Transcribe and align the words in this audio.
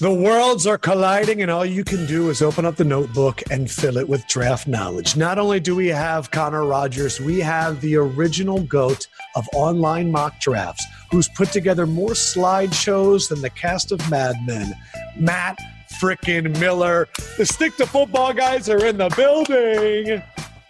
The 0.00 0.12
worlds 0.12 0.64
are 0.68 0.78
colliding, 0.78 1.42
and 1.42 1.50
all 1.50 1.66
you 1.66 1.82
can 1.82 2.06
do 2.06 2.30
is 2.30 2.40
open 2.40 2.64
up 2.64 2.76
the 2.76 2.84
notebook 2.84 3.42
and 3.50 3.68
fill 3.68 3.96
it 3.96 4.08
with 4.08 4.24
draft 4.28 4.68
knowledge. 4.68 5.16
Not 5.16 5.38
only 5.38 5.58
do 5.58 5.74
we 5.74 5.88
have 5.88 6.30
Connor 6.30 6.64
Rogers, 6.64 7.20
we 7.20 7.40
have 7.40 7.80
the 7.80 7.96
original 7.96 8.60
GOAT 8.60 9.08
of 9.34 9.44
online 9.54 10.12
mock 10.12 10.38
drafts, 10.38 10.86
who's 11.10 11.26
put 11.26 11.50
together 11.50 11.84
more 11.84 12.10
slideshows 12.10 13.28
than 13.28 13.42
the 13.42 13.50
cast 13.50 13.90
of 13.90 13.98
Mad 14.08 14.36
Men. 14.46 14.72
Matt 15.16 15.58
frickin' 16.00 16.56
Miller. 16.60 17.08
The 17.36 17.44
stick 17.44 17.76
to 17.78 17.86
football 17.86 18.32
guys 18.32 18.68
are 18.68 18.86
in 18.86 18.98
the 18.98 19.08
building. 19.16 20.22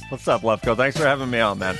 What's 0.08 0.26
up, 0.26 0.40
Lefkoe? 0.40 0.74
Thanks 0.74 0.96
for 0.96 1.04
having 1.04 1.28
me 1.28 1.40
on, 1.40 1.58
man. 1.58 1.76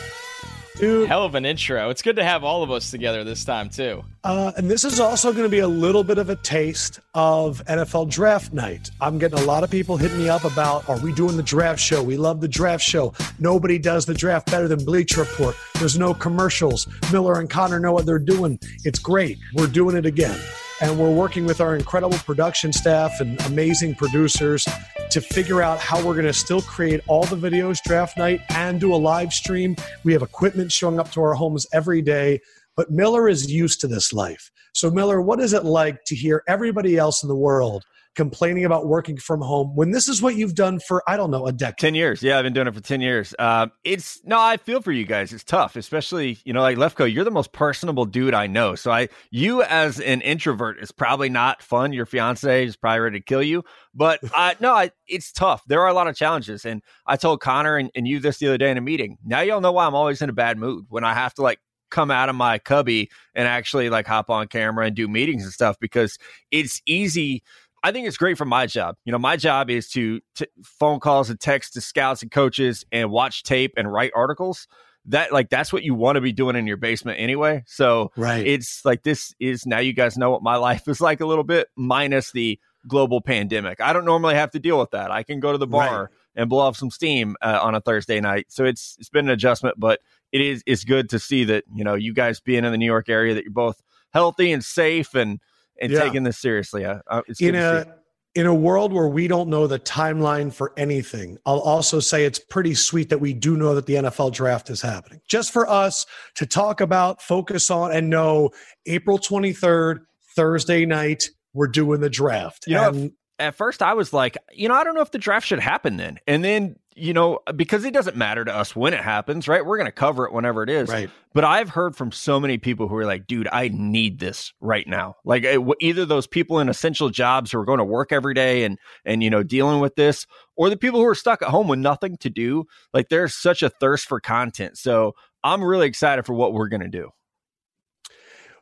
Dude. 0.77 1.09
Hell 1.09 1.25
of 1.25 1.35
an 1.35 1.47
intro. 1.47 1.89
It's 1.89 2.03
good 2.03 2.17
to 2.17 2.25
have 2.25 2.45
all 2.45 2.63
of 2.63 2.71
us 2.71 2.91
together 2.91 3.25
this 3.25 3.47
time, 3.47 3.71
too. 3.71 4.05
Uh, 4.25 4.53
and 4.57 4.69
this 4.71 4.85
is 4.85 4.99
also 4.99 5.33
going 5.33 5.45
to 5.45 5.49
be 5.49 5.61
a 5.61 5.69
little 5.69 6.03
bit 6.03 6.19
of 6.19 6.29
a 6.29 6.37
taste 6.37 6.99
of 7.15 7.65
NFL 7.67 8.11
draft 8.11 8.53
night. 8.53 8.91
I'm 9.01 9.19
getting 9.19 9.39
a 9.39 9.45
lot 9.45 9.63
of 9.63 9.71
people 9.71 9.97
hitting 9.97 10.19
me 10.19 10.29
up 10.29 10.45
about, 10.45 10.89
are 10.89 10.99
we 10.99 11.13
doing 11.13 11.37
the 11.37 11.43
draft 11.43 11.81
show? 11.81 12.03
We 12.03 12.17
love 12.17 12.41
the 12.41 12.49
draft 12.49 12.83
show. 12.83 13.15
Nobody 13.39 13.79
does 13.79 14.07
the 14.07 14.15
draft 14.15 14.51
better 14.51 14.67
than 14.67 14.85
Bleacher 14.85 15.21
Report. 15.21 15.57
There's 15.79 15.99
no 15.99 16.15
commercials. 16.15 16.89
Miller 17.13 17.39
and 17.39 17.49
Connor 17.49 17.79
know 17.79 17.93
what 17.93 18.07
they're 18.07 18.19
doing. 18.19 18.59
It's 18.85 18.99
great. 18.99 19.39
We're 19.55 19.69
doing 19.69 19.97
it 19.97 20.05
again. 20.05 20.39
And 20.81 20.99
we're 20.99 21.13
working 21.13 21.45
with 21.45 21.61
our 21.61 21.75
incredible 21.75 22.19
production 22.19 22.73
staff 22.73 23.21
and 23.21 23.41
amazing 23.47 23.97
producers 23.97 24.67
to 25.11 25.21
figure 25.21 25.63
out 25.63 25.79
how 25.79 25.97
we're 25.99 26.13
going 26.15 26.27
to 26.27 26.33
still 26.33 26.61
create 26.61 27.01
all 27.07 27.25
the 27.25 27.37
videos 27.37 27.83
draft 27.83 28.17
night 28.17 28.43
and 28.51 28.81
do 28.81 28.95
a 28.95 28.97
live 28.97 29.33
stream. 29.33 29.75
We 30.05 30.13
have 30.13 30.23
equipment 30.23 30.71
showing 30.71 31.01
up 31.01 31.11
to 31.13 31.23
our 31.23 31.35
homes 31.35 31.67
every 31.73 32.03
day, 32.03 32.41
but 32.79 32.93
Miller 32.93 33.29
is 33.29 33.51
used 33.51 33.81
to 33.81 33.89
this 33.89 34.13
life. 34.13 34.53
So, 34.73 34.89
Miller, 34.89 35.21
what 35.21 35.41
is 35.41 35.53
it 35.53 35.65
like 35.65 36.05
to 36.07 36.15
hear 36.15 36.45
everybody 36.47 36.97
else 36.97 37.25
in 37.25 37.29
the 37.29 37.35
world 37.35 37.83
complaining 38.15 38.65
about 38.65 38.89
working 38.89 39.17
from 39.17 39.41
home 39.41 39.75
when 39.77 39.93
this 39.93 40.09
is 40.09 40.21
what 40.21 40.35
you've 40.35 40.55
done 40.55 40.81
for 40.81 41.03
I 41.09 41.17
don't 41.17 41.31
know 41.31 41.47
a 41.47 41.53
decade. 41.53 41.79
Ten 41.79 41.95
years, 41.95 42.21
yeah, 42.23 42.37
I've 42.37 42.43
been 42.43 42.53
doing 42.53 42.67
it 42.67 42.75
for 42.75 42.81
ten 42.81 43.01
years. 43.01 43.35
Uh, 43.39 43.69
it's 43.85 44.21
no, 44.25 44.39
I 44.39 44.57
feel 44.57 44.83
for 44.83 44.91
you 44.91 45.05
guys. 45.05 45.33
It's 45.33 45.45
tough, 45.45 45.77
especially 45.77 46.39
you 46.45 46.53
know, 46.53 46.61
like 46.61 46.77
Lefkoe. 46.77 47.13
You're 47.13 47.25
the 47.25 47.31
most 47.31 47.53
personable 47.53 48.07
dude 48.07 48.35
I 48.35 48.49
know. 48.49 48.75
So 48.75 48.91
I, 48.91 49.09
you 49.31 49.63
as 49.63 50.01
an 50.01 50.21
introvert 50.21 50.81
is 50.81 50.91
probably 50.91 51.29
not 51.29 51.63
fun. 51.63 51.93
Your 51.93 52.07
fiance 52.07 52.65
is 52.65 52.77
probably 52.77 53.01
ready 53.01 53.21
to 53.21 53.25
kill 53.25 53.43
you. 53.43 53.63
But 53.95 54.21
uh, 54.35 54.55
no, 54.59 54.73
I, 54.73 54.91
it's 55.07 55.31
tough. 55.31 55.63
There 55.67 55.81
are 55.81 55.89
a 55.89 55.95
lot 55.95 56.09
of 56.09 56.17
challenges, 56.17 56.65
and 56.65 56.83
I 57.07 57.17
told 57.17 57.41
Connor 57.41 57.77
and, 57.77 57.91
and 57.95 58.09
you 58.09 58.19
this 58.19 58.39
the 58.39 58.49
other 58.49 58.59
day 58.59 58.71
in 58.71 58.79
a 58.79 58.83
meeting. 58.83 59.19
Now 59.25 59.41
y'all 59.43 59.61
know 59.61 59.73
why 59.73 59.87
I'm 59.87 59.95
always 59.95 60.23
in 60.23 60.29
a 60.29 60.33
bad 60.33 60.59
mood 60.59 60.87
when 60.89 61.05
I 61.05 61.15
have 61.15 61.35
to 61.35 61.43
like 61.43 61.61
come 61.91 62.11
out 62.11 62.29
of 62.29 62.35
my 62.35 62.59
cubby 62.59 63.11
and 63.35 63.49
actually 63.49 63.91
like 63.91 64.07
hop 64.07 64.31
on 64.31 64.47
camera 64.49 64.87
and 64.87 64.97
do 64.97 65.09
meetings 65.09 65.45
and 65.45 65.53
stuff 65.53 65.77
because 65.81 66.19
it's 66.51 66.83
easy 66.87 67.43
I 67.83 67.93
think 67.93 68.07
it's 68.07 68.17
great 68.17 68.37
for 68.37 68.45
my 68.45 68.67
job. 68.67 68.97
You 69.05 69.13
know, 69.13 69.19
my 69.19 69.37
job 69.37 69.71
is 69.71 69.89
to 69.91 70.21
t- 70.35 70.47
phone 70.65 71.01
calls 71.01 71.31
and 71.31 71.39
text 71.39 71.75
to 71.75 71.81
scouts 71.81 72.23
and 72.23 72.31
coaches 72.31 72.85
and 72.91 73.11
watch 73.11 73.45
tape 73.45 73.75
and 73.77 73.91
write 73.91 74.13
articles. 74.15 74.67
That 75.07 75.33
like 75.33 75.49
that's 75.49 75.73
what 75.73 75.85
you 75.85 75.95
want 75.95 76.17
to 76.17 76.21
be 76.21 76.33
doing 76.33 76.57
in 76.57 76.67
your 76.67 76.77
basement 76.77 77.21
anyway. 77.21 77.63
So 77.67 78.11
right. 78.17 78.47
it's 78.47 78.85
like 78.85 79.05
this 79.05 79.35
is 79.39 79.65
now 79.65 79.79
you 79.79 79.93
guys 79.93 80.19
know 80.19 80.31
what 80.31 80.43
my 80.43 80.57
life 80.69 80.89
is 80.89 81.01
like 81.01 81.21
a 81.21 81.27
little 81.27 81.45
bit 81.45 81.69
minus 81.77 82.33
the 82.33 82.59
global 82.87 83.21
pandemic. 83.21 83.81
I 83.81 83.93
don't 83.93 84.05
normally 84.05 84.35
have 84.35 84.51
to 84.53 84.59
deal 84.59 84.79
with 84.79 84.91
that. 84.91 85.11
I 85.11 85.23
can 85.23 85.41
go 85.41 85.53
to 85.53 85.59
the 85.59 85.67
bar 85.67 86.01
right. 86.01 86.09
and 86.37 86.51
blow 86.51 86.61
off 86.61 86.77
some 86.77 86.91
steam 86.91 87.37
uh, 87.41 87.59
on 87.63 87.75
a 87.75 87.81
Thursday 87.81 88.21
night. 88.21 88.47
So 88.49 88.65
it's 88.65 88.97
it's 88.99 89.09
been 89.09 89.27
an 89.27 89.31
adjustment, 89.33 89.77
but 89.79 90.01
it 90.33 90.41
is 90.41 90.63
it's 90.67 90.85
good 90.85 91.09
to 91.11 91.19
see 91.19 91.45
that 91.45 91.65
you 91.75 91.85
know 91.85 91.95
you 91.95 92.13
guys 92.13 92.41
being 92.41 92.65
in 92.65 92.73
the 92.73 92.79
New 92.79 92.87
York 92.87 93.09
area 93.09 93.35
that 93.35 93.45
you're 93.45 93.53
both 93.53 93.81
healthy 94.13 94.53
and 94.53 94.65
safe 94.65 95.15
and 95.15 95.41
and 95.81 95.93
yeah. 95.93 96.01
taking 96.01 96.23
this 96.23 96.39
seriously. 96.39 96.85
Uh, 96.85 96.99
uh 97.09 97.23
in 97.41 97.55
a 97.55 97.87
in 98.35 98.47
a 98.47 98.55
world 98.55 98.93
where 98.93 99.09
we 99.09 99.27
don't 99.27 99.49
know 99.49 99.67
the 99.67 99.79
timeline 99.79 100.53
for 100.53 100.73
anything, 100.77 101.39
I'll 101.47 101.61
also 101.61 101.99
say 101.99 102.25
it's 102.25 102.39
pretty 102.39 102.75
sweet 102.75 103.09
that 103.09 103.19
we 103.19 103.33
do 103.33 103.57
know 103.57 103.75
that 103.75 103.87
the 103.87 103.95
NFL 103.95 104.33
draft 104.33 104.71
is 104.71 104.81
happening. 104.81 105.21
Just 105.27 105.51
for 105.51 105.69
us 105.69 106.07
to 106.35 106.47
talk 106.47 106.81
about, 106.81 107.21
focus 107.21 107.71
on, 107.71 107.91
and 107.91 108.11
know 108.11 108.51
April 108.87 109.19
23rd, 109.19 110.01
Thursday 110.37 110.87
night, 110.87 111.31
we're 111.53 111.69
doing 111.69 112.01
the 112.01 112.11
draft. 112.11 112.67
You 112.69 112.75
know, 112.75 112.89
and, 112.91 113.13
at 113.41 113.55
first 113.55 113.83
I 113.83 113.95
was 113.95 114.13
like, 114.13 114.37
you 114.53 114.69
know, 114.69 114.75
I 114.75 114.85
don't 114.85 114.95
know 114.95 115.01
if 115.01 115.11
the 115.11 115.19
draft 115.19 115.47
should 115.47 115.61
happen 115.61 115.97
then. 115.97 116.19
And 116.27 116.45
then 116.45 116.77
you 116.99 117.13
know, 117.13 117.41
because 117.57 117.85
it 117.85 117.95
doesn't 117.95 118.17
matter 118.17 118.45
to 118.45 118.55
us 118.55 118.75
when 118.75 118.93
it 118.93 119.01
happens, 119.01 119.49
right? 119.49 119.65
We're 119.65 119.77
going 119.77 119.87
to 119.87 119.93
cover 119.93 120.27
it 120.27 120.33
whenever 120.33 120.63
it 120.63 120.71
is. 120.71 120.89
Right. 120.89 121.11
But 121.35 121.45
I've 121.45 121.69
heard 121.69 121.97
from 121.97 122.13
so 122.13 122.41
many 122.41 122.59
people 122.59 122.89
who 122.89 122.97
are 122.97 123.07
like, 123.07 123.27
dude, 123.27 123.49
I 123.53 123.69
need 123.69 124.19
this 124.19 124.53
right 124.61 124.87
now. 124.87 125.17
Like 125.25 125.45
it, 125.45 125.61
either 125.81 126.05
those 126.05 126.27
people 126.27 126.59
in 126.59 126.69
essential 126.69 127.11
jobs 127.11 127.53
who 127.53 127.59
are 127.59 127.65
going 127.65 127.79
to 127.79 127.85
work 127.85 128.13
every 128.13 128.35
day 128.35 128.65
and, 128.65 128.79
and, 129.05 129.23
you 129.23 129.31
know, 129.31 129.43
dealing 129.43 129.81
with 129.81 129.95
this, 129.95 130.27
or 130.57 130.71
the 130.71 130.77
people 130.77 131.01
who 131.01 131.07
are 131.07 131.15
stuck 131.15 131.43
at 131.43 131.49
home 131.49 131.69
with 131.69 131.79
nothing 131.79 132.17
to 132.19 132.31
do. 132.31 132.65
Like 132.93 133.09
there's 133.09 133.35
such 133.35 133.63
a 133.63 133.71
thirst 133.71 134.07
for 134.07 134.21
content. 134.21 134.79
So 134.79 135.15
I'm 135.45 135.63
really 135.63 135.87
excited 135.87 136.27
for 136.27 136.35
what 136.35 136.53
we're 136.53 136.69
going 136.69 136.81
to 136.83 136.89
do. 136.89 137.11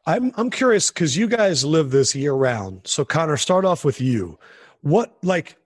I'm, 0.04 0.32
I'm 0.36 0.50
curious 0.50 0.90
because 0.90 1.16
you 1.16 1.26
guys 1.26 1.64
live 1.64 1.90
this 1.90 2.14
year 2.14 2.32
round. 2.32 2.82
So, 2.84 3.04
Connor, 3.04 3.36
start 3.36 3.64
off 3.64 3.84
with 3.84 4.00
you. 4.00 4.38
What, 4.82 5.16
like, 5.24 5.56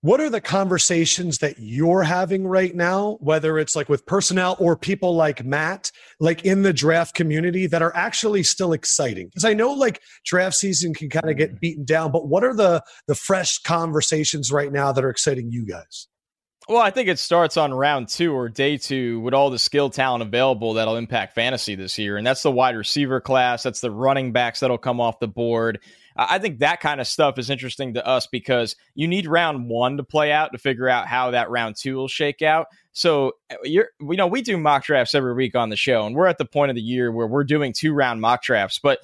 what 0.00 0.20
are 0.20 0.30
the 0.30 0.40
conversations 0.40 1.38
that 1.38 1.56
you're 1.58 2.02
having 2.02 2.46
right 2.46 2.74
now 2.74 3.18
whether 3.20 3.58
it's 3.58 3.74
like 3.74 3.88
with 3.88 4.06
personnel 4.06 4.56
or 4.58 4.76
people 4.76 5.14
like 5.14 5.44
matt 5.44 5.90
like 6.20 6.44
in 6.44 6.62
the 6.62 6.72
draft 6.72 7.14
community 7.14 7.66
that 7.66 7.82
are 7.82 7.94
actually 7.96 8.42
still 8.42 8.72
exciting 8.72 9.26
because 9.26 9.44
i 9.44 9.52
know 9.52 9.72
like 9.72 10.00
draft 10.24 10.56
season 10.56 10.94
can 10.94 11.08
kind 11.08 11.30
of 11.30 11.36
get 11.36 11.54
mm. 11.54 11.60
beaten 11.60 11.84
down 11.84 12.12
but 12.12 12.28
what 12.28 12.44
are 12.44 12.54
the 12.54 12.82
the 13.06 13.14
fresh 13.14 13.58
conversations 13.58 14.52
right 14.52 14.72
now 14.72 14.92
that 14.92 15.04
are 15.04 15.10
exciting 15.10 15.50
you 15.50 15.66
guys 15.66 16.08
well, 16.68 16.82
I 16.82 16.90
think 16.90 17.08
it 17.08 17.18
starts 17.18 17.56
on 17.56 17.72
round 17.72 18.08
two 18.08 18.34
or 18.34 18.50
day 18.50 18.76
two 18.76 19.20
with 19.20 19.32
all 19.32 19.48
the 19.48 19.58
skill 19.58 19.88
talent 19.88 20.20
available 20.22 20.74
that'll 20.74 20.96
impact 20.96 21.34
fantasy 21.34 21.74
this 21.74 21.96
year. 21.96 22.18
And 22.18 22.26
that's 22.26 22.42
the 22.42 22.50
wide 22.50 22.76
receiver 22.76 23.22
class, 23.22 23.62
that's 23.62 23.80
the 23.80 23.90
running 23.90 24.32
backs 24.32 24.60
that'll 24.60 24.76
come 24.76 25.00
off 25.00 25.18
the 25.18 25.28
board. 25.28 25.80
I 26.18 26.40
think 26.40 26.58
that 26.58 26.80
kind 26.80 27.00
of 27.00 27.06
stuff 27.06 27.38
is 27.38 27.48
interesting 27.48 27.94
to 27.94 28.04
us 28.04 28.26
because 28.26 28.74
you 28.96 29.06
need 29.06 29.28
round 29.28 29.68
one 29.68 29.96
to 29.98 30.02
play 30.02 30.32
out 30.32 30.50
to 30.50 30.58
figure 30.58 30.88
out 30.88 31.06
how 31.06 31.30
that 31.30 31.48
round 31.48 31.76
two 31.76 31.94
will 31.94 32.08
shake 32.08 32.42
out. 32.42 32.66
So 32.92 33.34
uh, 33.50 33.56
you're, 33.62 33.90
you 34.00 34.16
know, 34.16 34.26
we 34.26 34.42
do 34.42 34.56
mock 34.56 34.84
drafts 34.84 35.14
every 35.14 35.32
week 35.32 35.54
on 35.54 35.68
the 35.68 35.76
show, 35.76 36.04
and 36.04 36.16
we're 36.16 36.26
at 36.26 36.38
the 36.38 36.44
point 36.44 36.70
of 36.70 36.74
the 36.74 36.82
year 36.82 37.12
where 37.12 37.28
we're 37.28 37.44
doing 37.44 37.72
two 37.72 37.92
round 37.92 38.20
mock 38.20 38.42
drafts, 38.42 38.80
but 38.80 38.98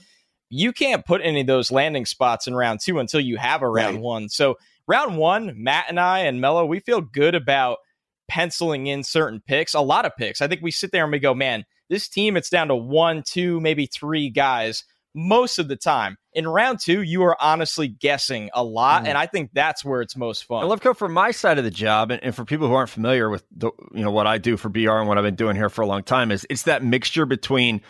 you 0.50 0.72
can't 0.72 1.06
put 1.06 1.20
any 1.22 1.42
of 1.42 1.46
those 1.46 1.70
landing 1.70 2.04
spots 2.04 2.48
in 2.48 2.54
round 2.54 2.80
two 2.80 2.98
until 2.98 3.20
you 3.20 3.36
have 3.36 3.62
a 3.62 3.68
round 3.68 3.96
right. 3.96 4.02
one. 4.02 4.28
So 4.28 4.56
round 4.88 5.16
one, 5.16 5.54
Matt 5.56 5.86
and 5.88 6.00
I 6.00 6.20
and 6.20 6.40
Mello, 6.40 6.66
we 6.66 6.80
feel 6.80 7.00
good 7.00 7.36
about 7.36 7.78
penciling 8.26 8.88
in 8.88 9.04
certain 9.04 9.40
picks, 9.46 9.74
a 9.74 9.80
lot 9.80 10.04
of 10.04 10.16
picks. 10.16 10.40
I 10.40 10.48
think 10.48 10.62
we 10.62 10.70
sit 10.72 10.90
there 10.90 11.04
and 11.04 11.12
we 11.12 11.20
go, 11.20 11.34
man, 11.34 11.64
this 11.88 12.08
team, 12.08 12.36
it's 12.36 12.50
down 12.50 12.68
to 12.68 12.76
one, 12.76 13.22
two, 13.24 13.60
maybe 13.60 13.86
three 13.86 14.30
guys 14.30 14.84
most 15.14 15.58
of 15.58 15.68
the 15.68 15.76
time. 15.76 16.16
In 16.32 16.48
round 16.48 16.80
two, 16.80 17.02
you 17.02 17.22
are 17.22 17.36
honestly 17.40 17.86
guessing 17.86 18.50
a 18.52 18.64
lot, 18.64 19.04
mm. 19.04 19.08
and 19.08 19.16
I 19.16 19.26
think 19.26 19.50
that's 19.52 19.84
where 19.84 20.02
it's 20.02 20.16
most 20.16 20.44
fun. 20.44 20.64
I 20.64 20.66
love 20.66 20.80
go 20.80 20.92
from 20.92 21.12
my 21.12 21.30
side 21.30 21.58
of 21.58 21.64
the 21.64 21.70
job, 21.70 22.10
and, 22.10 22.22
and, 22.24 22.34
for 22.34 22.44
people 22.44 22.66
who 22.66 22.74
aren't 22.74 22.90
familiar 22.90 23.30
with 23.30 23.44
the, 23.56 23.70
you 23.92 24.02
know 24.02 24.10
what 24.10 24.26
I 24.26 24.38
do 24.38 24.56
for 24.56 24.68
BR 24.68 24.90
and 24.90 25.06
what 25.06 25.16
I've 25.16 25.24
been 25.24 25.36
doing 25.36 25.54
here 25.54 25.70
for 25.70 25.82
a 25.82 25.86
long 25.86 26.02
time 26.02 26.32
is 26.32 26.44
it's 26.50 26.64
that 26.64 26.82
mixture 26.82 27.26
between 27.26 27.80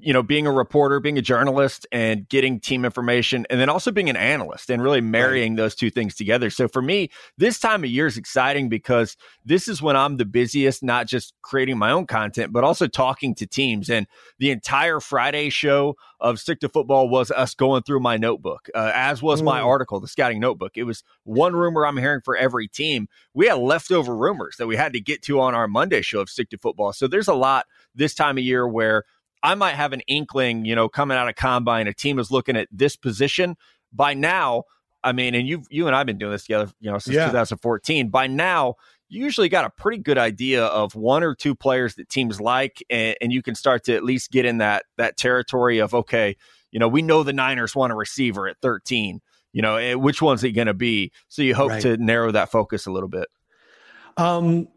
you 0.00 0.12
know, 0.12 0.22
being 0.22 0.46
a 0.46 0.52
reporter, 0.52 1.00
being 1.00 1.18
a 1.18 1.22
journalist, 1.22 1.86
and 1.92 2.28
getting 2.28 2.60
team 2.60 2.84
information, 2.84 3.46
and 3.50 3.60
then 3.60 3.68
also 3.68 3.90
being 3.90 4.10
an 4.10 4.16
analyst 4.16 4.70
and 4.70 4.82
really 4.82 5.00
marrying 5.00 5.52
right. 5.52 5.58
those 5.58 5.74
two 5.74 5.90
things 5.90 6.14
together. 6.14 6.50
So 6.50 6.68
for 6.68 6.82
me, 6.82 7.10
this 7.38 7.58
time 7.58 7.84
of 7.84 7.90
year 7.90 8.06
is 8.06 8.16
exciting 8.16 8.68
because 8.68 9.16
this 9.44 9.68
is 9.68 9.80
when 9.80 9.96
I'm 9.96 10.16
the 10.16 10.24
busiest, 10.24 10.82
not 10.82 11.06
just 11.06 11.34
creating 11.42 11.78
my 11.78 11.90
own 11.90 12.06
content, 12.06 12.52
but 12.52 12.64
also 12.64 12.86
talking 12.86 13.34
to 13.36 13.46
teams. 13.46 13.88
And 13.88 14.06
the 14.38 14.50
entire 14.50 15.00
Friday 15.00 15.50
show 15.50 15.96
of 16.20 16.38
Stick 16.38 16.60
to 16.60 16.68
Football 16.68 17.08
was 17.08 17.30
us 17.30 17.54
going 17.54 17.82
through 17.82 18.00
my 18.00 18.16
notebook, 18.16 18.68
uh, 18.74 18.92
as 18.94 19.22
was 19.22 19.40
mm. 19.40 19.46
my 19.46 19.60
article, 19.60 20.00
the 20.00 20.08
scouting 20.08 20.40
notebook. 20.40 20.72
It 20.76 20.84
was 20.84 21.02
one 21.24 21.54
rumor 21.54 21.86
I'm 21.86 21.96
hearing 21.96 22.20
for 22.22 22.36
every 22.36 22.68
team. 22.68 23.08
We 23.32 23.46
had 23.46 23.54
leftover 23.54 24.14
rumors 24.14 24.56
that 24.58 24.66
we 24.66 24.76
had 24.76 24.92
to 24.92 25.00
get 25.00 25.22
to 25.22 25.40
on 25.40 25.54
our 25.54 25.68
Monday 25.68 26.02
show 26.02 26.20
of 26.20 26.28
Stick 26.28 26.50
to 26.50 26.58
Football. 26.58 26.92
So 26.92 27.06
there's 27.06 27.28
a 27.28 27.34
lot 27.34 27.66
this 27.94 28.14
time 28.14 28.36
of 28.36 28.44
year 28.44 28.68
where 28.68 29.04
I 29.42 29.54
might 29.54 29.74
have 29.74 29.92
an 29.92 30.00
inkling, 30.02 30.64
you 30.64 30.74
know, 30.74 30.88
coming 30.88 31.16
out 31.16 31.28
of 31.28 31.34
combine, 31.34 31.86
a 31.86 31.94
team 31.94 32.18
is 32.18 32.30
looking 32.30 32.56
at 32.56 32.68
this 32.70 32.96
position. 32.96 33.56
By 33.92 34.14
now, 34.14 34.64
I 35.02 35.12
mean, 35.12 35.34
and 35.34 35.48
you 35.48 35.62
you 35.70 35.86
and 35.86 35.96
I've 35.96 36.06
been 36.06 36.18
doing 36.18 36.32
this 36.32 36.44
together, 36.44 36.70
you 36.80 36.90
know, 36.90 36.98
since 36.98 37.16
yeah. 37.16 37.26
2014. 37.26 38.10
By 38.10 38.26
now, 38.26 38.74
you 39.08 39.24
usually 39.24 39.48
got 39.48 39.64
a 39.64 39.70
pretty 39.70 39.98
good 39.98 40.18
idea 40.18 40.64
of 40.64 40.94
one 40.94 41.24
or 41.24 41.34
two 41.34 41.54
players 41.54 41.94
that 41.96 42.08
teams 42.08 42.40
like, 42.40 42.82
and, 42.90 43.16
and 43.20 43.32
you 43.32 43.42
can 43.42 43.54
start 43.54 43.84
to 43.84 43.94
at 43.94 44.04
least 44.04 44.30
get 44.30 44.44
in 44.44 44.58
that 44.58 44.84
that 44.98 45.16
territory 45.16 45.78
of 45.78 45.94
okay, 45.94 46.36
you 46.70 46.78
know, 46.78 46.88
we 46.88 47.02
know 47.02 47.22
the 47.22 47.32
Niners 47.32 47.74
want 47.74 47.92
a 47.92 47.96
receiver 47.96 48.46
at 48.46 48.58
13. 48.60 49.20
You 49.52 49.62
know, 49.62 49.98
which 49.98 50.22
one's 50.22 50.44
it 50.44 50.52
going 50.52 50.68
to 50.68 50.74
be? 50.74 51.10
So 51.26 51.42
you 51.42 51.56
hope 51.56 51.70
right. 51.70 51.82
to 51.82 51.96
narrow 51.96 52.30
that 52.30 52.52
focus 52.52 52.86
a 52.86 52.92
little 52.92 53.08
bit. 53.08 53.26
Um, 54.16 54.68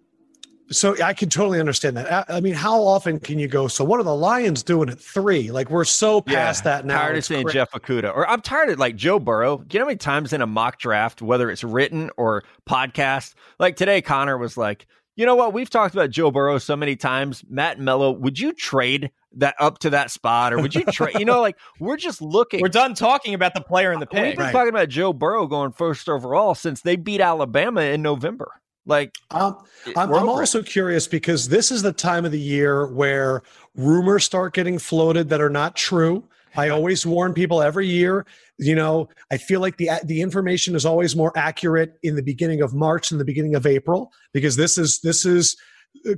So 0.71 0.95
I 1.03 1.13
can 1.13 1.29
totally 1.29 1.59
understand 1.59 1.97
that. 1.97 2.25
I 2.29 2.39
mean, 2.39 2.53
how 2.53 2.81
often 2.81 3.19
can 3.19 3.37
you 3.37 3.47
go? 3.47 3.67
So 3.67 3.83
what 3.83 3.99
are 3.99 4.03
the 4.03 4.15
Lions 4.15 4.63
doing 4.63 4.89
at 4.89 4.99
three? 4.99 5.51
Like 5.51 5.69
we're 5.69 5.83
so 5.83 6.21
past 6.21 6.63
yeah, 6.63 6.77
that 6.77 6.85
now. 6.85 6.99
Tired 6.99 7.17
of 7.17 7.25
saying 7.25 7.49
Jeff 7.49 7.71
Okudah, 7.71 8.15
or 8.15 8.27
I'm 8.27 8.41
tired 8.41 8.69
of 8.69 8.79
like 8.79 8.95
Joe 8.95 9.19
Burrow. 9.19 9.57
Do 9.57 9.75
you 9.75 9.79
know 9.79 9.85
how 9.85 9.89
many 9.89 9.97
times 9.97 10.33
in 10.33 10.41
a 10.41 10.47
mock 10.47 10.79
draft, 10.79 11.21
whether 11.21 11.51
it's 11.51 11.63
written 11.63 12.09
or 12.17 12.43
podcast, 12.67 13.33
like 13.59 13.75
today, 13.75 14.01
Connor 14.01 14.37
was 14.37 14.57
like, 14.57 14.87
you 15.15 15.25
know 15.25 15.35
what? 15.35 15.53
We've 15.53 15.69
talked 15.69 15.93
about 15.93 16.09
Joe 16.09 16.31
Burrow 16.31 16.57
so 16.57 16.75
many 16.75 16.95
times. 16.95 17.43
Matt 17.47 17.79
Mello, 17.79 18.11
would 18.11 18.39
you 18.39 18.51
trade 18.53 19.11
that 19.33 19.55
up 19.59 19.79
to 19.79 19.89
that 19.91 20.11
spot, 20.11 20.53
or 20.53 20.61
would 20.61 20.73
you 20.73 20.85
trade? 20.85 21.15
you 21.19 21.25
know, 21.25 21.41
like 21.41 21.57
we're 21.79 21.97
just 21.97 22.21
looking. 22.21 22.61
We're 22.61 22.69
done 22.69 22.95
talking 22.95 23.33
about 23.33 23.53
the 23.53 23.61
player 23.61 23.91
in 23.91 23.99
the 23.99 24.07
pick. 24.07 24.23
We've 24.23 24.37
been 24.37 24.45
right. 24.45 24.51
talking 24.51 24.69
about 24.69 24.89
Joe 24.89 25.13
Burrow 25.13 25.45
going 25.45 25.71
first 25.71 26.09
overall 26.09 26.55
since 26.55 26.81
they 26.81 26.95
beat 26.95 27.21
Alabama 27.21 27.81
in 27.81 28.01
November. 28.01 28.51
Like, 28.85 29.15
um, 29.31 29.57
I'm, 29.95 30.13
I'm 30.13 30.29
also 30.29 30.61
curious 30.61 31.07
because 31.07 31.47
this 31.47 31.71
is 31.71 31.81
the 31.81 31.93
time 31.93 32.25
of 32.25 32.31
the 32.31 32.39
year 32.39 32.87
where 32.87 33.43
rumors 33.75 34.25
start 34.25 34.53
getting 34.53 34.77
floated 34.77 35.29
that 35.29 35.39
are 35.41 35.49
not 35.49 35.75
true. 35.75 36.27
I 36.55 36.69
always 36.69 37.05
warn 37.05 37.33
people 37.33 37.61
every 37.61 37.87
year. 37.87 38.25
You 38.59 38.75
know, 38.75 39.09
I 39.31 39.37
feel 39.37 39.59
like 39.59 39.77
the 39.77 39.89
the 40.03 40.21
information 40.21 40.75
is 40.75 40.85
always 40.85 41.15
more 41.15 41.31
accurate 41.35 41.97
in 42.03 42.15
the 42.15 42.21
beginning 42.21 42.61
of 42.61 42.73
March 42.73 43.09
and 43.09 43.19
the 43.19 43.25
beginning 43.25 43.55
of 43.55 43.65
April 43.65 44.11
because 44.33 44.55
this 44.55 44.77
is 44.77 44.99
this 45.01 45.25
is 45.25 45.55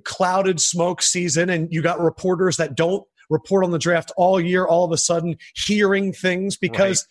clouded 0.03 0.59
smoke 0.59 1.01
season, 1.01 1.49
and 1.49 1.71
you 1.71 1.81
got 1.81 1.99
reporters 1.99 2.57
that 2.57 2.75
don't 2.75 3.05
report 3.29 3.63
on 3.63 3.71
the 3.71 3.79
draft 3.79 4.11
all 4.17 4.39
year. 4.39 4.65
All 4.65 4.83
of 4.83 4.91
a 4.91 4.97
sudden, 4.97 5.37
hearing 5.55 6.11
things 6.11 6.57
because 6.57 7.07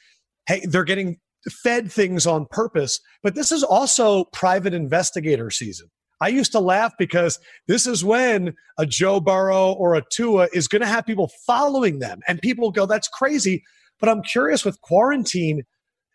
right. 0.51 0.61
hey, 0.61 0.67
they're 0.67 0.85
getting 0.85 1.19
fed 1.51 1.91
things 1.91 2.27
on 2.27 2.47
purpose. 2.51 3.01
But 3.23 3.35
this 3.35 3.53
is 3.53 3.63
also 3.63 4.25
private 4.33 4.75
investigator 4.75 5.51
season. 5.51 5.89
I 6.21 6.29
used 6.29 6.53
to 6.53 6.61
laugh 6.61 6.93
because 6.99 7.39
this 7.69 7.87
is 7.87 8.05
when 8.05 8.55
a 8.79 8.87
Joe 8.87 9.21
Burrow 9.21 9.73
or 9.73 9.95
a 9.95 10.03
Tua 10.11 10.49
is 10.53 10.69
going 10.69 10.81
to 10.81 10.87
have 10.87 11.07
people 11.07 11.31
following 11.47 11.99
them, 11.99 12.21
and 12.29 12.41
people 12.41 12.71
go, 12.71 12.87
"That's 12.87 13.09
crazy." 13.09 13.63
But 14.01 14.09
I'm 14.09 14.23
curious 14.23 14.65
with 14.65 14.81
quarantine. 14.81 15.63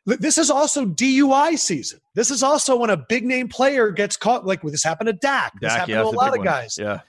This 0.05 0.37
is 0.37 0.49
also 0.49 0.85
DUI 0.85 1.57
season. 1.57 1.99
This 2.15 2.31
is 2.31 2.41
also 2.41 2.75
when 2.75 2.89
a 2.89 2.97
big 2.97 3.25
name 3.25 3.49
player 3.49 3.91
gets 3.91 4.17
caught. 4.17 4.45
Like 4.45 4.61
this 4.63 4.83
happened 4.83 5.07
to 5.07 5.13
Dak. 5.13 5.53
This 5.61 5.71
happened 5.71 5.89
yeah, 5.89 6.01
to 6.01 6.07
a 6.07 6.09
lot 6.09 6.37
of 6.37 6.43
guys. 6.43 6.77
Yeah. 6.79 7.01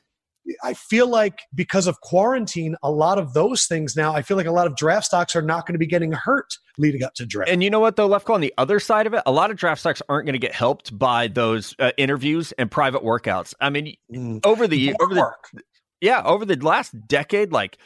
I 0.63 0.75
feel 0.75 1.07
like 1.07 1.41
because 1.55 1.87
of 1.87 2.01
quarantine, 2.01 2.77
a 2.83 2.91
lot 2.91 3.19
of 3.19 3.35
those 3.35 3.67
things 3.67 3.97
now, 3.97 4.15
I 4.15 4.23
feel 4.23 4.37
like 4.37 4.47
a 4.47 4.53
lot 4.53 4.67
of 4.67 4.77
draft 4.77 5.07
stocks 5.07 5.35
are 5.37 5.43
not 5.43 5.67
going 5.67 5.75
to 5.75 5.79
be 5.79 5.87
getting 5.87 6.13
hurt 6.13 6.55
leading 6.79 7.03
up 7.03 7.15
to 7.15 7.27
draft. 7.27 7.51
And 7.51 7.63
you 7.63 7.71
know 7.71 7.81
what, 7.81 7.97
though, 7.97 8.09
Lefkoe, 8.09 8.35
on 8.35 8.41
the 8.41 8.55
other 8.59 8.81
side 8.81 9.07
of 9.07 9.15
it, 9.15 9.23
a 9.27 9.33
lot 9.33 9.51
of 9.51 9.57
draft 9.57 9.81
stocks 9.81 10.03
aren't 10.09 10.27
going 10.27 10.35
to 10.35 10.39
get 10.39 10.55
helped 10.55 10.97
by 10.99 11.29
those 11.29 11.75
uh, 11.79 11.93
interviews 11.97 12.53
and 12.53 12.71
private 12.71 13.03
workouts. 13.03 13.55
I 13.61 13.71
mean, 13.71 13.97
mm. 14.13 14.45
over 14.45 14.67
the 14.67 14.95
over 15.01 15.15
the 15.15 15.63
yeah, 16.01 16.23
over 16.25 16.45
the 16.45 16.57
last 16.57 16.95
decade, 17.07 17.53
like 17.53 17.79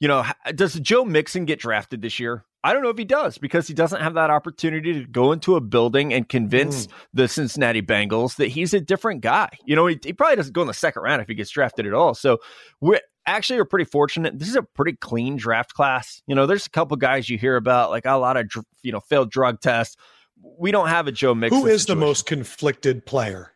you 0.00 0.08
know, 0.08 0.24
does 0.54 0.74
Joe 0.80 1.04
Mixon 1.04 1.44
get 1.44 1.58
drafted 1.58 2.02
this 2.02 2.18
year? 2.18 2.44
I 2.64 2.72
don't 2.72 2.82
know 2.82 2.88
if 2.88 2.96
he 2.96 3.04
does 3.04 3.36
because 3.36 3.68
he 3.68 3.74
doesn't 3.74 4.00
have 4.00 4.14
that 4.14 4.30
opportunity 4.30 4.94
to 4.94 5.04
go 5.04 5.32
into 5.32 5.54
a 5.54 5.60
building 5.60 6.14
and 6.14 6.26
convince 6.26 6.86
mm. 6.86 6.92
the 7.12 7.28
Cincinnati 7.28 7.82
Bengals 7.82 8.36
that 8.36 8.48
he's 8.48 8.72
a 8.72 8.80
different 8.80 9.20
guy. 9.20 9.50
You 9.66 9.76
know, 9.76 9.86
he, 9.86 10.00
he, 10.02 10.14
probably 10.14 10.36
doesn't 10.36 10.54
go 10.54 10.62
in 10.62 10.66
the 10.66 10.72
second 10.72 11.02
round 11.02 11.20
if 11.20 11.28
he 11.28 11.34
gets 11.34 11.50
drafted 11.50 11.86
at 11.86 11.92
all. 11.92 12.14
So 12.14 12.38
we 12.80 12.98
actually 13.26 13.58
are 13.58 13.66
pretty 13.66 13.84
fortunate. 13.84 14.38
This 14.38 14.48
is 14.48 14.56
a 14.56 14.62
pretty 14.62 14.94
clean 14.94 15.36
draft 15.36 15.74
class. 15.74 16.22
You 16.26 16.34
know, 16.34 16.46
there's 16.46 16.66
a 16.66 16.70
couple 16.70 16.96
guys 16.96 17.28
you 17.28 17.36
hear 17.36 17.56
about, 17.56 17.90
like 17.90 18.06
a 18.06 18.14
lot 18.14 18.38
of, 18.38 18.46
you 18.82 18.92
know, 18.92 19.00
failed 19.00 19.30
drug 19.30 19.60
tests. 19.60 19.96
We 20.58 20.70
don't 20.70 20.88
have 20.88 21.06
a 21.06 21.12
Joe 21.12 21.34
Mixon. 21.34 21.60
Who 21.60 21.66
is 21.66 21.82
situation. 21.82 22.00
the 22.00 22.06
most 22.06 22.24
conflicted 22.24 23.04
player? 23.04 23.50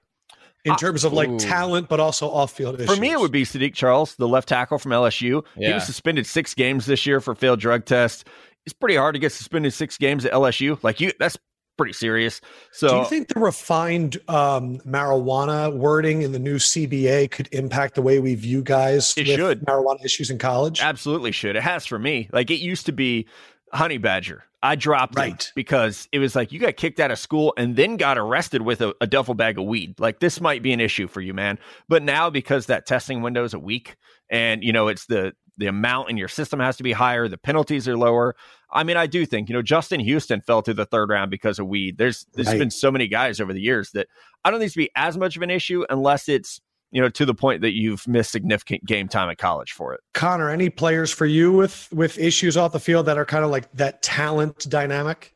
in 0.65 0.73
uh, 0.73 0.77
terms 0.77 1.05
of 1.05 1.13
like 1.13 1.29
Ooh. 1.29 1.39
talent, 1.39 1.89
but 1.89 2.01
also 2.01 2.29
off 2.29 2.53
field 2.53 2.83
For 2.85 2.97
me, 2.97 3.13
it 3.13 3.21
would 3.21 3.33
be 3.33 3.45
Saahdiq 3.45 3.75
Charles, 3.75 4.17
the 4.17 4.29
left 4.29 4.49
tackle 4.49 4.79
from 4.79 4.93
LSU. 4.93 5.45
Yeah. 5.57 5.69
He 5.69 5.75
was 5.75 5.87
suspended 5.87 6.27
six 6.27 6.55
games 6.55 6.87
this 6.87 7.07
year 7.07 7.21
for 7.21 7.35
failed 7.35 7.61
drug 7.61 7.85
tests 7.85 8.25
it's 8.69 8.75
pretty 8.75 8.97
hard 8.97 9.15
to 9.15 9.19
get 9.19 9.32
suspended 9.32 9.73
six 9.73 9.97
games 9.97 10.26
at 10.26 10.32
LSU. 10.32 10.79
Like 10.82 11.00
you, 11.00 11.11
that's 11.19 11.38
pretty 11.79 11.94
serious. 11.94 12.43
So, 12.70 12.88
do 12.88 12.97
you 12.97 13.05
think 13.06 13.29
the 13.29 13.41
refined 13.41 14.19
um, 14.29 14.76
marijuana 14.81 15.75
wording 15.75 16.20
in 16.20 16.32
the 16.32 16.38
new 16.38 16.56
CBA 16.56 17.31
could 17.31 17.49
impact 17.50 17.94
the 17.94 18.03
way 18.03 18.19
we 18.20 18.35
view 18.35 18.62
guys? 18.62 19.15
It 19.17 19.26
should 19.26 19.62
marijuana 19.62 20.05
issues 20.05 20.31
in 20.31 20.37
college. 20.37 20.82
Absolutely 20.82 21.32
should. 21.32 21.56
It 21.56 21.62
has 21.62 21.87
for 21.87 21.99
me. 21.99 22.29
Like 22.31 22.50
it 22.50 22.61
used 22.61 22.85
to 22.87 22.93
be 22.93 23.26
honey 23.73 23.97
badger. 23.97 24.44
I 24.62 24.75
dropped 24.75 25.17
right. 25.17 25.32
it 25.32 25.53
because 25.55 26.11
it 26.12 26.19
was 26.19 26.37
like 26.37 26.53
you 26.53 26.59
got 26.59 26.76
kicked 26.76 27.00
out 27.00 27.11
of 27.11 27.19
school 27.19 27.55
and 27.56 27.75
then 27.75 27.97
got 27.97 28.19
arrested 28.19 28.61
with 28.61 28.82
a, 28.82 28.94
a 29.00 29.06
duffel 29.06 29.32
bag 29.32 29.56
of 29.56 29.64
weed. 29.64 29.99
Like 29.99 30.21
this 30.21 30.43
might 30.43 30.62
be 30.62 30.75
an 30.75 30.81
issue 30.81 31.09
for 31.09 31.23
you, 31.23 31.32
man. 31.32 31.59
But 31.88 32.03
now 32.03 32.29
because 32.29 32.67
that 32.67 32.85
testing 32.85 33.23
window 33.23 33.44
is 33.44 33.55
a 33.55 33.59
week 33.59 33.97
and 34.29 34.62
you 34.62 34.75
know 34.75 34.88
it's 34.88 35.06
the 35.06 35.32
the 35.59 35.67
amount 35.67 36.09
in 36.09 36.17
your 36.17 36.29
system 36.29 36.61
has 36.61 36.76
to 36.79 36.82
be 36.82 36.93
higher, 36.93 37.29
the 37.29 37.37
penalties 37.37 37.87
are 37.88 37.97
lower. 37.97 38.37
I 38.70 38.85
mean, 38.85 38.97
I 38.97 39.06
do 39.06 39.25
think, 39.25 39.49
you 39.49 39.55
know, 39.55 39.62
Justin 39.62 40.00
Houston 40.00 40.41
fell 40.41 40.62
to 40.62 40.75
the 40.75 40.85
third 40.85 41.09
round 41.09 41.31
because 41.31 41.59
of 41.59 41.67
weed. 41.67 41.99
There's 41.99 42.26
there's 42.35 42.49
right. 42.49 42.59
been 42.59 42.70
so 42.70 42.91
many 42.91 43.09
guys 43.09 43.41
over 43.41 43.53
the 43.53 43.61
years 43.61 43.91
that 43.93 44.09
I 44.44 44.50
don't 44.50 44.61
think 44.61 44.73
to 44.73 44.79
be 44.79 44.91
as 44.94 45.17
much 45.17 45.37
of 45.37 45.43
an 45.43 45.50
issue 45.50 45.85
unless 45.88 46.29
it's 46.29 46.61
you 46.91 47.00
know 47.00 47.09
to 47.09 47.25
the 47.25 47.35
point 47.35 47.62
that 47.62 47.73
you've 47.73 48.06
missed 48.06 48.31
significant 48.31 48.85
game 48.85 49.09
time 49.09 49.31
at 49.31 49.38
college 49.38 49.73
for 49.73 49.94
it. 49.94 50.00
Connor, 50.15 50.50
any 50.50 50.69
players 50.69 51.11
for 51.11 51.26
you 51.26 51.53
with 51.53 51.88
with 51.93 52.19
issues 52.19 52.56
off 52.56 52.73
the 52.73 52.81
field 52.81 53.06
that 53.06 53.17
are 53.17 53.25
kind 53.25 53.44
of 53.44 53.50
like 53.50 53.70
that 53.73 54.03
talent 54.03 54.67
dynamic? 54.69 55.35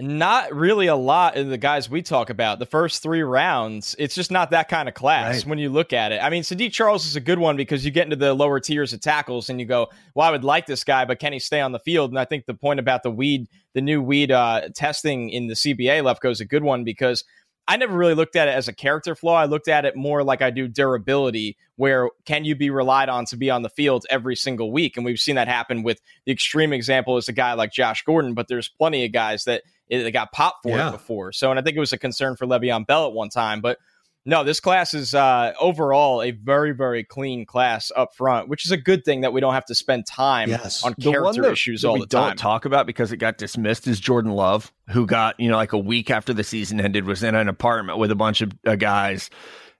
Not 0.00 0.54
really 0.54 0.86
a 0.86 0.96
lot 0.96 1.36
in 1.36 1.50
the 1.50 1.58
guys 1.58 1.90
we 1.90 2.00
talk 2.00 2.30
about. 2.30 2.58
The 2.58 2.66
first 2.66 3.02
three 3.02 3.22
rounds, 3.22 3.94
it's 3.98 4.14
just 4.14 4.30
not 4.30 4.50
that 4.52 4.68
kind 4.68 4.88
of 4.88 4.94
class 4.94 5.36
right. 5.36 5.46
when 5.46 5.58
you 5.58 5.68
look 5.68 5.92
at 5.92 6.12
it. 6.12 6.22
I 6.22 6.30
mean, 6.30 6.42
Saahdiq 6.42 6.72
Charles 6.72 7.06
is 7.06 7.16
a 7.16 7.20
good 7.20 7.38
one 7.38 7.56
because 7.56 7.84
you 7.84 7.90
get 7.90 8.04
into 8.04 8.16
the 8.16 8.32
lower 8.32 8.60
tiers 8.60 8.92
of 8.92 9.00
tackles 9.00 9.50
and 9.50 9.60
you 9.60 9.66
go, 9.66 9.88
well, 10.14 10.26
I 10.26 10.30
would 10.30 10.44
like 10.44 10.66
this 10.66 10.84
guy, 10.84 11.04
but 11.04 11.18
can 11.18 11.32
he 11.32 11.38
stay 11.38 11.60
on 11.60 11.72
the 11.72 11.78
field? 11.78 12.10
And 12.10 12.18
I 12.18 12.24
think 12.24 12.46
the 12.46 12.54
point 12.54 12.80
about 12.80 13.02
the 13.02 13.10
weed, 13.10 13.48
the 13.74 13.82
new 13.82 14.02
weed 14.02 14.32
uh, 14.32 14.68
testing 14.74 15.30
in 15.30 15.48
the 15.48 15.54
CBA 15.54 16.02
Lefkoe's 16.02 16.40
a 16.40 16.46
good 16.46 16.62
one 16.62 16.82
because 16.82 17.24
I 17.70 17.76
never 17.76 17.96
really 17.96 18.14
looked 18.14 18.34
at 18.34 18.48
it 18.48 18.50
as 18.50 18.66
a 18.66 18.72
character 18.72 19.14
flaw. 19.14 19.36
I 19.36 19.44
looked 19.44 19.68
at 19.68 19.84
it 19.84 19.94
more 19.94 20.24
like 20.24 20.42
I 20.42 20.50
do 20.50 20.66
durability, 20.66 21.56
where 21.76 22.10
can 22.24 22.44
you 22.44 22.56
be 22.56 22.68
relied 22.68 23.08
on 23.08 23.26
to 23.26 23.36
be 23.36 23.48
on 23.48 23.62
the 23.62 23.68
field 23.68 24.04
every 24.10 24.34
single 24.34 24.72
week? 24.72 24.96
And 24.96 25.06
we've 25.06 25.20
seen 25.20 25.36
that 25.36 25.46
happen 25.46 25.84
with 25.84 26.00
the 26.26 26.32
extreme 26.32 26.72
example 26.72 27.16
is 27.16 27.28
a 27.28 27.32
guy 27.32 27.52
like 27.52 27.70
Josh 27.70 28.02
Gordon, 28.02 28.34
but 28.34 28.48
there's 28.48 28.68
plenty 28.68 29.04
of 29.04 29.12
guys 29.12 29.44
that 29.44 29.62
eh, 29.88 29.98
it, 29.98 30.10
got 30.10 30.32
popped 30.32 30.64
for 30.64 30.70
yeah. 30.70 30.88
it 30.88 30.90
before. 30.90 31.30
So, 31.30 31.48
and 31.48 31.60
I 31.60 31.62
think 31.62 31.76
it 31.76 31.80
was 31.80 31.92
a 31.92 31.98
concern 31.98 32.34
for 32.34 32.44
Le'Veon 32.44 32.88
Bell 32.88 33.06
at 33.06 33.12
one 33.12 33.28
time. 33.28 33.60
But 33.60 33.78
no, 34.26 34.44
this 34.44 34.60
class 34.60 34.92
is 34.92 35.14
uh, 35.14 35.52
overall 35.58 36.22
a 36.22 36.30
very, 36.30 36.72
very 36.72 37.04
clean 37.04 37.46
class 37.46 37.90
up 37.96 38.14
front, 38.14 38.48
which 38.48 38.66
is 38.66 38.70
a 38.70 38.76
good 38.76 39.04
thing 39.04 39.22
that 39.22 39.32
we 39.32 39.40
don't 39.40 39.54
have 39.54 39.64
to 39.66 39.74
spend 39.74 40.06
time 40.06 40.50
yes. 40.50 40.84
on 40.84 40.94
the 40.98 41.10
character 41.10 41.42
that, 41.42 41.52
issues 41.52 41.82
that 41.82 41.88
all 41.88 41.94
we 41.94 42.00
the 42.00 42.06
time. 42.06 42.30
Don't 42.30 42.38
talk 42.38 42.66
about 42.66 42.86
because 42.86 43.12
it 43.12 43.16
got 43.16 43.38
dismissed 43.38 43.86
is 43.86 43.98
Jordan 43.98 44.32
Love, 44.32 44.72
who 44.90 45.06
got 45.06 45.40
you 45.40 45.48
know 45.48 45.56
like 45.56 45.72
a 45.72 45.78
week 45.78 46.10
after 46.10 46.34
the 46.34 46.44
season 46.44 46.80
ended 46.80 47.06
was 47.06 47.22
in 47.22 47.34
an 47.34 47.48
apartment 47.48 47.98
with 47.98 48.10
a 48.10 48.14
bunch 48.14 48.42
of 48.42 48.52
uh, 48.66 48.76
guys 48.76 49.30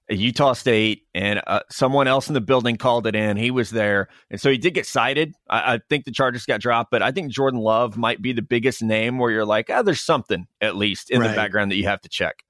at 0.08 0.16
Utah 0.16 0.54
State, 0.54 1.06
and 1.14 1.42
uh, 1.46 1.60
someone 1.70 2.08
else 2.08 2.28
in 2.28 2.34
the 2.34 2.40
building 2.40 2.76
called 2.76 3.06
it 3.06 3.14
in. 3.14 3.36
He 3.36 3.50
was 3.50 3.68
there, 3.68 4.08
and 4.30 4.40
so 4.40 4.50
he 4.50 4.56
did 4.56 4.72
get 4.72 4.86
cited. 4.86 5.34
I, 5.50 5.74
I, 5.74 5.80
think 5.90 6.06
the 6.06 6.12
charges 6.12 6.46
got 6.46 6.60
dropped, 6.60 6.90
but 6.90 7.02
I 7.02 7.12
think 7.12 7.30
Jordan 7.30 7.60
Love 7.60 7.98
might 7.98 8.22
be 8.22 8.32
the 8.32 8.42
biggest 8.42 8.82
name 8.82 9.18
where 9.18 9.30
you're 9.30 9.44
like, 9.44 9.70
ah, 9.70 9.82
there's 9.82 10.00
something 10.00 10.46
at 10.62 10.76
least 10.76 11.10
in 11.10 11.20
right. 11.20 11.28
the 11.28 11.34
background 11.34 11.70
that 11.70 11.76
you 11.76 11.84
have 11.84 12.00
to 12.00 12.08
check. 12.08 12.42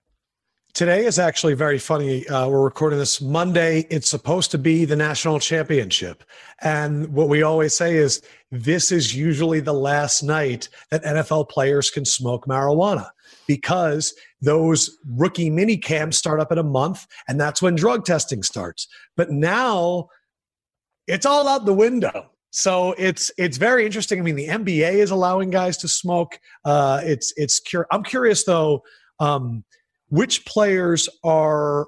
Today 0.73 1.05
is 1.05 1.19
actually 1.19 1.55
very 1.55 1.79
funny. 1.79 2.27
Uh, 2.29 2.49
we're 2.49 2.63
recording 2.63 2.99
this 2.99 3.21
Monday. 3.21 3.87
It's 3.91 4.09
supposed 4.09 4.51
to 4.53 4.59
be 4.59 4.85
the 4.85 4.95
national 4.95 5.41
championship. 5.41 6.23
And 6.63 7.13
what 7.13 7.29
we 7.29 7.43
always 7.43 7.75
say 7.75 7.97
is 7.97 8.23
this 8.51 8.93
is 8.93 9.15
usually 9.15 9.61
the 9.61 9.73
last 9.73 10.23
night 10.23 10.69
that 10.91 11.03
NFL 11.03 11.49
players 11.49 11.91
can 11.91 12.05
smoke 12.05 12.47
marijuana 12.47 13.11
because 13.47 14.15
those 14.41 14.99
rookie 15.17 15.51
mini 15.51 15.77
camps 15.77 16.17
start 16.17 16.41
up 16.41 16.53
in 16.53 16.59
a 16.59 16.63
month 16.63 17.07
and 17.29 17.41
that's 17.41 17.61
when 17.61 17.75
drug 17.75 18.05
testing 18.05 18.43
starts. 18.43 18.87
But 19.17 19.31
now 19.31 20.09
it's 21.09 21.27
all 21.27 21.49
out 21.49 21.67
the 21.67 21.75
window. 21.75 22.31
So 22.53 22.95
it's 22.97 23.31
it's 23.39 23.57
very 23.57 23.87
interesting. 23.87 24.19
I 24.19 24.23
mean, 24.23 24.37
the 24.37 24.49
NBA 24.49 24.95
is 24.95 25.11
allowing 25.11 25.51
guys 25.51 25.77
to 25.79 25.89
smoke. 25.89 26.39
Uh, 26.65 27.01
it's 27.05 27.33
it's 27.37 27.61
cur- 27.61 27.87
I'm 27.93 28.03
curious 28.03 28.45
though, 28.45 28.83
um, 29.21 29.65
which 30.11 30.45
players 30.45 31.09
are 31.25 31.87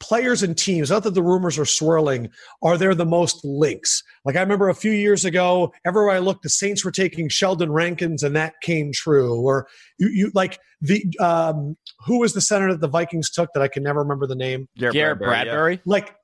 players 0.00 0.42
and 0.42 0.56
teams, 0.56 0.90
not 0.90 1.02
that 1.04 1.14
the 1.14 1.22
rumors 1.22 1.58
are 1.58 1.66
swirling, 1.66 2.30
are 2.62 2.76
there 2.76 2.94
the 2.94 3.04
most 3.04 3.44
links? 3.44 4.02
Like 4.24 4.34
I 4.34 4.40
remember 4.40 4.68
a 4.68 4.74
few 4.74 4.90
years 4.90 5.24
ago, 5.24 5.72
everywhere 5.84 6.10
I 6.10 6.18
looked, 6.18 6.42
the 6.42 6.48
Saints 6.48 6.84
were 6.84 6.90
taking 6.90 7.28
Sheldon 7.28 7.70
Rankins, 7.70 8.22
and 8.22 8.34
that 8.34 8.54
came 8.62 8.92
true. 8.92 9.40
Or 9.40 9.68
you, 9.98 10.08
you 10.08 10.32
like 10.34 10.58
the 10.80 11.04
um, 11.20 11.76
who 12.06 12.18
was 12.18 12.32
the 12.32 12.40
center 12.40 12.72
that 12.72 12.80
the 12.80 12.88
Vikings 12.88 13.30
took 13.30 13.50
that 13.54 13.62
I 13.62 13.68
can 13.68 13.82
never 13.82 14.00
remember 14.00 14.26
the 14.26 14.34
name? 14.34 14.68
Garrett, 14.92 15.18
Bradbury. 15.18 15.74
Yeah. 15.74 15.80
Like 15.84 16.14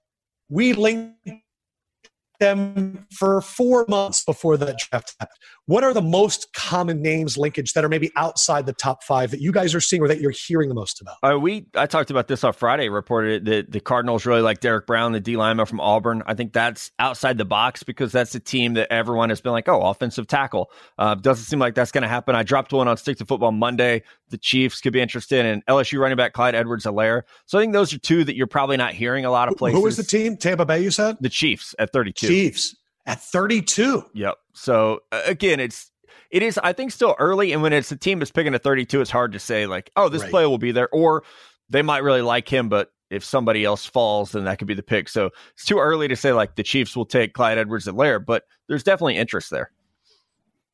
we 0.49 0.73
linked 0.73 1.17
them 2.41 3.07
for 3.13 3.41
four 3.41 3.87
months 3.89 4.25
before 4.25 4.57
that 4.59 4.79
draft 4.79 5.15
happened. 5.19 5.39
What 5.67 5.83
are 5.83 5.93
the 5.93 6.01
most 6.01 6.53
common 6.53 7.03
names 7.03 7.37
linkage 7.37 7.73
that 7.73 7.85
are 7.85 7.89
maybe 7.89 8.13
outside 8.15 8.67
the 8.67 8.73
top 8.73 9.03
five 9.03 9.33
that 9.33 9.41
you 9.41 9.51
guys 9.51 9.75
are 9.75 9.81
seeing 9.81 10.01
or 10.01 10.07
that 10.07 10.21
you're 10.21 10.31
hearing 10.31 10.69
the 10.69 10.77
most 10.77 11.01
about? 11.01 11.17
Uh, 11.25 11.41
we 11.41 11.67
I 11.75 11.87
talked 11.87 12.13
about 12.13 12.29
this 12.29 12.45
on 12.45 12.53
Friday. 12.53 12.89
Reported 12.89 13.47
that 13.47 13.73
the 13.73 13.81
Cardinals 13.81 14.25
really 14.27 14.43
like 14.43 14.61
Derrick 14.61 14.87
Brown, 14.87 15.11
the 15.11 15.19
D 15.19 15.37
lineman 15.37 15.67
from 15.67 15.81
Auburn. 15.81 16.23
I 16.25 16.35
think 16.35 16.53
that's 16.53 16.93
outside 17.01 17.37
the 17.37 17.45
box 17.45 17.83
because 17.83 18.13
that's 18.13 18.33
a 18.37 18.39
team 18.39 18.75
that 18.75 18.93
everyone 18.93 19.29
has 19.31 19.41
been 19.41 19.51
like, 19.51 19.69
oh, 19.69 19.83
offensive 19.83 20.29
tackle. 20.29 20.71
Uh, 20.99 21.17
doesn't 21.17 21.47
seem 21.47 21.59
like 21.59 21.75
that's 21.75 21.91
going 21.91 22.03
to 22.03 22.09
happen. 22.09 22.37
I 22.37 22.45
dropped 22.45 22.73
one 22.73 22.87
on 22.87 22.97
Stick 22.97 23.19
to 23.19 23.27
Football 23.27 23.51
Monday. 23.51 24.05
The 24.29 24.39
Chiefs 24.39 24.81
could 24.81 24.93
be 24.93 25.01
interested 25.01 25.45
in 25.45 25.63
LSU 25.63 25.99
running 25.99 26.17
back 26.17 26.33
Clyde 26.33 26.55
Edwards-Helaire. 26.55 27.23
So 27.47 27.59
I 27.59 27.63
think 27.63 27.73
those 27.73 27.93
are 27.93 27.99
two 27.99 28.23
that 28.23 28.37
you're 28.37 28.47
probably 28.47 28.77
not 28.77 28.95
hearing 28.95 29.25
a 29.25 29.33
lot 29.33 29.49
of 29.49 29.57
places. 29.57 29.79
Who 29.79 29.85
was 29.85 29.97
the 29.97 30.05
team? 30.05 30.37
Tampa 30.37 30.65
Bay, 30.65 30.81
you 30.81 30.93
said? 30.93 31.17
The 31.21 31.29
Chiefs 31.29 31.75
at 31.79 31.93
32. 31.93 32.29
Chiefs 32.29 32.77
at 33.07 33.21
32. 33.21 34.05
Yep. 34.15 34.35
So 34.53 35.01
again, 35.13 35.61
it's 35.61 35.91
it 36.31 36.43
is 36.43 36.59
I 36.59 36.73
think 36.73 36.93
still 36.93 37.15
early, 37.19 37.53
and 37.53 37.63
when 37.63 37.73
it's 37.73 37.93
a 37.93 37.97
team 37.97 38.19
that's 38.19 38.31
picking 38.31 38.55
a 38.55 38.59
32, 38.59 39.01
it's 39.01 39.11
hard 39.11 39.33
to 39.33 39.39
say 39.39 39.67
like, 39.67 39.91
oh, 39.97 40.09
this 40.09 40.23
right. 40.23 40.31
player 40.31 40.49
will 40.49 40.59
be 40.59 40.73
there, 40.73 40.89
or 40.91 41.23
they 41.71 41.83
might 41.83 42.03
really 42.03 42.23
like 42.23 42.49
him, 42.49 42.69
but 42.69 42.91
if 43.11 43.25
somebody 43.25 43.65
else 43.65 43.87
falls, 43.87 44.33
then 44.33 44.45
that 44.45 44.59
could 44.59 44.67
be 44.67 44.75
the 44.75 44.83
pick. 44.83 45.09
So 45.09 45.31
it's 45.55 45.65
too 45.65 45.79
early 45.79 46.09
to 46.09 46.17
say 46.17 46.33
like 46.33 46.57
the 46.57 46.63
Chiefs 46.63 46.97
will 46.97 47.07
take 47.07 47.35
Clyde 47.35 47.59
Edwards-Helaire, 47.59 48.25
but 48.25 48.45
there's 48.69 48.83
definitely 48.83 49.17
interest 49.17 49.51
there. 49.51 49.71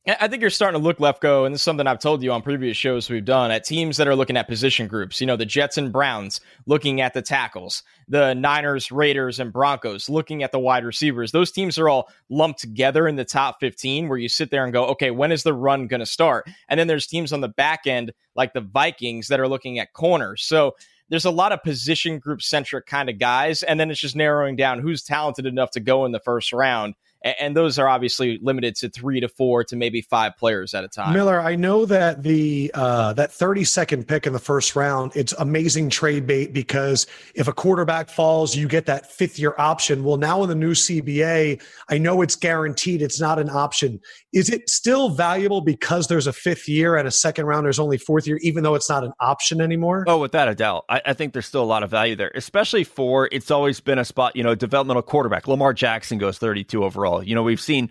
I 0.05 0.27
think 0.27 0.41
you're 0.41 0.49
starting 0.49 0.81
to 0.81 0.83
look 0.83 0.97
Lefkoe, 0.97 1.45
and 1.45 1.55
this 1.55 1.61
is 1.61 1.63
something 1.63 1.87
I've 1.87 1.99
told 1.99 2.23
you 2.23 2.33
on 2.33 2.41
previous 2.41 2.75
shows 2.75 3.09
we've 3.09 3.23
done 3.23 3.51
at 3.51 3.63
teams 3.63 3.95
that 3.95 4.07
are 4.07 4.17
looking 4.17 4.35
at 4.35 4.49
position 4.49 4.85
groups. 4.85 5.21
You 5.21 5.27
know, 5.27 5.37
the 5.37 5.45
Jets 5.45 5.77
and 5.77 5.93
Browns 5.93 6.41
looking 6.65 6.99
at 6.99 7.13
the 7.13 7.21
tackles, 7.21 7.83
the 8.09 8.33
Niners, 8.33 8.91
Raiders, 8.91 9.39
and 9.39 9.53
Broncos 9.53 10.09
looking 10.09 10.43
at 10.43 10.51
the 10.51 10.59
wide 10.59 10.83
receivers. 10.83 11.31
Those 11.31 11.51
teams 11.51 11.77
are 11.77 11.87
all 11.87 12.09
lumped 12.29 12.59
together 12.59 13.07
in 13.07 13.15
the 13.15 13.23
top 13.23 13.61
15 13.61 14.09
where 14.09 14.17
you 14.17 14.27
sit 14.27 14.51
there 14.51 14.65
and 14.65 14.73
go, 14.73 14.87
okay, 14.87 15.09
when 15.09 15.31
is 15.31 15.43
the 15.43 15.53
run 15.53 15.87
going 15.87 16.01
to 16.01 16.05
start? 16.05 16.49
And 16.67 16.77
then 16.77 16.87
there's 16.87 17.07
teams 17.07 17.31
on 17.31 17.39
the 17.39 17.47
back 17.47 17.87
end 17.87 18.11
like 18.35 18.51
the 18.51 18.59
Vikings 18.59 19.29
that 19.29 19.39
are 19.39 19.47
looking 19.47 19.79
at 19.79 19.93
corners. 19.93 20.43
So 20.43 20.75
there's 21.07 21.23
a 21.23 21.31
lot 21.31 21.53
of 21.53 21.63
position 21.63 22.19
group 22.19 22.41
centric 22.41 22.87
kind 22.87 23.09
of 23.09 23.19
guys. 23.19 23.63
And 23.63 23.79
then 23.79 23.89
it's 23.89 24.01
just 24.01 24.17
narrowing 24.17 24.57
down 24.57 24.79
who's 24.79 25.01
talented 25.01 25.45
enough 25.45 25.71
to 25.71 25.79
go 25.79 26.03
in 26.05 26.11
the 26.11 26.19
first 26.19 26.51
round 26.51 26.95
and 27.23 27.55
those 27.55 27.79
are 27.79 27.87
obviously 27.87 28.37
limited 28.41 28.75
to 28.75 28.89
three 28.89 29.19
to 29.19 29.29
four 29.29 29.63
to 29.63 29.75
maybe 29.75 30.01
five 30.01 30.35
players 30.37 30.73
at 30.73 30.83
a 30.83 30.87
time. 30.87 31.13
Miller, 31.13 31.39
I 31.39 31.55
know 31.55 31.85
that 31.85 32.23
the 32.23 32.71
uh, 32.73 33.13
that 33.13 33.31
30 33.31 33.63
second 33.63 34.07
pick 34.07 34.27
in 34.27 34.33
the 34.33 34.39
first 34.39 34.75
round, 34.75 35.13
it's 35.15 35.33
amazing 35.33 35.89
trade 35.89 36.27
bait 36.27 36.53
because 36.53 37.07
if 37.35 37.47
a 37.47 37.53
quarterback 37.53 38.09
falls, 38.09 38.55
you 38.55 38.67
get 38.67 38.85
that 38.87 39.11
fifth 39.11 39.39
year 39.39 39.55
option. 39.57 40.03
Well, 40.03 40.17
now 40.17 40.43
in 40.43 40.49
the 40.49 40.55
new 40.55 40.73
CBA, 40.73 41.61
I 41.89 41.97
know 41.97 42.21
it's 42.21 42.35
guaranteed; 42.35 43.01
it's 43.01 43.21
not 43.21 43.39
an 43.39 43.49
option. 43.49 43.99
Is 44.33 44.49
it 44.49 44.69
still 44.69 45.09
valuable 45.09 45.61
because 45.61 46.07
there's 46.07 46.27
a 46.27 46.33
fifth 46.33 46.67
year 46.67 46.95
and 46.97 47.07
a 47.07 47.11
second 47.11 47.45
round? 47.45 47.65
There's 47.65 47.79
only 47.79 47.97
fourth 47.97 48.27
year, 48.27 48.39
even 48.41 48.63
though 48.63 48.75
it's 48.75 48.89
not 48.89 49.03
an 49.03 49.13
option 49.21 49.61
anymore. 49.61 50.03
Oh, 50.07 50.17
without 50.17 50.49
a 50.49 50.55
doubt, 50.55 50.85
I, 50.89 51.01
I 51.05 51.13
think 51.13 51.33
there's 51.33 51.45
still 51.45 51.63
a 51.63 51.65
lot 51.65 51.83
of 51.83 51.89
value 51.89 52.15
there, 52.15 52.31
especially 52.35 52.83
for 52.83 53.29
it's 53.31 53.49
always 53.51 53.79
been 53.79 53.99
a 53.99 54.05
spot. 54.05 54.35
You 54.35 54.43
know, 54.43 54.55
developmental 54.55 55.03
quarterback 55.03 55.47
Lamar 55.47 55.73
Jackson 55.73 56.17
goes 56.17 56.37
32 56.37 56.83
overall 56.83 57.12
all. 57.13 57.23
You 57.23 57.35
know, 57.35 57.43
we've 57.43 57.61
seen 57.61 57.89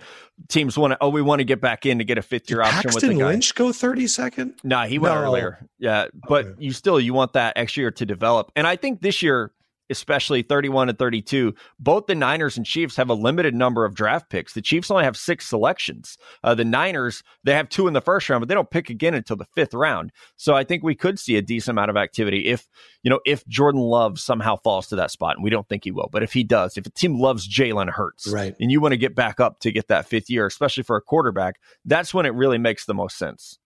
teams 0.49 0.77
want 0.77 0.93
to, 0.93 0.99
oh, 1.01 1.09
we 1.09 1.23
want 1.23 1.41
to 1.41 1.45
get 1.45 1.61
back 1.61 1.87
in 1.87 1.99
to 1.99 2.05
get 2.05 2.19
a 2.19 2.23
fifth 2.23 2.51
year 2.51 2.63
option 2.63 2.83
Paxton 2.83 3.09
with 3.09 3.19
the 3.19 3.23
guy. 3.23 3.29
Lynch 3.31 3.55
go 3.55 3.73
30 3.73 4.07
second? 4.07 4.55
No, 4.65 4.77
nah, 4.77 4.87
he 4.87 4.99
went 4.99 5.15
no. 5.15 5.21
earlier. 5.21 5.69
Yeah. 5.79 6.07
But 6.29 6.47
okay. 6.47 6.55
you 6.59 6.73
still, 6.73 7.01
you 7.01 7.15
want 7.15 7.33
that 7.35 7.55
extra 7.57 7.83
year 7.83 7.91
to 7.93 8.07
develop. 8.07 8.53
And 8.57 8.67
I 8.67 8.77
think 8.77 9.01
this 9.01 9.23
year, 9.23 9.53
especially 9.93 10.43
31 10.43 10.89
and 10.89 10.99
32, 10.99 11.55
both 11.79 12.07
the 12.07 12.15
Niners 12.15 12.57
and 12.57 12.67
Chiefs 12.67 12.97
have 12.97 13.09
a 13.09 13.15
limited 13.15 13.55
number 13.55 13.85
of 13.85 13.95
draft 13.95 14.29
picks. 14.29 14.55
The 14.55 14.61
Chiefs 14.61 14.91
only 14.91 15.05
have 15.05 15.17
six 15.17 15.49
selections. 15.49 16.19
Uh, 16.43 16.57
the 16.57 16.65
Niners, 16.65 17.23
they 17.45 17.55
have 17.55 17.69
two 17.69 17.87
in 17.87 17.95
the 17.95 18.01
first 18.01 18.29
round, 18.29 18.41
but 18.41 18.49
they 18.49 18.55
don't 18.55 18.71
pick 18.71 18.91
again 18.91 19.15
until 19.15 19.37
the 19.37 19.47
fifth 19.55 19.75
round. 19.75 20.11
So 20.37 20.55
I 20.55 20.65
think 20.65 20.83
we 20.83 20.97
could 20.97 21.19
see 21.19 21.37
a 21.37 21.43
decent 21.43 21.75
amount 21.77 21.91
of 21.91 21.97
activity 21.97 22.47
if, 22.47 22.69
you 23.05 23.11
know, 23.11 23.21
if 23.25 23.47
Jordan 23.47 23.81
Love 23.81 24.19
somehow 24.19 24.57
falls 24.57 24.89
to 24.89 24.97
that 24.97 25.13
spot, 25.13 25.37
and 25.37 25.45
we 25.45 25.51
don't 25.51 25.69
think 25.69 25.85
he 25.85 25.93
will, 25.93 26.09
but 26.11 26.25
if 26.25 26.33
he 26.33 26.43
does, 26.43 26.77
if 26.77 26.87
a 26.87 26.91
team 26.91 27.21
loves 27.21 27.49
Jalen 27.49 27.91
Hurts, 27.91 28.27
right. 28.33 28.57
and 28.59 28.73
you 28.73 28.81
want 28.81 28.93
to 28.93 28.99
get 28.99 29.15
back 29.15 29.39
up 29.39 29.61
to 29.61 29.71
get 29.71 29.89
that 29.89 30.07
fifth 30.07 30.29
year, 30.29 30.47
especially 30.47 30.83
for 30.83 30.97
a 30.97 31.03
quarterback, 31.03 31.61
that's 31.85 32.13
when 32.13 32.27
it 32.27 32.35
really 32.35 32.59
makes 32.59 32.87
the 32.87 32.95
most 32.95 33.17
sense. 33.17 33.59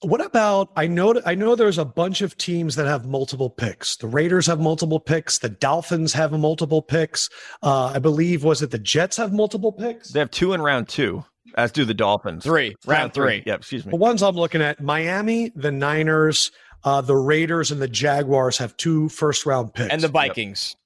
What 0.00 0.24
about 0.24 0.70
I 0.76 0.86
know 0.86 1.20
I 1.26 1.34
know 1.34 1.56
there's 1.56 1.78
a 1.78 1.84
bunch 1.84 2.20
of 2.20 2.36
teams 2.36 2.76
that 2.76 2.86
have 2.86 3.04
multiple 3.04 3.50
picks. 3.50 3.96
The 3.96 4.06
Raiders 4.06 4.46
have 4.46 4.60
multiple 4.60 5.00
picks. 5.00 5.38
The 5.38 5.48
Dolphins 5.48 6.12
have 6.12 6.30
multiple 6.32 6.82
picks. 6.82 7.28
Uh, 7.62 7.86
I 7.94 7.98
believe 7.98 8.44
was 8.44 8.62
it 8.62 8.70
the 8.70 8.78
Jets 8.78 9.16
have 9.16 9.32
multiple 9.32 9.72
picks? 9.72 10.10
They 10.10 10.20
have 10.20 10.30
two 10.30 10.52
in 10.52 10.62
round 10.62 10.88
two, 10.88 11.24
as 11.56 11.72
do 11.72 11.84
the 11.84 11.94
Dolphins. 11.94 12.44
Three 12.44 12.76
round, 12.86 13.00
round 13.00 13.14
three. 13.14 13.38
three. 13.38 13.42
Yeah, 13.46 13.56
excuse 13.56 13.84
me. 13.84 13.90
The 13.90 13.96
ones 13.96 14.22
I'm 14.22 14.36
looking 14.36 14.62
at: 14.62 14.80
Miami, 14.80 15.50
the 15.56 15.72
Niners, 15.72 16.52
uh, 16.84 17.00
the 17.00 17.16
Raiders, 17.16 17.72
and 17.72 17.82
the 17.82 17.88
Jaguars 17.88 18.56
have 18.58 18.76
two 18.76 19.08
first 19.08 19.46
round 19.46 19.74
picks, 19.74 19.92
and 19.92 20.00
the 20.00 20.08
Vikings. 20.08 20.76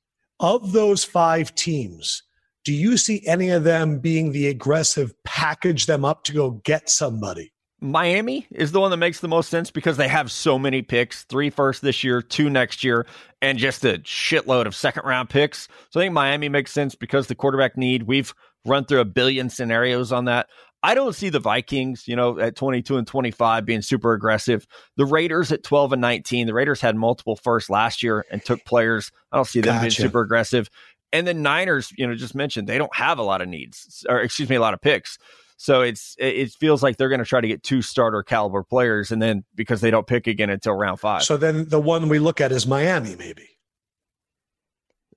Yep. 0.40 0.52
Of 0.54 0.72
those 0.72 1.04
five 1.04 1.54
teams, 1.54 2.22
do 2.64 2.72
you 2.72 2.96
see 2.96 3.22
any 3.26 3.50
of 3.50 3.64
them 3.64 3.98
being 3.98 4.32
the 4.32 4.48
aggressive 4.48 5.12
package 5.24 5.84
them 5.84 6.04
up 6.04 6.24
to 6.24 6.32
go 6.32 6.52
get 6.64 6.88
somebody? 6.88 7.52
Miami 7.82 8.46
is 8.52 8.70
the 8.70 8.80
one 8.80 8.92
that 8.92 8.96
makes 8.98 9.18
the 9.18 9.28
most 9.28 9.50
sense 9.50 9.72
because 9.72 9.96
they 9.96 10.06
have 10.06 10.30
so 10.30 10.56
many 10.56 10.82
picks 10.82 11.24
three 11.24 11.50
first 11.50 11.82
this 11.82 12.04
year, 12.04 12.22
two 12.22 12.48
next 12.48 12.84
year, 12.84 13.06
and 13.42 13.58
just 13.58 13.84
a 13.84 13.98
shitload 13.98 14.66
of 14.66 14.74
second 14.76 15.04
round 15.04 15.28
picks. 15.28 15.66
So 15.90 15.98
I 15.98 16.04
think 16.04 16.14
Miami 16.14 16.48
makes 16.48 16.70
sense 16.70 16.94
because 16.94 17.26
the 17.26 17.34
quarterback 17.34 17.76
need. 17.76 18.04
We've 18.04 18.32
run 18.64 18.84
through 18.84 19.00
a 19.00 19.04
billion 19.04 19.50
scenarios 19.50 20.12
on 20.12 20.26
that. 20.26 20.46
I 20.84 20.94
don't 20.94 21.14
see 21.14 21.28
the 21.28 21.40
Vikings, 21.40 22.06
you 22.06 22.14
know, 22.14 22.38
at 22.38 22.54
22 22.54 22.98
and 22.98 23.06
25 23.06 23.66
being 23.66 23.82
super 23.82 24.12
aggressive. 24.12 24.64
The 24.96 25.06
Raiders 25.06 25.50
at 25.50 25.64
12 25.64 25.94
and 25.94 26.00
19. 26.00 26.46
The 26.46 26.54
Raiders 26.54 26.80
had 26.80 26.94
multiple 26.94 27.34
firsts 27.34 27.68
last 27.68 28.02
year 28.02 28.24
and 28.30 28.44
took 28.44 28.64
players. 28.64 29.10
I 29.32 29.36
don't 29.36 29.44
see 29.44 29.60
them 29.60 29.74
gotcha. 29.74 29.80
being 29.80 29.90
super 29.90 30.20
aggressive. 30.20 30.70
And 31.12 31.26
the 31.26 31.34
Niners, 31.34 31.92
you 31.98 32.06
know, 32.06 32.14
just 32.14 32.36
mentioned 32.36 32.68
they 32.68 32.78
don't 32.78 32.94
have 32.94 33.18
a 33.18 33.22
lot 33.22 33.42
of 33.42 33.48
needs, 33.48 34.06
or 34.08 34.20
excuse 34.20 34.48
me, 34.48 34.56
a 34.56 34.60
lot 34.60 34.72
of 34.72 34.80
picks. 34.80 35.18
So 35.62 35.82
it's 35.82 36.16
it 36.18 36.50
feels 36.50 36.82
like 36.82 36.96
they're 36.96 37.08
going 37.08 37.20
to 37.20 37.24
try 37.24 37.40
to 37.40 37.46
get 37.46 37.62
two 37.62 37.82
starter 37.82 38.24
caliber 38.24 38.64
players, 38.64 39.12
and 39.12 39.22
then 39.22 39.44
because 39.54 39.80
they 39.80 39.92
don't 39.92 40.08
pick 40.08 40.26
again 40.26 40.50
until 40.50 40.74
round 40.74 40.98
five. 40.98 41.22
So 41.22 41.36
then 41.36 41.68
the 41.68 41.78
one 41.78 42.08
we 42.08 42.18
look 42.18 42.40
at 42.40 42.50
is 42.50 42.66
Miami, 42.66 43.14
maybe. 43.14 43.48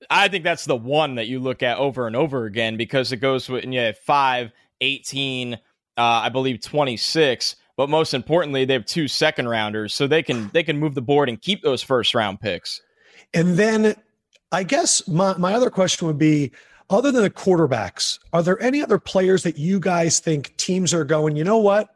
I 0.07 0.27
think 0.27 0.43
that's 0.43 0.65
the 0.65 0.75
one 0.75 1.15
that 1.15 1.25
you 1.25 1.39
look 1.39 1.63
at 1.63 1.79
over 1.79 2.05
and 2.05 2.15
over 2.15 2.45
again 2.45 2.77
because 2.77 3.11
it 3.11 3.17
goes 3.17 3.49
with 3.49 3.65
yeah, 3.65 3.87
have 3.87 3.97
5, 3.97 4.51
18, 4.81 5.55
uh, 5.55 5.57
I 5.97 6.29
believe 6.29 6.61
26. 6.61 7.55
But 7.75 7.89
most 7.89 8.13
importantly, 8.13 8.65
they 8.65 8.73
have 8.73 8.85
two 8.85 9.07
second 9.07 9.49
rounders, 9.49 9.95
so 9.95 10.05
they 10.05 10.21
can 10.21 10.51
they 10.53 10.61
can 10.61 10.77
move 10.77 10.93
the 10.93 11.01
board 11.01 11.27
and 11.27 11.41
keep 11.41 11.63
those 11.63 11.81
first 11.81 12.13
round 12.13 12.39
picks. 12.39 12.83
And 13.33 13.57
then 13.57 13.95
I 14.51 14.61
guess 14.61 15.07
my, 15.07 15.35
my 15.37 15.55
other 15.55 15.71
question 15.71 16.05
would 16.05 16.19
be 16.19 16.51
other 16.89 17.11
than 17.11 17.23
the 17.23 17.29
quarterbacks, 17.29 18.19
are 18.33 18.43
there 18.43 18.61
any 18.61 18.81
other 18.81 18.99
players 18.99 19.43
that 19.43 19.57
you 19.57 19.79
guys 19.79 20.19
think 20.19 20.55
teams 20.57 20.93
are 20.93 21.05
going, 21.05 21.35
you 21.35 21.43
know 21.43 21.57
what? 21.57 21.89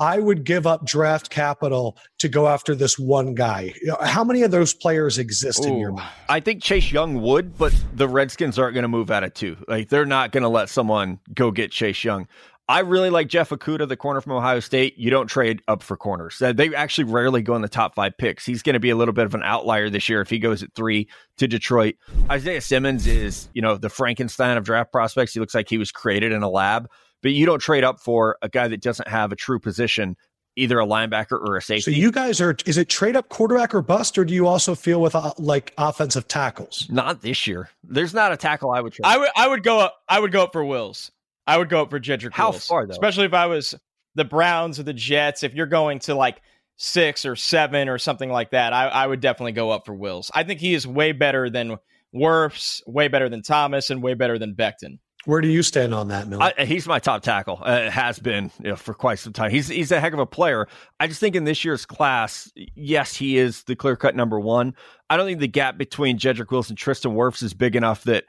I 0.00 0.18
would 0.18 0.44
give 0.44 0.66
up 0.66 0.84
draft 0.84 1.30
capital 1.30 1.96
to 2.18 2.28
go 2.28 2.48
after 2.48 2.74
this 2.74 2.98
one 2.98 3.34
guy. 3.34 3.72
How 4.02 4.24
many 4.24 4.42
of 4.42 4.50
those 4.50 4.74
players 4.74 5.18
exist 5.18 5.64
Ooh, 5.64 5.68
in 5.68 5.78
your 5.78 5.92
mind? 5.92 6.10
I 6.28 6.40
think 6.40 6.62
Chase 6.62 6.90
Young 6.90 7.22
would, 7.22 7.56
but 7.56 7.72
the 7.94 8.08
Redskins 8.08 8.58
aren't 8.58 8.74
going 8.74 8.82
to 8.82 8.88
move 8.88 9.12
out 9.12 9.22
of 9.22 9.34
two. 9.34 9.56
Like 9.68 9.90
they're 9.90 10.04
not 10.04 10.32
going 10.32 10.42
to 10.42 10.48
let 10.48 10.68
someone 10.68 11.20
go 11.32 11.52
get 11.52 11.70
Chase 11.70 12.02
Young. 12.02 12.26
I 12.66 12.80
really 12.80 13.10
like 13.10 13.28
Jeff 13.28 13.50
Okudah, 13.50 13.86
the 13.86 13.96
corner 13.96 14.22
from 14.22 14.32
Ohio 14.32 14.58
State. 14.60 14.96
You 14.96 15.10
don't 15.10 15.26
trade 15.26 15.60
up 15.68 15.82
for 15.82 15.98
corners. 15.98 16.38
They 16.40 16.74
actually 16.74 17.04
rarely 17.04 17.42
go 17.42 17.54
in 17.56 17.62
the 17.62 17.68
top 17.68 17.94
five 17.94 18.16
picks. 18.16 18.46
He's 18.46 18.62
going 18.62 18.72
to 18.72 18.80
be 18.80 18.88
a 18.88 18.96
little 18.96 19.12
bit 19.12 19.26
of 19.26 19.34
an 19.34 19.42
outlier 19.42 19.90
this 19.90 20.08
year 20.08 20.22
if 20.22 20.30
he 20.30 20.38
goes 20.38 20.62
at 20.62 20.74
three 20.74 21.08
to 21.36 21.46
Detroit. 21.46 21.96
Isaiah 22.30 22.62
Simmons 22.62 23.06
is, 23.06 23.50
you 23.52 23.60
know, 23.60 23.76
the 23.76 23.90
Frankenstein 23.90 24.56
of 24.56 24.64
draft 24.64 24.92
prospects. 24.92 25.34
He 25.34 25.40
looks 25.40 25.54
like 25.54 25.68
he 25.68 25.76
was 25.76 25.92
created 25.92 26.32
in 26.32 26.42
a 26.42 26.48
lab, 26.48 26.88
but 27.22 27.32
you 27.32 27.44
don't 27.44 27.58
trade 27.58 27.84
up 27.84 28.00
for 28.00 28.38
a 28.40 28.48
guy 28.48 28.66
that 28.68 28.80
doesn't 28.80 29.08
have 29.08 29.30
a 29.30 29.36
true 29.36 29.58
position, 29.60 30.16
either 30.56 30.80
a 30.80 30.86
linebacker 30.86 31.32
or 31.32 31.58
a 31.58 31.62
safety. 31.62 31.92
So 31.92 31.98
you 31.98 32.10
guys 32.10 32.40
are, 32.40 32.56
is 32.64 32.78
it 32.78 32.88
trade 32.88 33.14
up 33.14 33.28
quarterback 33.28 33.74
or 33.74 33.82
bust, 33.82 34.16
or 34.16 34.24
do 34.24 34.32
you 34.32 34.46
also 34.46 34.74
feel 34.74 35.02
with 35.02 35.14
uh, 35.14 35.34
like 35.36 35.74
offensive 35.76 36.28
tackles? 36.28 36.86
Not 36.88 37.20
this 37.20 37.46
year. 37.46 37.68
There's 37.82 38.14
not 38.14 38.32
a 38.32 38.38
tackle 38.38 38.70
I 38.70 38.80
would 38.80 38.94
trade. 38.94 39.04
I 39.04 39.18
would, 39.18 39.28
I 39.36 39.48
would 39.48 39.62
go 39.62 39.80
up, 39.80 39.96
I 40.08 40.18
would 40.18 40.32
go 40.32 40.44
up 40.44 40.52
for 40.52 40.64
Wills. 40.64 41.10
I 41.46 41.58
would 41.58 41.68
go 41.68 41.82
up 41.82 41.90
for 41.90 42.00
Jedrick 42.00 42.32
How 42.32 42.50
Wills, 42.50 42.66
far 42.66 42.86
though? 42.86 42.92
Especially 42.92 43.26
if 43.26 43.34
I 43.34 43.46
was 43.46 43.74
the 44.14 44.24
Browns 44.24 44.78
or 44.78 44.82
the 44.82 44.94
Jets. 44.94 45.42
If 45.42 45.54
you're 45.54 45.66
going 45.66 45.98
to 46.00 46.14
like 46.14 46.40
six 46.76 47.24
or 47.24 47.36
seven 47.36 47.88
or 47.88 47.98
something 47.98 48.30
like 48.30 48.50
that, 48.50 48.72
I, 48.72 48.88
I 48.88 49.06
would 49.06 49.20
definitely 49.20 49.52
go 49.52 49.70
up 49.70 49.86
for 49.86 49.94
Wills. 49.94 50.30
I 50.34 50.44
think 50.44 50.60
he 50.60 50.74
is 50.74 50.86
way 50.86 51.12
better 51.12 51.50
than 51.50 51.76
Wirfs, 52.14 52.80
way 52.86 53.08
better 53.08 53.28
than 53.28 53.42
Thomas, 53.42 53.90
and 53.90 54.02
way 54.02 54.14
better 54.14 54.38
than 54.38 54.54
Becton. 54.54 54.98
Where 55.26 55.40
do 55.40 55.48
you 55.48 55.62
stand 55.62 55.94
on 55.94 56.08
that, 56.08 56.28
Miller? 56.28 56.52
I, 56.58 56.64
he's 56.64 56.86
my 56.86 56.98
top 56.98 57.22
tackle. 57.22 57.58
Uh, 57.62 57.88
has 57.88 58.18
been 58.18 58.50
you 58.62 58.70
know, 58.70 58.76
for 58.76 58.92
quite 58.92 59.18
some 59.18 59.32
time. 59.32 59.50
He's 59.50 59.68
he's 59.68 59.90
a 59.90 59.98
heck 59.98 60.12
of 60.12 60.18
a 60.18 60.26
player. 60.26 60.68
I 61.00 61.06
just 61.06 61.18
think 61.18 61.34
in 61.34 61.44
this 61.44 61.64
year's 61.64 61.86
class, 61.86 62.52
yes, 62.74 63.16
he 63.16 63.38
is 63.38 63.62
the 63.64 63.74
clear 63.74 63.96
cut 63.96 64.14
number 64.14 64.38
one. 64.38 64.74
I 65.08 65.16
don't 65.16 65.26
think 65.26 65.40
the 65.40 65.48
gap 65.48 65.78
between 65.78 66.18
Jedrick 66.18 66.50
Wilson 66.50 66.72
and 66.72 66.78
Tristan 66.78 67.12
Wirfs 67.12 67.42
is 67.42 67.54
big 67.54 67.74
enough 67.74 68.04
that 68.04 68.24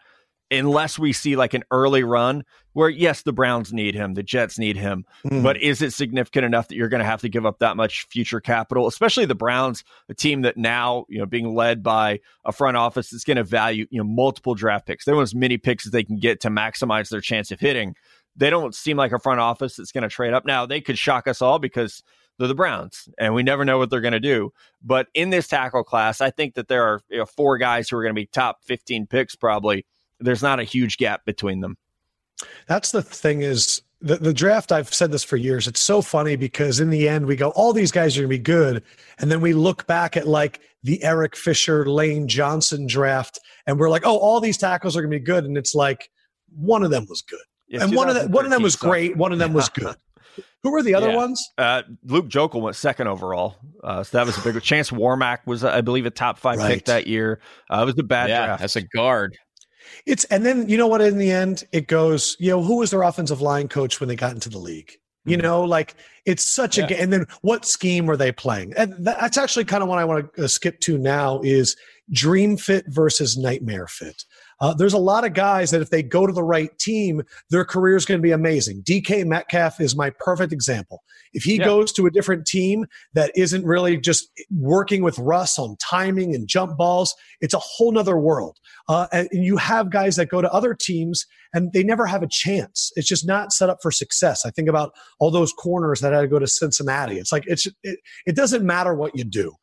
unless 0.52 0.98
we 0.98 1.12
see 1.12 1.36
like 1.36 1.54
an 1.54 1.64
early 1.70 2.04
run 2.04 2.44
where 2.76 2.90
yes 2.90 3.24
the 3.24 3.34
browns 3.34 3.74
need 3.74 3.96
him 3.96 4.14
the 4.14 4.24
jets 4.24 4.60
need 4.60 4.78
him 4.78 5.06
mm. 5.26 5.42
but 5.42 5.60
is 5.62 5.82
it 5.82 5.92
significant 5.92 6.46
enough 6.46 6.68
that 6.68 6.76
you're 6.76 6.90
going 6.90 7.00
to 7.00 7.06
have 7.06 7.22
to 7.22 7.30
give 7.30 7.46
up 7.46 7.60
that 7.60 7.76
much 7.76 8.06
future 8.10 8.40
capital 8.40 8.88
especially 8.88 9.26
the 9.26 9.36
browns 9.36 9.84
a 10.10 10.14
team 10.14 10.42
that 10.42 10.58
now 10.58 11.06
you 11.10 11.18
know 11.18 11.26
being 11.26 11.56
led 11.56 11.82
by 11.82 12.20
a 12.44 12.52
front 12.52 12.78
office 12.78 13.10
that's 13.10 13.24
going 13.24 13.38
to 13.38 13.44
value 13.44 13.86
you 13.90 13.98
know 13.98 14.04
multiple 14.04 14.56
draft 14.56 14.86
picks. 14.86 15.06
They 15.06 15.14
want 15.14 15.24
as 15.24 15.36
many 15.36 15.58
picks 15.58 15.86
as 15.86 15.92
they 15.92 16.04
can 16.04 16.18
get 16.18 16.42
to 16.42 16.50
maximize 16.50 17.10
their 17.10 17.22
chance 17.22 17.52
of 17.52 17.60
hitting. 17.60 17.96
They 18.36 18.50
don't 18.50 18.76
seem 18.76 18.98
like 18.98 19.12
a 19.12 19.20
front 19.20 19.40
office 19.40 19.78
that's 19.78 19.92
going 19.92 20.04
to 20.04 20.10
trade 20.10 20.34
up. 20.34 20.46
Now 20.46 20.66
they 20.66 20.82
could 20.82 20.98
shock 20.98 21.28
us 21.28 21.42
all 21.42 21.60
because 21.60 22.04
they're 22.38 22.48
the 22.48 22.56
browns 22.56 23.08
and 23.18 23.34
we 23.34 23.44
never 23.44 23.64
know 23.64 23.78
what 23.78 23.90
they're 23.90 24.02
going 24.02 24.12
to 24.12 24.20
do. 24.20 24.52
But 24.84 25.08
in 25.14 25.30
this 25.30 25.48
tackle 25.48 25.84
class 25.84 26.22
i 26.22 26.30
think 26.30 26.56
that 26.56 26.68
there 26.68 26.84
are 26.84 27.02
you 27.10 27.20
know, 27.20 27.26
four 27.26 27.58
guys 27.58 27.90
who 27.90 27.98
are 27.98 28.04
going 28.04 28.16
to 28.16 28.22
be 28.22 28.28
top 28.28 28.64
15 28.64 29.08
picks 29.08 29.36
probably. 29.36 29.86
There's 30.20 30.44
not 30.44 30.60
a 30.60 30.64
huge 30.64 30.98
gap 30.98 31.26
between 31.26 31.60
them. 31.60 31.78
That's 32.68 32.92
the 32.92 33.02
thing 33.02 33.42
is 33.42 33.82
the, 34.02 34.18
the 34.18 34.34
draft, 34.34 34.72
I've 34.72 34.94
said 34.94 35.12
this 35.12 35.24
for 35.24 35.38
years. 35.38 35.68
It's 35.68 35.80
so 35.80 36.02
funny 36.02 36.36
because 36.36 36.80
in 36.80 36.90
the 36.90 37.08
end, 37.08 37.26
we 37.26 37.36
go, 37.36 37.50
all 37.52 37.74
these 37.74 37.92
guys 37.92 38.18
are 38.18 38.22
going 38.22 38.30
to 38.30 38.38
be 38.38 38.44
good. 38.44 38.84
And 39.20 39.32
then 39.32 39.42
we 39.42 39.54
look 39.54 39.88
back 39.88 40.18
at 40.18 40.28
like 40.28 40.62
the 40.84 41.04
Eric 41.04 41.36
Fisher, 41.36 41.90
Lane 41.90 42.28
Johnson 42.28 42.88
draft, 42.88 43.40
and 43.66 43.80
we're 43.80 43.90
like, 43.90 44.06
oh, 44.06 44.18
all 44.18 44.40
these 44.40 44.58
tackles 44.58 44.96
are 44.96 45.02
going 45.02 45.12
to 45.12 45.20
be 45.20 45.26
good. 45.26 45.46
And 45.46 45.58
it's 45.58 45.74
like, 45.74 46.10
one 46.56 46.84
of 46.84 46.92
them 46.92 47.06
was 47.10 47.22
good. 47.22 47.40
Yeah, 47.68 47.84
and 47.84 47.96
one 47.96 48.10
of, 48.10 48.16
the, 48.16 48.28
one 48.28 48.46
of 48.46 48.52
them 48.52 48.62
was 48.62 48.76
great. 48.76 49.18
One 49.18 49.32
of 49.32 49.40
them 49.40 49.54
was 49.54 49.70
good. 49.70 49.96
Who 50.62 50.72
were 50.72 50.84
the 50.84 50.96
other 50.96 51.10
yeah. 51.10 51.16
ones? 51.16 51.50
Uh, 51.58 51.84
Luke 52.04 52.28
Joeckel 52.28 52.62
went 52.62 52.76
second 52.76 53.08
overall, 53.08 53.56
uh, 53.84 54.04
so 54.04 54.18
that 54.18 54.26
was 54.26 54.38
a 54.38 54.42
big. 54.42 54.62
Chance 54.62 54.92
Warmack 54.92 55.40
was, 55.46 55.64
I 55.64 55.82
believe, 55.82 56.06
a 56.06 56.12
top 56.12 56.38
five 56.38 56.60
right. 56.60 56.74
pick 56.74 56.86
that 56.86 57.08
year. 57.08 57.40
Uh, 57.70 57.82
it 57.82 57.86
was 57.86 58.00
a 58.00 58.04
bad 58.04 58.30
yeah, 58.30 58.46
draft. 58.46 58.64
As 58.64 58.76
a 58.76 58.82
guard, 58.82 59.38
it's 60.06 60.24
and 60.26 60.46
then 60.46 60.68
you 60.70 60.78
know 60.78 60.88
what? 60.88 61.02
In 61.02 61.18
the 61.18 61.32
end, 61.32 61.64
it 61.72 61.88
goes. 61.88 62.36
You 62.40 62.52
know, 62.52 62.64
who 62.64 62.78
was 62.78 62.92
their 62.92 63.04
offensive 63.04 63.42
line 63.42 63.68
coach 63.68 64.00
when 64.00 64.10
they 64.10 64.16
got 64.16 64.34
into 64.34 64.50
the 64.50 64.58
league? 64.58 64.92
You 65.26 65.38
mm-hmm. 65.38 65.44
know, 65.44 65.64
like 65.64 65.96
it's 66.26 66.44
such 66.44 66.78
yeah. 66.78 66.88
a 66.90 67.02
and 67.02 67.12
then 67.12 67.26
what 67.42 67.66
scheme 67.66 68.06
were 68.06 68.18
they 68.18 68.32
playing? 68.32 68.74
And 68.78 68.94
that's 69.00 69.38
actually 69.38 69.66
kind 69.66 69.82
of 69.84 69.90
what 69.90 70.00
I 70.00 70.06
want 70.06 70.34
to 70.36 70.46
uh, 70.46 70.48
skip 70.48 70.80
to 70.82 70.98
now 70.98 71.42
is 71.44 71.76
dream 72.12 72.58
fit 72.58 72.86
versus 72.88 73.38
nightmare 73.38 73.88
fit. 73.88 74.24
Uh, 74.62 74.74
there's 74.74 74.94
a 74.94 74.98
lot 74.98 75.26
of 75.26 75.34
guys 75.34 75.72
that 75.72 75.82
if 75.82 75.90
they 75.90 76.02
go 76.02 76.26
to 76.26 76.34
the 76.34 76.44
right 76.44 76.78
team, 76.80 77.22
their 77.50 77.66
career 77.66 77.96
is 77.96 78.06
going 78.06 78.18
to 78.18 78.24
be 78.24 78.32
amazing. 78.32 78.82
DK 78.84 79.26
Metcalf 79.26 79.82
is 79.82 79.96
my 79.96 80.12
perfect 80.20 80.54
example. 80.54 81.04
If 81.34 81.44
he 81.44 81.58
yeah. 81.58 81.66
goes 81.66 81.92
to 81.94 82.06
a 82.06 82.12
different 82.12 82.46
team 82.46 82.86
that 83.14 83.32
isn't 83.36 83.66
really 83.66 83.98
just 83.98 84.30
working 84.50 85.04
with 85.04 85.20
Russ 85.20 85.60
on 85.60 85.76
timing 85.82 86.34
and 86.34 86.48
jump 86.48 86.78
balls, 86.78 87.14
it's 87.42 87.54
a 87.54 87.60
whole 87.60 87.92
nother 87.92 88.18
world. 88.18 88.58
Uh, 88.88 89.08
and 89.12 89.28
you 89.32 89.58
have 89.58 89.92
guys 89.92 90.16
that 90.16 90.30
go 90.30 90.42
to 90.42 90.52
other 90.54 90.74
teams 90.74 91.26
and 91.54 91.74
they 91.74 91.84
never 91.84 92.06
have 92.06 92.24
a 92.24 92.28
chance. 92.28 92.92
It's 92.96 93.08
just 93.08 93.28
not 93.28 93.52
set 93.52 93.70
up 93.70 93.80
for 93.82 93.92
success. 93.92 94.46
I 94.46 94.52
think 94.52 94.70
about 94.70 94.94
all 95.20 95.32
those 95.32 95.52
corners 95.52 96.00
that 96.00 96.14
had 96.14 96.22
to 96.22 96.28
go 96.28 96.40
to 96.40 96.48
Cincinnati. 96.48 97.18
It's 97.18 97.32
like 97.32 97.44
it's 97.48 97.68
it, 97.84 98.00
it 98.26 98.36
doesn't 98.36 98.66
matter 98.66 98.94
what 98.94 99.18
you 99.18 99.26
do. 99.26 99.54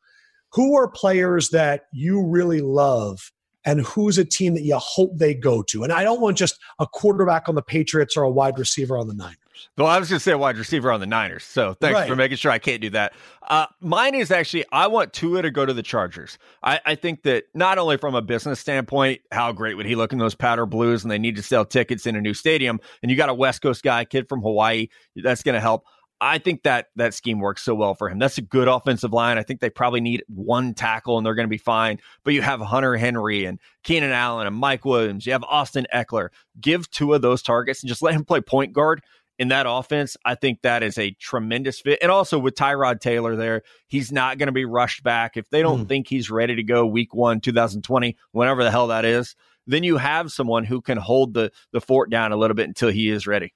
Who 0.53 0.77
are 0.77 0.87
players 0.87 1.49
that 1.49 1.85
you 1.91 2.23
really 2.23 2.61
love 2.61 3.31
and 3.65 3.81
who's 3.81 4.17
a 4.17 4.25
team 4.25 4.53
that 4.55 4.63
you 4.63 4.77
hope 4.77 5.11
they 5.17 5.33
go 5.33 5.61
to. 5.63 5.83
And 5.83 5.93
I 5.93 6.03
don't 6.03 6.21
want 6.21 6.37
just 6.37 6.59
a 6.79 6.87
quarterback 6.87 7.47
on 7.47 7.55
the 7.55 7.61
Patriots 7.61 8.17
or 8.17 8.23
a 8.23 8.29
wide 8.29 8.57
receiver 8.57 8.97
on 8.97 9.07
the 9.07 9.13
Niners. 9.13 9.37
Well, 9.77 9.87
I 9.87 9.97
was 9.97 10.09
going 10.09 10.17
to 10.17 10.23
say 10.23 10.31
a 10.31 10.37
wide 10.37 10.57
receiver 10.57 10.91
on 10.91 10.99
the 10.99 11.05
Niners. 11.05 11.43
So 11.43 11.73
thanks 11.73 11.95
right. 11.95 12.07
for 12.07 12.15
making 12.15 12.37
sure 12.37 12.51
I 12.51 12.59
can't 12.59 12.81
do 12.81 12.89
that. 12.91 13.13
Uh, 13.47 13.65
mine 13.79 14.13
is 14.13 14.29
actually, 14.29 14.65
I 14.71 14.87
want 14.87 15.13
Tua 15.13 15.41
to 15.41 15.51
go 15.51 15.65
to 15.65 15.73
the 15.73 15.83
Chargers. 15.83 16.37
I, 16.61 16.79
I, 16.85 16.95
think 16.95 17.23
that 17.23 17.45
not 17.53 17.77
only 17.77 17.97
from 17.97 18.15
a 18.15 18.21
business 18.21 18.59
standpoint, 18.59 19.21
how 19.31 19.51
great 19.51 19.75
would 19.75 19.85
he 19.85 19.95
look 19.95 20.13
in 20.13 20.19
those 20.19 20.35
powder 20.35 20.65
blues 20.65 21.03
and 21.03 21.11
they 21.11 21.19
need 21.19 21.35
to 21.37 21.43
sell 21.43 21.65
tickets 21.65 22.05
in 22.05 22.15
a 22.15 22.21
new 22.21 22.33
stadium. 22.33 22.79
And 23.01 23.11
you 23.11 23.17
got 23.17 23.29
a 23.29 23.33
West 23.33 23.61
Coast 23.61 23.83
guy, 23.83 24.05
kid 24.05 24.29
from 24.29 24.41
Hawaii, 24.41 24.87
that's 25.15 25.43
going 25.43 25.55
to 25.55 25.61
help. 25.61 25.85
I 26.23 26.37
think 26.37 26.63
that 26.63 26.87
that 26.95 27.13
scheme 27.13 27.39
works 27.39 27.63
so 27.63 27.75
well 27.75 27.95
for 27.95 28.09
him. 28.09 28.17
That's 28.17 28.37
a 28.37 28.41
good 28.41 28.69
offensive 28.69 29.11
line. 29.11 29.37
I 29.37 29.43
think 29.43 29.59
they 29.59 29.69
probably 29.69 29.99
need 29.99 30.23
one 30.27 30.73
tackle 30.73 31.17
and 31.17 31.25
they're 31.25 31.35
going 31.35 31.47
to 31.47 31.49
be 31.49 31.57
fine. 31.57 31.99
But 32.23 32.33
you 32.33 32.41
have 32.41 32.61
Hunter 32.61 32.95
Henry 32.95 33.43
and 33.43 33.59
Keenan 33.83 34.11
Allen 34.11 34.47
and 34.47 34.55
Mike 34.55 34.85
Williams. 34.85 35.25
You 35.25 35.33
have 35.33 35.43
Austin 35.43 35.85
Ekeler. 35.93 36.29
Give 36.61 36.89
two 36.89 37.13
of 37.13 37.21
those 37.21 37.41
targets 37.41 37.83
and 37.83 37.89
just 37.89 38.01
let 38.01 38.13
him 38.13 38.23
play 38.23 38.39
point 38.39 38.71
guard 38.71 39.01
in 39.37 39.49
that 39.49 39.65
offense. 39.67 40.15
I 40.23 40.35
think 40.35 40.61
that 40.61 40.81
is 40.81 40.97
a 40.97 41.11
tremendous 41.11 41.81
fit. 41.81 41.99
And 42.01 42.09
also 42.09 42.39
with 42.39 42.55
Tyrod 42.55 43.01
Taylor 43.01 43.35
there, 43.35 43.63
he's 43.87 44.11
not 44.11 44.37
going 44.37 44.47
to 44.47 44.53
be 44.53 44.65
rushed 44.65 45.03
back. 45.03 45.35
If 45.35 45.49
they 45.49 45.61
don't 45.61 45.85
mm. 45.85 45.87
think 45.89 46.07
he's 46.07 46.31
ready 46.31 46.55
to 46.55 46.63
go 46.63 46.85
week 46.85 47.13
one, 47.13 47.41
2020, 47.41 48.15
whenever 48.31 48.63
the 48.63 48.71
hell 48.71 48.87
that 48.87 49.03
is, 49.03 49.35
then 49.67 49.83
you 49.83 49.97
have 49.97 50.31
someone 50.31 50.63
who 50.63 50.81
can 50.81 50.97
hold 50.97 51.33
the, 51.33 51.51
the 51.73 51.81
fort 51.81 52.09
down 52.09 52.31
a 52.31 52.37
little 52.37 52.55
bit 52.55 52.67
until 52.67 52.89
he 52.89 53.09
is 53.09 53.27
ready. 53.27 53.53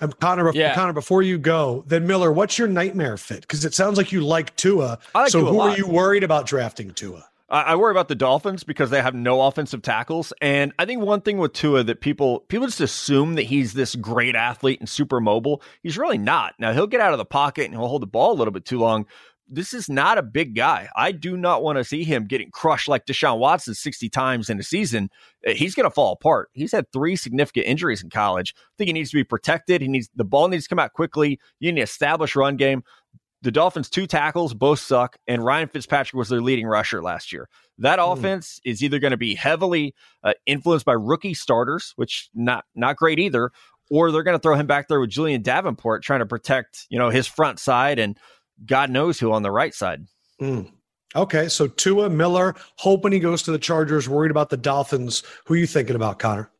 Um, 0.00 0.12
Connor, 0.12 0.52
yeah. 0.54 0.74
Connor, 0.74 0.92
before 0.92 1.22
you 1.22 1.38
go, 1.38 1.84
then 1.86 2.06
Miller, 2.06 2.32
what's 2.32 2.58
your 2.58 2.68
nightmare 2.68 3.16
fit? 3.16 3.40
Because 3.42 3.64
it 3.64 3.74
sounds 3.74 3.96
like 3.96 4.12
you 4.12 4.20
like 4.20 4.54
Tua. 4.56 4.98
Like 5.14 5.30
so 5.30 5.40
Tua 5.40 5.50
who 5.50 5.60
are 5.60 5.76
you 5.76 5.86
worried 5.86 6.24
about 6.24 6.46
drafting 6.46 6.92
Tua? 6.92 7.24
I 7.50 7.76
worry 7.76 7.92
about 7.92 8.08
the 8.08 8.14
Dolphins 8.14 8.62
because 8.62 8.90
they 8.90 9.00
have 9.00 9.14
no 9.14 9.40
offensive 9.40 9.80
tackles, 9.80 10.34
and 10.42 10.74
I 10.78 10.84
think 10.84 11.00
one 11.02 11.22
thing 11.22 11.38
with 11.38 11.54
Tua 11.54 11.82
that 11.82 12.02
people 12.02 12.40
people 12.40 12.66
just 12.66 12.82
assume 12.82 13.36
that 13.36 13.44
he's 13.44 13.72
this 13.72 13.94
great 13.94 14.34
athlete 14.34 14.80
and 14.80 14.88
super 14.88 15.18
mobile. 15.18 15.62
He's 15.82 15.96
really 15.96 16.18
not. 16.18 16.54
Now 16.58 16.74
he'll 16.74 16.86
get 16.86 17.00
out 17.00 17.12
of 17.12 17.18
the 17.18 17.24
pocket 17.24 17.64
and 17.64 17.72
he'll 17.72 17.88
hold 17.88 18.02
the 18.02 18.06
ball 18.06 18.32
a 18.32 18.36
little 18.36 18.52
bit 18.52 18.66
too 18.66 18.78
long, 18.78 19.06
this 19.48 19.72
is 19.72 19.88
not 19.88 20.18
a 20.18 20.22
big 20.22 20.54
guy. 20.54 20.88
I 20.94 21.12
do 21.12 21.36
not 21.36 21.62
want 21.62 21.78
to 21.78 21.84
see 21.84 22.04
him 22.04 22.26
getting 22.26 22.50
crushed 22.50 22.88
like 22.88 23.06
Deshaun 23.06 23.38
Watson 23.38 23.74
60 23.74 24.08
times 24.10 24.50
in 24.50 24.58
a 24.58 24.62
season. 24.62 25.10
Uh, 25.46 25.52
he's 25.52 25.74
going 25.74 25.84
to 25.84 25.90
fall 25.90 26.12
apart. 26.12 26.50
He's 26.52 26.72
had 26.72 26.90
three 26.92 27.16
significant 27.16 27.66
injuries 27.66 28.02
in 28.02 28.10
college. 28.10 28.54
I 28.56 28.74
think 28.76 28.88
he 28.88 28.92
needs 28.92 29.10
to 29.10 29.16
be 29.16 29.24
protected. 29.24 29.80
He 29.80 29.88
needs 29.88 30.10
the 30.14 30.24
ball 30.24 30.48
needs 30.48 30.64
to 30.64 30.68
come 30.68 30.78
out 30.78 30.92
quickly. 30.92 31.40
You 31.60 31.72
need 31.72 31.80
to 31.80 31.84
establish 31.84 32.36
run 32.36 32.56
game. 32.56 32.82
The 33.42 33.52
Dolphins' 33.52 33.88
two 33.88 34.08
tackles 34.08 34.52
both 34.52 34.80
suck, 34.80 35.16
and 35.28 35.44
Ryan 35.44 35.68
Fitzpatrick 35.68 36.18
was 36.18 36.28
their 36.28 36.40
leading 36.40 36.66
rusher 36.66 37.00
last 37.00 37.32
year. 37.32 37.48
That 37.78 38.00
mm. 38.00 38.12
offense 38.12 38.60
is 38.64 38.82
either 38.82 38.98
going 38.98 39.12
to 39.12 39.16
be 39.16 39.36
heavily 39.36 39.94
uh, 40.24 40.34
influenced 40.44 40.84
by 40.84 40.94
rookie 40.94 41.34
starters, 41.34 41.92
which 41.96 42.30
not 42.34 42.64
not 42.74 42.96
great 42.96 43.20
either, 43.20 43.52
or 43.90 44.10
they're 44.10 44.24
going 44.24 44.36
to 44.36 44.42
throw 44.42 44.56
him 44.56 44.66
back 44.66 44.88
there 44.88 45.00
with 45.00 45.10
Julian 45.10 45.42
Davenport 45.42 46.02
trying 46.02 46.18
to 46.18 46.26
protect 46.26 46.86
you 46.90 46.98
know 46.98 47.10
his 47.10 47.26
front 47.26 47.60
side 47.60 47.98
and 47.98 48.18
God 48.66 48.90
knows 48.90 49.18
who 49.18 49.32
on 49.32 49.42
the 49.42 49.50
right 49.50 49.74
side. 49.74 50.06
Mm. 50.40 50.70
Okay, 51.16 51.48
so 51.48 51.66
Tua 51.66 52.10
Miller, 52.10 52.54
hoping 52.76 53.12
he 53.12 53.18
goes 53.18 53.42
to 53.44 53.52
the 53.52 53.58
Chargers, 53.58 54.08
worried 54.08 54.30
about 54.30 54.50
the 54.50 54.56
Dolphins. 54.56 55.22
Who 55.46 55.54
are 55.54 55.58
you 55.58 55.66
thinking 55.66 55.96
about, 55.96 56.18
Connor? 56.18 56.50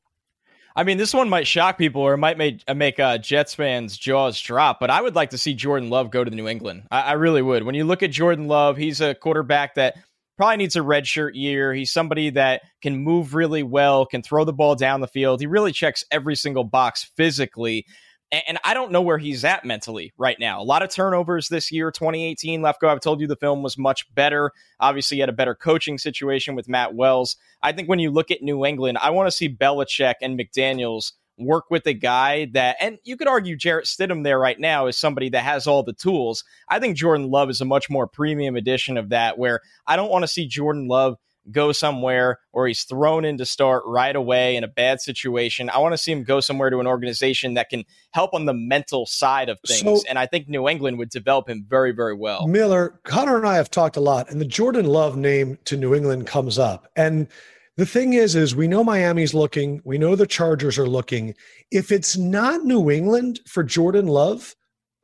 I 0.74 0.84
mean, 0.84 0.96
this 0.96 1.12
one 1.12 1.28
might 1.28 1.46
shock 1.46 1.76
people 1.76 2.02
or 2.02 2.14
it 2.14 2.18
might 2.18 2.38
make 2.38 2.62
uh, 2.68 2.74
make 2.74 3.00
uh, 3.00 3.18
Jets 3.18 3.52
fans' 3.52 3.98
jaws 3.98 4.40
drop, 4.40 4.78
but 4.78 4.90
I 4.90 5.00
would 5.00 5.16
like 5.16 5.30
to 5.30 5.38
see 5.38 5.52
Jordan 5.52 5.90
Love 5.90 6.10
go 6.10 6.22
to 6.22 6.30
the 6.30 6.36
New 6.36 6.46
England. 6.46 6.84
I, 6.90 7.00
I 7.00 7.12
really 7.14 7.42
would. 7.42 7.64
When 7.64 7.74
you 7.74 7.84
look 7.84 8.04
at 8.04 8.12
Jordan 8.12 8.46
Love, 8.46 8.76
he's 8.76 9.00
a 9.00 9.14
quarterback 9.16 9.74
that 9.74 9.96
probably 10.36 10.58
needs 10.58 10.76
a 10.76 10.80
redshirt 10.80 11.32
year. 11.34 11.74
He's 11.74 11.92
somebody 11.92 12.30
that 12.30 12.62
can 12.80 12.96
move 12.96 13.34
really 13.34 13.64
well, 13.64 14.06
can 14.06 14.22
throw 14.22 14.44
the 14.44 14.52
ball 14.52 14.76
down 14.76 15.00
the 15.00 15.08
field. 15.08 15.40
He 15.40 15.46
really 15.46 15.72
checks 15.72 16.04
every 16.12 16.36
single 16.36 16.64
box 16.64 17.10
physically. 17.16 17.84
And 18.30 18.58
I 18.62 18.74
don't 18.74 18.92
know 18.92 19.00
where 19.00 19.16
he's 19.16 19.42
at 19.44 19.64
mentally 19.64 20.12
right 20.18 20.38
now. 20.38 20.60
A 20.60 20.62
lot 20.62 20.82
of 20.82 20.90
turnovers 20.90 21.48
this 21.48 21.72
year, 21.72 21.90
2018. 21.90 22.60
Lefkoe, 22.60 22.88
I've 22.88 23.00
told 23.00 23.20
you 23.20 23.26
the 23.26 23.36
film 23.36 23.62
was 23.62 23.78
much 23.78 24.12
better. 24.14 24.52
Obviously, 24.80 25.16
he 25.16 25.20
had 25.20 25.30
a 25.30 25.32
better 25.32 25.54
coaching 25.54 25.96
situation 25.96 26.54
with 26.54 26.68
Matt 26.68 26.94
Wells. 26.94 27.36
I 27.62 27.72
think 27.72 27.88
when 27.88 28.00
you 28.00 28.10
look 28.10 28.30
at 28.30 28.42
New 28.42 28.66
England, 28.66 28.98
I 28.98 29.10
want 29.10 29.28
to 29.28 29.32
see 29.32 29.48
Belichick 29.48 30.16
and 30.20 30.38
McDaniels 30.38 31.12
work 31.38 31.70
with 31.70 31.86
a 31.86 31.94
guy 31.94 32.48
that, 32.52 32.76
and 32.80 32.98
you 33.04 33.16
could 33.16 33.28
argue 33.28 33.56
Jarrett 33.56 33.86
Stidham 33.86 34.24
there 34.24 34.38
right 34.38 34.58
now 34.58 34.88
is 34.88 34.98
somebody 34.98 35.30
that 35.30 35.44
has 35.44 35.66
all 35.66 35.82
the 35.82 35.92
tools. 35.92 36.44
I 36.68 36.80
think 36.80 36.96
Jordan 36.96 37.30
Love 37.30 37.48
is 37.48 37.60
a 37.60 37.64
much 37.64 37.88
more 37.88 38.06
premium 38.06 38.56
edition 38.56 38.96
of 38.96 39.08
that, 39.10 39.38
where 39.38 39.60
I 39.86 39.96
don't 39.96 40.10
want 40.10 40.24
to 40.24 40.28
see 40.28 40.46
Jordan 40.46 40.88
Love 40.88 41.16
go 41.50 41.72
somewhere 41.72 42.38
or 42.52 42.66
he's 42.66 42.84
thrown 42.84 43.24
in 43.24 43.38
to 43.38 43.46
start 43.46 43.82
right 43.86 44.14
away 44.14 44.56
in 44.56 44.64
a 44.64 44.68
bad 44.68 45.00
situation. 45.00 45.70
I 45.70 45.78
want 45.78 45.92
to 45.92 45.98
see 45.98 46.12
him 46.12 46.24
go 46.24 46.40
somewhere 46.40 46.70
to 46.70 46.78
an 46.78 46.86
organization 46.86 47.54
that 47.54 47.70
can 47.70 47.84
help 48.12 48.34
on 48.34 48.46
the 48.46 48.54
mental 48.54 49.06
side 49.06 49.48
of 49.48 49.58
things. 49.66 49.80
So, 49.80 50.02
and 50.08 50.18
I 50.18 50.26
think 50.26 50.48
New 50.48 50.68
England 50.68 50.98
would 50.98 51.10
develop 51.10 51.48
him 51.48 51.64
very, 51.68 51.92
very 51.92 52.14
well. 52.14 52.46
Miller, 52.46 53.00
Connor 53.04 53.36
and 53.36 53.46
I 53.46 53.56
have 53.56 53.70
talked 53.70 53.96
a 53.96 54.00
lot, 54.00 54.30
and 54.30 54.40
the 54.40 54.46
Jordan 54.46 54.86
Love 54.86 55.16
name 55.16 55.58
to 55.64 55.76
New 55.76 55.94
England 55.94 56.26
comes 56.26 56.58
up. 56.58 56.90
And 56.96 57.28
the 57.76 57.86
thing 57.86 58.14
is, 58.14 58.34
is 58.34 58.56
we 58.56 58.66
know 58.66 58.82
Miami's 58.82 59.34
looking, 59.34 59.80
we 59.84 59.98
know 59.98 60.16
the 60.16 60.26
Chargers 60.26 60.78
are 60.78 60.88
looking. 60.88 61.34
If 61.70 61.92
it's 61.92 62.16
not 62.16 62.64
New 62.64 62.90
England 62.90 63.40
for 63.46 63.62
Jordan 63.62 64.08
Love, 64.08 64.56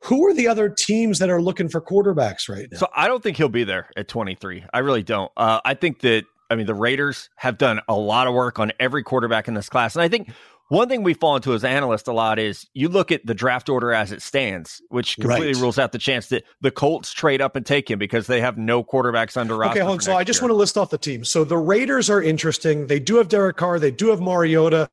who 0.03 0.27
are 0.27 0.33
the 0.33 0.47
other 0.47 0.69
teams 0.69 1.19
that 1.19 1.29
are 1.29 1.41
looking 1.41 1.69
for 1.69 1.81
quarterbacks 1.81 2.47
right 2.47 2.67
now? 2.71 2.77
So 2.77 2.87
I 2.95 3.07
don't 3.07 3.23
think 3.23 3.37
he'll 3.37 3.49
be 3.49 3.63
there 3.63 3.89
at 3.97 4.07
23. 4.07 4.65
I 4.73 4.79
really 4.79 5.03
don't. 5.03 5.31
Uh, 5.35 5.61
I 5.65 5.73
think 5.73 6.01
that 6.01 6.25
I 6.49 6.55
mean, 6.55 6.65
the 6.65 6.75
Raiders 6.75 7.29
have 7.35 7.57
done 7.57 7.81
a 7.87 7.95
lot 7.95 8.27
of 8.27 8.33
work 8.33 8.59
on 8.59 8.71
every 8.79 9.03
quarterback 9.03 9.47
in 9.47 9.53
this 9.53 9.69
class. 9.69 9.95
And 9.95 10.03
I 10.03 10.07
think 10.07 10.29
one 10.69 10.89
thing 10.89 11.03
we 11.03 11.13
fall 11.13 11.35
into 11.35 11.53
as 11.53 11.63
analysts 11.63 12.07
a 12.07 12.13
lot 12.13 12.39
is 12.39 12.67
you 12.73 12.89
look 12.89 13.11
at 13.11 13.25
the 13.25 13.33
draft 13.33 13.69
order 13.69 13.93
as 13.93 14.11
it 14.11 14.21
stands, 14.21 14.81
which 14.89 15.15
completely 15.15 15.53
right. 15.53 15.57
rules 15.57 15.77
out 15.77 15.91
the 15.91 15.99
chance 15.99 16.29
that 16.29 16.43
the 16.61 16.71
Colts 16.71 17.13
trade 17.13 17.41
up 17.41 17.55
and 17.55 17.65
take 17.65 17.89
him 17.89 17.99
because 17.99 18.27
they 18.27 18.41
have 18.41 18.57
no 18.57 18.83
quarterbacks 18.83 19.37
under 19.37 19.55
roster. 19.55 19.79
Okay, 19.79 19.85
hold 19.85 19.97
on. 19.97 20.01
So 20.01 20.15
I 20.15 20.23
just 20.23 20.39
year. 20.39 20.45
want 20.45 20.51
to 20.51 20.57
list 20.57 20.77
off 20.77 20.89
the 20.89 20.97
teams. 20.97 21.29
So 21.29 21.43
the 21.43 21.57
Raiders 21.57 22.09
are 22.09 22.21
interesting. 22.21 22.87
They 22.87 22.99
do 22.99 23.17
have 23.17 23.27
Derek 23.27 23.57
Carr. 23.57 23.79
They 23.79 23.91
do 23.91 24.09
have 24.09 24.21
Mariota. 24.21 24.89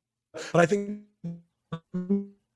but 0.53 0.61
I 0.61 0.67
think 0.67 1.01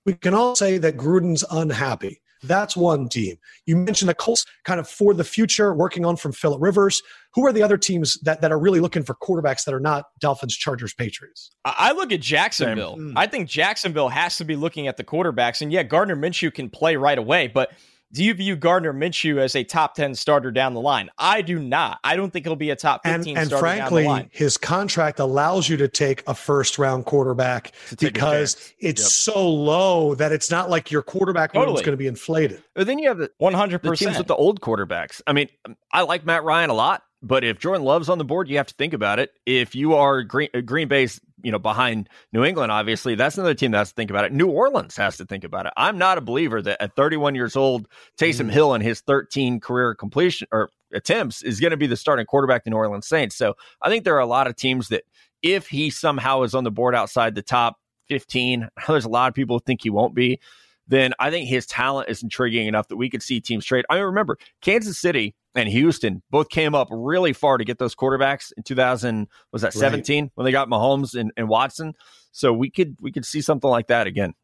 we 0.04 0.14
can 0.14 0.34
all 0.34 0.54
say 0.54 0.78
that 0.78 0.96
Gruden's 0.96 1.44
unhappy. 1.50 2.20
That's 2.46 2.76
one 2.76 3.08
team. 3.08 3.36
You 3.66 3.76
mentioned 3.76 4.08
the 4.08 4.14
Colts 4.14 4.46
kind 4.64 4.80
of 4.80 4.88
for 4.88 5.14
the 5.14 5.24
future, 5.24 5.74
working 5.74 6.04
on 6.04 6.16
from 6.16 6.32
Philip 6.32 6.60
Rivers. 6.60 7.02
Who 7.34 7.46
are 7.46 7.52
the 7.52 7.62
other 7.62 7.76
teams 7.76 8.18
that, 8.20 8.40
that 8.40 8.50
are 8.50 8.58
really 8.58 8.80
looking 8.80 9.02
for 9.02 9.14
quarterbacks 9.14 9.64
that 9.64 9.74
are 9.74 9.80
not 9.80 10.06
Dolphins, 10.20 10.56
Chargers, 10.56 10.94
Patriots? 10.94 11.50
I 11.64 11.92
look 11.92 12.10
at 12.12 12.20
Jacksonville. 12.20 12.96
Mm. 12.96 13.12
I 13.14 13.26
think 13.26 13.48
Jacksonville 13.48 14.08
has 14.08 14.38
to 14.38 14.44
be 14.44 14.56
looking 14.56 14.88
at 14.88 14.96
the 14.96 15.04
quarterbacks. 15.04 15.60
And 15.60 15.70
yeah, 15.70 15.82
Gardner 15.82 16.16
Minshew 16.16 16.52
can 16.52 16.70
play 16.70 16.96
right 16.96 17.18
away, 17.18 17.48
but 17.48 17.72
do 18.12 18.24
you 18.24 18.34
view 18.34 18.56
Gardner 18.56 18.92
Minshew 18.92 19.38
as 19.38 19.56
a 19.56 19.64
top 19.64 19.94
10 19.94 20.14
starter 20.14 20.50
down 20.50 20.74
the 20.74 20.80
line? 20.80 21.10
I 21.18 21.42
do 21.42 21.58
not. 21.58 21.98
I 22.04 22.16
don't 22.16 22.32
think 22.32 22.46
he'll 22.46 22.56
be 22.56 22.70
a 22.70 22.76
top 22.76 23.02
15 23.04 23.36
and, 23.36 23.52
and 23.52 23.60
frankly, 23.60 24.28
his 24.30 24.56
contract 24.56 25.18
allows 25.18 25.68
you 25.68 25.76
to 25.78 25.88
take 25.88 26.22
a 26.26 26.34
first 26.34 26.78
round 26.78 27.04
quarterback 27.04 27.72
because 27.98 28.72
it's 28.78 29.02
yep. 29.02 29.10
so 29.10 29.48
low 29.48 30.14
that 30.14 30.32
it's 30.32 30.50
not 30.50 30.70
like 30.70 30.90
your 30.90 31.02
quarterback 31.02 31.52
totally. 31.52 31.76
is 31.76 31.82
going 31.82 31.92
to 31.92 31.96
be 31.96 32.06
inflated. 32.06 32.62
But 32.74 32.86
then 32.86 32.98
you 32.98 33.08
have 33.08 33.18
the 33.18 33.30
100% 33.40 33.82
the 33.82 33.96
teams 33.96 34.18
with 34.18 34.28
the 34.28 34.36
old 34.36 34.60
quarterbacks. 34.60 35.20
I 35.26 35.32
mean, 35.32 35.48
I 35.92 36.02
like 36.02 36.24
Matt 36.24 36.44
Ryan 36.44 36.70
a 36.70 36.74
lot. 36.74 37.02
But 37.22 37.44
if 37.44 37.58
Jordan 37.58 37.84
Love's 37.84 38.08
on 38.08 38.18
the 38.18 38.24
board, 38.24 38.48
you 38.48 38.56
have 38.58 38.66
to 38.66 38.74
think 38.74 38.92
about 38.92 39.18
it. 39.18 39.32
If 39.46 39.74
you 39.74 39.94
are 39.94 40.22
Green, 40.22 40.48
uh, 40.54 40.60
Green 40.60 40.86
Bay's, 40.86 41.20
you 41.46 41.52
know, 41.52 41.60
behind 41.60 42.08
New 42.32 42.44
England, 42.44 42.72
obviously, 42.72 43.14
that's 43.14 43.38
another 43.38 43.54
team 43.54 43.70
that 43.70 43.78
has 43.78 43.90
to 43.90 43.94
think 43.94 44.10
about 44.10 44.24
it. 44.24 44.32
New 44.32 44.48
Orleans 44.48 44.96
has 44.96 45.16
to 45.18 45.24
think 45.24 45.44
about 45.44 45.64
it. 45.64 45.72
I'm 45.76 45.96
not 45.96 46.18
a 46.18 46.20
believer 46.20 46.60
that 46.60 46.82
at 46.82 46.96
31 46.96 47.36
years 47.36 47.54
old, 47.54 47.86
Taysom 48.18 48.48
mm. 48.48 48.50
Hill 48.50 48.74
and 48.74 48.82
his 48.82 49.00
13 49.02 49.60
career 49.60 49.94
completion 49.94 50.48
or 50.50 50.70
attempts 50.92 51.44
is 51.44 51.60
going 51.60 51.70
to 51.70 51.76
be 51.76 51.86
the 51.86 51.96
starting 51.96 52.26
quarterback 52.26 52.64
the 52.64 52.70
New 52.70 52.76
Orleans 52.76 53.06
Saints. 53.06 53.36
So 53.36 53.54
I 53.80 53.88
think 53.88 54.02
there 54.02 54.16
are 54.16 54.18
a 54.18 54.26
lot 54.26 54.48
of 54.48 54.56
teams 54.56 54.88
that 54.88 55.04
if 55.40 55.68
he 55.68 55.88
somehow 55.88 56.42
is 56.42 56.52
on 56.52 56.64
the 56.64 56.72
board 56.72 56.96
outside 56.96 57.36
the 57.36 57.42
top 57.42 57.76
15, 58.08 58.68
there's 58.88 59.04
a 59.04 59.08
lot 59.08 59.28
of 59.28 59.34
people 59.34 59.58
who 59.58 59.62
think 59.64 59.84
he 59.84 59.90
won't 59.90 60.16
be. 60.16 60.40
Then 60.88 61.12
I 61.18 61.30
think 61.30 61.48
his 61.48 61.66
talent 61.66 62.08
is 62.08 62.22
intriguing 62.22 62.66
enough 62.66 62.88
that 62.88 62.96
we 62.96 63.10
could 63.10 63.22
see 63.22 63.40
teams 63.40 63.64
trade. 63.64 63.84
I 63.90 63.96
mean, 63.96 64.04
remember 64.04 64.38
Kansas 64.60 64.98
City 64.98 65.34
and 65.54 65.68
Houston 65.68 66.22
both 66.30 66.48
came 66.48 66.74
up 66.74 66.88
really 66.90 67.32
far 67.32 67.58
to 67.58 67.64
get 67.64 67.78
those 67.78 67.94
quarterbacks 67.94 68.52
in 68.56 68.62
2000 68.62 69.26
was 69.52 69.62
that 69.62 69.72
17 69.72 70.24
right. 70.24 70.30
when 70.34 70.44
they 70.44 70.52
got 70.52 70.68
Mahomes 70.68 71.18
and, 71.18 71.32
and 71.36 71.48
Watson. 71.48 71.94
So 72.30 72.52
we 72.52 72.70
could 72.70 72.96
we 73.00 73.10
could 73.10 73.24
see 73.24 73.40
something 73.40 73.70
like 73.70 73.88
that 73.88 74.06
again. 74.06 74.34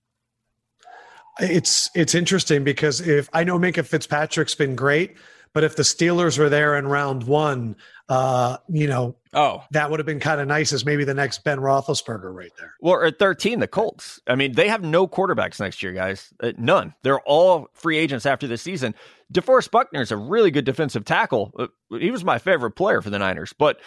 It's 1.39 1.91
it's 1.95 2.15
interesting 2.15 2.65
because 2.65 3.01
if 3.01 3.29
I 3.33 3.45
know 3.45 3.59
Minkah 3.59 3.87
Fitzpatrick's 3.87 4.55
been 4.55 4.75
great, 4.75 5.17
but 5.53 5.65
if 5.65 5.77
the 5.77 5.83
Steelers 5.83 6.39
were 6.39 6.49
there 6.49 6.77
in 6.77 6.87
round 6.87 7.25
one, 7.25 7.77
uh, 8.09 8.59
you 8.69 8.87
know, 8.87 9.17
oh, 9.33 9.63
that 9.71 9.91
would 9.91 9.99
have 9.99 10.07
been 10.07 10.21
kind 10.21 10.41
of 10.41 10.49
nice 10.49 10.73
as 10.73 10.85
maybe 10.85 11.05
the 11.05 11.15
next 11.15 11.45
Ben 11.45 11.59
Roethlisberger 11.59 12.35
right 12.35 12.51
there. 12.59 12.75
Well, 12.81 13.03
at 13.05 13.19
13, 13.19 13.61
the 13.61 13.69
Colts. 13.69 14.21
I 14.27 14.35
mean, 14.35 14.53
they 14.53 14.69
have 14.69 14.83
no 14.83 15.07
quarterbacks 15.07 15.61
next 15.61 15.83
year, 15.83 15.93
guys. 15.93 16.33
Uh, 16.43 16.53
none. 16.59 16.95
They're 17.03 17.21
all 17.21 17.69
free 17.73 17.99
agents 17.99 18.27
after 18.27 18.47
this 18.47 18.63
season. 18.63 18.95
DeForest 19.33 19.71
Buckner 19.71 20.03
is 20.03 20.11
a 20.11 20.17
really 20.17 20.51
good 20.51 20.65
defensive 20.65 21.05
tackle. 21.05 21.53
Uh, 21.59 21.69
he 21.99 22.11
was 22.11 22.25
my 22.25 22.39
favorite 22.39 22.73
player 22.73 23.01
for 23.01 23.09
the 23.09 23.19
Niners, 23.19 23.53
but 23.53 23.81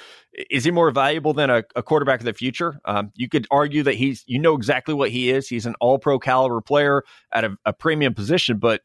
is 0.50 0.64
he 0.64 0.72
more 0.72 0.90
valuable 0.92 1.34
than 1.34 1.50
a, 1.50 1.64
a 1.76 1.84
quarterback 1.84 2.20
of 2.20 2.26
the 2.26 2.34
future? 2.34 2.80
Um, 2.86 3.12
you 3.16 3.30
could 3.30 3.48
argue 3.52 3.84
that 3.84 3.94
he's, 3.94 4.24
you 4.26 4.40
know, 4.40 4.56
exactly 4.56 4.94
what 4.94 5.12
he 5.12 5.30
is. 5.30 5.48
He's 5.48 5.66
an 5.66 5.76
all 5.80 6.00
pro 6.00 6.18
caliber 6.18 6.62
player 6.62 7.04
at 7.32 7.44
a, 7.44 7.56
a 7.66 7.74
premium 7.74 8.14
position, 8.14 8.58
but 8.58 8.82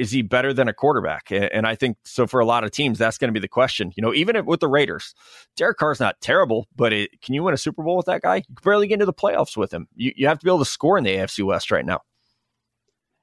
is 0.00 0.10
he 0.10 0.22
better 0.22 0.54
than 0.54 0.66
a 0.66 0.72
quarterback? 0.72 1.30
And 1.30 1.66
I 1.66 1.74
think 1.74 1.98
so 2.04 2.26
for 2.26 2.40
a 2.40 2.46
lot 2.46 2.64
of 2.64 2.70
teams, 2.70 2.98
that's 2.98 3.18
going 3.18 3.28
to 3.28 3.32
be 3.32 3.38
the 3.38 3.48
question. 3.48 3.92
You 3.96 4.02
know, 4.02 4.14
even 4.14 4.46
with 4.46 4.60
the 4.60 4.66
Raiders, 4.66 5.14
Derek 5.56 5.76
Carr's 5.76 6.00
not 6.00 6.18
terrible, 6.22 6.66
but 6.74 6.94
it, 6.94 7.20
can 7.20 7.34
you 7.34 7.42
win 7.42 7.52
a 7.52 7.58
Super 7.58 7.82
Bowl 7.82 7.98
with 7.98 8.06
that 8.06 8.22
guy? 8.22 8.36
You 8.36 8.42
can 8.44 8.56
barely 8.64 8.86
get 8.86 8.94
into 8.94 9.04
the 9.04 9.12
playoffs 9.12 9.58
with 9.58 9.74
him. 9.74 9.88
You, 9.94 10.12
you 10.16 10.26
have 10.26 10.38
to 10.38 10.44
be 10.44 10.50
able 10.50 10.60
to 10.60 10.64
score 10.64 10.96
in 10.96 11.04
the 11.04 11.14
AFC 11.14 11.44
West 11.44 11.70
right 11.70 11.84
now. 11.84 12.00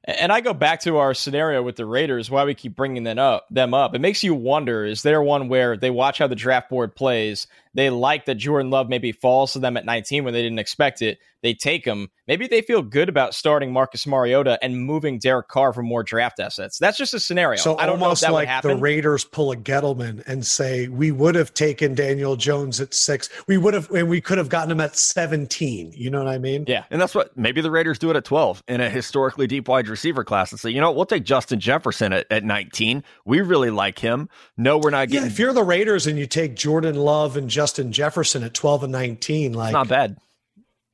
And 0.03 0.31
I 0.31 0.39
go 0.39 0.53
back 0.53 0.81
to 0.81 0.97
our 0.97 1.13
scenario 1.13 1.61
with 1.63 1.75
the 1.75 1.85
Raiders, 1.85 2.29
why 2.29 2.45
we 2.45 2.53
keep 2.53 2.75
bringing 2.75 3.03
them 3.03 3.19
up. 3.19 3.47
Them 3.49 3.73
up. 3.73 3.95
It 3.95 3.99
makes 3.99 4.23
you 4.23 4.35
wonder: 4.35 4.85
is 4.85 5.01
there 5.01 5.21
one 5.21 5.49
where 5.49 5.75
they 5.75 5.89
watch 5.89 6.19
how 6.19 6.27
the 6.27 6.35
draft 6.35 6.69
board 6.69 6.95
plays? 6.95 7.47
They 7.77 7.91
like 7.91 8.25
that 8.25 8.35
Jordan 8.35 8.71
Love 8.71 8.89
maybe 8.89 9.11
falls 9.11 9.53
to 9.53 9.59
them 9.59 9.77
at 9.77 9.85
19 9.85 10.23
when 10.23 10.33
they 10.33 10.41
didn't 10.41 10.57
expect 10.57 11.03
it. 11.03 11.19
They 11.43 11.53
take 11.53 11.85
him. 11.85 12.09
Maybe 12.27 12.47
they 12.47 12.61
feel 12.61 12.81
good 12.81 13.07
about 13.07 13.35
starting 13.35 13.71
Marcus 13.71 14.07
Mariota 14.07 14.57
and 14.63 14.83
moving 14.83 15.19
Derek 15.19 15.47
Carr 15.47 15.71
for 15.71 15.83
more 15.83 16.01
draft 16.01 16.39
assets. 16.39 16.79
That's 16.79 16.97
just 16.97 17.13
a 17.13 17.19
scenario. 17.19 17.61
So 17.61 17.77
I 17.77 17.85
don't 17.85 18.01
almost 18.01 18.23
know 18.23 18.39
if 18.39 18.47
that 18.47 18.53
like 18.55 18.61
the 18.63 18.75
Raiders 18.75 19.23
pull 19.23 19.51
a 19.51 19.55
Gettleman 19.55 20.23
and 20.25 20.43
say 20.43 20.87
we 20.87 21.11
would 21.11 21.35
have 21.35 21.53
taken 21.53 21.93
Daniel 21.93 22.35
Jones 22.35 22.81
at 22.81 22.95
six. 22.95 23.29
We 23.47 23.57
would 23.57 23.75
have, 23.75 23.91
and 23.91 24.09
we 24.09 24.19
could 24.19 24.39
have 24.39 24.49
gotten 24.49 24.71
him 24.71 24.81
at 24.81 24.97
17. 24.97 25.93
You 25.95 26.09
know 26.09 26.17
what 26.17 26.27
I 26.27 26.39
mean? 26.39 26.65
Yeah, 26.67 26.85
and 26.89 26.99
that's 26.99 27.13
what 27.13 27.37
maybe 27.37 27.61
the 27.61 27.71
Raiders 27.71 27.99
do 27.99 28.09
it 28.09 28.15
at 28.15 28.25
12 28.25 28.63
in 28.67 28.81
a 28.81 28.89
historically 28.89 29.45
deep 29.45 29.67
wide 29.67 29.87
receiver 29.87 30.23
class 30.23 30.51
and 30.51 30.59
say, 30.59 30.71
you 30.71 30.81
know, 30.81 30.91
we'll 30.91 31.05
take 31.05 31.23
Justin 31.23 31.59
Jefferson 31.59 32.11
at, 32.11 32.25
at 32.31 32.43
19. 32.43 33.03
We 33.25 33.41
really 33.41 33.69
like 33.69 33.99
him. 33.99 34.29
No, 34.57 34.79
we're 34.79 34.89
not 34.89 35.09
getting. 35.09 35.27
Yeah, 35.27 35.31
if 35.31 35.37
you're 35.37 35.53
the 35.53 35.63
Raiders 35.63 36.07
and 36.07 36.17
you 36.17 36.25
take 36.25 36.55
Jordan 36.55 36.95
Love 36.95 37.37
and 37.37 37.47
Justin 37.47 37.66
Jefferson 37.73 38.43
at 38.43 38.53
12 38.53 38.83
and 38.83 38.91
19, 38.91 39.53
like 39.53 39.69
it's 39.69 39.73
not 39.73 39.87
bad. 39.87 40.17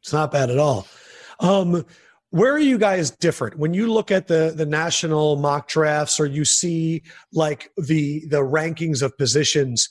It's 0.02 0.14
not 0.14 0.32
bad 0.32 0.50
at 0.50 0.58
all. 0.58 0.88
Um, 1.40 1.86
where 2.30 2.54
are 2.54 2.60
you 2.60 2.78
guys 2.78 3.12
different 3.12 3.60
when 3.60 3.74
you 3.74 3.94
look 3.94 4.10
at 4.10 4.28
the 4.28 4.54
the 4.56 4.66
national 4.66 5.36
mock 5.36 5.68
drafts 5.68 6.20
or 6.20 6.26
you 6.26 6.46
see 6.46 7.04
like 7.32 7.70
the 7.78 8.26
the 8.28 8.42
rankings 8.42 9.04
of 9.04 9.16
positions? 9.18 9.88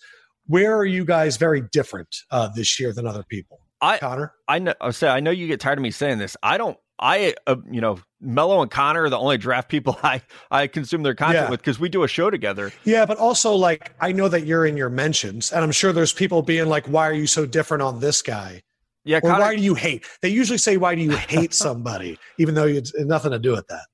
Where 0.47 0.77
are 0.77 0.85
you 0.85 1.05
guys 1.05 1.37
very 1.37 1.63
different 1.73 2.09
uh, 2.33 2.49
this 2.49 2.81
year 2.81 2.93
than 2.93 3.07
other 3.07 3.23
people? 3.23 3.61
I, 3.81 3.99
Connor, 3.99 4.33
I 4.49 4.59
know. 4.59 4.75
I 4.81 4.91
say 4.91 5.09
I 5.09 5.21
know 5.21 5.31
you 5.31 5.47
get 5.47 5.61
tired 5.61 5.79
of 5.79 5.83
me 5.83 5.93
saying 5.93 6.19
this. 6.19 6.37
I 6.43 6.59
don't. 6.59 6.77
I, 6.99 7.35
uh, 7.47 7.57
you 7.71 7.81
know, 7.81 7.99
Mello 8.23 8.63
and 8.63 8.71
Connor 8.71 9.03
are 9.03 9.11
the 9.11 9.19
only 9.19 9.37
draft 9.37 9.69
people 9.69 9.99
I 10.03 10.23
I 10.51 10.67
consume 10.67 11.03
their 11.03 11.15
content 11.15 11.47
yeah. 11.47 11.51
with 11.51 11.61
because 11.61 11.79
we 11.79 11.89
do 11.89 12.05
a 12.05 12.09
show 12.09 12.31
together. 12.31 12.73
Yeah, 12.85 13.05
but 13.05 13.19
also 13.19 13.55
like 13.55 13.93
I 14.01 14.13
know 14.13 14.29
that 14.29 14.47
you're 14.47 14.65
in 14.65 14.77
your 14.77 14.89
mentions, 14.89 15.53
and 15.53 15.63
I'm 15.63 15.73
sure 15.73 15.93
there's 15.93 16.13
people 16.13 16.43
being 16.43 16.69
like, 16.69 16.87
"Why 16.87 17.09
are 17.09 17.15
you 17.15 17.27
so 17.27 17.45
different 17.45 17.83
on 17.83 18.01
this 18.01 18.23
guy?" 18.23 18.63
Yeah, 19.05 19.19
or 19.19 19.23
Connor- 19.23 19.41
why 19.41 19.57
do 19.57 19.63
you 19.63 19.75
hate? 19.75 20.07
They 20.23 20.29
usually 20.29 20.59
say, 20.59 20.77
"Why 20.77 20.95
do 20.95 21.03
you 21.03 21.11
hate 21.11 21.53
somebody?" 21.67 22.19
even 22.39 22.55
though 22.55 22.67
it's 22.67 22.95
nothing 22.99 23.33
to 23.33 23.39
do 23.39 23.53
with 23.53 23.67
that. 23.69 23.87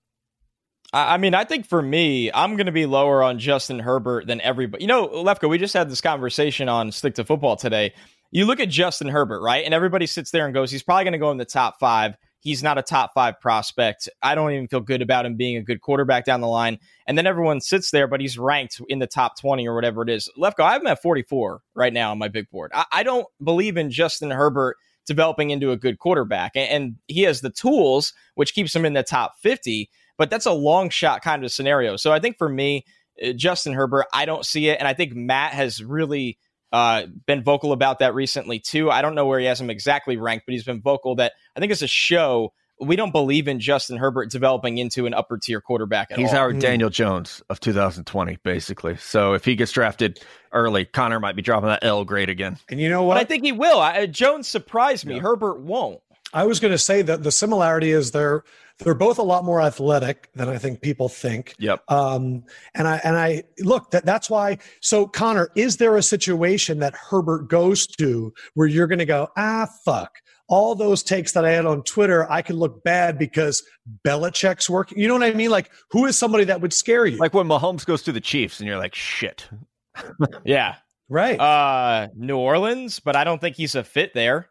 I 0.91 1.19
mean, 1.19 1.35
I 1.35 1.45
think 1.45 1.67
for 1.67 1.83
me, 1.83 2.33
I'm 2.33 2.57
going 2.57 2.67
to 2.67 2.73
be 2.73 2.87
lower 2.87 3.23
on 3.23 3.39
Justin 3.39 3.79
Herbert 3.79 4.27
than 4.27 4.41
everybody. 4.41 4.83
You 4.83 4.89
know, 4.89 5.07
Lefkoe, 5.07 5.49
we 5.49 5.59
just 5.59 5.75
had 5.75 5.91
this 5.91 6.01
conversation 6.01 6.67
on 6.71 6.91
Stick 6.93 7.15
to 7.17 7.25
Football 7.25 7.57
today. 7.57 7.93
You 8.31 8.47
look 8.47 8.59
at 8.59 8.71
Justin 8.71 9.09
Herbert, 9.09 9.43
right? 9.43 9.67
And 9.67 9.75
everybody 9.75 10.07
sits 10.07 10.31
there 10.31 10.47
and 10.47 10.55
goes, 10.55 10.71
he's 10.71 10.83
probably 10.83 11.05
going 11.05 11.13
to 11.13 11.19
go 11.19 11.31
in 11.31 11.37
the 11.37 11.45
top 11.45 11.79
five. 11.79 12.17
He's 12.49 12.63
not 12.63 12.79
a 12.79 12.83
top 12.83 13.13
five 13.15 13.39
prospect. 13.41 14.09
I 14.23 14.35
don't 14.35 14.53
even 14.53 14.69
feel 14.69 14.81
good 14.81 15.03
about 15.03 15.27
him 15.27 15.37
being 15.37 15.59
a 15.59 15.63
good 15.63 15.83
quarterback 15.83 16.25
down 16.25 16.41
the 16.41 16.49
line. 16.49 16.79
And 17.07 17.19
then 17.19 17.27
everyone 17.27 17.61
sits 17.61 17.91
there, 17.91 18.09
but 18.09 18.23
he's 18.23 18.39
ranked 18.39 18.81
in 18.89 19.01
the 19.01 19.07
top 19.07 19.39
20 19.39 19.69
or 19.69 19.75
whatever 19.75 20.03
it 20.03 20.09
is. 20.09 20.31
Lefkoe, 20.39 20.65
I 20.65 20.73
have 20.73 20.81
him 20.81 20.87
at 20.87 21.03
44 21.03 21.61
right 21.75 21.93
now 21.93 22.11
on 22.11 22.19
my 22.19 22.29
big 22.29 22.49
board. 22.49 22.71
I, 22.73 22.87
I 22.91 23.03
don't 23.03 23.27
believe 23.45 23.77
in 23.77 23.91
Justin 23.91 24.31
Herbert 24.31 24.79
developing 25.07 25.51
into 25.51 25.73
a 25.73 25.77
good 25.77 25.99
quarterback. 25.99 26.53
And, 26.55 26.71
and 26.71 26.97
he 27.07 27.23
has 27.23 27.43
the 27.43 27.51
tools, 27.51 28.15
which 28.35 28.55
keeps 28.55 28.75
him 28.75 28.87
in 28.87 28.95
the 28.95 29.03
top 29.03 29.35
50, 29.43 29.91
but 30.17 30.31
that's 30.31 30.47
a 30.47 30.53
long 30.53 30.89
shot 30.89 31.21
kind 31.21 31.45
of 31.45 31.53
scenario. 31.53 31.97
So 31.97 32.13
I 32.13 32.19
think 32.19 32.39
for 32.39 32.49
me, 32.49 32.87
uh, 33.23 33.33
Justin 33.33 33.75
Herbert, 33.75 34.07
I 34.15 34.25
don't 34.25 34.47
see 34.47 34.69
it. 34.69 34.79
And 34.79 34.89
I 34.89 34.95
think 34.95 35.15
Matt 35.15 35.53
has 35.53 35.85
really 35.85 36.39
uh, 36.73 37.07
been 37.27 37.43
vocal 37.43 37.73
about 37.73 38.01
that 38.01 38.15
recently 38.15 38.59
too. 38.59 38.91
I 38.91 39.03
don't 39.03 39.15
know 39.15 39.27
where 39.27 39.41
he 39.41 39.47
has 39.47 39.61
him 39.61 39.71
exactly 39.71 40.17
ranked, 40.17 40.47
but 40.47 40.53
he's 40.53 40.65
been 40.65 40.81
vocal 40.81 41.17
that 41.17 41.33
I 41.57 41.61
think 41.61 41.73
it's 41.73 41.83
a 41.83 41.89
show. 41.89 42.53
We 42.81 42.95
don't 42.95 43.11
believe 43.11 43.49
in 43.49 43.59
Justin 43.59 43.97
Herbert 43.97 44.31
developing 44.31 44.79
into 44.79 45.07
an 45.07 45.15
upper 45.15 45.37
tier 45.37 45.61
quarterback 45.61 46.13
He's 46.13 46.31
all. 46.31 46.37
our 46.37 46.53
mm. 46.53 46.61
Daniel 46.61 46.91
Jones 46.91 47.43
of 47.51 47.59
2020, 47.59 48.39
basically. 48.45 48.97
So 48.99 49.33
if 49.33 49.45
he 49.45 49.57
gets 49.57 49.73
drafted 49.73 50.21
early, 50.53 50.85
Connor 50.85 51.19
might 51.19 51.35
be 51.35 51.43
dropping 51.43 51.71
that 51.71 51.83
L 51.83 52.05
grade 52.05 52.29
again. 52.29 52.57
And 52.69 52.79
you 52.81 52.89
know 52.89 53.03
what? 53.03 53.15
But 53.15 53.23
I 53.23 53.25
think 53.25 53.45
he 53.45 53.51
will. 53.51 53.81
I, 53.81 54.07
Jones 54.07 54.47
surprised 54.47 55.07
me. 55.07 55.17
Yeah. 55.17 55.23
Herbert 55.23 55.61
won't. 55.61 56.01
I 56.33 56.45
was 56.45 56.61
going 56.61 56.73
to 56.73 56.79
say 56.79 57.03
that 57.03 57.23
the 57.23 57.33
similarity 57.33 57.91
is 57.91 58.11
they're 58.11 58.45
they're 58.79 58.95
both 58.95 59.19
a 59.19 59.23
lot 59.23 59.45
more 59.45 59.61
athletic 59.61 60.31
than 60.35 60.49
I 60.49 60.59
think 60.59 60.81
people 60.81 61.09
think. 61.09 61.55
Yep. 61.59 61.83
Um, 61.89 62.45
and 62.75 62.87
I 62.87 63.01
and 63.05 63.17
I 63.17 63.45
look 63.61 63.91
that 63.91 64.05
that's 64.05 64.31
why. 64.31 64.59
So 64.81 65.07
Connor, 65.07 65.51
is 65.57 65.79
there 65.79 65.97
a 65.97 66.03
situation 66.03 66.79
that 66.79 66.95
Herbert 66.95 67.49
goes 67.49 67.87
to 67.87 68.33
where 68.55 68.69
you're 68.69 68.87
going 68.87 69.01
to 69.01 69.07
go 69.07 69.29
ah 69.37 69.69
fuck? 69.85 70.19
All 70.51 70.75
those 70.75 71.03
takes 71.03 71.33
that 71.33 71.45
I 71.45 71.51
had 71.51 71.67
on 71.67 71.83
Twitter, 71.83 72.31
I 72.31 72.41
could 72.41 72.57
look 72.57 72.83
bad 72.83 73.19
because 73.19 73.63
Belichick's 74.07 74.71
working. 74.71 74.99
You 74.99 75.07
know 75.07 75.15
what 75.15 75.23
I 75.23 75.35
mean? 75.35 75.51
Like, 75.51 75.71
who 75.91 76.07
is 76.07 76.17
somebody 76.17 76.45
that 76.45 76.63
would 76.63 76.73
scare 76.73 77.05
you? 77.05 77.19
Like 77.19 77.35
when 77.35 77.47
Mahomes 77.47 77.85
goes 77.85 78.03
to 78.05 78.13
the 78.13 78.21
Chiefs, 78.21 78.59
and 78.59 78.67
you're 78.67 78.79
like, 78.79 78.95
shit. 78.95 79.47
yeah. 80.47 80.77
Right. 81.11 81.39
Uh, 81.39 82.09
New 82.15 82.39
Orleans, 82.39 83.01
but 83.01 83.15
I 83.15 83.25
don't 83.25 83.41
think 83.41 83.57
he's 83.57 83.75
a 83.75 83.85
fit 83.85 84.15
there. 84.15 84.49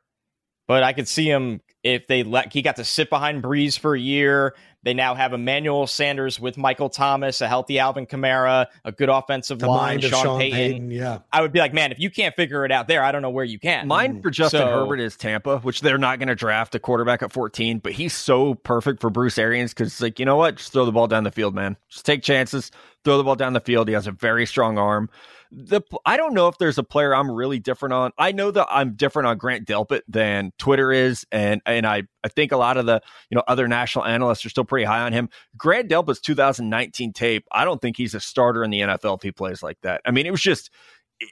But 0.67 0.83
I 0.83 0.93
could 0.93 1.07
see 1.07 1.27
him 1.27 1.61
if 1.95 2.07
they 2.07 2.23
let 2.23 2.51
he 2.53 2.61
got 2.61 2.75
to 2.77 2.83
sit 2.83 3.09
behind 3.09 3.43
Brees 3.43 3.77
for 3.77 3.95
a 3.95 3.99
year. 3.99 4.55
They 4.83 4.93
now 4.93 5.15
have 5.15 5.33
Emmanuel 5.33 5.85
Sanders 5.85 6.39
with 6.39 6.55
Michael 6.55 6.89
Thomas, 6.89 7.41
a 7.41 7.47
healthy 7.47 7.77
Alvin 7.77 8.05
Kamara, 8.05 8.67
a 8.85 8.91
good 8.91 9.09
offensive 9.09 9.59
the 9.59 9.67
line, 9.67 9.99
Sean, 9.99 10.23
Sean 10.23 10.39
Payton. 10.39 10.57
Payton. 10.57 10.91
Yeah, 10.91 11.19
I 11.33 11.41
would 11.41 11.51
be 11.51 11.59
like, 11.59 11.73
man, 11.73 11.91
if 11.91 11.99
you 11.99 12.09
can't 12.09 12.33
figure 12.35 12.63
it 12.63 12.71
out 12.71 12.87
there, 12.87 13.03
I 13.03 13.11
don't 13.11 13.21
know 13.21 13.29
where 13.29 13.43
you 13.43 13.59
can. 13.59 13.87
Mine 13.87 14.21
for 14.21 14.29
Justin 14.29 14.61
so, 14.61 14.67
Herbert 14.67 15.01
is 15.01 15.17
Tampa, 15.17 15.59
which 15.59 15.81
they're 15.81 15.97
not 15.97 16.19
going 16.19 16.29
to 16.29 16.35
draft 16.35 16.73
a 16.75 16.79
quarterback 16.79 17.21
at 17.21 17.33
14, 17.33 17.79
but 17.79 17.91
he's 17.91 18.13
so 18.13 18.53
perfect 18.53 19.01
for 19.01 19.09
Bruce 19.09 19.37
Arians 19.37 19.73
because, 19.73 19.87
it's 19.87 20.01
like, 20.01 20.19
you 20.19 20.25
know 20.25 20.37
what? 20.37 20.55
Just 20.55 20.71
throw 20.71 20.85
the 20.85 20.91
ball 20.93 21.07
down 21.07 21.25
the 21.25 21.31
field, 21.31 21.53
man. 21.53 21.75
Just 21.89 22.05
take 22.05 22.23
chances, 22.23 22.71
throw 23.03 23.17
the 23.17 23.23
ball 23.23 23.35
down 23.35 23.53
the 23.53 23.59
field. 23.59 23.89
He 23.89 23.93
has 23.93 24.07
a 24.07 24.11
very 24.11 24.45
strong 24.45 24.77
arm 24.77 25.09
the 25.51 25.81
I 26.05 26.17
don't 26.17 26.33
know 26.33 26.47
if 26.47 26.57
there's 26.57 26.77
a 26.77 26.83
player 26.83 27.15
I'm 27.15 27.31
really 27.31 27.59
different 27.59 27.93
on. 27.93 28.11
I 28.17 28.31
know 28.31 28.51
that 28.51 28.67
I'm 28.69 28.93
different 28.93 29.27
on 29.27 29.37
Grant 29.37 29.67
Delpit 29.67 30.01
than 30.07 30.51
Twitter 30.57 30.91
is, 30.91 31.25
and 31.31 31.61
and 31.77 31.85
I 31.85 32.03
I 32.23 32.27
think 32.29 32.51
a 32.51 32.57
lot 32.57 32.77
of 32.77 32.85
the 32.85 33.01
you 33.29 33.35
know 33.35 33.43
other 33.47 33.67
national 33.67 34.05
analysts 34.05 34.45
are 34.45 34.49
still 34.49 34.65
pretty 34.65 34.85
high 34.85 35.01
on 35.01 35.13
him. 35.13 35.29
Grant 35.55 35.87
Delpit's 35.87 36.19
2019 36.19 37.13
tape. 37.13 37.45
I 37.51 37.65
don't 37.65 37.81
think 37.81 37.97
he's 37.97 38.13
a 38.13 38.19
starter 38.19 38.63
in 38.63 38.71
the 38.71 38.81
NFL 38.81 39.17
if 39.17 39.23
he 39.23 39.31
plays 39.31 39.63
like 39.63 39.77
that. 39.81 40.01
I 40.05 40.11
mean, 40.11 40.25
it 40.25 40.31
was 40.31 40.41
just 40.41 40.69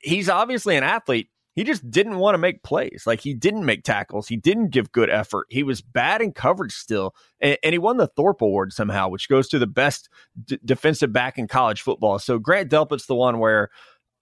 he's 0.02 0.30
obviously 0.30 0.76
an 0.78 0.84
athlete. 0.84 1.30
He 1.56 1.64
just 1.64 1.90
didn't 1.90 2.18
want 2.18 2.34
to 2.34 2.40
make 2.40 2.64
plays. 2.64 3.04
Like 3.06 3.22
he 3.22 3.34
didn't 3.34 3.66
make 3.66 3.84
tackles. 3.84 4.28
He 4.28 4.36
didn't 4.36 4.72
give 4.72 4.92
good 4.92 5.10
effort. 5.10 5.48
He 5.50 5.64
was 5.64 5.82
bad 5.82 6.22
in 6.22 6.34
coverage 6.34 6.74
still. 6.74 7.16
And, 7.40 7.58
and 7.64 7.74
he 7.74 7.80
won 7.80 7.96
the 7.96 8.08
Thorpe 8.08 8.42
Award 8.42 8.74
somehow, 8.74 9.08
which 9.08 9.30
goes 9.30 9.48
to 9.50 9.60
the 9.60 9.68
best 9.68 10.10
d- 10.44 10.60
defensive 10.66 11.14
back 11.14 11.38
in 11.38 11.48
college 11.48 11.82
football. 11.82 12.20
So 12.20 12.40
Grant 12.40 12.70
Delpit's 12.70 13.06
the 13.06 13.16
one 13.16 13.40
where 13.40 13.70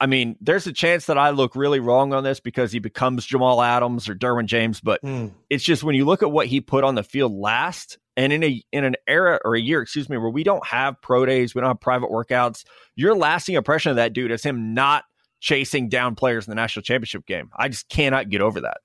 I 0.03 0.05
mean, 0.05 0.35
there's 0.41 0.67
a 0.67 0.73
chance 0.73 1.05
that 1.05 1.17
I 1.17 1.29
look 1.29 1.55
really 1.55 1.79
wrong 1.79 2.11
on 2.11 2.25
this 2.25 2.41
because 2.41 2.73
he 2.73 2.79
becomes 2.79 3.25
Jamal 3.25 3.61
Adams 3.61 4.09
or 4.09 4.15
Derwin 4.15 4.47
James, 4.47 4.81
but 4.81 5.01
mm. 5.01 5.31
it's 5.49 5.63
just 5.63 5.81
when 5.81 5.95
you 5.95 6.03
look 6.03 6.21
at 6.21 6.29
what 6.29 6.45
he 6.45 6.59
put 6.59 6.83
on 6.83 6.95
the 6.95 7.03
field 7.03 7.31
last 7.31 7.97
and 8.17 8.33
in 8.33 8.43
a 8.43 8.61
in 8.73 8.83
an 8.83 8.95
era 9.07 9.39
or 9.45 9.55
a 9.55 9.61
year, 9.61 9.81
excuse 9.81 10.09
me, 10.09 10.17
where 10.17 10.29
we 10.29 10.43
don't 10.43 10.65
have 10.67 11.01
pro 11.01 11.25
days, 11.25 11.55
we 11.55 11.61
don't 11.61 11.69
have 11.69 11.79
private 11.79 12.09
workouts, 12.09 12.65
your 12.97 13.15
lasting 13.15 13.55
impression 13.55 13.91
of 13.91 13.95
that 13.95 14.11
dude 14.11 14.31
is 14.31 14.43
him 14.43 14.73
not 14.73 15.05
chasing 15.39 15.87
down 15.87 16.15
players 16.15 16.45
in 16.45 16.51
the 16.51 16.55
national 16.55 16.83
championship 16.83 17.25
game. 17.25 17.49
I 17.55 17.69
just 17.69 17.87
cannot 17.87 18.27
get 18.27 18.41
over 18.41 18.59
that. 18.59 18.79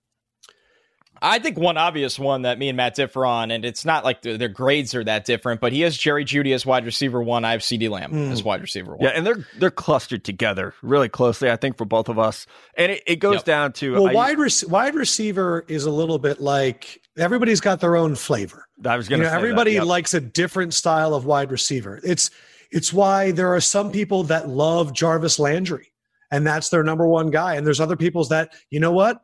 I 1.20 1.38
think 1.38 1.59
one 1.59 1.76
obvious 1.76 2.18
one 2.18 2.42
that 2.42 2.59
me 2.59 2.68
and 2.68 2.76
Matt 2.76 2.94
differ 2.94 3.26
on, 3.26 3.50
and 3.50 3.64
it's 3.64 3.85
not 3.85 4.04
like 4.04 4.22
their 4.22 4.48
grades 4.48 4.94
are 4.94 5.04
that 5.04 5.24
different, 5.24 5.61
but 5.61 5.72
he 5.72 5.81
has 5.83 5.96
Jerry 5.96 6.24
Jeudy 6.24 6.54
as 6.54 6.64
wide 6.64 6.85
receiver 6.85 7.22
one. 7.22 7.44
I 7.44 7.52
have 7.52 7.61
CeeDee 7.61 7.90
Lamb 7.90 8.12
mm. 8.12 8.31
as 8.31 8.42
wide 8.42 8.61
receiver 8.61 8.96
one. 8.96 9.04
Yeah, 9.04 9.11
and 9.11 9.26
they're 9.26 9.46
they're 9.59 9.70
clustered 9.70 10.24
together 10.24 10.74
really 10.83 11.09
closely, 11.09 11.50
I 11.50 11.57
think, 11.57 11.76
for 11.76 11.85
both 11.85 12.09
of 12.09 12.18
us. 12.18 12.46
And 12.76 12.92
it, 12.92 13.02
it 13.07 13.16
goes 13.16 13.37
yep. 13.37 13.44
down 13.44 13.72
to 13.74 13.94
well, 13.94 14.09
I, 14.09 14.14
wide 14.14 14.38
rec- 14.38 14.68
wide 14.68 14.94
receiver 14.94 15.64
is 15.68 15.85
a 15.85 15.90
little 15.90 16.18
bit 16.18 16.40
like 16.40 17.00
everybody's 17.16 17.61
got 17.61 17.81
their 17.81 17.96
own 17.96 18.14
flavor. 18.14 18.66
I 18.85 18.96
was 18.96 19.09
going 19.09 19.20
to 19.20 19.26
you 19.26 19.31
know, 19.31 19.37
everybody 19.37 19.72
yep. 19.72 19.85
likes 19.85 20.14
a 20.14 20.20
different 20.20 20.74
style 20.74 21.14
of 21.14 21.24
wide 21.24 21.50
receiver. 21.50 22.00
It's 22.04 22.31
it's 22.70 22.92
why 22.92 23.33
there 23.33 23.52
are 23.54 23.61
some 23.61 23.90
people 23.90 24.22
that 24.24 24.48
love 24.48 24.92
Jarvis 24.92 25.38
Landry, 25.38 25.92
and 26.31 26.46
that's 26.46 26.68
their 26.68 26.85
number 26.85 27.07
one 27.07 27.31
guy. 27.31 27.54
And 27.54 27.66
there's 27.66 27.81
other 27.81 27.96
people's 27.96 28.28
that 28.28 28.52
you 28.70 28.78
know 28.78 28.92
what 28.92 29.22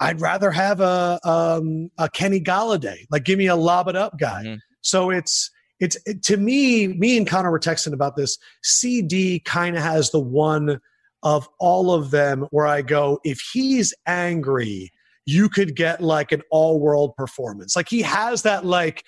I'd 0.00 0.20
rather 0.20 0.50
have 0.50 0.80
a 0.80 1.20
um, 1.24 1.90
a 1.98 2.08
Kenny 2.08 2.40
Golladay, 2.40 3.06
Like, 3.10 3.24
give 3.24 3.38
me 3.38 3.46
a 3.46 3.56
lob 3.56 3.88
it 3.88 3.96
up 3.96 4.18
guy. 4.18 4.42
Mm-hmm. 4.44 4.54
So 4.80 5.10
it's 5.10 5.50
it's 5.78 5.96
it, 6.06 6.22
to 6.24 6.36
me. 6.36 6.88
Me 6.88 7.16
and 7.16 7.26
Connor 7.26 7.50
were 7.50 7.60
texting 7.60 7.92
about 7.92 8.16
this. 8.16 8.38
CeeDee 8.64 9.44
kind 9.44 9.76
of 9.76 9.82
has 9.82 10.10
the 10.10 10.20
one 10.20 10.80
of 11.22 11.48
all 11.58 11.92
of 11.92 12.10
them 12.10 12.46
where 12.50 12.66
I 12.66 12.82
go, 12.82 13.20
if 13.24 13.40
he's 13.52 13.92
angry, 14.06 14.90
you 15.26 15.48
could 15.48 15.76
get 15.76 16.00
like 16.00 16.32
an 16.32 16.42
all 16.50 16.80
world 16.80 17.14
performance. 17.16 17.76
Like 17.76 17.88
he 17.88 18.02
has 18.02 18.42
that 18.42 18.64
like 18.64 19.04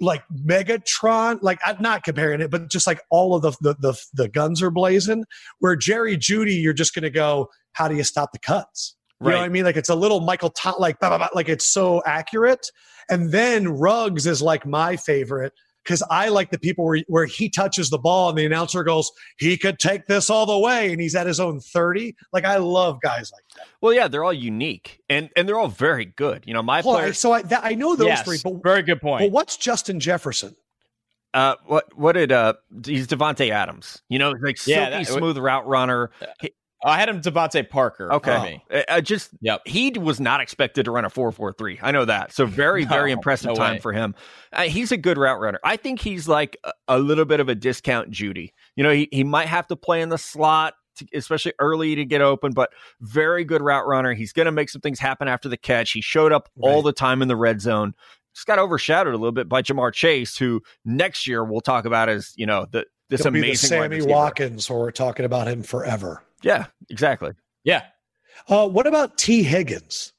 like 0.00 0.22
Megatron, 0.46 1.40
like 1.42 1.58
I'm 1.66 1.80
not 1.80 2.04
comparing 2.04 2.40
it, 2.40 2.52
but 2.52 2.70
just 2.70 2.86
like 2.86 3.00
all 3.10 3.34
of 3.34 3.42
the 3.42 3.52
the 3.60 3.74
the, 3.80 4.00
the 4.14 4.28
guns 4.28 4.62
are 4.62 4.70
blazing. 4.70 5.24
Where 5.58 5.74
Jerry 5.74 6.16
Jeudy, 6.16 6.62
you're 6.62 6.72
just 6.72 6.94
gonna 6.94 7.10
go, 7.10 7.48
how 7.72 7.88
do 7.88 7.96
you 7.96 8.04
stop 8.04 8.30
the 8.32 8.38
cuts? 8.38 8.94
You 9.20 9.26
right. 9.26 9.32
know 9.32 9.40
what 9.40 9.46
I 9.46 9.48
mean? 9.48 9.64
Like 9.64 9.76
it's 9.76 9.88
a 9.88 9.94
little 9.94 10.20
Michael 10.20 10.50
Tot, 10.50 10.80
like 10.80 11.00
blah, 11.00 11.08
blah, 11.08 11.18
blah, 11.18 11.28
like 11.34 11.48
it's 11.48 11.68
so 11.68 12.02
accurate. 12.06 12.70
And 13.10 13.32
then 13.32 13.68
Ruggs 13.68 14.26
is 14.26 14.40
like 14.42 14.64
my 14.64 14.96
favorite 14.96 15.52
because 15.82 16.02
I 16.10 16.28
like 16.28 16.50
the 16.50 16.58
people 16.58 16.84
where, 16.84 17.02
where 17.08 17.24
he 17.24 17.48
touches 17.48 17.88
the 17.88 17.98
ball 17.98 18.28
and 18.28 18.36
the 18.36 18.44
announcer 18.44 18.84
goes, 18.84 19.10
he 19.38 19.56
could 19.56 19.78
take 19.78 20.06
this 20.06 20.28
all 20.28 20.44
the 20.44 20.58
way, 20.58 20.92
and 20.92 21.00
he's 21.00 21.16
at 21.16 21.26
his 21.26 21.40
own 21.40 21.60
thirty. 21.60 22.14
Like 22.32 22.44
I 22.44 22.58
love 22.58 23.00
guys 23.00 23.32
like 23.32 23.44
that. 23.56 23.66
Well, 23.80 23.92
yeah, 23.92 24.06
they're 24.06 24.24
all 24.24 24.32
unique 24.32 25.00
and 25.08 25.30
and 25.36 25.48
they're 25.48 25.58
all 25.58 25.68
very 25.68 26.04
good. 26.04 26.44
You 26.46 26.54
know, 26.54 26.62
my 26.62 26.82
well, 26.82 26.96
player. 26.96 27.12
So 27.12 27.32
I, 27.32 27.42
that, 27.42 27.64
I 27.64 27.74
know 27.74 27.96
those 27.96 28.08
yes, 28.08 28.22
three. 28.22 28.38
But 28.44 28.62
very 28.62 28.82
good 28.82 29.00
point. 29.00 29.24
But 29.24 29.32
what's 29.32 29.56
Justin 29.56 29.98
Jefferson? 29.98 30.54
Uh, 31.34 31.56
what 31.66 31.96
what 31.96 32.12
did 32.12 32.32
uh? 32.32 32.54
He's 32.84 33.06
Davante 33.06 33.50
Adams. 33.50 34.02
You 34.08 34.18
know, 34.18 34.30
like 34.30 34.58
silky 34.58 34.80
yeah, 34.80 34.90
that, 34.90 35.06
smooth 35.06 35.38
route 35.38 35.66
runner. 35.66 36.10
He, 36.40 36.52
I 36.84 36.98
had 36.98 37.08
him 37.08 37.20
DeVante 37.20 37.68
Parker. 37.68 38.12
Okay, 38.12 38.62
I 38.70 38.84
uh, 38.88 39.00
just 39.00 39.30
yep. 39.40 39.62
he 39.64 39.90
was 39.90 40.20
not 40.20 40.40
expected 40.40 40.84
to 40.84 40.90
run 40.90 41.04
a 41.04 41.10
four 41.10 41.32
four 41.32 41.52
three. 41.52 41.78
I 41.82 41.90
know 41.90 42.04
that. 42.04 42.32
So 42.32 42.46
very 42.46 42.84
no, 42.84 42.90
very 42.90 43.12
impressive 43.12 43.48
no 43.48 43.54
time 43.54 43.74
way. 43.74 43.80
for 43.80 43.92
him. 43.92 44.14
Uh, 44.52 44.62
he's 44.62 44.92
a 44.92 44.96
good 44.96 45.18
route 45.18 45.40
runner. 45.40 45.58
I 45.64 45.76
think 45.76 46.00
he's 46.00 46.28
like 46.28 46.56
a, 46.64 46.72
a, 46.86 46.98
little 46.98 47.24
bit 47.24 47.40
of 47.40 47.48
a 47.48 47.54
discount 47.54 48.10
Jeudy. 48.10 48.52
You 48.76 48.84
know, 48.84 48.92
he 48.92 49.08
he 49.10 49.24
might 49.24 49.48
have 49.48 49.66
to 49.68 49.76
play 49.76 50.02
in 50.02 50.08
the 50.08 50.18
slot. 50.18 50.74
To, 50.96 51.06
especially 51.14 51.52
early 51.60 51.94
to 51.94 52.04
get 52.04 52.22
open, 52.22 52.52
but 52.52 52.70
very 53.00 53.44
good 53.44 53.62
route 53.62 53.86
runner. 53.86 54.14
He's 54.14 54.32
going 54.32 54.46
to 54.46 54.52
make 54.52 54.68
some 54.68 54.80
things 54.80 54.98
happen 54.98 55.28
after 55.28 55.48
the 55.48 55.56
catch. 55.56 55.92
He 55.92 56.00
showed 56.00 56.32
up 56.32 56.48
right. 56.56 56.68
all 56.68 56.82
the 56.82 56.92
time 56.92 57.22
in 57.22 57.28
the 57.28 57.36
red 57.36 57.60
zone 57.60 57.94
just 58.34 58.46
got 58.46 58.58
overshadowed 58.58 59.14
a 59.14 59.16
little 59.16 59.32
bit 59.32 59.48
by 59.48 59.62
Ja'Marr 59.62 59.92
Chase, 59.92 60.36
who 60.36 60.62
next 60.84 61.26
year 61.26 61.44
we'll 61.44 61.60
talk 61.60 61.84
about 61.84 62.08
as 62.08 62.32
you 62.36 62.46
know 62.46 62.66
the 62.70 62.84
this 63.08 63.22
He'll 63.22 63.28
amazing 63.28 63.68
Sammy 63.68 64.02
Watkins, 64.02 64.68
or 64.70 64.80
we're 64.80 64.90
talking 64.90 65.24
about 65.24 65.48
him 65.48 65.62
forever. 65.62 66.22
Yeah, 66.42 66.66
exactly. 66.90 67.32
Yeah. 67.64 67.84
Uh, 68.48 68.68
what 68.68 68.86
about 68.86 69.18
Tee 69.18 69.42
Higgins? 69.42 70.12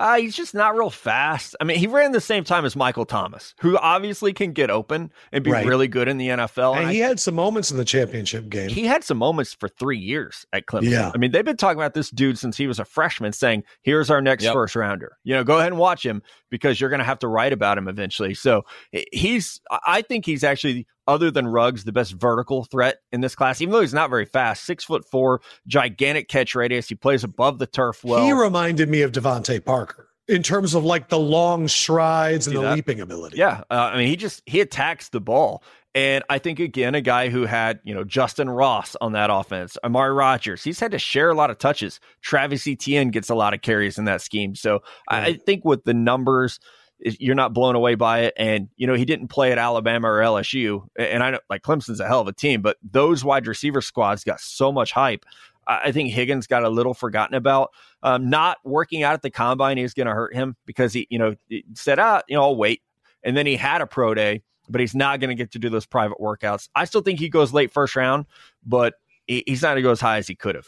Uh, 0.00 0.16
he's 0.16 0.34
just 0.34 0.54
not 0.54 0.74
real 0.74 0.88
fast. 0.88 1.54
I 1.60 1.64
mean, 1.64 1.76
he 1.76 1.86
ran 1.86 2.12
the 2.12 2.22
same 2.22 2.42
time 2.42 2.64
as 2.64 2.74
Michael 2.74 3.04
Thomas, 3.04 3.54
who 3.60 3.76
obviously 3.76 4.32
can 4.32 4.52
get 4.52 4.70
open 4.70 5.12
and 5.30 5.44
be 5.44 5.50
right. 5.50 5.66
really 5.66 5.88
good 5.88 6.08
in 6.08 6.16
the 6.16 6.28
NFL. 6.28 6.72
And, 6.76 6.84
and 6.84 6.90
he 6.90 7.04
I, 7.04 7.08
had 7.08 7.20
some 7.20 7.34
moments 7.34 7.70
in 7.70 7.76
the 7.76 7.84
championship 7.84 8.48
game. 8.48 8.70
He 8.70 8.86
had 8.86 9.04
some 9.04 9.18
moments 9.18 9.52
for 9.52 9.68
three 9.68 9.98
years 9.98 10.46
at 10.54 10.64
Clemson. 10.64 10.90
Yeah. 10.90 11.10
I 11.14 11.18
mean, 11.18 11.32
they've 11.32 11.44
been 11.44 11.58
talking 11.58 11.78
about 11.78 11.92
this 11.92 12.08
dude 12.08 12.38
since 12.38 12.56
he 12.56 12.66
was 12.66 12.78
a 12.78 12.84
freshman, 12.86 13.34
saying, 13.34 13.64
here's 13.82 14.08
our 14.10 14.22
next 14.22 14.44
yep. 14.44 14.54
first 14.54 14.74
rounder. 14.74 15.18
You 15.22 15.34
know, 15.34 15.44
go 15.44 15.58
ahead 15.58 15.72
and 15.72 15.78
watch 15.78 16.02
him 16.06 16.22
because 16.50 16.80
you're 16.80 16.90
going 16.90 16.98
to 16.98 17.04
have 17.04 17.18
to 17.20 17.28
write 17.28 17.52
about 17.52 17.78
him 17.78 17.88
eventually. 17.88 18.34
So 18.34 18.64
he's, 19.12 19.60
I 19.86 20.02
think 20.02 20.26
he's 20.26 20.44
actually 20.44 20.86
other 21.06 21.30
than 21.30 21.48
Ruggs, 21.48 21.84
the 21.84 21.92
best 21.92 22.12
vertical 22.12 22.64
threat 22.64 22.98
in 23.10 23.20
this 23.20 23.34
class, 23.34 23.60
even 23.60 23.72
though 23.72 23.80
he's 23.80 23.94
not 23.94 24.10
very 24.10 24.26
fast. 24.26 24.64
Six 24.64 24.84
foot 24.84 25.04
four, 25.10 25.40
gigantic 25.66 26.28
catch 26.28 26.54
radius. 26.54 26.88
He 26.88 26.94
plays 26.94 27.24
above 27.24 27.58
the 27.58 27.66
turf 27.66 28.04
well. 28.04 28.24
He 28.24 28.32
reminded 28.32 28.88
me 28.88 29.02
of 29.02 29.12
DeVante 29.12 29.64
Parker 29.64 30.08
in 30.28 30.42
terms 30.42 30.74
of 30.74 30.84
like 30.84 31.08
the 31.08 31.18
long 31.18 31.66
strides 31.66 32.46
and 32.46 32.54
the 32.56 32.60
that? 32.60 32.76
leaping 32.76 33.00
ability. 33.00 33.36
Yeah. 33.36 33.62
Uh, 33.70 33.90
I 33.92 33.96
mean, 33.96 34.06
he 34.06 34.16
just, 34.16 34.42
he 34.46 34.60
attacks 34.60 35.08
the 35.08 35.20
ball. 35.20 35.64
And 35.94 36.22
I 36.30 36.38
think 36.38 36.60
again, 36.60 36.94
a 36.94 37.00
guy 37.00 37.30
who 37.30 37.46
had, 37.46 37.80
you 37.82 37.94
know, 37.94 38.04
Justyn 38.04 38.54
Ross 38.54 38.96
on 39.00 39.12
that 39.12 39.28
offense, 39.30 39.76
Amari 39.82 40.12
Rodgers, 40.12 40.62
he's 40.62 40.78
had 40.78 40.92
to 40.92 40.98
share 40.98 41.30
a 41.30 41.34
lot 41.34 41.50
of 41.50 41.58
touches. 41.58 41.98
Travis 42.22 42.66
Etienne 42.66 43.10
gets 43.10 43.28
a 43.28 43.34
lot 43.34 43.54
of 43.54 43.62
carries 43.62 43.98
in 43.98 44.04
that 44.04 44.22
scheme. 44.22 44.54
So 44.54 44.82
I 45.08 45.32
think 45.32 45.64
with 45.64 45.82
the 45.84 45.94
numbers, 45.94 46.60
you're 47.00 47.34
not 47.34 47.52
blown 47.52 47.74
away 47.74 47.94
by 47.96 48.20
it. 48.20 48.34
And, 48.36 48.68
you 48.76 48.86
know, 48.86 48.94
he 48.94 49.04
didn't 49.04 49.28
play 49.28 49.50
at 49.50 49.58
Alabama 49.58 50.08
or 50.08 50.20
LSU. 50.20 50.86
And 50.96 51.22
I 51.22 51.30
know 51.30 51.40
like 51.48 51.62
Clemson's 51.62 51.98
a 51.98 52.06
hell 52.06 52.20
of 52.20 52.28
a 52.28 52.32
team, 52.32 52.62
but 52.62 52.76
those 52.88 53.24
wide 53.24 53.46
receiver 53.46 53.80
squads 53.80 54.22
got 54.22 54.40
so 54.40 54.70
much 54.70 54.92
hype. 54.92 55.24
I 55.66 55.92
think 55.92 56.10
Higgins 56.10 56.46
got 56.46 56.64
a 56.64 56.68
little 56.68 56.94
forgotten 56.94 57.34
about. 57.34 57.70
Um, 58.02 58.28
not 58.28 58.58
working 58.64 59.02
out 59.02 59.14
at 59.14 59.22
the 59.22 59.30
combine 59.30 59.78
is 59.78 59.94
going 59.94 60.06
to 60.06 60.14
hurt 60.14 60.34
him 60.34 60.56
because 60.66 60.92
he, 60.92 61.06
you 61.10 61.18
know, 61.18 61.34
said, 61.74 61.98
ah, 61.98 62.22
you 62.28 62.36
know, 62.36 62.42
I'll 62.42 62.56
wait. 62.56 62.82
And 63.22 63.36
then 63.36 63.46
he 63.46 63.56
had 63.56 63.80
a 63.80 63.86
pro 63.86 64.14
day, 64.14 64.42
but 64.70 64.80
he's 64.80 64.94
not 64.94 65.20
going 65.20 65.28
to 65.28 65.34
get 65.34 65.52
to 65.52 65.58
do 65.58 65.68
those 65.68 65.86
private 65.86 66.18
workouts. 66.18 66.68
I 66.74 66.84
still 66.84 67.00
think 67.00 67.18
he 67.18 67.28
goes 67.28 67.52
late 67.52 67.72
first 67.72 67.96
round, 67.96 68.26
but 68.64 68.94
he's 69.26 69.62
not 69.62 69.68
going 69.68 69.76
to 69.76 69.82
go 69.82 69.90
as 69.90 70.00
high 70.00 70.18
as 70.18 70.26
he 70.26 70.34
could 70.34 70.54
have. 70.54 70.66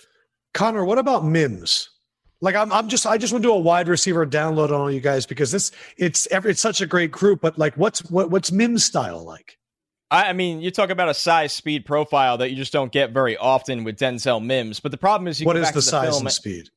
Connor, 0.55 0.85
what 0.85 0.99
about 0.99 1.25
Mims? 1.25 1.91
Like 2.41 2.57
I'm, 2.57 2.73
I'm 2.73 2.89
just, 2.89 3.07
I 3.07 3.19
just 3.19 3.33
want 3.33 3.43
to 3.45 3.49
do 3.49 3.55
a 3.55 3.59
wide 3.59 3.89
receiver 3.89 4.27
download 4.27 4.67
on 4.67 4.75
all 4.75 4.91
you 4.91 5.01
guys 5.01 5.27
because 5.27 5.53
this, 5.53 5.71
it's, 5.97 6.27
it's 6.31 6.61
such 6.61 6.81
a 6.81 6.87
great 6.87 7.13
group. 7.13 7.41
But 7.41 7.59
like, 7.59 7.75
what's 7.77 8.11
what, 8.11 8.31
what's 8.31 8.51
Mims 8.51 8.85
style 8.85 9.25
like? 9.25 9.59
I 10.11 10.35
mean, 10.35 10.61
you 10.61 10.71
talk 10.71 10.91
about 10.91 11.09
a 11.09 11.15
size 11.15 11.55
speed 11.55 11.87
profile 11.87 12.37
that 12.37 12.51
you 12.51 12.57
just 12.57 12.73
don't 12.73 12.93
get 12.93 13.13
very 13.13 13.35
often 13.39 13.83
with 13.83 13.99
Denzel 13.99 14.45
Mims. 14.45 14.79
But 14.79 14.91
the 14.91 14.99
problem 14.99 15.27
is, 15.27 15.41
you 15.41 15.47
what 15.47 15.57
is 15.57 15.69
the, 15.69 15.77
the 15.77 15.83
size 15.83 16.11
film, 16.11 16.27
and 16.27 16.33
speed? 16.33 16.69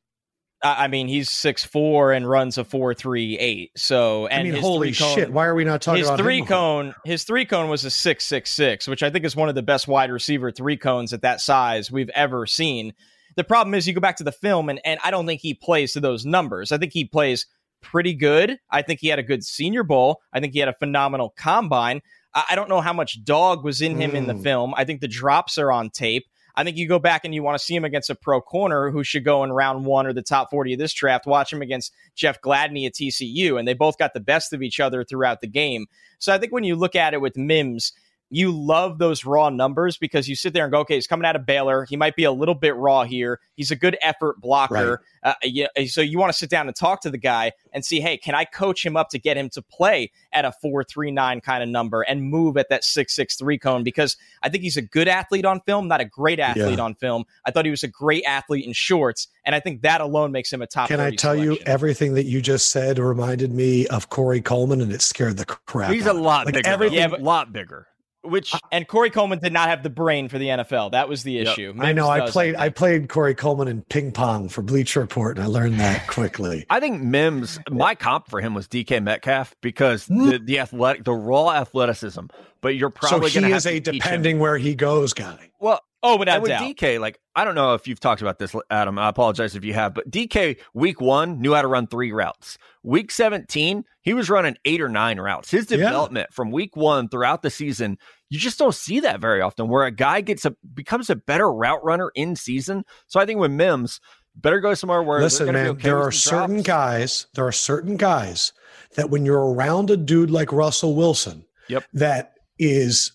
I 0.65 0.88
mean, 0.88 1.08
he's 1.08 1.30
six 1.30 1.63
four 1.63 2.12
and 2.12 2.28
runs 2.28 2.58
a 2.58 2.63
four 2.63 2.93
three 2.93 3.38
eight. 3.38 3.71
So, 3.75 4.28
and 4.28 4.47
I 4.47 4.51
mean, 4.51 4.62
holy 4.62 4.93
cone, 4.93 5.15
shit! 5.15 5.32
Why 5.32 5.45
are 5.45 5.56
we 5.56 5.63
not 5.63 5.82
talking 5.82 5.99
his 5.99 6.08
about 6.08 6.19
three 6.19 6.41
cone? 6.43 6.95
His 7.06 7.23
three 7.23 7.45
cone 7.45 7.69
was 7.69 7.86
a 7.86 7.91
six 7.91 8.25
six 8.25 8.51
six, 8.51 8.88
which 8.88 9.04
I 9.04 9.10
think 9.10 9.25
is 9.25 9.36
one 9.36 9.49
of 9.49 9.56
the 9.56 9.63
best 9.63 9.88
wide 9.88 10.12
receiver 10.12 10.51
three 10.51 10.78
cones 10.78 11.13
at 11.13 11.21
that 11.21 11.41
size 11.41 11.91
we've 11.91 12.10
ever 12.10 12.45
seen. 12.45 12.93
The 13.36 13.43
problem 13.43 13.73
is 13.73 13.88
you 13.88 13.93
go 13.93 14.01
back 14.01 14.17
to 14.17 14.23
the 14.23 14.32
film, 14.32 14.69
and, 14.69 14.80
and 14.86 14.99
I 15.04 15.12
don't 15.12 15.25
think 15.25 15.41
he 15.41 15.54
plays 15.54 15.93
to 15.93 15.99
those 15.99 16.25
numbers. 16.25 16.71
I 16.71 16.78
think 16.78 16.93
he 16.93 17.06
plays 17.06 17.47
pretty 17.82 18.13
good. 18.13 18.58
I 18.71 18.82
think 18.82 18.99
he 19.01 19.10
had 19.10 19.19
a 19.19 19.23
good 19.23 19.43
Senior 19.43 19.84
Bowl. 19.84 20.21
I 20.34 20.39
think 20.39 20.54
he 20.54 20.60
had 20.60 20.69
a 20.69 20.75
phenomenal 20.80 21.34
combine. 21.38 22.01
I, 22.34 22.45
I 22.51 22.56
don't 22.56 22.69
know 22.69 22.82
how 22.82 22.93
much 22.93 23.23
dog 23.23 23.63
was 23.63 23.82
in 23.82 23.99
him 23.99 24.12
mm. 24.12 24.15
in 24.15 24.28
the 24.28 24.34
mm. 24.34 24.43
film. 24.43 24.73
I 24.75 24.86
think 24.86 25.01
the 25.01 25.08
drops 25.08 25.58
are 25.58 25.71
on 25.71 25.89
tape. 25.89 26.25
I 26.58 26.63
think 26.63 26.78
you 26.78 26.88
go 26.88 27.00
back 27.00 27.26
and 27.26 27.34
you 27.34 27.44
want 27.44 27.58
to 27.58 27.63
see 27.63 27.76
him 27.76 27.84
against 27.84 28.10
a 28.10 28.15
pro 28.15 28.41
corner 28.41 28.89
who 28.89 29.04
should 29.04 29.26
go 29.26 29.44
in 29.44 29.52
round 29.52 29.86
one 29.86 30.08
or 30.08 30.13
the 30.13 30.22
top 30.22 30.50
40 30.50 30.74
of 30.74 30.80
this 30.80 30.94
draft. 30.94 31.26
Watch 31.26 31.52
him 31.52 31.62
against 31.62 31.94
Jeff 32.15 32.41
Gladney 32.41 32.86
at 32.86 32.94
TCU, 32.94 33.60
and 33.60 33.68
they 33.68 33.74
both 33.74 33.98
got 33.98 34.13
the 34.13 34.20
best 34.20 34.54
of 34.54 34.62
each 34.62 34.80
other 34.80 35.04
throughout 35.04 35.41
the 35.41 35.48
game. 35.48 35.88
So 36.20 36.34
I 36.34 36.38
think 36.38 36.54
when 36.54 36.63
you 36.63 36.76
look 36.76 36.96
at 36.96 37.13
it 37.13 37.22
with 37.22 37.36
Mims, 37.38 37.91
you 38.30 38.52
love 38.52 38.98
those 38.98 39.24
raw 39.24 39.50
numbers 39.50 39.98
because 39.98 40.28
you 40.28 40.36
sit 40.36 40.54
there 40.54 40.66
and 40.66 40.72
go, 40.72 40.80
okay, 40.80 40.96
he's 40.96 41.08
coming 41.08 41.26
out 41.26 41.36
of 41.36 41.46
Baylor. 41.46 41.86
He 41.86 41.96
might 41.96 42.16
be 42.16 42.24
a 42.24 42.32
little 42.32 42.56
bit 42.56 42.76
raw 42.76 43.04
here. 43.04 43.40
He's 43.56 43.72
a 43.72 43.76
good 43.76 43.98
effort 44.02 44.42
blocker. 44.42 45.02
Right. 45.24 45.32
Uh, 45.32 45.34
yeah, 45.44 45.68
so 45.86 46.02
you 46.02 46.18
want 46.18 46.32
to 46.32 46.38
sit 46.38 46.50
down 46.50 46.68
and 46.68 46.76
talk 46.76 47.02
to 47.02 47.10
the 47.10 47.18
guy 47.18 47.52
and 47.72 47.86
see, 47.86 48.00
hey, 48.00 48.18
can 48.18 48.36
I 48.36 48.46
coach 48.46 48.86
him 48.86 48.98
up 48.98 49.10
to 49.10 49.20
get 49.20 49.38
him 49.38 49.50
to 49.50 49.62
play 49.62 50.12
at 50.32 50.44
a 50.46 50.52
four 50.52 50.84
three 50.84 51.12
nine 51.12 51.40
kind 51.42 51.64
of 51.64 51.70
number 51.70 52.02
and 52.02 52.24
move 52.24 52.58
at 52.58 52.70
that 52.70 52.84
six 52.84 53.16
six 53.16 53.36
three 53.36 53.58
cone? 53.58 53.84
Because 53.84 54.18
I 54.42 54.50
think 54.50 54.64
he's 54.64 54.78
a 54.78 54.82
good 54.82 55.08
athlete 55.08 55.46
on 55.46 55.62
film, 55.62 55.88
not 55.88 56.02
a 56.02 56.06
great 56.06 56.40
athlete 56.40 56.78
yeah. 56.78 56.84
on 56.84 56.96
film. 56.96 57.26
I 57.46 57.52
thought 57.52 57.66
he 57.66 57.72
was 57.72 57.84
a 57.84 57.88
great 57.88 58.24
athlete 58.26 58.66
in 58.66 58.74
shorts, 58.74 59.28
and 59.46 59.56
I 59.56 59.60
think 59.60 59.82
that 59.82 60.02
alone 60.02 60.32
makes 60.32 60.52
him 60.52 60.62
a 60.62 60.68
top. 60.68 60.88
Can 60.88 61.00
I 61.00 61.12
tell 61.12 61.34
selection. 61.34 61.52
you 61.54 61.58
everything 61.66 62.16
that 62.16 62.26
you 62.26 62.42
just 62.42 62.72
said 62.72 63.00
reminded 63.00 63.54
me 63.54 63.88
of 63.88 64.10
Corey 64.10 64.42
Coleman, 64.42 64.82
and 64.82 64.92
it 64.92 65.02
scared 65.02 65.38
the 65.38 65.46
crap. 65.46 65.92
He's 65.92 66.06
a 66.08 66.14
lot 66.14 66.46
like 66.46 66.56
bigger. 66.56 66.70
Everything, 66.70 66.98
yeah, 66.98 67.08
but, 67.08 67.22
lot 67.22 67.54
bigger. 67.54 67.88
Which 68.26 68.54
and 68.72 68.88
Corey 68.88 69.10
Coleman 69.10 69.40
did 69.40 69.54
not 69.54 69.70
have 69.70 69.84
the 69.84 69.90
brain 69.90 70.30
for 70.30 70.38
the 70.38 70.48
NFL. 70.48 70.92
That 70.92 71.08
was 71.08 71.24
the 71.24 71.40
issue. 71.40 71.74
Yep. 71.76 71.86
I 71.86 71.94
know. 71.94 72.10
I 72.10 72.30
played. 72.30 72.56
I 72.56 72.70
played 72.70 73.10
Corey 73.10 73.36
Coleman 73.36 73.68
in 73.68 73.82
ping 73.84 74.12
pong 74.12 74.50
for 74.50 74.62
Bleacher 74.62 75.00
Report, 75.00 75.38
and 75.38 75.44
I 75.44 75.48
learned 75.48 75.80
that 75.80 76.08
quickly. 76.08 76.66
I 76.70 76.80
think 76.80 77.02
Mims. 77.02 77.60
My 77.70 77.96
comp 77.96 78.30
for 78.30 78.42
him 78.42 78.54
was 78.54 78.68
DK 78.68 79.04
Metcalf 79.04 79.56
because 79.62 80.08
mm. 80.08 80.32
the, 80.32 80.40
the 80.40 80.60
athletic, 80.60 81.04
the 81.04 81.14
raw 81.14 81.52
athleticism. 81.52 82.26
But 82.62 82.76
you're 82.76 82.90
probably 82.90 83.30
so 83.30 83.42
he 83.42 83.52
is 83.52 83.68
a 83.68 83.80
depending 83.80 84.40
where 84.40 84.58
he 84.58 84.74
goes 84.74 85.14
guy. 85.14 85.52
Well, 85.60 85.82
Oh, 86.06 86.18
without 86.18 86.41
with 86.41 86.50
doubt. 86.50 86.62
DK, 86.62 87.00
like 87.00 87.20
I 87.36 87.44
don't 87.44 87.56
know 87.56 87.74
if 87.74 87.88
you've 87.88 88.00
talked 88.00 88.22
about 88.22 88.39
this, 88.39 88.56
Adam. 88.70 89.00
I 89.00 89.10
apologize 89.10 89.56
if 89.56 89.65
you 89.65 89.74
have, 89.74 89.94
but 89.94 90.10
DK 90.10 90.58
week 90.74 91.02
one 91.02 91.41
knew 91.41 91.54
how 91.54 91.62
to 91.62 91.68
run 91.68 91.88
three 91.88 92.12
routes. 92.12 92.58
Week 92.84 93.10
17, 93.12 93.84
he 94.02 94.13
was 94.13 94.30
running 94.30 94.56
eight 94.65 94.82
or 94.82 94.89
nine 94.89 95.20
routes. 95.20 95.50
His 95.50 95.65
development 95.65 96.28
yeah. 96.30 96.36
from 96.36 96.52
week 96.52 96.76
one 96.76 97.10
throughout 97.10 97.41
the 97.41 97.50
season, 97.50 97.98
you 98.30 98.38
just 98.38 98.60
don't 98.60 98.76
see 98.76 99.00
that 99.00 99.20
very 99.20 99.41
often 99.41 99.68
where 99.68 99.86
a 99.86 99.91
guy 99.91 100.22
gets 100.22 100.46
a 100.46 100.56
becomes 100.74 101.10
a 101.10 101.15
better 101.15 101.52
route 101.52 101.84
runner 101.84 102.12
in 102.15 102.36
season. 102.36 102.86
So 103.08 103.20
I 103.20 103.26
think 103.26 103.39
with 103.39 103.52
Mims, 103.52 104.00
better 104.36 104.60
go 104.60 104.74
somewhere 104.74 105.02
where 105.02 105.22
listen, 105.22 105.52
man, 105.52 105.68
okay 105.68 105.84
there 105.84 106.00
are 106.00 106.12
certain 106.12 106.58
drops. 106.58 106.68
guys, 106.68 107.28
there 107.34 107.48
are 107.48 107.52
certain 107.52 107.98
guys 107.98 108.54
that 108.96 109.10
when 109.10 109.26
you're 109.26 109.54
around 109.54 109.89
a 109.89 109.98
dude 109.98 110.32
like 110.32 110.52
Russell 110.52 110.96
Wilson, 110.96 111.46
yep, 111.68 111.84
that 111.94 112.34
is 112.60 113.12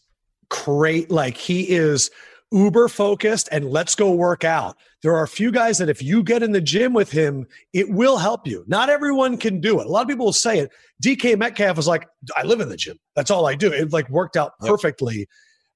great. 0.49 1.11
Like 1.11 1.37
he 1.37 1.63
is 1.63 2.11
uber 2.53 2.89
focused 2.89 3.49
and 3.53 3.71
let's 3.71 3.95
go 3.95 4.13
work 4.13 4.45
out. 4.45 4.77
There 5.03 5.15
are 5.15 5.23
a 5.23 5.29
few 5.29 5.53
guys 5.53 5.79
that 5.79 5.89
if 5.89 6.03
you 6.03 6.23
get 6.23 6.43
in 6.43 6.53
the 6.53 6.61
gym 6.61 6.93
with 6.93 7.11
him, 7.11 7.47
it 7.73 7.89
will 7.91 8.19
help 8.19 8.47
you. 8.47 8.65
Not 8.67 8.91
everyone 8.91 9.37
can 9.37 9.61
do 9.61 9.81
it. 9.81 9.87
A 9.87 9.89
lot 9.89 10.03
of 10.03 10.09
people 10.09 10.27
will 10.27 10.33
say 10.33 10.59
it. 10.59 10.71
DK 11.03 11.39
Metcalf 11.39 11.77
was 11.77 11.87
like, 11.87 12.07
I 12.37 12.43
live 12.43 12.61
in 12.61 12.69
the 12.69 12.77
gym. 12.77 12.99
That's 13.15 13.31
all 13.31 13.47
I 13.47 13.55
do. 13.55 13.73
It 13.73 13.93
like 13.93 14.09
worked 14.11 14.37
out 14.37 14.53
perfectly. 14.61 15.29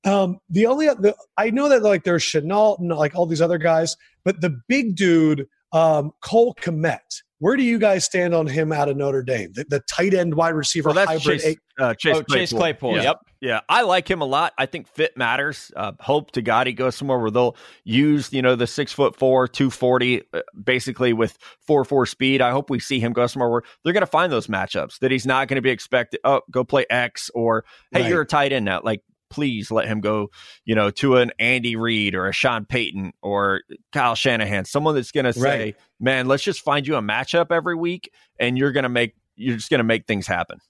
Yep. 0.04 0.12
Um, 0.12 0.38
the 0.50 0.66
only 0.66 0.86
the, 0.86 1.16
I 1.38 1.50
know 1.50 1.68
that 1.68 1.82
like 1.82 2.04
there's 2.04 2.22
Shenault 2.22 2.80
and 2.80 2.90
like 2.90 3.14
all 3.14 3.26
these 3.26 3.40
other 3.40 3.58
guys, 3.58 3.96
but 4.24 4.40
the 4.40 4.60
big 4.68 4.96
dude, 4.96 5.46
um, 5.72 6.12
Cole 6.20 6.54
Kmet, 6.60 7.22
where 7.38 7.56
do 7.56 7.62
you 7.62 7.78
guys 7.78 8.04
stand 8.04 8.34
on 8.34 8.46
him 8.46 8.72
out 8.72 8.88
of 8.88 8.96
Notre 8.96 9.22
Dame? 9.22 9.52
The, 9.52 9.64
the 9.68 9.80
tight 9.80 10.14
end 10.14 10.34
wide 10.34 10.54
receiver 10.54 10.88
well, 10.88 10.94
that's 10.94 11.10
hybrid. 11.10 11.40
Chase, 11.40 11.56
uh, 11.78 11.94
Chase, 11.94 12.16
oh, 12.16 12.22
Claypool. 12.22 12.36
Chase 12.36 12.52
Claypool. 12.52 12.96
Yeah. 12.96 13.02
Yep. 13.02 13.20
Yeah, 13.40 13.60
I 13.68 13.82
like 13.82 14.10
him 14.10 14.22
a 14.22 14.24
lot. 14.24 14.54
I 14.56 14.64
think 14.64 14.88
fit 14.88 15.18
matters. 15.18 15.70
Uh, 15.76 15.92
hope 16.00 16.30
to 16.30 16.40
God 16.40 16.66
he 16.66 16.72
goes 16.72 16.96
somewhere 16.96 17.18
where 17.18 17.30
they'll 17.30 17.56
use 17.84 18.32
you 18.32 18.40
know 18.40 18.56
the 18.56 18.66
six 18.66 18.90
foot 18.90 19.16
four, 19.16 19.46
two 19.46 19.68
forty, 19.68 20.22
uh, 20.32 20.40
basically 20.62 21.12
with 21.12 21.36
four 21.60 21.84
four 21.84 22.06
speed. 22.06 22.40
I 22.40 22.52
hope 22.52 22.70
we 22.70 22.80
see 22.80 23.00
him 23.00 23.12
go 23.12 23.26
somewhere 23.26 23.50
where 23.50 23.62
they're 23.82 23.92
going 23.92 24.00
to 24.00 24.06
find 24.06 24.32
those 24.32 24.46
matchups 24.46 24.98
that 25.00 25.10
he's 25.10 25.26
not 25.26 25.48
going 25.48 25.56
to 25.56 25.62
be 25.62 25.68
expected. 25.68 26.20
Oh, 26.24 26.40
go 26.50 26.64
play 26.64 26.86
X 26.88 27.30
or 27.34 27.66
hey, 27.90 28.00
right. 28.00 28.08
you're 28.08 28.22
a 28.22 28.26
tight 28.26 28.52
end 28.52 28.64
now. 28.64 28.80
Like 28.82 29.02
please 29.34 29.70
let 29.72 29.88
him 29.88 30.00
go, 30.00 30.30
you 30.64 30.76
know, 30.76 30.90
to 30.90 31.16
an 31.16 31.32
Andy 31.40 31.74
Reid 31.74 32.14
or 32.14 32.28
a 32.28 32.32
Sean 32.32 32.64
Payton 32.64 33.12
or 33.20 33.62
Kyle 33.92 34.14
Shanahan, 34.14 34.64
someone 34.64 34.94
that's 34.94 35.10
going 35.10 35.24
to 35.24 35.32
say, 35.32 35.64
right. 35.64 35.76
man, 35.98 36.28
let's 36.28 36.44
just 36.44 36.60
find 36.60 36.86
you 36.86 36.94
a 36.94 37.02
matchup 37.02 37.50
every 37.50 37.74
week 37.74 38.12
and 38.38 38.56
you're 38.56 38.70
going 38.70 38.84
to 38.84 38.88
make, 38.88 39.14
you're 39.34 39.56
just 39.56 39.70
going 39.70 39.78
to 39.78 39.84
make 39.84 40.06
things 40.06 40.28
happen. 40.28 40.60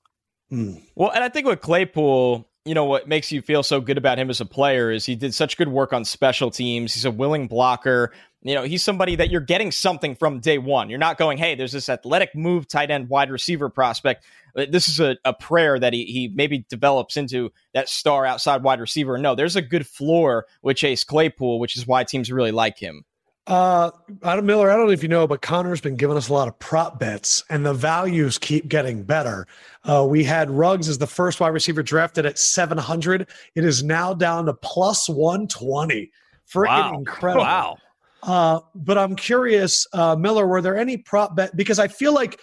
Mm. 0.50 0.82
Well, 0.94 1.10
and 1.10 1.22
I 1.22 1.28
think 1.28 1.46
with 1.46 1.60
Claypool, 1.60 2.48
you 2.64 2.74
know, 2.74 2.84
what 2.84 3.06
makes 3.06 3.30
you 3.30 3.42
feel 3.42 3.62
so 3.62 3.80
good 3.80 3.98
about 3.98 4.18
him 4.18 4.30
as 4.30 4.40
a 4.40 4.46
player 4.46 4.90
is 4.90 5.04
he 5.04 5.14
did 5.14 5.34
such 5.34 5.58
good 5.58 5.68
work 5.68 5.92
on 5.92 6.04
special 6.04 6.50
teams. 6.50 6.94
He's 6.94 7.04
a 7.04 7.10
willing 7.10 7.46
blocker. 7.46 8.12
You 8.40 8.54
know, 8.54 8.62
he's 8.62 8.82
somebody 8.82 9.16
that 9.16 9.30
you're 9.30 9.42
getting 9.42 9.70
something 9.70 10.14
from 10.14 10.40
day 10.40 10.56
one. 10.56 10.88
You're 10.88 10.98
not 10.98 11.18
going, 11.18 11.36
hey, 11.36 11.54
there's 11.54 11.72
this 11.72 11.90
athletic 11.90 12.34
move, 12.34 12.66
tight 12.66 12.90
end, 12.90 13.10
wide 13.10 13.30
receiver 13.30 13.68
prospect. 13.68 14.24
Uh, 14.56 14.64
this 14.70 14.88
is 14.88 14.98
a, 14.98 15.16
a 15.26 15.34
prayer 15.34 15.78
that 15.78 15.92
he, 15.92 16.04
he 16.04 16.32
maybe 16.34 16.64
develops 16.70 17.18
into 17.18 17.52
that 17.74 17.88
star 17.88 18.24
outside 18.24 18.62
wide 18.62 18.80
receiver. 18.80 19.18
No, 19.18 19.34
there's 19.34 19.56
a 19.56 19.62
good 19.62 19.86
floor 19.86 20.46
with 20.62 20.78
Chase 20.78 21.04
Claypool, 21.04 21.58
which 21.58 21.76
is 21.76 21.86
why 21.86 22.04
teams 22.04 22.32
really 22.32 22.52
like 22.52 22.78
him. 22.78 23.04
Uh, 23.46 23.90
Adam 24.22 24.46
Miller, 24.46 24.70
I 24.70 24.76
don't 24.76 24.86
know 24.86 24.92
if 24.92 25.02
you 25.02 25.08
know, 25.08 25.26
but 25.26 25.42
Connor's 25.42 25.80
been 25.80 25.96
giving 25.96 26.16
us 26.16 26.28
a 26.28 26.32
lot 26.32 26.48
of 26.48 26.58
prop 26.58 26.98
bets, 26.98 27.44
and 27.50 27.64
the 27.64 27.74
values 27.74 28.38
keep 28.38 28.68
getting 28.68 29.02
better. 29.02 29.46
Uh, 29.84 30.06
we 30.08 30.24
had 30.24 30.50
Ruggs 30.50 30.88
as 30.88 30.96
the 30.96 31.06
first 31.06 31.40
wide 31.40 31.48
receiver 31.48 31.82
drafted 31.82 32.24
at 32.24 32.38
700. 32.38 33.28
It 33.54 33.64
is 33.64 33.82
now 33.82 34.14
down 34.14 34.46
to 34.46 34.54
plus 34.54 35.08
120. 35.08 36.10
Freaking 36.50 36.66
wow. 36.66 36.94
incredible. 36.94 37.42
Wow. 37.42 37.76
Uh, 38.22 38.60
but 38.74 38.96
I'm 38.96 39.14
curious, 39.14 39.86
uh, 39.92 40.16
Miller, 40.16 40.46
were 40.46 40.62
there 40.62 40.78
any 40.78 40.96
prop 40.96 41.36
bet? 41.36 41.54
Because 41.54 41.78
I 41.78 41.88
feel 41.88 42.14
like 42.14 42.40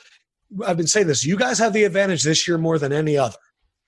I've 0.65 0.77
been 0.77 0.87
saying 0.87 1.07
this, 1.07 1.25
you 1.25 1.35
guys 1.35 1.57
have 1.57 1.73
the 1.73 1.83
advantage 1.83 2.21
this 2.21 2.47
year 2.47 2.59
more 2.59 2.77
than 2.77 2.93
any 2.93 3.17
other 3.17 3.37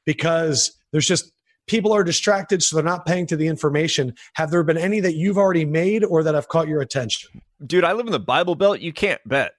because 0.06 0.72
there's 0.92 1.08
just 1.08 1.33
people 1.68 1.94
are 1.94 2.04
distracted, 2.04 2.64
so 2.64 2.76
they're 2.76 2.86
not 2.86 3.06
paying 3.06 3.26
to 3.28 3.36
the 3.36 3.48
information. 3.48 4.14
Have 4.34 4.52
there 4.52 4.64
been 4.64 4.78
any 4.78 5.00
that 5.00 5.16
you've 5.16 5.38
already 5.38 5.66
made 5.66 6.04
or 6.04 6.24
that 6.24 6.36
have 6.36 6.48
caught 6.48 6.68
your 6.68 6.82
attention? 6.82 7.42
Dude, 7.66 7.84
I 7.84 7.94
live 7.94 8.06
in 8.06 8.12
the 8.12 8.20
Bible 8.20 8.56
Belt. 8.56 8.80
You 8.80 8.94
can't 8.94 9.22
bet. 9.28 9.54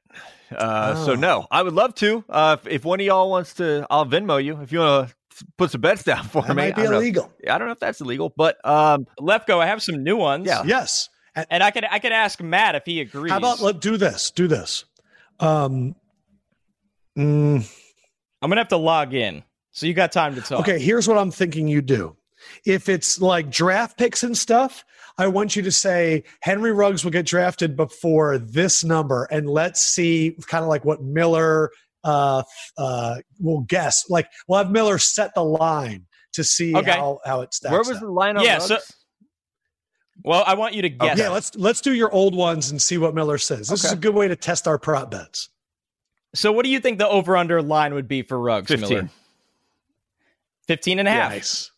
Uh, 0.55 0.95
oh. 0.97 1.07
So 1.07 1.15
no, 1.15 1.47
I 1.51 1.63
would 1.63 1.73
love 1.73 1.95
to. 1.97 2.25
Uh, 2.29 2.57
if, 2.61 2.67
if, 2.67 2.85
one 2.85 3.01
of 3.01 3.07
y'all 3.07 3.31
wants 3.31 3.55
to, 3.55 3.87
I'll 3.91 4.07
Venmo 4.07 4.43
you. 4.43 4.61
If 4.61 4.73
you 4.73 4.81
want 4.81 5.09
to 5.09 5.47
put 5.57 5.71
some 5.71 5.81
bets 5.81 6.05
down 6.05 6.25
for 6.25 6.43
that 6.43 6.51
me, 6.51 6.55
might 6.55 6.77
be 6.77 6.83
I 6.83 6.95
illegal. 6.95 7.33
Know, 7.45 7.53
I 7.53 7.59
don't 7.59 7.67
know 7.67 7.73
if 7.73 7.81
that's 7.81 8.01
illegal, 8.01 8.33
but 8.37 8.65
um, 8.65 9.07
Lefkoe, 9.19 9.59
I 9.59 9.67
have 9.67 9.83
some 9.83 10.05
new 10.05 10.17
ones. 10.17 10.47
Yeah. 10.47 10.63
Yes. 10.65 11.09
And, 11.35 11.47
and 11.51 11.63
I 11.63 11.71
could 11.71 11.85
I 11.91 11.99
could 11.99 12.13
ask 12.13 12.41
Matt 12.41 12.75
if 12.75 12.85
he 12.87 13.01
agrees. 13.01 13.33
How 13.33 13.39
about 13.39 13.61
let 13.61 13.81
do 13.81 13.97
this? 13.97 14.31
Do 14.31 14.47
this. 14.47 14.85
Um, 15.41 15.97
mm, 17.19 17.69
I'm 18.43 18.51
gonna 18.51 18.61
have 18.61 18.69
to 18.69 18.77
log 18.77 19.15
in. 19.15 19.43
So 19.75 19.87
you 19.87 19.93
got 19.93 20.13
time 20.13 20.37
to 20.37 20.41
talk. 20.41 20.61
Okay, 20.61 20.79
here's 20.79 21.09
what 21.09 21.19
I'm 21.19 21.33
thinking 21.33 21.67
you 21.67 21.83
do. 21.83 22.17
If 22.65 22.89
it's 22.89 23.21
like 23.21 23.51
draft 23.51 23.99
picks 23.99 24.23
and 24.23 24.39
stuff, 24.39 24.85
I 25.19 25.27
want 25.27 25.57
you 25.57 25.63
to 25.63 25.73
say 25.73 26.23
Henry 26.43 26.73
Ruggs 26.73 27.03
will 27.03 27.11
get 27.11 27.27
drafted 27.27 27.77
before 27.77 28.39
this 28.39 28.85
number, 28.85 29.25
and 29.33 29.51
let's 29.51 29.85
see 29.85 30.37
kind 30.47 30.63
of 30.63 30.69
like 30.69 30.85
what 30.85 31.03
Miller 31.03 31.71
uh, 32.05 32.45
uh, 32.79 33.17
will 33.41 33.63
guess. 33.63 34.05
Like 34.09 34.29
we'll 34.47 34.59
have 34.59 34.71
Miller 34.71 34.99
set 34.99 35.35
the 35.35 35.45
line 35.45 36.07
to 36.35 36.45
see 36.45 36.77
okay. 36.77 36.93
how, 36.93 37.19
how 37.25 37.41
it 37.41 37.53
stacks. 37.53 37.73
Where 37.73 37.81
was 37.81 37.99
the 37.99 38.11
line 38.11 38.37
on 38.37 38.45
yeah, 38.45 38.55
Ruggs? 38.55 38.69
So- 38.69 38.79
well, 40.23 40.45
I 40.47 40.55
want 40.55 40.75
you 40.75 40.83
to 40.83 40.89
guess. 40.89 41.15
Okay. 41.15 41.23
Yeah, 41.23 41.31
let's 41.31 41.55
let's 41.57 41.81
do 41.81 41.93
your 41.93 42.13
old 42.13 42.37
ones 42.37 42.71
and 42.71 42.81
see 42.81 42.97
what 42.97 43.17
Miller 43.17 43.39
says. 43.39 43.69
This 43.69 43.85
okay. 43.85 43.89
is 43.89 43.93
a 43.95 44.01
good 44.01 44.15
way 44.15 44.29
to 44.29 44.37
test 44.37 44.69
our 44.69 44.79
prop 44.79 45.11
bets. 45.11 45.49
So, 46.37 46.53
what 46.53 46.65
do 46.65 46.71
you 46.71 46.79
think 46.79 46.99
the 46.99 47.09
over 47.09 47.37
under 47.37 47.61
line 47.61 47.95
would 47.95 48.07
be 48.07 48.23
for 48.23 48.39
Ruggs, 48.39 48.69
15. 48.69 48.89
Miller? 48.89 49.11
15 50.67 50.99
and 50.99 51.09
a 51.09 51.11
half. 51.11 51.33
Nice. 51.33 51.71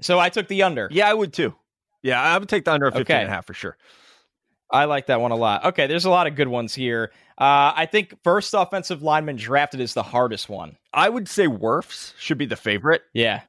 So, 0.00 0.18
I 0.18 0.28
took 0.28 0.48
the 0.48 0.62
under. 0.62 0.88
Yeah, 0.90 1.08
I 1.08 1.14
would 1.14 1.32
too. 1.32 1.54
Yeah, 2.02 2.22
I 2.22 2.36
would 2.36 2.48
take 2.48 2.64
the 2.64 2.72
under 2.72 2.86
15 2.90 3.02
okay. 3.02 3.20
and 3.20 3.28
a 3.28 3.32
half 3.32 3.46
for 3.46 3.54
sure. 3.54 3.76
I 4.70 4.84
like 4.84 5.06
that 5.06 5.20
one 5.20 5.30
a 5.30 5.36
lot. 5.36 5.64
Okay, 5.64 5.86
there's 5.86 6.04
a 6.04 6.10
lot 6.10 6.26
of 6.26 6.34
good 6.34 6.48
ones 6.48 6.74
here. 6.74 7.12
Uh, 7.38 7.72
I 7.74 7.86
think 7.90 8.14
first 8.24 8.52
offensive 8.54 9.02
lineman 9.02 9.36
drafted 9.36 9.80
is 9.80 9.94
the 9.94 10.02
hardest 10.02 10.48
one. 10.48 10.76
I 10.92 11.08
would 11.08 11.28
say 11.28 11.46
Wirfs 11.46 12.14
should 12.18 12.38
be 12.38 12.46
the 12.46 12.56
favorite. 12.56 13.02
Yeah. 13.12 13.42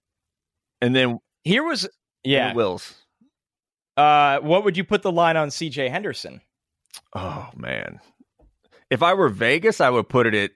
And 0.82 0.96
then 0.96 1.20
here 1.44 1.64
was 1.64 1.88
yeah 2.24 2.54
Wills. 2.54 2.94
Uh, 3.96 4.40
what 4.40 4.64
would 4.64 4.78
you 4.78 4.84
put 4.84 5.02
the 5.02 5.12
line 5.12 5.38
on 5.38 5.50
CJ 5.50 5.90
Henderson? 5.90 6.42
Oh 7.16 7.50
man. 7.56 8.00
If 8.90 9.02
I 9.02 9.14
were 9.14 9.30
Vegas, 9.30 9.82
I 9.82 9.90
would 9.90 10.08
put 10.08 10.28
it 10.28 10.36
at 10.36 10.52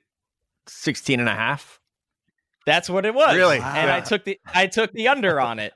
16 0.68 1.20
and 1.20 1.28
a 1.28 1.34
half. 1.36 1.81
That's 2.66 2.90
what 2.90 3.06
it 3.06 3.14
was. 3.14 3.36
Really? 3.36 3.60
Wow. 3.60 3.74
And 3.76 3.92
I 3.92 4.02
took 4.02 4.24
the 4.24 4.40
I 4.54 4.68
took 4.68 4.92
the 4.94 5.08
under 5.08 5.40
on 5.40 5.60
it. 5.60 5.74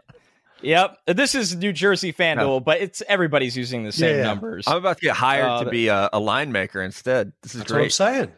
Yep. 0.61 0.97
This 1.07 1.36
is 1.36 1.55
New 1.55 1.73
Jersey 1.73 2.13
FanDuel, 2.13 2.38
no. 2.38 2.59
but 2.59 2.81
it's 2.81 3.03
everybody's 3.07 3.55
using 3.55 3.83
the 3.83 3.91
same 3.91 4.11
yeah, 4.11 4.17
yeah. 4.17 4.23
numbers. 4.23 4.65
I'm 4.67 4.77
about 4.77 4.97
to 4.97 5.01
get 5.01 5.15
hired 5.15 5.45
uh, 5.45 5.63
to 5.63 5.69
be 5.69 5.88
a, 5.89 6.09
a 6.13 6.19
line 6.19 6.51
maker 6.51 6.81
instead. 6.81 7.33
This 7.41 7.53
is 7.53 7.61
That's 7.61 7.71
great. 7.71 7.79
what 7.79 7.86
I'm 7.86 7.89
saying. 7.91 8.31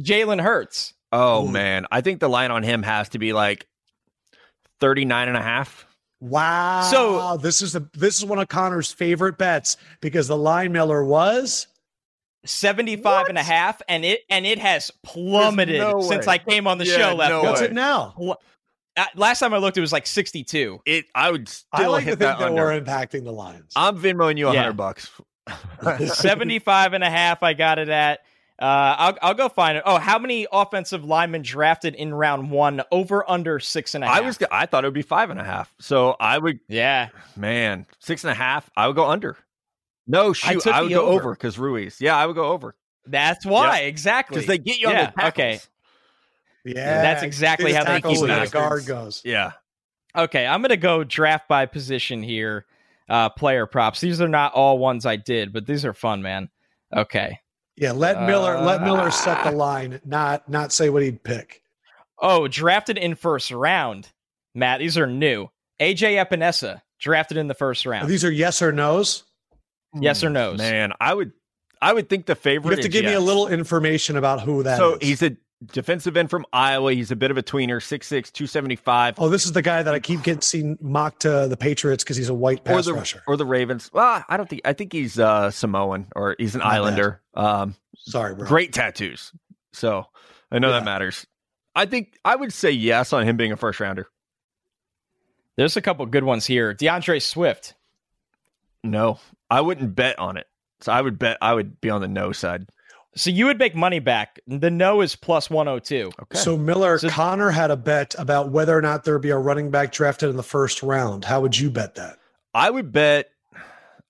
Jalen 0.00 0.40
Hurts. 0.40 0.94
Oh 1.12 1.46
Ooh. 1.46 1.50
man, 1.50 1.86
I 1.90 2.00
think 2.00 2.20
the 2.20 2.28
line 2.28 2.50
on 2.50 2.62
him 2.62 2.82
has 2.82 3.10
to 3.10 3.18
be 3.18 3.32
like 3.32 3.66
39 4.80 5.28
and 5.28 5.36
a 5.36 5.42
half. 5.42 5.86
Wow. 6.20 6.82
So- 6.82 7.36
this 7.36 7.62
is 7.62 7.76
a 7.76 7.88
this 7.94 8.18
is 8.18 8.24
one 8.24 8.38
of 8.38 8.48
Connor's 8.48 8.92
favorite 8.92 9.38
bets 9.38 9.76
because 10.00 10.28
the 10.28 10.36
line 10.36 10.72
Miller 10.72 11.04
was 11.04 11.66
75 12.46 13.26
and 13.28 13.38
a 13.38 13.42
half 13.42 13.82
and 13.88 14.04
it 14.04 14.20
and 14.30 14.46
it 14.46 14.58
has 14.58 14.90
plummeted 15.02 15.78
no 15.80 16.00
since. 16.00 16.26
I 16.26 16.38
came 16.38 16.66
on 16.66 16.78
the 16.78 16.86
Yeah, 16.86 16.96
show 16.96 17.14
last 17.14 17.28
no 17.30 17.42
what's 17.42 17.60
it 17.60 17.72
now? 17.72 18.14
Uh, 18.98 19.04
last 19.14 19.40
time 19.40 19.52
I 19.52 19.58
looked 19.58 19.76
it 19.76 19.82
was 19.82 19.92
like 19.92 20.06
62. 20.06 20.80
It 20.86 21.04
I 21.14 21.30
would 21.30 21.48
still 21.48 21.68
I 21.72 21.86
like 21.86 22.04
to 22.04 22.10
hit 22.10 22.10
think 22.10 22.18
that 22.20 22.38
that 22.38 22.46
under. 22.48 22.62
we're 22.64 22.80
impacting 22.80 23.24
the 23.24 23.32
Lions. 23.32 23.72
I'm 23.76 23.98
Venmoing 23.98 24.38
you 24.38 24.48
a 24.48 24.54
Yeah. 24.54 24.62
hundred 24.62 24.76
bucks. 24.78 25.10
75 26.14 26.92
and 26.94 27.04
a 27.04 27.10
half 27.10 27.42
I 27.42 27.52
got 27.54 27.78
it 27.78 27.88
at. 27.88 28.20
Uh, 28.58 28.96
I'll, 28.98 29.18
I'll 29.20 29.34
go 29.34 29.50
find 29.50 29.76
it. 29.76 29.82
Oh, 29.84 29.98
how 29.98 30.18
many 30.18 30.46
offensive 30.50 31.04
linemen 31.04 31.42
drafted 31.42 31.94
in 31.94 32.14
round 32.14 32.50
one 32.50 32.80
over 32.90 33.28
under 33.30 33.60
six 33.60 33.94
and 33.94 34.02
a 34.02 34.06
half? 34.06 34.16
I 34.16 34.20
was 34.22 34.38
I 34.50 34.64
thought 34.64 34.82
it 34.84 34.86
would 34.86 34.94
be 34.94 35.02
five 35.02 35.28
and 35.28 35.38
a 35.38 35.44
half. 35.44 35.74
So 35.78 36.16
I 36.18 36.38
would 36.38 36.60
yeah. 36.66 37.10
man 37.36 37.84
six 37.98 38.24
and 38.24 38.30
a 38.30 38.34
half. 38.34 38.70
I 38.74 38.86
would 38.86 38.96
go 38.96 39.04
under. 39.10 39.36
No 40.06 40.32
shoot, 40.32 40.60
took 40.62 40.72
I, 40.74 40.82
would 40.82 40.90
go 40.90 41.06
over. 41.06 41.20
over 41.22 41.30
because 41.34 41.58
Ruiz. 41.58 42.00
Yeah, 42.00 42.16
I 42.16 42.26
would 42.26 42.36
go 42.36 42.46
over 42.52 42.74
That's 43.06 43.44
why 43.44 43.80
exactly 43.80 44.36
because 44.36 44.46
they 44.46 44.58
get 44.58 44.78
you 44.78 44.88
on 44.88 44.94
Yeah, 44.94 45.06
the 45.06 45.12
tackles. 45.12 45.32
okay. 45.32 45.60
yeah, 46.64 47.02
That's 47.02 47.22
exactly 47.22 47.72
how 47.72 47.84
they 47.84 47.90
tackles 48.00 48.20
keep 48.20 48.28
and 48.30 48.42
it. 48.42 48.46
the 48.46 48.52
guard 48.52 48.86
goes. 48.86 49.22
Yeah, 49.24 49.52
Okay, 50.16 50.46
I'm 50.46 50.62
gonna 50.62 50.76
go 50.76 51.04
draft 51.04 51.48
by 51.48 51.66
position 51.66 52.22
here. 52.22 52.66
Uh, 53.08 53.28
player 53.28 53.66
props. 53.66 54.00
These 54.00 54.20
are 54.20 54.28
not 54.28 54.52
all 54.54 54.78
ones 54.78 55.06
I 55.06 55.14
did, 55.16 55.52
but 55.52 55.64
these 55.66 55.84
are 55.84 55.92
fun, 55.92 56.22
man. 56.22 56.48
Okay. 56.92 57.38
Yeah, 57.76 57.92
let 57.92 58.22
Miller 58.22 58.58
let 58.60 58.82
Miller 58.82 59.08
Uh, 59.08 59.10
set 59.10 59.44
the 59.44 59.52
line, 59.52 60.00
not 60.04 60.48
not 60.48 60.72
say 60.72 60.88
what 60.88 61.02
he'd 61.02 61.22
pick. 61.22 61.62
Oh, 62.18 62.48
drafted 62.48 62.96
in 62.98 63.14
first 63.14 63.50
round. 63.50 64.08
Matt, 64.54 64.78
these 64.80 64.96
are 64.96 65.06
new. 65.06 65.50
AJ 65.78 66.16
Epenesa 66.24 66.80
drafted 66.98 67.36
in 67.36 67.46
the 67.46 67.54
first 67.54 67.84
round. 67.84 68.08
These 68.08 68.24
are 68.24 68.30
yes 68.32 68.62
or 68.62 68.72
no's. 68.72 69.24
Yes 69.94 70.22
or 70.24 70.30
no? 70.30 70.54
Man, 70.54 70.92
I 71.00 71.14
would 71.14 71.32
I 71.80 71.92
would 71.92 72.08
think 72.08 72.26
the 72.26 72.34
favorite. 72.34 72.72
You 72.72 72.76
have 72.76 72.80
to 72.82 72.88
is 72.88 72.92
give 72.92 73.04
me 73.04 73.12
a 73.14 73.20
little 73.20 73.48
information 73.48 74.16
about 74.16 74.40
who 74.40 74.62
that 74.62 74.78
So 74.78 74.98
he's 75.00 75.22
a 75.22 75.36
defensive 75.72 76.16
end 76.16 76.28
from 76.30 76.44
Iowa. 76.52 76.92
He's 76.92 77.10
a 77.10 77.16
bit 77.16 77.30
of 77.30 77.38
a 77.38 77.42
tweener, 77.42 77.76
6'6", 77.76 78.08
275. 78.32 79.14
Oh, 79.18 79.28
this 79.30 79.46
is 79.46 79.52
the 79.52 79.62
guy 79.62 79.82
that 79.82 79.94
I 79.94 80.00
keep 80.00 80.22
getting 80.22 80.42
seen 80.42 80.76
mocked 80.82 81.20
to 81.22 81.46
the 81.48 81.56
Patriots 81.56 82.04
because 82.04 82.16
he's 82.16 82.28
a 82.28 82.34
white 82.34 82.60
or 82.60 82.62
pass 82.76 82.84
the 82.86 82.94
rusher. 82.94 83.22
or 83.26 83.36
the 83.38 83.46
Ravens. 83.46 83.90
Well, 83.92 84.22
I 84.28 84.36
don't 84.36 84.48
think 84.48 84.62
I 84.64 84.72
think 84.74 84.92
he's 84.92 85.18
uh 85.18 85.50
Samoan 85.50 86.08
or 86.14 86.36
he's 86.38 86.54
an 86.54 86.58
Not 86.60 86.70
bad. 86.70 86.74
Islander. 86.76 87.22
Um, 87.34 87.74
Sorry, 87.96 88.34
bro. 88.34 88.46
great 88.46 88.72
tattoos. 88.72 89.32
So 89.72 90.06
I 90.50 90.58
know 90.58 90.68
Yeah. 90.68 90.80
that 90.80 90.84
matters. 90.84 91.26
I 91.74 91.86
think 91.86 92.18
I 92.24 92.36
would 92.36 92.52
say 92.52 92.70
yes 92.70 93.12
on 93.12 93.26
him 93.26 93.36
being 93.36 93.52
a 93.52 93.56
first 93.56 93.80
rounder. 93.80 94.08
There's 95.56 95.76
a 95.76 95.82
couple 95.82 96.04
good 96.06 96.24
ones 96.24 96.44
here. 96.46 96.74
DeAndre 96.74 97.22
Swift. 97.22 97.74
No, 98.90 99.18
I 99.50 99.60
wouldn't 99.60 99.94
bet 99.94 100.18
on 100.18 100.36
it. 100.36 100.46
So 100.80 100.92
I 100.92 101.00
would 101.00 101.18
bet 101.18 101.38
I 101.40 101.54
would 101.54 101.80
be 101.80 101.90
on 101.90 102.00
the 102.00 102.08
no 102.08 102.32
side. 102.32 102.66
So 103.16 103.30
you 103.30 103.46
would 103.46 103.58
make 103.58 103.74
money 103.74 103.98
back. 103.98 104.38
The 104.46 104.70
no 104.70 105.00
is 105.00 105.16
plus 105.16 105.48
102. 105.48 106.10
Okay. 106.22 106.38
So 106.38 106.56
Miller, 106.58 106.98
So- 106.98 107.08
Connor 107.08 107.50
had 107.50 107.70
a 107.70 107.76
bet 107.76 108.14
about 108.18 108.50
whether 108.50 108.76
or 108.76 108.82
not 108.82 109.04
there'd 109.04 109.22
be 109.22 109.30
a 109.30 109.38
running 109.38 109.70
back 109.70 109.90
drafted 109.92 110.28
in 110.28 110.36
the 110.36 110.42
first 110.42 110.82
round. 110.82 111.24
How 111.24 111.40
would 111.40 111.58
you 111.58 111.70
bet 111.70 111.94
that? 111.94 112.18
I 112.54 112.68
would 112.70 112.92
bet 112.92 113.30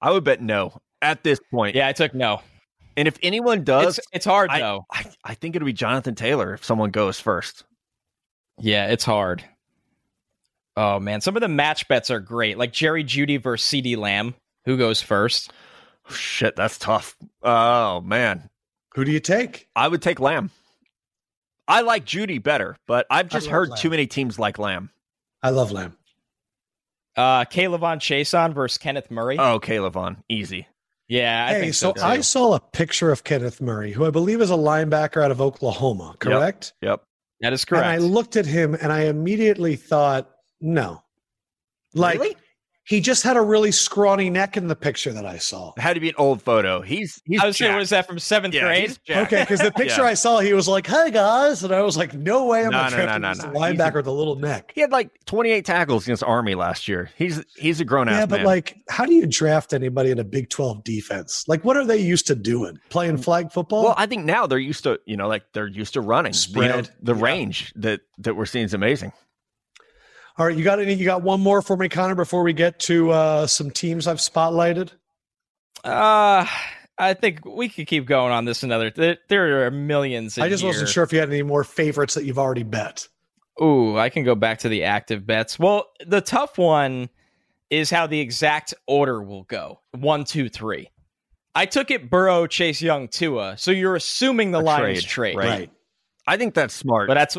I 0.02 0.10
would 0.10 0.24
bet 0.24 0.40
no 0.42 0.80
at 1.02 1.22
this 1.22 1.38
point. 1.52 1.76
Yeah, 1.76 1.86
I 1.88 1.92
took 1.92 2.14
no. 2.14 2.42
And 2.96 3.06
if 3.06 3.16
anyone 3.22 3.62
does, 3.62 3.98
It's, 3.98 4.08
it's 4.12 4.24
hard, 4.24 4.50
I, 4.50 4.58
though. 4.60 4.84
I 4.92 5.04
I 5.22 5.34
think 5.34 5.54
it'll 5.54 5.66
be 5.66 5.72
Jonathan 5.72 6.14
Taylor 6.14 6.54
if 6.54 6.64
someone 6.64 6.90
goes 6.90 7.20
first. 7.20 7.64
Yeah, 8.58 8.86
it's 8.88 9.04
hard. 9.04 9.44
Oh, 10.76 10.98
man. 11.00 11.20
Some 11.20 11.36
of 11.36 11.40
the 11.42 11.48
match 11.48 11.88
bets 11.88 12.10
are 12.10 12.20
great, 12.20 12.58
like 12.58 12.72
Jerry 12.72 13.04
Jeudy 13.04 13.40
versus 13.42 13.68
CeeDee 13.68 13.96
Lamb. 13.96 14.34
Who 14.66 14.76
goes 14.76 15.00
first? 15.00 15.52
Shit, 16.10 16.54
that's 16.56 16.78
tough. 16.78 17.16
Oh 17.42 18.00
man. 18.02 18.50
Who 18.94 19.04
do 19.04 19.10
you 19.12 19.20
take? 19.20 19.68
I 19.74 19.88
would 19.88 20.02
take 20.02 20.20
Lamb. 20.20 20.50
I 21.68 21.80
like 21.80 22.04
Jeudy 22.04 22.42
better, 22.42 22.76
but 22.86 23.06
I've 23.10 23.28
just 23.28 23.48
heard 23.48 23.70
Lamb. 23.70 23.78
too 23.78 23.90
many 23.90 24.06
teams 24.06 24.38
like 24.38 24.58
Lamb. 24.58 24.90
I 25.42 25.50
love 25.50 25.72
Lamb. 25.72 25.96
Uh, 27.16 27.44
K'Lavon 27.44 27.98
Chaisson 27.98 28.54
versus 28.54 28.78
Kenneth 28.78 29.10
Murray. 29.10 29.38
Oh, 29.38 29.58
K'Lavon 29.58 30.18
easy. 30.28 30.66
yeah, 31.08 31.46
I 31.48 31.54
hey, 31.54 31.60
think 31.62 31.74
so, 31.74 31.92
so. 31.96 32.04
I 32.04 32.20
saw 32.20 32.54
a 32.54 32.60
picture 32.60 33.10
of 33.10 33.24
Kenneth 33.24 33.60
Murray, 33.60 33.92
who 33.92 34.04
I 34.04 34.10
believe 34.10 34.40
is 34.40 34.50
a 34.50 34.56
linebacker 34.56 35.22
out 35.24 35.30
of 35.30 35.40
Oklahoma, 35.40 36.14
correct? 36.18 36.74
Yep. 36.82 37.02
that 37.40 37.52
is 37.52 37.64
correct. 37.64 37.84
And 37.86 37.92
I 37.92 37.98
looked 37.98 38.36
at 38.36 38.46
him 38.46 38.74
and 38.74 38.92
I 38.92 39.04
immediately 39.04 39.76
thought, 39.76 40.30
no. 40.60 41.02
Like 41.94 42.20
Really? 42.20 42.36
He 42.86 43.00
just 43.00 43.22
had 43.24 43.36
a 43.36 43.40
really 43.42 43.72
scrawny 43.72 44.30
neck 44.30 44.56
in 44.56 44.68
the 44.68 44.76
picture 44.76 45.12
that 45.12 45.26
I 45.26 45.38
saw. 45.38 45.72
It 45.76 45.80
had 45.80 45.94
to 45.94 46.00
be 46.00 46.08
an 46.08 46.14
old 46.18 46.40
photo. 46.40 46.80
He's 46.82 47.20
he's 47.24 47.40
I 47.40 47.46
was 47.46 47.56
saying, 47.56 47.70
jacked. 47.72 47.78
was 47.80 47.90
that 47.90 48.06
from 48.06 48.18
seventh 48.18 48.54
yeah, 48.54 48.60
grade? 48.62 48.88
he's. 49.06 49.16
Okay, 49.16 49.40
because 49.40 49.60
the 49.60 49.72
picture 49.76 50.02
Yeah. 50.02 50.08
I 50.08 50.14
saw, 50.14 50.38
he 50.38 50.52
was 50.52 50.68
like, 50.68 50.86
"Hey 50.86 51.10
guys," 51.10 51.64
and 51.64 51.74
I 51.74 51.82
was 51.82 51.96
like, 51.96 52.14
"No 52.14 52.46
way, 52.46 52.60
I'm 52.64 52.70
No, 52.70 52.82
not 52.82 52.92
no, 52.92 53.06
no, 53.06 53.18
no, 53.18 53.28
this 53.34 53.42
no. 53.44 53.50
linebacker 53.50 53.72
He's 53.72 53.80
a- 53.80 53.96
with 53.96 54.06
a 54.06 54.12
little 54.12 54.36
neck." 54.36 54.72
He 54.74 54.80
had 54.80 54.92
like 54.92 55.10
28 55.26 55.64
tackles 55.64 56.04
against 56.04 56.22
Army 56.22 56.54
last 56.54 56.86
year. 56.88 57.10
He's 57.16 57.42
he's 57.56 57.80
a 57.80 57.84
grown 57.84 58.08
ass 58.08 58.20
Yeah, 58.20 58.26
but 58.26 58.36
man. 58.38 58.46
like, 58.46 58.76
how 58.88 59.04
do 59.04 59.14
you 59.14 59.26
draft 59.26 59.72
anybody 59.72 60.10
in 60.10 60.18
a 60.18 60.24
Big 60.24 60.48
12 60.50 60.84
defense? 60.84 61.44
Like, 61.48 61.64
what 61.64 61.76
are 61.76 61.84
they 61.84 61.98
used 61.98 62.26
to 62.28 62.34
doing? 62.36 62.78
Playing 62.88 63.16
flag 63.18 63.50
football? 63.50 63.82
well, 63.84 63.94
I 63.98 64.06
think 64.06 64.24
now 64.24 64.46
they're 64.46 64.58
used 64.58 64.84
to 64.84 65.00
you 65.06 65.16
know 65.16 65.26
like 65.28 65.42
they're 65.52 65.66
used 65.66 65.94
to 65.94 66.00
running. 66.00 66.32
You 66.34 66.62
know, 66.62 66.68
Spread. 66.82 66.90
the 67.02 67.14
Yeah. 67.16 67.22
range 67.22 67.72
that 67.76 68.00
that 68.18 68.36
we're 68.36 68.46
seeing 68.46 68.64
is 68.64 68.74
amazing. 68.74 69.12
All 70.38 70.46
right, 70.46 70.56
you 70.56 70.64
got 70.64 70.80
any? 70.80 70.94
You 70.94 71.04
got 71.04 71.22
one 71.22 71.40
more 71.40 71.62
for 71.62 71.76
me, 71.76 71.88
Connor, 71.88 72.14
before 72.14 72.42
we 72.42 72.52
get 72.52 72.78
to 72.80 73.10
uh, 73.10 73.46
some 73.46 73.70
teams 73.70 74.06
I've 74.06 74.18
spotlighted. 74.18 74.90
Uh, 75.82 76.46
I 76.98 77.14
think 77.14 77.44
we 77.44 77.68
could 77.68 77.86
keep 77.86 78.06
going 78.06 78.32
on 78.32 78.44
this 78.44 78.62
another. 78.62 78.90
There, 78.90 79.18
there 79.28 79.66
are 79.66 79.70
millions. 79.70 80.38
I 80.38 80.48
just 80.48 80.64
wasn't 80.64 80.88
sure 80.88 81.04
if 81.04 81.12
you 81.12 81.20
had 81.20 81.30
any 81.30 81.42
more 81.42 81.64
favorites 81.64 82.14
that 82.14 82.24
you've 82.24 82.38
already 82.38 82.64
bet. 82.64 83.08
Ooh, 83.62 83.96
I 83.96 84.10
can 84.10 84.24
go 84.24 84.34
back 84.34 84.58
to 84.60 84.68
the 84.68 84.84
active 84.84 85.26
bets. 85.26 85.58
Well, 85.58 85.86
the 86.06 86.20
tough 86.20 86.58
one 86.58 87.08
is 87.70 87.88
how 87.90 88.06
the 88.06 88.20
exact 88.20 88.74
order 88.86 89.22
will 89.22 89.44
go. 89.44 89.80
One, 89.92 90.24
two, 90.24 90.50
three. 90.50 90.90
I 91.54 91.64
took 91.64 91.90
it 91.90 92.10
Burrow, 92.10 92.46
Chase 92.46 92.82
Young, 92.82 93.08
Tua. 93.08 93.56
So 93.56 93.70
you're 93.70 93.96
assuming 93.96 94.50
the 94.50 94.60
A 94.60 94.60
Lions 94.60 95.02
trade, 95.04 95.34
trade, 95.34 95.36
Right. 95.36 95.70
I 96.26 96.36
think 96.36 96.52
that's 96.52 96.74
smart. 96.74 97.08
But 97.08 97.14
that's 97.14 97.38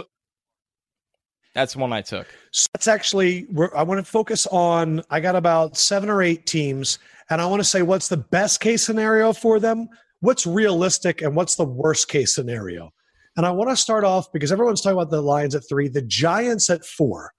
that's 1.58 1.76
one 1.76 1.92
I 1.92 2.02
took. 2.02 2.28
So 2.52 2.68
that's 2.74 2.88
actually 2.88 3.48
I 3.76 3.82
want 3.82 4.04
to 4.04 4.10
focus 4.10 4.46
on. 4.48 5.02
I 5.10 5.20
got 5.20 5.36
about 5.36 5.76
seven 5.76 6.08
or 6.08 6.22
eight 6.22 6.46
teams, 6.46 7.00
and 7.32 7.42
I 7.42 7.48
want 7.48 7.60
to 7.62 7.68
say 7.68 7.82
what's 7.82 8.08
the 8.08 8.18
best 8.18 8.60
case 8.60 8.86
scenario 8.86 9.34
for 9.34 9.60
them, 9.60 9.90
what's 10.20 10.46
realistic, 10.46 11.24
and 11.24 11.36
what's 11.36 11.56
the 11.56 11.66
worst 11.66 12.10
case 12.10 12.36
scenario. 12.36 12.94
And 13.36 13.46
I 13.46 13.52
want 13.52 13.72
to 13.72 13.76
start 13.76 14.04
off 14.04 14.32
because 14.32 14.52
everyone's 14.52 14.82
talking 14.82 14.98
about 14.98 15.10
the 15.10 15.22
Lions 15.22 15.56
at 15.56 15.68
three, 15.68 15.88
the 15.88 16.04
Giants 16.04 16.70
at 16.70 16.86
four. 16.86 17.34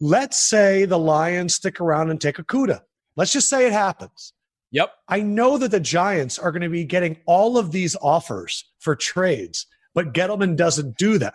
Let's 0.00 0.38
say 0.38 0.84
the 0.84 0.98
Lions 0.98 1.54
stick 1.54 1.80
around 1.80 2.10
and 2.10 2.20
take 2.20 2.36
Okudah. 2.36 2.80
Let's 3.14 3.32
just 3.32 3.48
say 3.48 3.66
it 3.66 3.72
happens. 3.72 4.32
Yep. 4.72 4.90
I 5.08 5.22
know 5.22 5.56
that 5.58 5.70
the 5.70 5.80
Giants 5.80 6.36
are 6.38 6.50
going 6.50 6.62
to 6.62 6.68
be 6.68 6.84
getting 6.84 7.16
all 7.26 7.58
of 7.58 7.70
these 7.70 7.96
offers 8.02 8.64
for 8.80 8.96
trades, 8.96 9.66
but 9.94 10.12
Gettleman 10.12 10.56
doesn't 10.56 10.98
do 10.98 11.18
that. 11.18 11.34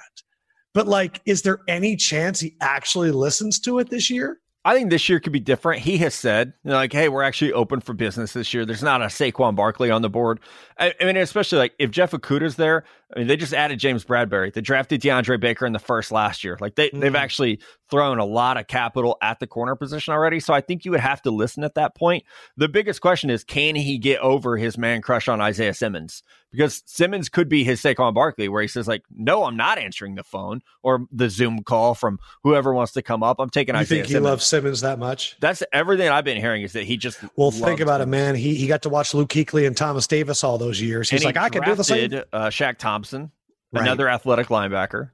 But 0.73 0.87
like, 0.87 1.21
is 1.25 1.41
there 1.41 1.59
any 1.67 1.95
chance 1.95 2.39
he 2.39 2.55
actually 2.61 3.11
listens 3.11 3.59
to 3.61 3.79
it 3.79 3.89
this 3.89 4.09
year? 4.09 4.37
I 4.63 4.75
think 4.75 4.91
this 4.91 5.09
year 5.09 5.19
could 5.19 5.33
be 5.33 5.39
different. 5.39 5.81
He 5.81 5.97
has 5.97 6.13
said, 6.13 6.53
you 6.63 6.69
know, 6.69 6.75
like, 6.75 6.93
hey, 6.93 7.09
we're 7.09 7.23
actually 7.23 7.51
open 7.51 7.79
for 7.81 7.93
business 7.93 8.33
this 8.33 8.53
year. 8.53 8.63
There's 8.63 8.83
not 8.83 9.01
a 9.01 9.05
Saquon 9.05 9.55
Barkley 9.55 9.89
on 9.89 10.03
the 10.03 10.09
board. 10.09 10.39
I, 10.77 10.93
I 11.01 11.05
mean, 11.05 11.17
especially 11.17 11.57
like 11.57 11.73
if 11.79 11.89
Jeff 11.89 12.11
Okudah's 12.11 12.57
there, 12.57 12.83
I 13.15 13.17
mean, 13.17 13.27
they 13.27 13.37
just 13.37 13.55
added 13.55 13.79
James 13.79 14.05
Bradberry. 14.05 14.53
They 14.53 14.61
drafted 14.61 15.01
DeAndre 15.01 15.39
Baker 15.39 15.65
in 15.65 15.73
the 15.73 15.79
first 15.79 16.11
last 16.11 16.43
year. 16.43 16.59
Like 16.61 16.75
they, 16.75 16.91
they've 16.93 17.11
Mhm. 17.11 17.17
actually 17.17 17.59
thrown 17.89 18.19
a 18.19 18.23
lot 18.25 18.57
of 18.57 18.67
capital 18.67 19.17
at 19.23 19.39
the 19.39 19.47
corner 19.47 19.75
position 19.75 20.13
already. 20.13 20.39
So 20.39 20.53
I 20.53 20.61
think 20.61 20.85
you 20.85 20.91
would 20.91 20.99
have 20.99 21.23
to 21.23 21.31
listen 21.31 21.63
at 21.63 21.73
that 21.73 21.95
point. 21.95 22.23
The 22.55 22.69
biggest 22.69 23.01
question 23.01 23.31
is, 23.31 23.43
can 23.43 23.73
he 23.75 23.97
get 23.97 24.19
over 24.19 24.57
his 24.57 24.77
man 24.77 25.01
crush 25.01 25.27
on 25.27 25.41
Isaiah 25.41 25.73
Simmons? 25.73 26.21
Because 26.51 26.83
Simmons 26.85 27.29
could 27.29 27.47
be 27.47 27.63
his 27.63 27.81
Saquon 27.81 28.13
Barkley, 28.13 28.49
where 28.49 28.61
he 28.61 28.67
says 28.67 28.87
like, 28.87 29.03
no, 29.09 29.45
I'm 29.45 29.55
not 29.55 29.77
answering 29.77 30.15
the 30.15 30.23
phone 30.23 30.61
or 30.83 31.05
the 31.11 31.29
Zoom 31.29 31.63
call 31.63 31.95
from 31.95 32.19
whoever 32.43 32.73
wants 32.73 32.91
to 32.93 33.01
come 33.01 33.23
up. 33.23 33.39
I'm 33.39 33.49
taking 33.49 33.73
You 33.75 33.81
Isaiah 33.81 33.97
think 33.99 34.07
he 34.07 34.13
Simmons. 34.13 34.25
loves 34.29 34.45
Simmons 34.45 34.81
that 34.81 34.99
much? 34.99 35.37
That's 35.39 35.63
everything 35.71 36.09
I've 36.09 36.25
been 36.25 36.37
hearing 36.41 36.63
is 36.63 36.73
that 36.73 36.83
he 36.83 36.97
just 36.97 37.19
Well, 37.37 37.51
think 37.51 37.79
about 37.79 38.01
it, 38.01 38.07
man. 38.07 38.35
He 38.35 38.55
he 38.55 38.67
got 38.67 38.81
to 38.81 38.89
watch 38.89 39.13
Luke 39.13 39.29
Kuechly 39.29 39.65
and 39.65 39.77
Thomas 39.77 40.07
Davis 40.07 40.43
all 40.43 40.57
those 40.57 40.81
years. 40.81 41.09
He's 41.09 41.23
like, 41.23 41.35
he 41.37 41.41
I 41.43 41.49
can 41.49 41.63
do 41.63 41.73
the 41.75 41.83
same. 41.85 42.09
drafted, 42.09 42.29
Uh, 42.33 42.47
Shaq 42.47 42.77
Thompson, 42.77 43.31
Right. 43.71 43.83
another 43.83 44.09
athletic 44.09 44.47
linebacker. 44.47 45.11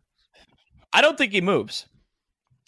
I 0.91 1.01
don't 1.01 1.17
think 1.17 1.31
he 1.33 1.41
moves. 1.41 1.85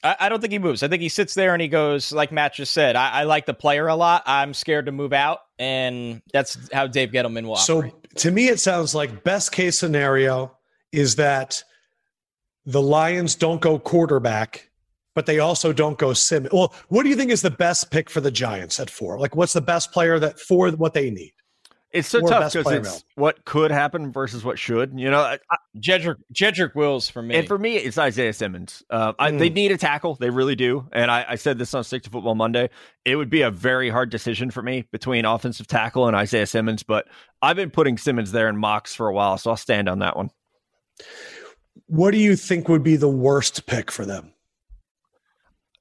I, 0.03 0.15
I 0.21 0.29
don't 0.29 0.39
think 0.41 0.53
he 0.53 0.59
moves. 0.59 0.83
I 0.83 0.87
think 0.87 1.01
he 1.01 1.09
sits 1.09 1.33
there 1.33 1.53
and 1.53 1.61
he 1.61 1.67
goes, 1.67 2.11
like 2.11 2.31
Matt 2.31 2.53
just 2.55 2.73
said, 2.73 2.95
I, 2.95 3.09
I 3.09 3.23
like 3.23 3.45
the 3.45 3.53
player 3.53 3.87
a 3.87 3.95
lot. 3.95 4.23
I'm 4.25 4.53
scared 4.53 4.85
to 4.87 4.91
move 4.91 5.13
out. 5.13 5.39
And 5.57 6.21
that's 6.31 6.57
how 6.73 6.87
Dave 6.87 7.09
Gettleman 7.09 7.45
will 7.45 7.57
So 7.57 7.79
operate. 7.79 7.93
to 8.17 8.31
me, 8.31 8.47
it 8.47 8.59
sounds 8.59 8.95
like 8.95 9.23
best 9.23 9.51
case 9.51 9.77
scenario 9.77 10.57
is 10.91 11.15
that 11.17 11.63
the 12.65 12.81
Lions 12.81 13.35
don't 13.35 13.59
go 13.61 13.77
quarterback, 13.79 14.69
but 15.15 15.25
they 15.25 15.39
also 15.39 15.73
don't 15.73 15.97
go 15.97 16.13
sim. 16.13 16.47
Well, 16.51 16.73
what 16.87 17.03
do 17.03 17.09
you 17.09 17.15
think 17.15 17.31
is 17.31 17.41
the 17.41 17.49
best 17.51 17.91
pick 17.91 18.09
for 18.09 18.21
the 18.21 18.31
Giants 18.31 18.79
at 18.79 18.89
four? 18.89 19.19
Like, 19.19 19.35
what's 19.35 19.53
the 19.53 19.61
best 19.61 19.91
player 19.91 20.17
that 20.19 20.39
for 20.39 20.69
what 20.71 20.93
they 20.93 21.09
need? 21.09 21.33
It's 21.91 22.07
so 22.07 22.21
tough 22.21 22.53
because 22.53 22.71
it's 22.71 23.03
what 23.15 23.43
could 23.45 23.71
happen 23.71 24.11
versus 24.11 24.43
what 24.43 24.59
should. 24.59 24.99
You 24.99 25.09
know, 25.09 25.21
I, 25.21 25.39
Jedrick 25.77 26.17
Jedrick 26.31 26.75
Wills 26.75 27.09
for 27.09 27.23
me, 27.23 27.35
and 27.35 27.47
for 27.47 27.57
me, 27.57 27.77
it's 27.77 27.97
Isaiah 27.97 28.33
Simmons. 28.33 28.83
Uh, 28.91 29.13
mm. 29.13 29.15
I, 29.17 29.31
they 29.31 29.47
hmm. 29.47 29.55
need 29.55 29.71
a 29.71 29.77
tackle, 29.77 30.13
they 30.15 30.29
really 30.29 30.55
do. 30.55 30.87
And 30.91 31.09
I, 31.09 31.25
I, 31.29 31.35
said 31.35 31.57
this 31.57 31.73
on 31.73 31.83
Stick 31.83 32.03
to 32.03 32.11
Football 32.11 32.35
Monday. 32.35 32.69
It 33.05 33.15
would 33.15 33.31
be 33.31 33.41
a 33.41 33.49
very 33.49 33.89
hard 33.89 34.11
decision 34.11 34.51
for 34.51 34.61
me 34.61 34.85
between 34.91 35.25
offensive 35.25 35.65
tackle 35.65 36.07
and 36.07 36.15
Isaiah 36.15 36.45
Simmons, 36.45 36.83
but 36.83 37.07
I've 37.41 37.55
been 37.55 37.71
putting 37.71 37.97
Simmons 37.97 38.31
there 38.31 38.49
in 38.49 38.57
mocks 38.57 38.93
for 38.93 39.07
a 39.07 39.13
while, 39.13 39.39
so 39.39 39.49
I'll 39.49 39.57
stand 39.57 39.89
on 39.89 39.99
that 39.99 40.15
one. 40.15 40.29
What 41.87 42.11
do 42.11 42.17
you 42.17 42.35
think 42.35 42.69
would 42.69 42.83
be 42.83 42.97
the 42.97 43.09
worst 43.09 43.65
pick 43.65 43.91
for 43.91 44.05
them? 44.05 44.33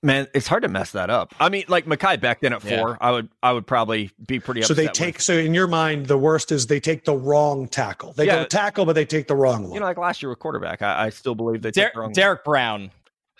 Man, 0.00 0.28
it's 0.32 0.46
hard 0.46 0.62
to 0.62 0.68
mess 0.68 0.92
that 0.92 1.10
up. 1.10 1.34
I 1.40 1.48
mean, 1.48 1.64
like 1.66 1.86
Mekhi 1.86 2.18
Becton 2.18 2.52
at 2.52 2.62
four, 2.62 2.90
yeah. 2.90 2.96
I 3.00 3.10
would 3.10 3.28
I 3.42 3.52
would 3.52 3.66
probably 3.66 4.12
be 4.24 4.38
pretty. 4.38 4.62
So 4.62 4.72
they 4.72 4.86
take 4.86 5.16
with. 5.16 5.22
so 5.22 5.32
in 5.32 5.54
your 5.54 5.66
mind, 5.66 6.06
the 6.06 6.16
worst 6.16 6.52
is 6.52 6.68
they 6.68 6.78
take 6.78 7.04
the 7.04 7.16
wrong 7.16 7.66
tackle. 7.66 8.12
They 8.12 8.26
yeah. 8.26 8.36
go 8.36 8.44
tackle, 8.44 8.86
but 8.86 8.92
they 8.92 9.04
take 9.04 9.26
the 9.26 9.34
wrong 9.34 9.64
one. 9.64 9.72
You 9.72 9.80
know, 9.80 9.86
like 9.86 9.98
last 9.98 10.22
year 10.22 10.30
with 10.30 10.38
quarterback, 10.38 10.82
I, 10.82 11.06
I 11.06 11.10
still 11.10 11.34
believe 11.34 11.62
they 11.62 11.72
Der- 11.72 11.90
the 11.92 12.00
wrong. 12.00 12.12
Derrick 12.12 12.44
Brown, 12.44 12.92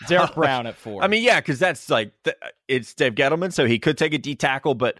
Derrick 0.08 0.34
Brown 0.34 0.66
at 0.66 0.74
four. 0.74 1.00
I 1.00 1.06
mean, 1.06 1.22
yeah, 1.22 1.38
because 1.40 1.60
that's 1.60 1.88
like 1.90 2.12
it's 2.66 2.92
Dave 2.92 3.14
Gettleman, 3.14 3.52
so 3.52 3.64
he 3.64 3.78
could 3.78 3.96
take 3.96 4.12
a 4.12 4.18
D 4.18 4.34
tackle, 4.34 4.74
but 4.74 4.98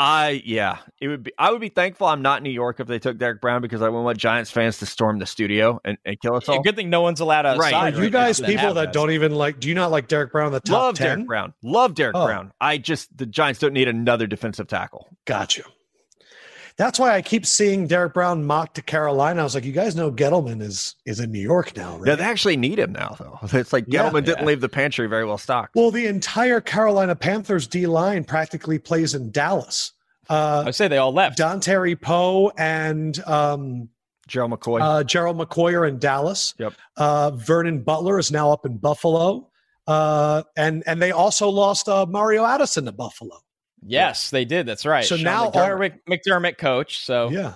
I 0.00 0.40
yeah, 0.44 0.78
it 1.00 1.08
would 1.08 1.24
be. 1.24 1.32
I 1.36 1.50
would 1.50 1.60
be 1.60 1.70
thankful 1.70 2.06
I'm 2.06 2.22
not 2.22 2.38
in 2.38 2.44
New 2.44 2.50
York 2.50 2.78
if 2.78 2.86
they 2.86 3.00
took 3.00 3.18
Derrick 3.18 3.40
Brown 3.40 3.60
because 3.60 3.82
I 3.82 3.88
wouldn't 3.88 4.04
want 4.04 4.16
Giants 4.16 4.48
fans 4.48 4.78
to 4.78 4.86
storm 4.86 5.18
the 5.18 5.26
studio 5.26 5.80
and, 5.84 5.98
and 6.04 6.20
kill 6.20 6.36
us 6.36 6.48
all. 6.48 6.62
good 6.62 6.76
thing 6.76 6.88
no 6.88 7.00
one's 7.00 7.18
allowed 7.18 7.46
outside. 7.46 7.72
Right. 7.72 7.94
Are 7.94 8.04
you 8.04 8.08
guys 8.08 8.40
people 8.40 8.74
that 8.74 8.92
don't 8.92 9.10
even 9.10 9.34
like? 9.34 9.58
Do 9.58 9.68
you 9.68 9.74
not 9.74 9.90
like 9.90 10.06
Derrick 10.06 10.30
Brown? 10.30 10.52
The 10.52 10.60
top 10.60 10.72
love 10.72 10.94
10? 10.94 11.06
Derrick 11.06 11.26
Brown. 11.26 11.52
Love 11.62 11.96
Derrick 11.96 12.14
oh. 12.14 12.26
Brown. 12.26 12.52
I 12.60 12.78
just 12.78 13.14
the 13.16 13.26
Giants 13.26 13.58
don't 13.58 13.72
need 13.72 13.88
another 13.88 14.28
defensive 14.28 14.68
tackle. 14.68 15.08
Got 15.24 15.56
you. 15.56 15.64
That's 16.78 16.96
why 17.00 17.16
I 17.16 17.22
keep 17.22 17.44
seeing 17.44 17.88
Derrick 17.88 18.14
Brown 18.14 18.44
mocked 18.44 18.76
to 18.76 18.82
Carolina. 18.82 19.40
I 19.40 19.44
was 19.44 19.56
like, 19.56 19.64
you 19.64 19.72
guys 19.72 19.96
know 19.96 20.12
Gettleman 20.12 20.62
is 20.62 20.94
is 21.04 21.18
in 21.18 21.32
New 21.32 21.40
York 21.40 21.76
now, 21.76 21.96
right? 21.98 22.06
Yeah, 22.06 22.14
they 22.14 22.24
actually 22.24 22.56
need 22.56 22.78
him 22.78 22.92
now, 22.92 23.16
though. 23.18 23.38
It's 23.58 23.72
like 23.72 23.86
Gettleman 23.86 24.14
yeah, 24.14 24.20
didn't 24.20 24.38
yeah. 24.40 24.44
leave 24.44 24.60
the 24.60 24.68
pantry 24.68 25.08
very 25.08 25.24
well 25.24 25.38
stocked. 25.38 25.74
Well, 25.74 25.90
the 25.90 26.06
entire 26.06 26.60
Carolina 26.60 27.16
Panthers 27.16 27.66
D 27.66 27.88
line 27.88 28.22
practically 28.22 28.78
plays 28.78 29.14
in 29.14 29.32
Dallas. 29.32 29.92
Uh, 30.30 30.64
I 30.66 30.70
say 30.70 30.86
they 30.86 30.98
all 30.98 31.12
left. 31.12 31.36
Dontari 31.36 32.00
Poe 32.00 32.52
and 32.56 33.18
um, 33.26 33.88
Gerald 34.28 34.52
McCoy. 34.52 34.80
Uh, 34.80 35.02
Gerald 35.02 35.36
McCoy 35.36 35.72
are 35.72 35.86
in 35.86 35.98
Dallas. 35.98 36.54
Yep. 36.58 36.74
Uh, 36.96 37.32
Vernon 37.32 37.82
Butler 37.82 38.20
is 38.20 38.30
now 38.30 38.52
up 38.52 38.64
in 38.64 38.76
Buffalo. 38.76 39.50
Uh, 39.88 40.42
and 40.56 40.84
and 40.86 41.02
they 41.02 41.10
also 41.10 41.48
lost 41.48 41.88
uh, 41.88 42.06
Mario 42.06 42.44
Addison 42.44 42.84
to 42.84 42.92
Buffalo. 42.92 43.40
Yes, 43.86 44.30
they 44.30 44.44
did. 44.44 44.66
That's 44.66 44.86
right. 44.86 45.04
So 45.04 45.16
Sean 45.16 45.24
now 45.24 45.50
McDermott, 45.50 46.00
McDermott 46.08 46.58
coach. 46.58 47.04
So 47.04 47.30
yeah, 47.30 47.54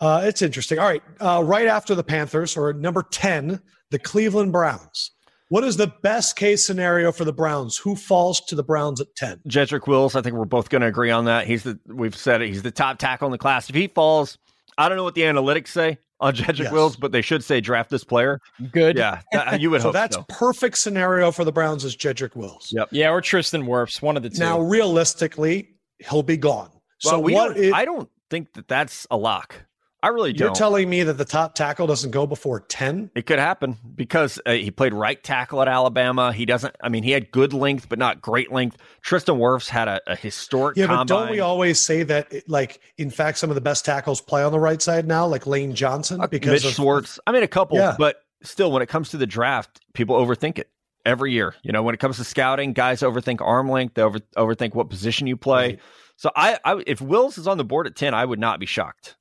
uh, 0.00 0.22
it's 0.24 0.42
interesting. 0.42 0.78
All 0.78 0.86
right, 0.86 1.02
uh, 1.20 1.42
right 1.44 1.66
after 1.66 1.94
the 1.94 2.04
Panthers 2.04 2.56
or 2.56 2.72
number 2.72 3.02
ten, 3.02 3.60
the 3.90 3.98
Cleveland 3.98 4.52
Browns. 4.52 5.12
What 5.48 5.62
is 5.62 5.76
the 5.76 5.92
best 6.02 6.34
case 6.34 6.66
scenario 6.66 7.12
for 7.12 7.24
the 7.24 7.32
Browns? 7.32 7.76
Who 7.76 7.94
falls 7.94 8.40
to 8.46 8.56
the 8.56 8.64
Browns 8.64 9.00
at 9.00 9.14
10? 9.14 9.42
Jedrick 9.48 9.86
Wills. 9.86 10.16
I 10.16 10.22
think 10.22 10.34
we're 10.34 10.44
both 10.44 10.70
going 10.70 10.82
to 10.82 10.88
agree 10.88 11.12
on 11.12 11.26
that. 11.26 11.46
He's 11.46 11.62
the, 11.62 11.78
we've 11.86 12.16
said 12.16 12.42
it, 12.42 12.48
he's 12.48 12.62
the 12.62 12.72
top 12.72 12.98
tackle 12.98 13.26
in 13.26 13.32
the 13.32 13.38
class. 13.38 13.70
If 13.70 13.76
he 13.76 13.86
falls, 13.86 14.38
I 14.78 14.88
don't 14.88 14.96
know 14.96 15.04
what 15.04 15.14
the 15.14 15.22
analytics 15.22 15.68
say 15.68 15.98
on 16.20 16.34
Jedrick 16.34 16.64
yes. 16.64 16.72
Wills, 16.72 16.96
but 16.96 17.12
they 17.12 17.22
should 17.22 17.44
say 17.44 17.60
draft 17.60 17.90
this 17.90 18.04
player. 18.04 18.40
Good. 18.72 18.96
Yeah. 18.96 19.20
That, 19.32 19.54
uh, 19.54 19.56
you 19.56 19.70
would 19.70 19.80
so 19.82 19.88
hope 19.88 19.94
that's 19.94 20.16
so. 20.16 20.24
perfect 20.28 20.78
scenario 20.78 21.30
for 21.30 21.44
the 21.44 21.52
Browns 21.52 21.84
is 21.84 21.96
Jedrick 21.96 22.36
Wills. 22.36 22.72
Yep. 22.74 22.88
Yeah. 22.92 23.10
Or 23.10 23.20
Tristan 23.20 23.64
Wirfs, 23.64 24.00
one 24.00 24.16
of 24.16 24.22
the 24.22 24.30
two. 24.30 24.38
Now, 24.38 24.60
realistically, 24.60 25.76
he'll 25.98 26.22
be 26.22 26.36
gone. 26.36 26.70
Well, 27.04 27.14
so 27.14 27.18
what? 27.20 27.54
Don't, 27.54 27.64
it, 27.64 27.74
I 27.74 27.84
don't 27.84 28.08
think 28.30 28.52
that 28.54 28.68
that's 28.68 29.06
a 29.10 29.16
lock. 29.16 29.66
I 30.06 30.10
really 30.10 30.32
don't. 30.32 30.46
You're 30.46 30.54
telling 30.54 30.88
me 30.88 31.02
that 31.02 31.14
the 31.14 31.24
top 31.24 31.56
tackle 31.56 31.88
doesn't 31.88 32.12
go 32.12 32.28
before 32.28 32.60
10? 32.60 33.10
It 33.16 33.26
could 33.26 33.40
happen 33.40 33.76
because 33.96 34.38
uh, 34.46 34.52
he 34.52 34.70
played 34.70 34.94
right 34.94 35.20
tackle 35.20 35.60
at 35.60 35.66
Alabama. 35.66 36.32
He 36.32 36.46
doesn't, 36.46 36.76
I 36.80 36.88
mean, 36.90 37.02
he 37.02 37.10
had 37.10 37.32
good 37.32 37.52
length, 37.52 37.88
but 37.88 37.98
not 37.98 38.22
great 38.22 38.52
length. 38.52 38.76
Tristan 39.02 39.34
Wirfs 39.34 39.68
had 39.68 39.88
a, 39.88 40.00
a 40.06 40.14
historic 40.14 40.76
Yeah, 40.76 40.86
combine. 40.86 41.06
but 41.06 41.08
don't 41.08 41.30
we 41.32 41.40
always 41.40 41.80
say 41.80 42.04
that, 42.04 42.32
like, 42.48 42.78
in 42.98 43.10
fact, 43.10 43.38
some 43.38 43.50
of 43.50 43.56
the 43.56 43.60
best 43.60 43.84
tackles 43.84 44.20
play 44.20 44.44
on 44.44 44.52
the 44.52 44.60
right 44.60 44.80
side 44.80 45.08
now, 45.08 45.26
like 45.26 45.44
Lane 45.44 45.74
Johnson? 45.74 46.20
Uh, 46.20 46.28
because 46.28 46.52
Mitch 46.52 46.66
of, 46.66 46.76
Schwartz. 46.76 47.18
I 47.26 47.32
mean, 47.32 47.42
a 47.42 47.48
couple, 47.48 47.76
yeah. 47.76 47.96
but 47.98 48.22
still, 48.44 48.70
when 48.70 48.82
it 48.82 48.88
comes 48.88 49.10
to 49.10 49.16
the 49.16 49.26
draft, 49.26 49.80
people 49.92 50.14
overthink 50.14 50.60
it 50.60 50.70
every 51.04 51.32
year. 51.32 51.56
You 51.64 51.72
know, 51.72 51.82
when 51.82 51.96
it 51.96 51.98
comes 51.98 52.18
to 52.18 52.24
scouting, 52.24 52.74
guys 52.74 53.00
overthink 53.00 53.40
arm 53.40 53.68
length, 53.68 53.94
they 53.94 54.02
over, 54.02 54.20
overthink 54.36 54.72
what 54.72 54.88
position 54.88 55.26
you 55.26 55.36
play. 55.36 55.66
Right. 55.66 55.80
So 56.14 56.30
I, 56.36 56.60
I, 56.64 56.80
if 56.86 57.00
Wills 57.00 57.38
is 57.38 57.48
on 57.48 57.58
the 57.58 57.64
board 57.64 57.88
at 57.88 57.96
10, 57.96 58.14
I 58.14 58.24
would 58.24 58.38
not 58.38 58.60
be 58.60 58.66
shocked 58.66 59.16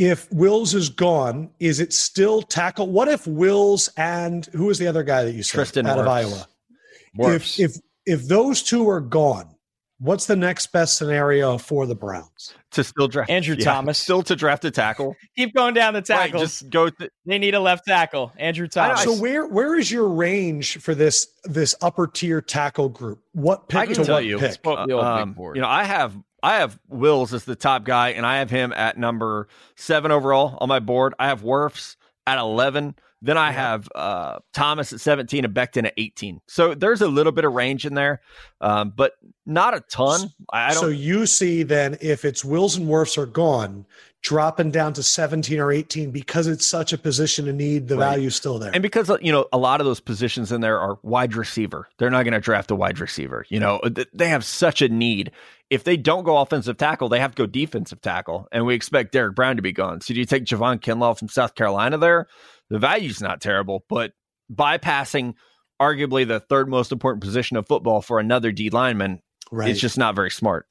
if 0.00 0.32
Wills 0.32 0.74
is 0.74 0.88
gone, 0.88 1.50
is 1.60 1.78
it 1.78 1.92
still 1.92 2.40
tackle? 2.40 2.88
What 2.88 3.08
if 3.08 3.26
Wills 3.26 3.90
and 3.98 4.46
who 4.46 4.66
was 4.66 4.78
the 4.78 4.86
other 4.86 5.02
guy 5.02 5.24
that 5.24 5.32
you 5.32 5.42
said 5.42 5.58
Tristan 5.58 5.86
out 5.86 5.98
Wirfs. 5.98 6.00
of 6.00 6.08
Iowa? 6.08 6.48
If 7.36 7.60
if 7.60 7.76
if 8.06 8.26
those 8.26 8.62
two 8.62 8.88
are 8.88 9.00
gone, 9.00 9.54
what's 9.98 10.24
the 10.24 10.36
next 10.36 10.72
best 10.72 10.96
scenario 10.96 11.58
for 11.58 11.84
the 11.84 11.94
Browns? 11.94 12.54
To 12.72 12.84
still 12.84 13.08
draft 13.08 13.28
Andrew 13.28 13.56
yeah, 13.58 13.64
Thomas, 13.64 13.98
still 13.98 14.22
to 14.22 14.34
draft 14.36 14.64
a 14.64 14.70
tackle. 14.70 15.16
Keep 15.36 15.54
going 15.54 15.74
down 15.74 15.92
the 15.92 16.00
tackles. 16.00 16.32
Right, 16.32 16.48
just 16.48 16.70
go. 16.70 16.88
Th- 16.88 17.10
they 17.26 17.38
need 17.38 17.54
a 17.54 17.60
left 17.60 17.84
tackle. 17.84 18.32
Andrew 18.38 18.68
Thomas. 18.68 19.02
So 19.02 19.14
where 19.16 19.46
where 19.46 19.78
is 19.78 19.90
your 19.90 20.08
range 20.08 20.78
for 20.78 20.94
this 20.94 21.28
this 21.44 21.74
upper 21.82 22.06
tier 22.06 22.40
tackle 22.40 22.88
group? 22.88 23.20
What 23.32 23.68
pick 23.68 23.80
I 23.80 23.86
can 23.86 23.96
to 23.96 24.04
tell 24.04 24.14
what 24.16 24.24
you, 24.24 24.38
pick? 24.38 24.56
Uh, 24.64 24.98
um, 24.98 25.36
you 25.54 25.60
know, 25.60 25.68
I 25.68 25.84
have 25.84 26.16
I 26.42 26.56
have 26.56 26.78
Wills 26.88 27.34
as 27.34 27.44
the 27.44 27.56
top 27.56 27.84
guy, 27.84 28.10
and 28.10 28.24
I 28.26 28.38
have 28.38 28.50
him 28.50 28.72
at 28.72 28.98
number 28.98 29.48
seven 29.76 30.10
overall 30.10 30.56
on 30.60 30.68
my 30.68 30.78
board. 30.78 31.14
I 31.18 31.28
have 31.28 31.42
Wirfs 31.42 31.96
at 32.26 32.38
11. 32.38 32.94
Then 33.22 33.36
I 33.36 33.50
have 33.50 33.86
uh, 33.94 34.38
Thomas 34.54 34.94
at 34.94 35.00
17 35.00 35.44
and 35.44 35.54
Becton 35.54 35.86
at 35.86 35.92
18. 35.98 36.40
So 36.46 36.74
there's 36.74 37.02
a 37.02 37.08
little 37.08 37.32
bit 37.32 37.44
of 37.44 37.52
range 37.52 37.84
in 37.84 37.92
there, 37.92 38.22
um, 38.62 38.94
but 38.96 39.12
not 39.44 39.74
a 39.74 39.80
ton. 39.80 40.32
I 40.50 40.72
don't. 40.72 40.80
So 40.80 40.88
you 40.88 41.26
see 41.26 41.62
then 41.62 41.98
if 42.00 42.24
it's 42.24 42.44
Wills 42.44 42.76
and 42.76 42.88
Wirfs 42.88 43.18
are 43.18 43.26
gone, 43.26 43.84
dropping 44.22 44.70
down 44.70 44.92
to 44.92 45.02
17 45.02 45.58
or 45.58 45.72
18 45.72 46.10
because 46.10 46.46
it's 46.46 46.66
such 46.66 46.92
a 46.92 46.98
position 46.98 47.46
to 47.46 47.52
need 47.52 47.88
the 47.88 47.96
right. 47.96 48.10
value 48.10 48.30
still 48.30 48.58
there. 48.58 48.70
And 48.72 48.82
because 48.82 49.10
you 49.22 49.32
know 49.32 49.46
a 49.52 49.58
lot 49.58 49.80
of 49.80 49.86
those 49.86 50.00
positions 50.00 50.52
in 50.52 50.60
there 50.60 50.78
are 50.78 50.98
wide 51.02 51.34
receiver. 51.34 51.88
They're 51.98 52.10
not 52.10 52.24
going 52.24 52.34
to 52.34 52.40
draft 52.40 52.70
a 52.70 52.74
wide 52.76 53.00
receiver. 53.00 53.46
You 53.48 53.60
know, 53.60 53.80
they 54.12 54.28
have 54.28 54.44
such 54.44 54.82
a 54.82 54.88
need. 54.88 55.30
If 55.70 55.84
they 55.84 55.96
don't 55.96 56.24
go 56.24 56.38
offensive 56.38 56.76
tackle, 56.76 57.08
they 57.08 57.20
have 57.20 57.34
to 57.34 57.42
go 57.42 57.46
defensive 57.46 58.00
tackle, 58.02 58.48
and 58.52 58.66
we 58.66 58.74
expect 58.74 59.12
Derrick 59.12 59.36
Brown 59.36 59.56
to 59.56 59.62
be 59.62 59.72
gone. 59.72 60.00
So 60.00 60.12
do 60.12 60.20
you 60.20 60.26
take 60.26 60.44
Javon 60.44 60.80
Kinlaw 60.80 61.18
from 61.18 61.28
South 61.28 61.54
Carolina 61.54 61.96
there? 61.96 62.26
The 62.68 62.78
value's 62.78 63.20
not 63.20 63.40
terrible, 63.40 63.84
but 63.88 64.12
bypassing 64.52 65.34
arguably 65.80 66.26
the 66.26 66.40
third 66.40 66.68
most 66.68 66.92
important 66.92 67.22
position 67.22 67.56
of 67.56 67.66
football 67.66 68.02
for 68.02 68.18
another 68.18 68.52
D 68.52 68.68
lineman 68.68 69.22
right. 69.50 69.70
is 69.70 69.80
just 69.80 69.96
not 69.96 70.14
very 70.14 70.30
smart. 70.30 70.66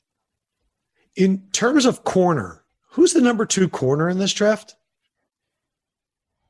In 1.15 1.47
terms 1.51 1.85
of 1.85 2.03
corner, 2.03 2.63
Who's 2.99 3.13
the 3.13 3.21
number 3.21 3.45
two 3.45 3.69
corner 3.69 4.09
in 4.09 4.19
this 4.19 4.33
draft? 4.33 4.75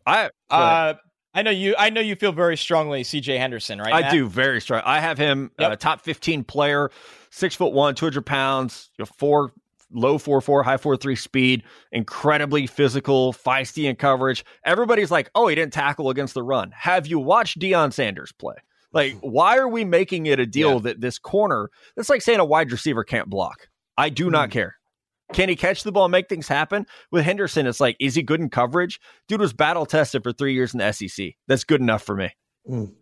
I 0.03 0.31
uh, 0.49 0.95
I 1.31 1.43
know 1.43 1.51
you. 1.51 1.75
I 1.77 1.91
know 1.91 2.01
you 2.01 2.15
feel 2.15 2.31
very 2.31 2.57
strongly, 2.57 3.03
C.J. 3.03 3.37
Henderson, 3.37 3.77
right? 3.77 3.93
I 3.93 4.01
Matt? 4.01 4.11
do 4.11 4.27
very 4.27 4.59
strong. 4.59 4.81
I 4.83 4.99
have 4.99 5.19
him 5.19 5.51
uh, 5.59 5.61
yep. 5.61 5.71
uh, 5.73 5.75
top 5.75 6.01
fifteen 6.01 6.43
player, 6.43 6.89
six 7.29 7.53
foot 7.53 7.71
one, 7.71 7.93
two 7.93 8.07
hundred 8.07 8.25
pounds, 8.25 8.89
you 8.97 9.03
know, 9.03 9.09
four 9.19 9.51
low 9.91 10.17
four 10.17 10.41
four, 10.41 10.63
high 10.63 10.77
four 10.77 10.97
three 10.97 11.15
speed, 11.15 11.61
incredibly 11.91 12.65
physical, 12.65 13.31
feisty 13.31 13.87
in 13.87 13.95
coverage. 13.95 14.43
Everybody's 14.65 15.11
like, 15.11 15.29
oh, 15.35 15.49
he 15.49 15.53
didn't 15.53 15.73
tackle 15.73 16.09
against 16.09 16.33
the 16.33 16.41
run. 16.41 16.71
Have 16.71 17.05
you 17.05 17.19
watched 17.19 17.59
Deion 17.59 17.93
Sanders 17.93 18.31
play? 18.31 18.55
Like, 18.91 19.13
why 19.21 19.59
are 19.59 19.69
we 19.69 19.85
making 19.85 20.25
it 20.25 20.39
a 20.39 20.47
deal 20.47 20.77
yeah. 20.77 20.79
that 20.79 21.01
this 21.01 21.19
corner? 21.19 21.69
That's 21.95 22.09
like 22.09 22.23
saying 22.23 22.39
a 22.39 22.45
wide 22.45 22.71
receiver 22.71 23.03
can't 23.03 23.29
block. 23.29 23.67
I 23.95 24.09
do 24.09 24.29
mm. 24.29 24.31
not 24.31 24.49
care. 24.49 24.78
Can 25.33 25.49
he 25.49 25.55
catch 25.55 25.83
the 25.83 25.91
ball 25.91 26.05
and 26.05 26.11
make 26.11 26.27
things 26.27 26.47
happen? 26.47 26.85
With 27.11 27.23
Henderson, 27.23 27.67
it's 27.67 27.79
like, 27.79 27.95
is 27.99 28.15
he 28.15 28.23
good 28.23 28.39
in 28.39 28.49
coverage? 28.49 28.99
Dude 29.27 29.39
was 29.39 29.53
battle 29.53 29.85
tested 29.85 30.23
for 30.23 30.31
three 30.31 30.53
years 30.53 30.73
in 30.73 30.79
the 30.79 30.91
SEC. 30.91 31.33
That's 31.47 31.63
good 31.63 31.81
enough 31.81 32.03
for 32.03 32.15
me. 32.15 32.31
Mm. 32.67 32.93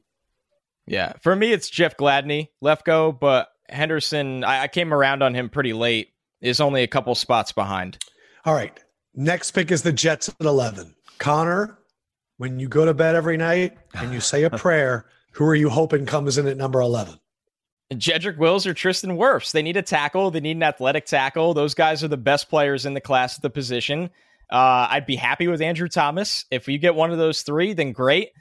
Yeah. 0.87 1.13
For 1.21 1.35
me, 1.35 1.53
it's 1.53 1.69
Jeff 1.69 1.95
Gladney, 1.97 2.47
left 2.61 2.85
go, 2.85 3.11
but 3.11 3.49
Henderson, 3.69 4.43
I, 4.43 4.63
I 4.63 4.67
came 4.67 4.93
around 4.93 5.23
on 5.23 5.33
him 5.33 5.49
pretty 5.49 5.73
late, 5.73 6.09
is 6.41 6.59
only 6.59 6.83
a 6.83 6.87
couple 6.87 7.15
spots 7.15 7.51
behind. 7.51 7.97
All 8.45 8.53
right. 8.53 8.77
Next 9.15 9.51
pick 9.51 9.71
is 9.71 9.81
the 9.81 9.93
Jets 9.93 10.29
at 10.29 10.35
11. 10.39 10.95
Connor, 11.17 11.79
when 12.37 12.59
you 12.59 12.67
go 12.67 12.85
to 12.85 12.93
bed 12.93 13.15
every 13.15 13.37
night 13.37 13.77
and 13.93 14.13
you 14.13 14.19
say 14.19 14.43
a 14.43 14.49
prayer, 14.57 15.05
who 15.31 15.45
are 15.45 15.55
you 15.55 15.69
hoping 15.69 16.05
comes 16.05 16.37
in 16.37 16.47
at 16.47 16.57
number 16.57 16.79
11? 16.79 17.19
Jedrick 17.93 18.37
Wills 18.37 18.67
or 18.67 18.73
Tristan 18.73 19.11
Wirfs. 19.17 19.51
They 19.51 19.61
need 19.61 19.77
a 19.77 19.81
tackle. 19.81 20.29
They 20.31 20.41
need 20.41 20.57
an 20.57 20.63
athletic 20.63 21.05
tackle. 21.05 21.53
Those 21.53 21.73
guys 21.73 22.03
are 22.03 22.09
the 22.09 22.17
best 22.17 22.49
players 22.49 22.85
in 22.85 22.93
the 22.93 23.01
class 23.01 23.37
at 23.37 23.41
the 23.41 23.49
position. 23.49 24.09
Uh, 24.51 24.87
I'd 24.89 25.05
be 25.05 25.15
happy 25.15 25.47
with 25.47 25.61
Andrew 25.61 25.87
Thomas. 25.87 26.45
If 26.51 26.67
you 26.67 26.77
get 26.77 26.95
one 26.95 27.11
of 27.11 27.17
those 27.17 27.41
three, 27.43 27.73
then 27.73 27.91
great. 27.91 28.31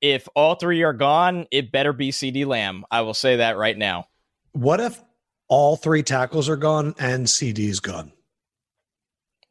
if 0.00 0.28
all 0.34 0.54
three 0.54 0.82
are 0.82 0.92
gone, 0.92 1.46
it 1.50 1.70
better 1.72 1.92
be 1.92 2.10
CeeDee 2.10 2.46
Lamb. 2.46 2.84
I 2.90 3.02
will 3.02 3.14
say 3.14 3.36
that 3.36 3.56
right 3.56 3.76
now. 3.76 4.06
What 4.52 4.80
if 4.80 5.00
all 5.48 5.76
three 5.76 6.02
tackles 6.02 6.48
are 6.48 6.56
gone 6.56 6.94
and 6.98 7.26
CeeDee's 7.26 7.80
gone? 7.80 8.12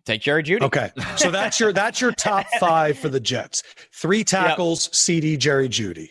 Take 0.06 0.22
Jerry 0.22 0.44
Jeudy. 0.44 0.64
Okay, 0.64 0.92
so 1.18 1.30
that's 1.30 1.60
your 1.60 1.72
that's 1.72 2.02
your 2.02 2.12
top 2.12 2.48
five 2.60 2.98
for 2.98 3.10
the 3.10 3.20
Jets. 3.20 3.62
Three 3.94 4.24
tackles, 4.24 4.88
yep. 4.88 4.94
CeeDee, 4.94 5.38
Jerry 5.38 5.70
Jeudy. 5.70 6.10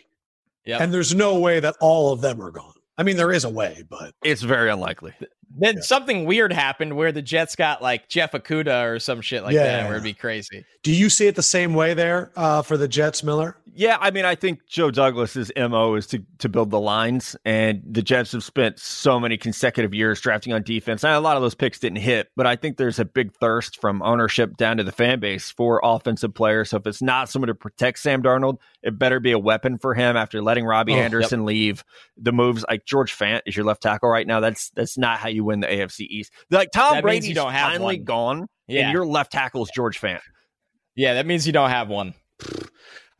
Yeah, 0.65 0.81
and 0.81 0.93
there's 0.93 1.13
no 1.13 1.37
way 1.39 1.59
that 1.59 1.75
all 1.81 2.13
of 2.13 2.21
them 2.21 2.41
are 2.41 2.51
gone. 2.51 2.73
I 2.99 3.03
mean, 3.03 3.15
there 3.15 3.31
is 3.31 3.45
a 3.45 3.49
way, 3.49 3.81
but 3.89 4.13
it's 4.25 4.41
very 4.41 4.69
unlikely. 4.69 5.13
Then 5.57 5.75
yeah. 5.77 5.81
something 5.81 6.25
weird 6.25 6.51
happened 6.51 6.97
where 6.97 7.13
the 7.13 7.21
Jets 7.21 7.55
got 7.55 7.81
like 7.81 8.09
Jeff 8.09 8.33
Okudah 8.33 8.91
or 8.91 8.99
some 8.99 9.21
shit 9.21 9.41
like 9.41 9.53
yeah. 9.53 9.63
that, 9.63 9.83
where 9.85 9.93
it'd 9.93 10.03
be 10.03 10.13
crazy. 10.13 10.65
Do 10.83 10.93
you 10.93 11.09
see 11.09 11.25
it 11.25 11.35
the 11.35 11.41
same 11.41 11.73
way 11.73 11.93
there 11.93 12.31
uh, 12.35 12.61
for 12.61 12.75
the 12.75 12.89
Jets, 12.89 13.23
Miller? 13.23 13.55
Yeah, 13.73 13.97
I 14.01 14.11
mean, 14.11 14.25
I 14.25 14.35
think 14.35 14.67
Joe 14.67 14.91
Douglas's 14.91 15.49
mo 15.55 15.95
is 15.95 16.07
to 16.07 16.21
to 16.39 16.49
build 16.49 16.69
the 16.71 16.79
lines, 16.79 17.37
and 17.45 17.81
the 17.89 18.01
Jets 18.01 18.33
have 18.33 18.43
spent 18.43 18.77
so 18.77 19.19
many 19.19 19.37
consecutive 19.37 19.93
years 19.93 20.19
drafting 20.19 20.51
on 20.51 20.63
defense. 20.63 21.05
And 21.05 21.13
a 21.13 21.19
lot 21.21 21.37
of 21.37 21.41
those 21.41 21.55
picks 21.55 21.79
didn't 21.79 21.99
hit, 21.99 22.29
but 22.35 22.45
I 22.45 22.57
think 22.57 22.75
there's 22.75 22.99
a 22.99 23.05
big 23.05 23.33
thirst 23.35 23.79
from 23.79 24.01
ownership 24.01 24.57
down 24.57 24.77
to 24.77 24.83
the 24.83 24.91
fan 24.91 25.21
base 25.21 25.49
for 25.51 25.79
offensive 25.81 26.33
players. 26.33 26.71
So 26.71 26.77
if 26.77 26.87
it's 26.87 27.01
not 27.01 27.29
someone 27.29 27.47
to 27.47 27.55
protect 27.55 27.99
Sam 27.99 28.21
Darnold, 28.21 28.57
it 28.81 28.97
better 28.97 29.19
be 29.19 29.31
a 29.31 29.39
weapon 29.39 29.77
for 29.77 29.93
him. 29.93 30.15
After 30.15 30.41
letting 30.41 30.65
Robbie 30.65 30.93
oh, 30.93 30.97
Anderson 30.97 31.41
yep. 31.41 31.47
leave, 31.47 31.83
the 32.17 32.31
moves 32.31 32.65
like 32.69 32.85
George 32.85 33.15
Fant 33.17 33.41
is 33.45 33.55
your 33.55 33.65
left 33.65 33.81
tackle 33.81 34.09
right 34.09 34.25
now. 34.25 34.39
That's 34.39 34.69
that's 34.71 34.97
not 34.97 35.19
how 35.19 35.29
you 35.29 35.43
win 35.43 35.59
the 35.59 35.67
AFC 35.67 36.01
East. 36.01 36.31
Like 36.49 36.71
Tom 36.71 36.95
that 36.95 37.03
Brady's 37.03 37.37
finally 37.37 37.97
one. 37.97 38.03
gone, 38.03 38.47
yeah. 38.67 38.83
and 38.83 38.93
your 38.93 39.05
left 39.05 39.31
tackle 39.31 39.63
is 39.63 39.71
George 39.75 39.99
Fant. 39.99 40.21
Yeah, 40.95 41.15
that 41.15 41.25
means 41.25 41.45
you 41.45 41.53
don't 41.53 41.69
have 41.69 41.89
one. 41.89 42.13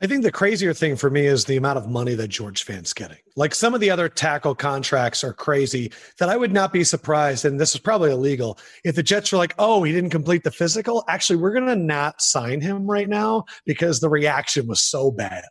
I 0.02 0.08
think 0.08 0.24
the 0.24 0.32
crazier 0.32 0.74
thing 0.74 0.95
for 0.95 1.10
me 1.10 1.26
is 1.26 1.43
the 1.43 1.58
amount 1.58 1.78
of 1.78 1.89
money 1.89 2.14
that 2.16 2.30
George 2.30 2.64
Fant's 2.64 2.93
getting. 2.93 3.18
Like 3.36 3.54
some 3.54 3.74
of 3.74 3.82
the 3.82 3.89
other 3.89 4.08
tackle 4.08 4.56
contracts 4.56 5.26
are 5.26 5.34
crazy 5.34 5.91
that 6.20 6.30
I 6.30 6.38
would 6.38 6.54
not 6.54 6.72
be 6.72 6.86
surprised, 6.86 7.43
and 7.43 7.60
this 7.60 7.76
is 7.76 7.82
probably 7.82 8.12
illegal, 8.12 8.58
if 8.86 8.95
the 8.95 9.04
Jets 9.04 9.32
were 9.32 9.38
like, 9.38 9.56
oh, 9.60 9.84
he 9.84 9.91
didn't 9.91 10.12
complete 10.12 10.43
the 10.43 10.52
physical. 10.52 11.04
Actually, 11.10 11.36
we're 11.38 11.52
going 11.52 11.66
to 11.66 11.76
not 11.76 12.22
sign 12.22 12.62
him 12.62 12.89
right 12.89 13.10
now 13.10 13.43
because 13.66 14.00
the 14.00 14.10
reaction 14.10 14.68
was 14.68 14.82
so 14.82 15.12
bad. 15.12 15.43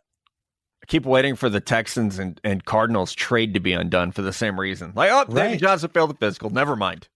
I 0.81 0.85
keep 0.87 1.05
waiting 1.05 1.35
for 1.35 1.49
the 1.49 1.61
Texans 1.61 2.17
and, 2.17 2.41
and 2.43 2.65
Cardinals 2.65 3.13
trade 3.13 3.53
to 3.53 3.59
be 3.59 3.73
undone 3.73 4.11
for 4.11 4.23
the 4.23 4.33
same 4.33 4.59
reason. 4.59 4.93
Like, 4.95 5.11
oh, 5.11 5.25
right. 5.31 5.59
Johnson 5.59 5.89
failed 5.89 6.09
the 6.09 6.15
physical. 6.15 6.49
Never 6.49 6.75
mind. 6.75 7.07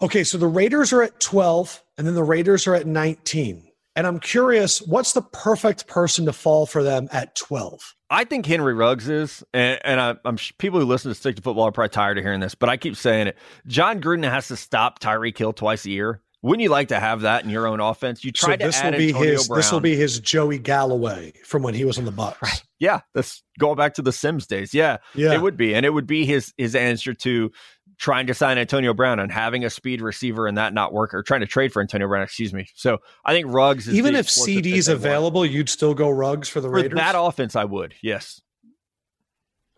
Okay, 0.00 0.24
so 0.24 0.38
the 0.38 0.46
Raiders 0.46 0.92
are 0.92 1.02
at 1.02 1.20
12, 1.20 1.82
and 1.98 2.06
then 2.06 2.14
the 2.14 2.22
Raiders 2.22 2.66
are 2.66 2.74
at 2.74 2.86
19. 2.86 3.65
And 3.96 4.06
I'm 4.06 4.20
curious, 4.20 4.80
what's 4.82 5.14
the 5.14 5.22
perfect 5.22 5.86
person 5.86 6.26
to 6.26 6.32
fall 6.32 6.66
for 6.66 6.82
them 6.82 7.08
at 7.10 7.34
12? 7.34 7.94
I 8.10 8.24
think 8.24 8.44
Henry 8.44 8.74
Ruggs 8.74 9.08
is, 9.08 9.42
and, 9.54 9.80
and 9.82 10.00
I, 10.00 10.14
am 10.24 10.36
people 10.58 10.78
who 10.78 10.86
listen 10.86 11.10
to 11.10 11.14
Stick 11.14 11.36
to 11.36 11.42
Football 11.42 11.64
are 11.64 11.72
probably 11.72 11.88
tired 11.88 12.18
of 12.18 12.24
hearing 12.24 12.40
this, 12.40 12.54
but 12.54 12.68
I 12.68 12.76
keep 12.76 12.94
saying 12.94 13.28
it. 13.28 13.38
Jon 13.66 14.00
Gruden 14.00 14.30
has 14.30 14.48
to 14.48 14.56
stop 14.56 15.00
Tyreek 15.00 15.36
Hill 15.36 15.54
twice 15.54 15.86
a 15.86 15.90
year. 15.90 16.20
Wouldn't 16.42 16.62
you 16.62 16.68
like 16.68 16.88
to 16.88 17.00
have 17.00 17.22
that 17.22 17.42
in 17.42 17.50
your 17.50 17.66
own 17.66 17.80
offense? 17.80 18.22
You 18.22 18.30
try 18.30 18.56
so 18.56 18.66
this 18.66 18.80
will 18.80 18.92
be 18.92 19.08
Antonio 19.08 19.32
his. 19.32 19.48
Brown. 19.48 19.58
This 19.58 19.72
will 19.72 19.80
be 19.80 19.96
his 19.96 20.20
Joey 20.20 20.58
Galloway 20.58 21.32
from 21.44 21.62
when 21.62 21.74
he 21.74 21.84
was 21.84 21.98
on 21.98 22.04
the 22.04 22.12
Bucs. 22.12 22.40
Right. 22.40 22.62
Yeah, 22.78 23.00
that's 23.14 23.42
going 23.58 23.76
back 23.76 23.94
to 23.94 24.02
the 24.02 24.12
Simms 24.12 24.46
days. 24.46 24.74
Yeah, 24.74 24.98
yeah, 25.14 25.32
it 25.32 25.40
would 25.40 25.56
be, 25.56 25.74
and 25.74 25.86
it 25.86 25.90
would 25.90 26.06
be 26.06 26.24
his 26.26 26.52
his 26.58 26.76
answer 26.76 27.14
to 27.14 27.50
trying 27.98 28.26
to 28.26 28.34
sign 28.34 28.58
Antonio 28.58 28.92
Brown 28.92 29.18
and 29.18 29.32
having 29.32 29.64
a 29.64 29.70
speed 29.70 30.00
receiver 30.00 30.46
and 30.46 30.58
that 30.58 30.74
not 30.74 30.92
work, 30.92 31.14
or 31.14 31.22
trying 31.22 31.40
to 31.40 31.46
trade 31.46 31.72
for 31.72 31.80
Antonio 31.80 32.06
Brown, 32.08 32.22
excuse 32.22 32.52
me. 32.52 32.66
So 32.74 32.98
I 33.24 33.32
think 33.32 33.46
Ruggs 33.48 33.88
even 33.92 34.14
if 34.14 34.26
CeeDee's 34.26 34.88
available, 34.88 35.42
want. 35.42 35.52
you'd 35.52 35.68
still 35.68 35.94
go 35.94 36.10
Ruggs 36.10 36.48
for 36.48 36.60
the 36.60 36.68
for 36.68 36.74
Raiders. 36.74 36.96
That 36.96 37.14
offense, 37.16 37.56
I 37.56 37.64
would. 37.64 37.94
Yes. 38.02 38.40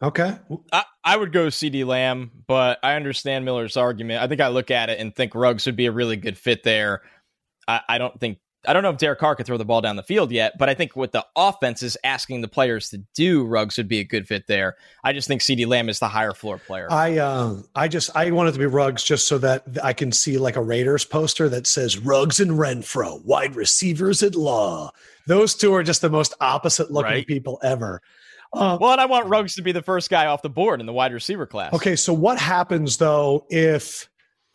Okay. 0.02 0.38
I, 0.72 0.84
I 1.04 1.16
would 1.16 1.32
go 1.32 1.48
CeeDee 1.48 1.84
Lamb, 1.84 2.30
but 2.46 2.78
I 2.82 2.94
understand 2.94 3.44
Miller's 3.44 3.76
argument. 3.76 4.22
I 4.22 4.28
think 4.28 4.40
I 4.40 4.48
look 4.48 4.70
at 4.70 4.90
it 4.90 5.00
and 5.00 5.14
think 5.14 5.34
Ruggs 5.34 5.66
would 5.66 5.76
be 5.76 5.86
a 5.86 5.92
really 5.92 6.16
good 6.16 6.38
fit 6.38 6.62
there. 6.62 7.02
I, 7.66 7.80
I 7.88 7.98
don't 7.98 8.18
think 8.18 8.38
I 8.66 8.72
don't 8.72 8.82
know 8.82 8.90
if 8.90 8.98
Derek 8.98 9.20
Carr 9.20 9.36
could 9.36 9.46
throw 9.46 9.56
the 9.56 9.64
ball 9.64 9.80
down 9.80 9.96
the 9.96 10.02
field 10.02 10.32
yet, 10.32 10.58
but 10.58 10.68
I 10.68 10.74
think 10.74 10.96
what 10.96 11.12
the 11.12 11.24
offense 11.36 11.82
is 11.82 11.96
asking 12.02 12.40
the 12.40 12.48
players 12.48 12.90
to 12.90 12.98
do, 13.14 13.44
Ruggs 13.44 13.76
would 13.76 13.86
be 13.86 14.00
a 14.00 14.04
good 14.04 14.26
fit 14.26 14.46
there. 14.48 14.76
I 15.04 15.12
just 15.12 15.28
think 15.28 15.42
CeeDee 15.42 15.66
Lamb 15.66 15.88
is 15.88 16.00
the 16.00 16.08
higher 16.08 16.32
floor 16.32 16.58
player. 16.58 16.88
I 16.90 17.18
um 17.18 17.64
I 17.76 17.86
just 17.86 18.14
I 18.16 18.30
want 18.32 18.48
it 18.48 18.52
to 18.52 18.58
be 18.58 18.66
Ruggs 18.66 19.04
just 19.04 19.28
so 19.28 19.38
that 19.38 19.64
I 19.82 19.92
can 19.92 20.10
see 20.10 20.38
like 20.38 20.56
a 20.56 20.62
Raiders 20.62 21.04
poster 21.04 21.48
that 21.48 21.66
says 21.66 21.98
Ruggs 21.98 22.40
and 22.40 22.52
Renfrow, 22.52 23.24
wide 23.24 23.54
receivers 23.54 24.22
at 24.22 24.34
law. 24.34 24.90
Those 25.26 25.54
two 25.54 25.72
are 25.74 25.84
just 25.84 26.00
the 26.00 26.10
most 26.10 26.34
opposite 26.40 26.90
looking 26.90 27.12
right? 27.12 27.26
people 27.26 27.60
ever. 27.62 28.02
Uh, 28.52 28.78
well, 28.80 28.92
and 28.92 29.00
I 29.00 29.06
want 29.06 29.26
Ruggs 29.26 29.54
to 29.56 29.62
be 29.62 29.72
the 29.72 29.82
first 29.82 30.10
guy 30.10 30.26
off 30.26 30.42
the 30.42 30.48
board 30.48 30.80
in 30.80 30.86
the 30.86 30.92
wide 30.92 31.12
receiver 31.12 31.46
class. 31.46 31.72
Okay, 31.74 31.96
so 31.96 32.12
what 32.12 32.38
happens 32.38 32.96
though 32.96 33.46
if 33.50 34.08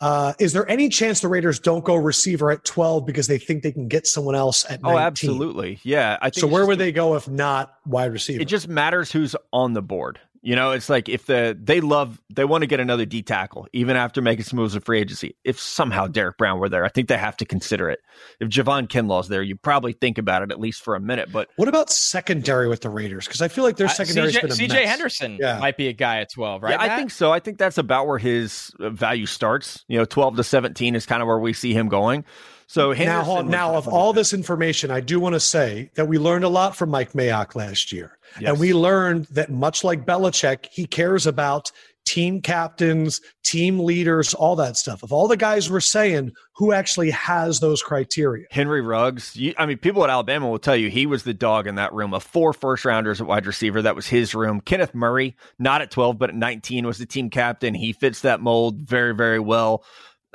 uh, 0.04 0.34
is 0.38 0.52
there 0.52 0.68
any 0.68 0.90
chance 0.90 1.20
the 1.20 1.28
Raiders 1.28 1.58
don't 1.58 1.82
go 1.82 1.94
receiver 1.94 2.50
at 2.50 2.62
12 2.62 3.06
because 3.06 3.26
they 3.26 3.38
think 3.38 3.62
they 3.62 3.72
can 3.72 3.88
get 3.88 4.06
someone 4.06 4.34
else 4.34 4.66
at 4.68 4.82
19? 4.82 4.84
Oh, 4.84 4.98
absolutely. 4.98 5.80
Yeah. 5.82 6.18
I 6.20 6.28
think 6.28 6.42
so 6.42 6.46
where 6.46 6.66
would 6.66 6.78
they 6.78 6.92
go 6.92 7.14
if 7.14 7.26
not 7.26 7.78
wide 7.86 8.12
receiver? 8.12 8.42
It 8.42 8.44
just 8.44 8.68
matters 8.68 9.10
who's 9.10 9.34
on 9.50 9.72
the 9.72 9.80
board. 9.80 10.20
You 10.44 10.56
know, 10.56 10.72
it's 10.72 10.90
like 10.90 11.08
if 11.08 11.24
the 11.24 11.58
they 11.58 11.80
love 11.80 12.20
they 12.28 12.44
want 12.44 12.60
to 12.60 12.66
get 12.66 12.78
another 12.78 13.06
D 13.06 13.22
tackle 13.22 13.66
even 13.72 13.96
after 13.96 14.20
making 14.20 14.44
some 14.44 14.58
moves 14.58 14.74
in 14.74 14.82
free 14.82 15.00
agency. 15.00 15.36
If 15.42 15.58
somehow 15.58 16.06
Derrick 16.06 16.36
Brown 16.36 16.58
were 16.58 16.68
there, 16.68 16.84
I 16.84 16.90
think 16.90 17.08
they 17.08 17.16
have 17.16 17.34
to 17.38 17.46
consider 17.46 17.88
it. 17.88 18.00
If 18.40 18.50
Javon 18.50 18.90
Kinlaw's 18.90 19.28
there, 19.28 19.42
you 19.42 19.56
probably 19.56 19.94
think 19.94 20.18
about 20.18 20.42
it 20.42 20.50
at 20.50 20.60
least 20.60 20.82
for 20.82 20.96
a 20.96 21.00
minute. 21.00 21.32
But 21.32 21.48
what 21.56 21.68
about 21.68 21.88
secondary 21.88 22.68
with 22.68 22.82
the 22.82 22.90
Raiders? 22.90 23.26
Because 23.26 23.40
I 23.40 23.48
feel 23.48 23.64
like 23.64 23.78
their 23.78 23.88
secondary 23.88 24.36
uh, 24.36 24.42
CJ, 24.42 24.68
CJ 24.68 24.84
Henderson 24.84 25.38
yeah. 25.40 25.58
might 25.58 25.78
be 25.78 25.88
a 25.88 25.94
guy 25.94 26.20
at 26.20 26.30
twelve, 26.30 26.62
right? 26.62 26.72
Yeah, 26.72 26.92
I 26.92 26.94
think 26.98 27.10
so. 27.10 27.32
I 27.32 27.40
think 27.40 27.56
that's 27.56 27.78
about 27.78 28.06
where 28.06 28.18
his 28.18 28.70
uh, 28.80 28.90
value 28.90 29.24
starts. 29.24 29.82
You 29.88 29.96
know, 29.96 30.04
twelve 30.04 30.36
to 30.36 30.44
seventeen 30.44 30.94
is 30.94 31.06
kind 31.06 31.22
of 31.22 31.26
where 31.26 31.38
we 31.38 31.54
see 31.54 31.72
him 31.72 31.88
going. 31.88 32.22
So 32.66 32.92
Henderson 32.92 33.50
now, 33.50 33.70
now 33.70 33.74
of 33.76 33.88
all 33.88 34.12
this 34.12 34.32
information, 34.32 34.90
I 34.90 35.00
do 35.00 35.20
want 35.20 35.34
to 35.34 35.40
say 35.40 35.90
that 35.94 36.06
we 36.06 36.18
learned 36.18 36.44
a 36.44 36.48
lot 36.48 36.76
from 36.76 36.90
Mike 36.90 37.12
Mayock 37.12 37.54
last 37.54 37.92
year, 37.92 38.18
yes. 38.40 38.50
and 38.50 38.58
we 38.58 38.72
learned 38.72 39.26
that 39.26 39.50
much 39.50 39.84
like 39.84 40.06
Belichick, 40.06 40.66
he 40.70 40.86
cares 40.86 41.26
about 41.26 41.70
team 42.04 42.40
captains, 42.40 43.20
team 43.42 43.80
leaders, 43.80 44.34
all 44.34 44.56
that 44.56 44.76
stuff. 44.76 45.02
Of 45.02 45.12
all 45.12 45.26
the 45.26 45.36
guys 45.36 45.70
we're 45.70 45.80
saying, 45.80 46.32
who 46.54 46.72
actually 46.72 47.10
has 47.10 47.60
those 47.60 47.82
criteria? 47.82 48.46
Henry 48.50 48.80
Ruggs. 48.80 49.34
You, 49.36 49.54
I 49.58 49.66
mean, 49.66 49.78
people 49.78 50.04
at 50.04 50.10
Alabama 50.10 50.48
will 50.48 50.58
tell 50.58 50.76
you 50.76 50.90
he 50.90 51.06
was 51.06 51.22
the 51.22 51.34
dog 51.34 51.66
in 51.66 51.76
that 51.76 51.92
room 51.92 52.14
of 52.14 52.22
four 52.22 52.52
first 52.52 52.84
rounders 52.84 53.20
at 53.20 53.26
wide 53.26 53.46
receiver. 53.46 53.82
That 53.82 53.96
was 53.96 54.06
his 54.06 54.34
room. 54.34 54.60
Kenneth 54.60 54.94
Murray, 54.94 55.36
not 55.58 55.82
at 55.82 55.90
12, 55.90 56.18
but 56.18 56.30
at 56.30 56.36
19, 56.36 56.86
was 56.86 56.98
the 56.98 57.06
team 57.06 57.30
captain. 57.30 57.74
He 57.74 57.92
fits 57.92 58.20
that 58.20 58.40
mold 58.40 58.80
very, 58.80 59.14
very 59.14 59.40
well. 59.40 59.84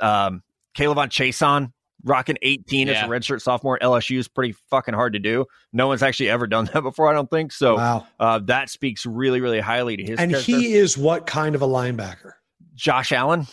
Um, 0.00 0.42
K'Lavon 0.74 1.08
Chaisson, 1.08 1.72
rocking 2.04 2.36
18 2.42 2.88
yeah. 2.88 2.94
as 2.94 3.04
a 3.04 3.06
redshirt 3.08 3.40
sophomore 3.40 3.76
at 3.76 3.82
LSU 3.82 4.18
is 4.18 4.28
pretty 4.28 4.52
fucking 4.70 4.94
hard 4.94 5.12
to 5.12 5.18
do. 5.18 5.46
No 5.72 5.86
one's 5.88 6.02
actually 6.02 6.30
ever 6.30 6.46
done 6.46 6.64
that 6.72 6.82
before, 6.82 7.08
I 7.08 7.12
don't 7.12 7.30
think. 7.30 7.52
So 7.52 7.76
wow. 7.76 8.06
uh, 8.18 8.38
that 8.44 8.70
speaks 8.70 9.06
really, 9.06 9.40
really 9.40 9.60
highly 9.60 9.96
to 9.96 10.04
his. 10.04 10.18
And 10.18 10.30
character. 10.30 10.52
he 10.52 10.74
is 10.74 10.96
what 10.96 11.26
kind 11.26 11.54
of 11.54 11.62
a 11.62 11.68
linebacker? 11.68 12.32
Josh 12.74 13.12
Allen, 13.12 13.46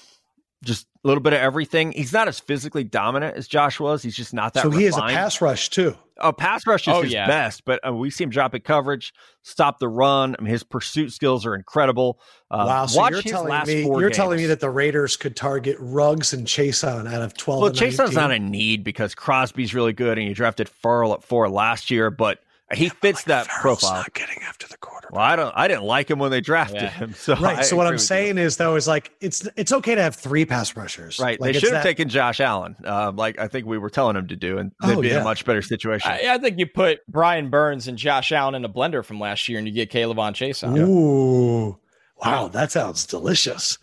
just 0.64 0.88
a 1.03 1.08
little 1.08 1.22
bit 1.22 1.34
of 1.34 1.39
everything. 1.39 1.91
He's 1.91 2.14
not 2.14 2.28
as 2.28 2.39
physically 2.39 2.84
dominant 2.84 3.38
as 3.38 3.47
Josh 3.47 3.80
was. 3.80 4.01
He's 4.03 4.16
just 4.16 4.34
not 4.34 4.53
that. 4.53 4.64
So 4.64 4.70
refined. 4.70 4.80
he 4.80 4.86
has 4.86 4.97
a 4.97 5.01
pass 5.01 5.41
rush 5.41 5.70
too. 5.70 5.95
A 6.20 6.34
pass 6.34 6.66
rush 6.66 6.88
is 6.88 6.93
oh, 6.95 7.03
his 7.03 7.14
yeah. 7.14 7.28
best, 7.28 7.64
but 7.64 7.80
uh, 7.88 7.93
we 7.93 8.10
see 8.10 8.24
him 8.24 8.32
drop 8.32 8.55
at 8.55 8.64
coverage, 8.64 9.14
stop 9.43 9.78
the 9.78 9.88
run. 9.88 10.36
I 10.38 10.41
mean, 10.41 10.51
his 10.51 10.64
pursuit 10.64 11.12
skills 11.12 11.45
are 11.45 11.53
incredible. 11.53 12.20
Uh, 12.49 12.66
wow! 12.68 12.86
So 12.88 13.08
you're 13.10 13.22
telling 13.22 13.68
me 13.68 13.84
you're 13.84 14.01
games. 14.01 14.16
telling 14.16 14.38
me 14.38 14.47
that 14.47 14.60
the 14.60 14.70
Raiders 14.72 15.16
could 15.16 15.36
target 15.36 15.78
Ruggs 15.80 16.34
and 16.34 16.47
Chaisson 16.47 17.08
out 17.08 17.22
of 17.22 17.38
twelve. 17.38 17.62
Well, 17.62 17.72
Chaisson's 17.72 18.16
not 18.16 18.32
a 18.32 18.39
need 18.39 18.84
because 18.84 19.14
Crosby's 19.14 19.76
really 19.76 19.93
good, 19.93 20.18
and 20.18 20.28
you 20.28 20.34
drafted 20.34 20.68
Ferrell 20.70 21.14
at 21.14 21.24
four 21.24 21.49
last 21.49 21.91
year, 21.91 22.10
but 22.10 22.39
he 22.74 22.86
yeah, 22.86 22.89
fits 23.01 23.20
like 23.20 23.26
that 23.26 23.47
Ferrell's 23.47 23.80
profile. 23.80 24.01
Not 24.01 24.13
getting 24.13 24.43
after 24.43 24.68
the 24.68 24.76
quarterback. 24.78 25.13
Well, 25.13 25.24
I 25.24 25.38
don't. 25.38 25.53
I 25.55 25.70
didn't 25.70 25.86
like 25.86 26.11
him 26.11 26.20
when 26.20 26.32
they 26.32 26.41
drafted 26.41 26.82
yeah. 26.82 26.89
him. 26.89 27.13
So 27.13 27.36
right. 27.36 27.59
I 27.59 27.61
so 27.61 27.78
what 27.78 27.88
I'm 27.88 27.97
saying 27.97 28.38
you. 28.38 28.43
is 28.43 28.57
though 28.57 28.76
is 28.76 28.88
like 28.89 29.11
it's 29.22 29.47
it's 29.55 29.72
okay 29.72 29.95
to 29.95 30.01
have 30.01 30.15
three 30.15 30.43
pass 30.45 30.76
rushers. 30.76 31.18
Right. 31.18 31.39
Like 31.39 31.53
they 31.53 31.59
should 31.59 31.72
have 31.72 31.84
that... 31.84 31.84
taken 31.84 32.09
Josh 32.09 32.41
Allen, 32.41 32.76
uh, 32.84 33.13
like 33.15 33.39
I 33.39 33.47
think 33.47 33.68
we 33.68 33.78
were 33.78 33.89
telling 33.89 34.18
him 34.18 34.28
to 34.28 34.36
do, 34.36 34.57
and 34.57 34.74
they'd 34.84 34.97
oh, 34.97 35.01
be 35.01 35.07
yeah. 35.07 35.15
in 35.15 35.22
a 35.22 35.24
much 35.24 35.45
better 35.45 35.61
situation. 35.61 36.11
I, 36.11 36.34
I, 36.34 36.38
think 36.39 36.59
you 36.59 36.68
put 36.68 36.99
Brian 37.07 37.49
Burns 37.49 37.88
and 37.88 37.97
Josh 37.97 38.34
Allen 38.34 38.55
in 38.55 38.65
a 38.65 38.70
blender 38.70 39.03
from 39.03 39.20
last 39.20 39.47
year, 39.47 39.59
and 39.59 39.68
you 39.68 39.74
get 39.74 39.89
K'Lavon 39.89 40.34
Chaisson. 40.34 40.78
Ooh, 40.78 41.78
wow, 42.22 42.49
that 42.49 42.72
sounds 42.74 43.05
delicious. 43.05 43.78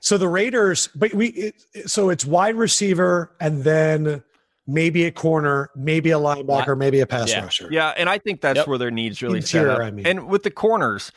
So 0.00 0.18
the 0.18 0.28
Raiders, 0.28 0.88
but 0.94 1.14
we 1.14 1.28
it, 1.28 1.88
so 1.88 2.08
it's 2.08 2.24
wide 2.24 2.56
receiver 2.56 3.30
and 3.38 3.62
then 3.62 4.22
maybe 4.70 5.04
a 5.04 5.10
corner, 5.10 5.70
maybe 5.74 6.10
a 6.10 6.18
linebacker, 6.18 6.76
maybe 6.78 7.00
a 7.00 7.06
pass 7.06 7.30
yeah. 7.30 7.42
rusher. 7.42 7.68
Yeah, 7.70 7.92
and 7.96 8.08
I 8.08 8.18
think 8.18 8.40
that's 8.40 8.58
yep. 8.58 8.68
where 8.68 8.78
their 8.78 8.90
needs 8.90 9.22
really 9.22 9.38
Interior, 9.38 9.74
set 9.74 9.80
up. 9.80 9.86
I 9.86 9.90
mean. 9.90 10.06
And 10.06 10.28
with 10.28 10.44
the 10.44 10.50
corners, 10.50 11.12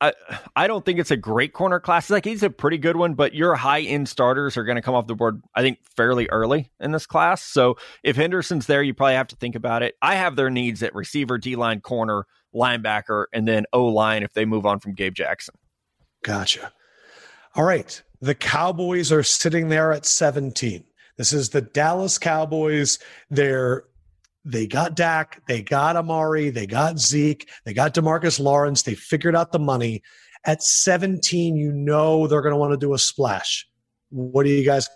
I 0.00 0.12
I 0.56 0.66
don't 0.66 0.84
think 0.84 0.98
it's 0.98 1.10
a 1.10 1.16
great 1.16 1.52
corner 1.52 1.80
class. 1.80 2.10
Like 2.10 2.24
he's 2.24 2.42
a 2.42 2.50
pretty 2.50 2.78
good 2.78 2.96
one, 2.96 3.14
but 3.14 3.34
your 3.34 3.54
high 3.54 3.80
end 3.80 4.08
starters 4.08 4.56
are 4.56 4.64
going 4.64 4.76
to 4.76 4.82
come 4.82 4.94
off 4.94 5.06
the 5.06 5.14
board. 5.14 5.40
I 5.54 5.62
think 5.62 5.78
fairly 5.96 6.28
early 6.28 6.70
in 6.80 6.92
this 6.92 7.06
class. 7.06 7.42
So 7.42 7.76
if 8.02 8.16
Henderson's 8.16 8.66
there, 8.66 8.82
you 8.82 8.94
probably 8.94 9.14
have 9.14 9.28
to 9.28 9.36
think 9.36 9.54
about 9.54 9.82
it. 9.82 9.94
I 10.02 10.16
have 10.16 10.36
their 10.36 10.50
needs 10.50 10.82
at 10.82 10.94
receiver, 10.94 11.38
D 11.38 11.56
line, 11.56 11.80
corner, 11.80 12.26
linebacker, 12.54 13.26
and 13.32 13.46
then 13.46 13.64
O 13.72 13.86
line 13.86 14.22
if 14.22 14.32
they 14.34 14.44
move 14.44 14.66
on 14.66 14.80
from 14.80 14.94
Gabe 14.94 15.14
Jackson. 15.14 15.54
Gotcha. 16.24 16.72
All 17.54 17.64
right. 17.64 18.02
The 18.20 18.34
Cowboys 18.34 19.12
are 19.12 19.22
sitting 19.22 19.68
there 19.68 19.92
at 19.92 20.04
17. 20.04 20.84
This 21.18 21.32
is 21.32 21.50
the 21.50 21.60
Dallas 21.60 22.16
Cowboys. 22.16 22.98
They're 23.28 23.84
they 24.44 24.66
got 24.66 24.94
Dak, 24.94 25.42
they 25.46 25.60
got 25.60 25.96
Amari, 25.96 26.48
they 26.48 26.66
got 26.66 26.98
Zeke, 26.98 27.50
they 27.66 27.74
got 27.74 27.92
Demarcus 27.92 28.40
Lawrence. 28.40 28.82
They 28.82 28.94
figured 28.94 29.36
out 29.36 29.52
the 29.52 29.58
money. 29.58 30.02
At 30.44 30.62
17, 30.62 31.56
you 31.56 31.72
know 31.72 32.26
they're 32.26 32.40
going 32.40 32.54
to 32.54 32.58
want 32.58 32.72
to 32.72 32.78
do 32.78 32.94
a 32.94 32.98
splash. 32.98 33.68
What 34.08 34.44
do 34.44 34.50
you 34.50 34.64
guys? 34.64 34.88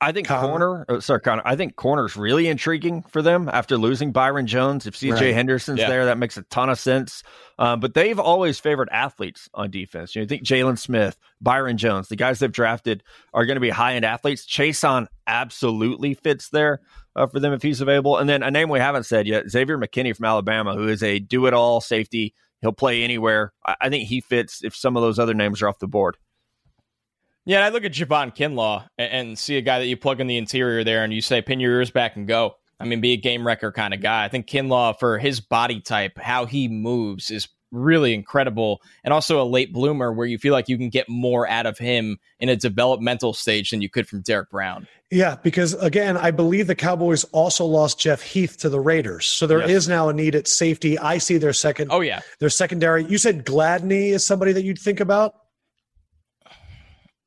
I 0.00 0.12
think 0.12 0.28
Connor. 0.28 0.48
corner, 0.48 0.84
oh, 0.88 1.00
sorry, 1.00 1.20
Connor. 1.20 1.42
I 1.44 1.56
think 1.56 1.74
corner's 1.74 2.16
really 2.16 2.46
intriguing 2.46 3.02
for 3.02 3.20
them 3.20 3.48
after 3.52 3.76
losing 3.76 4.12
Byron 4.12 4.46
Jones. 4.46 4.86
If 4.86 4.94
CJ 4.94 5.12
right. 5.12 5.34
Henderson's 5.34 5.80
yeah. 5.80 5.88
there, 5.88 6.04
that 6.06 6.18
makes 6.18 6.36
a 6.36 6.42
ton 6.42 6.70
of 6.70 6.78
sense. 6.78 7.24
Um, 7.58 7.80
but 7.80 7.94
they've 7.94 8.18
always 8.18 8.60
favored 8.60 8.88
athletes 8.92 9.48
on 9.54 9.70
defense. 9.70 10.14
You 10.14 10.22
know, 10.22 10.28
think 10.28 10.44
Jaylon 10.44 10.78
Smith, 10.78 11.18
Byron 11.40 11.78
Jones, 11.78 12.08
the 12.08 12.16
guys 12.16 12.38
they've 12.38 12.52
drafted 12.52 13.02
are 13.34 13.44
going 13.44 13.56
to 13.56 13.60
be 13.60 13.70
high 13.70 13.94
end 13.94 14.04
athletes. 14.04 14.46
Chaisson 14.46 15.08
absolutely 15.26 16.14
fits 16.14 16.48
there 16.50 16.80
uh, 17.16 17.26
for 17.26 17.40
them 17.40 17.52
if 17.52 17.62
he's 17.62 17.80
available. 17.80 18.18
And 18.18 18.28
then 18.28 18.44
a 18.44 18.50
name 18.52 18.68
we 18.68 18.78
haven't 18.78 19.04
said 19.04 19.26
yet, 19.26 19.50
Xavier 19.50 19.78
McKinney 19.78 20.14
from 20.14 20.26
Alabama, 20.26 20.74
who 20.74 20.86
is 20.86 21.02
a 21.02 21.18
do 21.18 21.46
it 21.46 21.54
all 21.54 21.80
safety. 21.80 22.34
He'll 22.60 22.72
play 22.72 23.02
anywhere. 23.02 23.52
I, 23.66 23.74
I 23.80 23.88
think 23.88 24.08
he 24.08 24.20
fits 24.20 24.62
if 24.62 24.76
some 24.76 24.96
of 24.96 25.02
those 25.02 25.18
other 25.18 25.34
names 25.34 25.60
are 25.60 25.68
off 25.68 25.80
the 25.80 25.88
board. 25.88 26.16
Yeah, 27.48 27.64
I 27.64 27.70
look 27.70 27.84
at 27.84 27.92
Javon 27.92 28.36
Kinlaw 28.36 28.86
and, 28.98 29.10
and, 29.10 29.38
see 29.38 29.56
a 29.56 29.62
guy 29.62 29.78
that 29.78 29.86
you 29.86 29.96
plug 29.96 30.20
in 30.20 30.26
the 30.26 30.36
interior 30.36 30.84
there 30.84 31.02
and 31.02 31.14
you 31.14 31.22
say, 31.22 31.40
pin 31.40 31.60
your 31.60 31.72
ears 31.72 31.90
back 31.90 32.14
and 32.14 32.28
go. 32.28 32.56
I 32.78 32.84
mean, 32.84 33.00
be 33.00 33.12
a 33.12 33.16
game 33.16 33.46
wrecker 33.46 33.72
kind 33.72 33.94
of 33.94 34.02
guy. 34.02 34.22
I 34.22 34.28
think 34.28 34.46
Kinlaw, 34.46 34.98
for 34.98 35.16
his 35.18 35.40
body 35.40 35.80
type, 35.80 36.18
how 36.18 36.44
he 36.44 36.68
moves 36.68 37.30
is 37.30 37.48
really 37.72 38.12
incredible. 38.12 38.82
And 39.02 39.14
also 39.14 39.40
a 39.40 39.48
late 39.48 39.72
bloomer 39.72 40.12
where 40.12 40.26
you 40.26 40.36
feel 40.36 40.52
like 40.52 40.68
you 40.68 40.76
can 40.76 40.90
get 40.90 41.08
more 41.08 41.48
out 41.48 41.64
of 41.64 41.78
him 41.78 42.18
in 42.38 42.50
a 42.50 42.56
developmental 42.56 43.32
stage 43.32 43.70
than 43.70 43.80
you 43.80 43.88
could 43.88 44.06
from 44.06 44.20
Derrick 44.20 44.50
Brown. 44.50 44.86
Yeah, 45.10 45.36
because 45.42 45.72
again, 45.72 46.18
I 46.18 46.30
believe 46.30 46.66
the 46.66 46.74
Cowboys 46.74 47.24
also 47.32 47.64
lost 47.64 47.98
Jeff 47.98 48.20
Heath 48.20 48.58
to 48.58 48.68
the 48.68 48.78
Raiders. 48.78 49.24
So 49.24 49.46
there 49.46 49.60
yes. 49.60 49.70
is 49.70 49.88
now 49.88 50.10
a 50.10 50.12
need 50.12 50.34
at 50.34 50.48
safety. 50.48 50.98
I 50.98 51.16
see 51.16 51.38
their 51.38 51.54
second. 51.54 51.88
Oh, 51.92 52.02
yeah. 52.02 52.20
Their 52.40 52.50
secondary. 52.50 53.06
You 53.06 53.16
said 53.16 53.46
Gladney 53.46 54.10
is 54.10 54.26
somebody 54.26 54.52
that 54.52 54.64
you'd 54.64 54.78
think 54.78 55.00
about? 55.00 55.34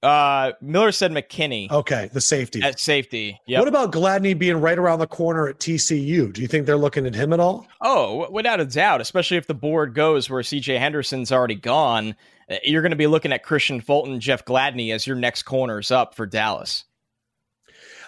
Uh, 0.04 0.54
Miller 0.62 0.92
said 0.92 1.12
McKinney. 1.12 1.70
Okay, 1.70 2.10
the 2.12 2.22
safety. 2.22 2.62
At 2.62 2.80
safety. 2.80 3.40
Yep. 3.46 3.60
What 3.60 3.68
about 3.68 3.92
Gladney 3.92 4.38
being 4.38 4.60
right 4.60 4.78
around 4.78 5.00
the 5.00 5.08
corner 5.08 5.48
at 5.48 5.60
TCU? 5.60 6.34
Do 6.34 6.42
you 6.42 6.48
think 6.48 6.66
they're 6.66 6.76
looking 6.78 7.06
at 7.06 7.14
him 7.14 7.34
at 7.34 7.40
all? 7.40 7.68
Oh, 7.82 8.30
without 8.32 8.60
a 8.60 8.66
doubt, 8.66 9.02
especially 9.02 9.38
if 9.38 9.46
the 9.46 9.54
board 9.54 9.94
goes 9.94 10.30
where 10.30 10.42
CJ 10.42 10.80
Henderson's 10.80 11.32
already 11.32 11.56
gone. 11.56 12.16
Uh, 12.50 12.56
you're 12.64 12.82
going 12.82 12.92
to 12.92 12.96
be 12.96 13.08
looking 13.08 13.32
at 13.32 13.46
Kristian 13.46 13.84
Fulton, 13.84 14.20
Jeff 14.20 14.44
Gladney 14.44 14.92
as 14.94 15.06
your 15.06 15.16
next 15.16 15.44
corners 15.44 15.92
up 15.92 16.16
for 16.16 16.26
Dallas. 16.26 16.86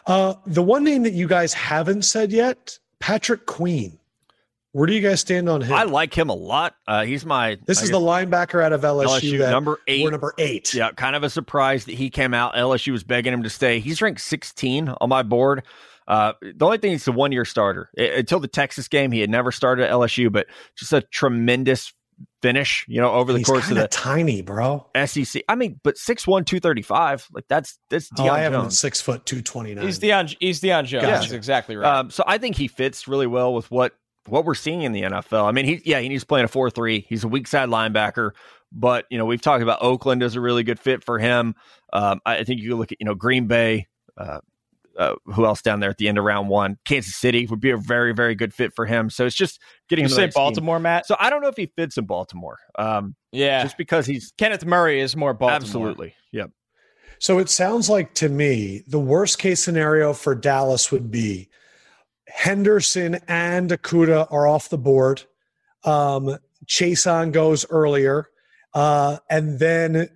Uh, 0.08 0.34
the 0.48 0.64
one 0.64 0.84
name 0.84 1.04
that 1.04 1.14
you 1.14 1.28
guys 1.28 1.54
haven't 1.54 2.04
said 2.04 2.32
yet, 2.32 2.78
Patrick 3.00 3.46
Queen. 3.46 4.00
Where 4.74 4.88
do 4.88 4.94
you 4.94 5.02
guys 5.02 5.22
stand 5.22 5.48
on 5.50 5.62
him? 5.62 5.72
I 5.72 5.84
like 5.84 6.16
him 6.16 6.30
a 6.30 6.36
lot. 6.36 6.76
Uh, 6.88 7.06
he's 7.06 7.26
my. 7.26 7.60
This 7.66 7.78
I 7.78 7.84
is 7.84 7.90
guess, 7.90 8.00
the 8.00 8.04
linebacker 8.04 8.64
out 8.64 8.74
of 8.74 8.82
LSU. 8.82 9.38
LSU 9.38 9.52
number 9.52 9.80
eight. 9.88 10.04
We're 10.04 10.12
number 10.12 10.34
eight. 10.40 10.74
Yeah, 10.74 10.92
kind 10.92 11.16
of 11.16 11.22
a 11.22 11.30
surprise 11.30 11.86
that 11.86 11.94
he 11.94 12.10
came 12.10 12.34
out. 12.34 12.56
LSU 12.56 12.92
was 12.92 13.04
begging 13.04 13.34
him 13.34 13.44
to 13.44 13.52
stay. 13.52 13.80
He's 13.80 14.02
ranked 14.02 14.22
16 14.22 14.90
on 15.00 15.10
my 15.10 15.22
board. 15.22 15.62
Uh, 16.08 16.34
the 16.42 16.66
only 16.66 16.80
thing 16.80 16.92
he's 16.92 17.08
a 17.08 17.12
one 17.12 17.32
year 17.32 17.46
starter. 17.46 17.92
It, 17.94 18.16
until 18.16 18.40
the 18.40 18.48
Texas 18.48 18.88
game, 18.88 19.12
he 19.12 19.20
had 19.20 19.30
never 19.30 19.52
started 19.52 19.86
at 19.86 19.92
LSU, 19.92 20.32
but 20.32 20.48
just 20.76 20.92
a 20.92 21.02
tremendous 21.02 21.94
finish, 22.42 22.86
you 22.88 23.00
know, 23.00 23.12
over 23.12 23.32
the 23.32 23.40
he's 23.40 23.48
course 23.48 23.70
of 23.70 23.78
the 23.78 23.88
tiny, 23.88 24.42
bro. 24.42 24.88
SEC. 25.06 25.44
I 25.48 25.56
mean, 25.56 25.80
but 25.84 25.96
6'1, 25.96 26.26
235. 26.46 27.28
Like 27.32 27.46
that's 27.48 27.78
that's 27.90 28.10
Deion 28.12 28.30
oh, 28.30 28.34
I 28.34 28.40
have 28.40 28.54
Jones. 28.54 28.80
six 28.80 29.02
foot 29.02 29.26
two 29.28 29.42
twenty 29.42 29.76
nine. 29.76 29.86
He's 29.86 30.00
Deion 30.00 30.36
he's 30.40 30.62
Deion 30.62 30.86
Jones. 30.86 31.04
Gotcha. 31.04 31.22
That's 31.22 31.32
exactly 31.32 31.76
right. 31.76 32.00
Um, 32.00 32.10
so 32.10 32.24
I 32.26 32.40
think 32.40 32.56
he 32.56 32.68
fits 32.68 33.08
really 33.08 33.28
well 33.28 33.54
with 33.54 33.70
what 33.70 33.94
what 34.28 34.46
we're 34.46 34.56
seeing 34.56 34.84
in 34.84 34.92
the 34.92 35.02
NFL. 35.02 35.46
I 35.46 35.52
mean, 35.52 35.66
he 35.66 35.82
yeah, 35.86 36.00
he's 36.00 36.24
playing 36.24 36.46
a 36.46 36.48
four 36.48 36.70
three. 36.70 37.06
He's 37.10 37.24
a 37.24 37.28
weak 37.28 37.48
side 37.48 37.70
linebacker, 37.70 38.32
but 38.72 39.06
you 39.10 39.18
know 39.18 39.26
we've 39.26 39.42
talked 39.42 39.64
about 39.64 39.82
Oakland 39.82 40.24
as 40.24 40.36
a 40.36 40.42
really 40.42 40.64
good 40.64 40.80
fit 40.80 41.04
for 41.04 41.20
him. 41.20 41.56
Um, 41.92 42.22
I 42.26 42.44
think 42.44 42.62
you 42.62 42.76
look 42.76 42.92
at 42.92 43.00
you 43.00 43.06
know 43.06 43.16
Green 43.16 43.48
Bay. 43.48 43.88
Uh, 44.18 44.40
uh, 44.96 45.16
who 45.26 45.44
else 45.44 45.64
down 45.64 45.80
there 45.80 45.90
at 45.90 45.98
the 45.98 46.08
end 46.08 46.20
of 46.20 46.24
round 46.24 46.50
one? 46.50 46.78
Kansas 46.86 47.16
City 47.16 47.48
would 47.48 47.60
be 47.60 47.72
a 47.72 47.78
very, 47.78 48.14
very 48.14 48.36
good 48.36 48.54
fit 48.54 48.76
for 48.76 48.86
him. 48.86 49.10
So 49.10 49.26
it's 49.26 49.36
just 49.36 49.60
getting. 49.90 50.06
You 50.06 50.10
say 50.10 50.28
Baltimore, 50.28 50.78
team. 50.78 50.84
Matt? 50.84 51.08
So 51.08 51.16
I 51.20 51.32
don't 51.32 51.42
know 51.42 51.48
if 51.48 51.58
he 51.58 51.66
fits 51.66 51.98
in 51.98 52.06
Baltimore. 52.06 52.60
Um, 52.78 53.16
yeah, 53.32 53.64
just 53.64 53.78
because 53.78 54.06
he's 54.06 54.34
Kenneth 54.38 54.66
Murray 54.66 55.02
is 55.02 55.16
more 55.16 55.34
Baltimore. 55.34 55.56
Absolutely. 55.56 56.16
Yep. 56.32 56.52
So 57.20 57.40
it 57.40 57.50
sounds 57.50 57.90
like 57.90 58.14
to 58.16 58.30
me 58.30 58.84
the 58.88 59.00
worst 59.00 59.40
case 59.40 59.64
scenario 59.64 60.14
for 60.14 60.36
Dallas 60.36 60.92
would 60.92 61.10
be 61.10 61.50
Henderson 62.34 63.20
and 63.28 63.70
Okudah 63.70 64.28
are 64.32 64.48
off 64.48 64.70
the 64.70 64.78
board. 64.78 65.24
Um, 65.84 66.38
Chaisson 66.66 67.32
goes 67.32 67.66
earlier, 67.70 68.30
uh, 68.74 69.18
and 69.30 69.60
then 69.60 70.10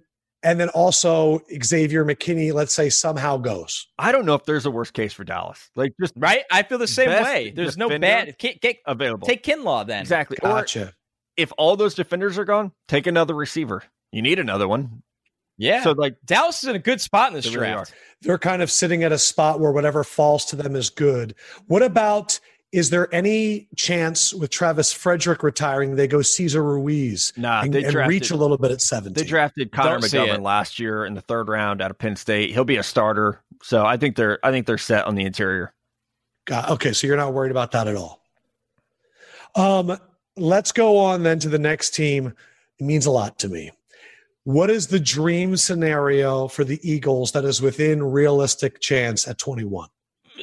and 0.44 0.60
then 0.60 0.70
also 0.70 1.42
Xavier 1.64 2.06
McKinney, 2.06 2.54
let's 2.54 2.74
say 2.74 2.90
somehow 2.90 3.38
goes. 3.38 3.88
I 4.00 4.12
don't 4.12 4.26
know 4.26 4.34
if 4.34 4.46
there's 4.46 4.66
a 4.66 4.72
worst 4.72 4.94
case 4.94 5.14
for 5.14 5.24
Dallas. 5.24 5.70
Like 5.76 5.94
just 6.02 6.14
right, 6.18 6.44
I 6.52 6.64
feel 6.64 6.78
the 6.80 6.88
same 6.88 7.10
way. 7.10 7.54
There's 7.56 7.78
no 7.78 7.88
bad 8.00 8.36
available. 8.86 9.28
Take 9.28 9.44
Kinlaw 9.44 9.86
then. 9.86 10.02
Exactly. 10.02 10.38
Gotcha. 10.42 10.84
Or 10.84 10.94
if 11.38 11.54
all 11.58 11.76
those 11.76 11.94
defenders 11.94 12.38
are 12.38 12.46
gone, 12.46 12.72
take 12.88 13.08
another 13.08 13.36
receiver. 13.36 13.84
You 14.12 14.22
need 14.22 14.40
another 14.40 14.68
one. 14.68 15.04
Yeah. 15.58 15.84
So 15.84 15.92
like 15.92 16.18
Dallas 16.26 16.64
is 16.64 16.70
in 16.70 16.76
a 16.76 16.80
good 16.80 17.02
spot 17.02 17.30
in 17.30 17.36
this 17.36 17.50
draft. 17.50 17.92
Really 17.92 18.02
They're 18.22 18.38
kind 18.38 18.62
of 18.62 18.72
sitting 18.72 19.04
at 19.04 19.12
a 19.12 19.18
spot 19.18 19.60
where 19.60 19.72
whatever 19.72 20.04
falls 20.04 20.46
to 20.46 20.56
them 20.56 20.76
is 20.76 20.90
good. 20.90 21.36
What 21.68 21.84
about 21.84 22.40
is 22.72 22.90
there 22.90 23.14
any 23.14 23.70
chance 23.76 24.34
with 24.34 24.50
Travis 24.50 24.92
Frederick 24.92 25.42
retiring 25.42 25.96
they 25.96 26.08
go 26.08 26.22
Cesar 26.22 26.62
Ruiz 26.62 27.32
nah, 27.38 27.62
and, 27.62 27.74
they 27.74 27.82
drafted, 27.82 28.02
and 28.02 28.10
reach 28.10 28.30
a 28.30 28.36
little 28.36 28.58
bit 28.58 28.72
at 28.72 28.82
17? 28.82 29.14
They 29.14 29.24
drafted 29.24 29.72
Connor 29.72 30.00
Don't 30.00 30.04
McGovern 30.04 30.42
last 30.42 30.78
year 30.78 31.06
in 31.06 31.14
the 31.14 31.22
third 31.22 31.48
round 31.48 31.82
out 31.82 31.92
of 31.92 31.98
Penn 31.98 32.16
State. 32.16 32.52
He'll 32.52 32.66
be 32.66 32.78
a 32.78 32.84
starter. 32.84 33.42
So 33.64 33.86
I 33.86 33.98
think 33.98 34.16
they're 34.16 34.40
I 34.44 34.52
think 34.52 34.68
they're 34.68 34.78
set 34.78 35.06
on 35.06 35.16
the 35.16 35.24
interior. 35.24 35.74
Got, 36.46 36.70
okay, 36.72 36.94
so 36.94 37.08
you're 37.08 37.18
not 37.18 37.34
worried 37.34 37.52
about 37.52 37.72
that 37.72 37.88
at 37.88 37.96
all. 37.96 38.22
Um, 39.56 39.98
let's 40.38 40.72
go 40.72 40.98
on 40.98 41.24
then 41.24 41.40
to 41.40 41.50
the 41.50 41.60
next 41.60 41.94
team. 41.94 42.34
It 42.80 42.86
means 42.86 43.06
a 43.06 43.12
lot 43.12 43.40
to 43.40 43.50
me. 43.50 43.72
What 44.48 44.70
is 44.70 44.88
the 44.88 45.00
dream 45.02 45.58
scenario 45.58 46.48
for 46.48 46.64
the 46.64 46.80
Eagles 46.82 47.34
that 47.34 47.44
is 47.44 47.62
within 47.62 48.02
realistic 48.02 48.80
chance 48.80 49.28
at 49.28 49.38
21? 49.38 49.90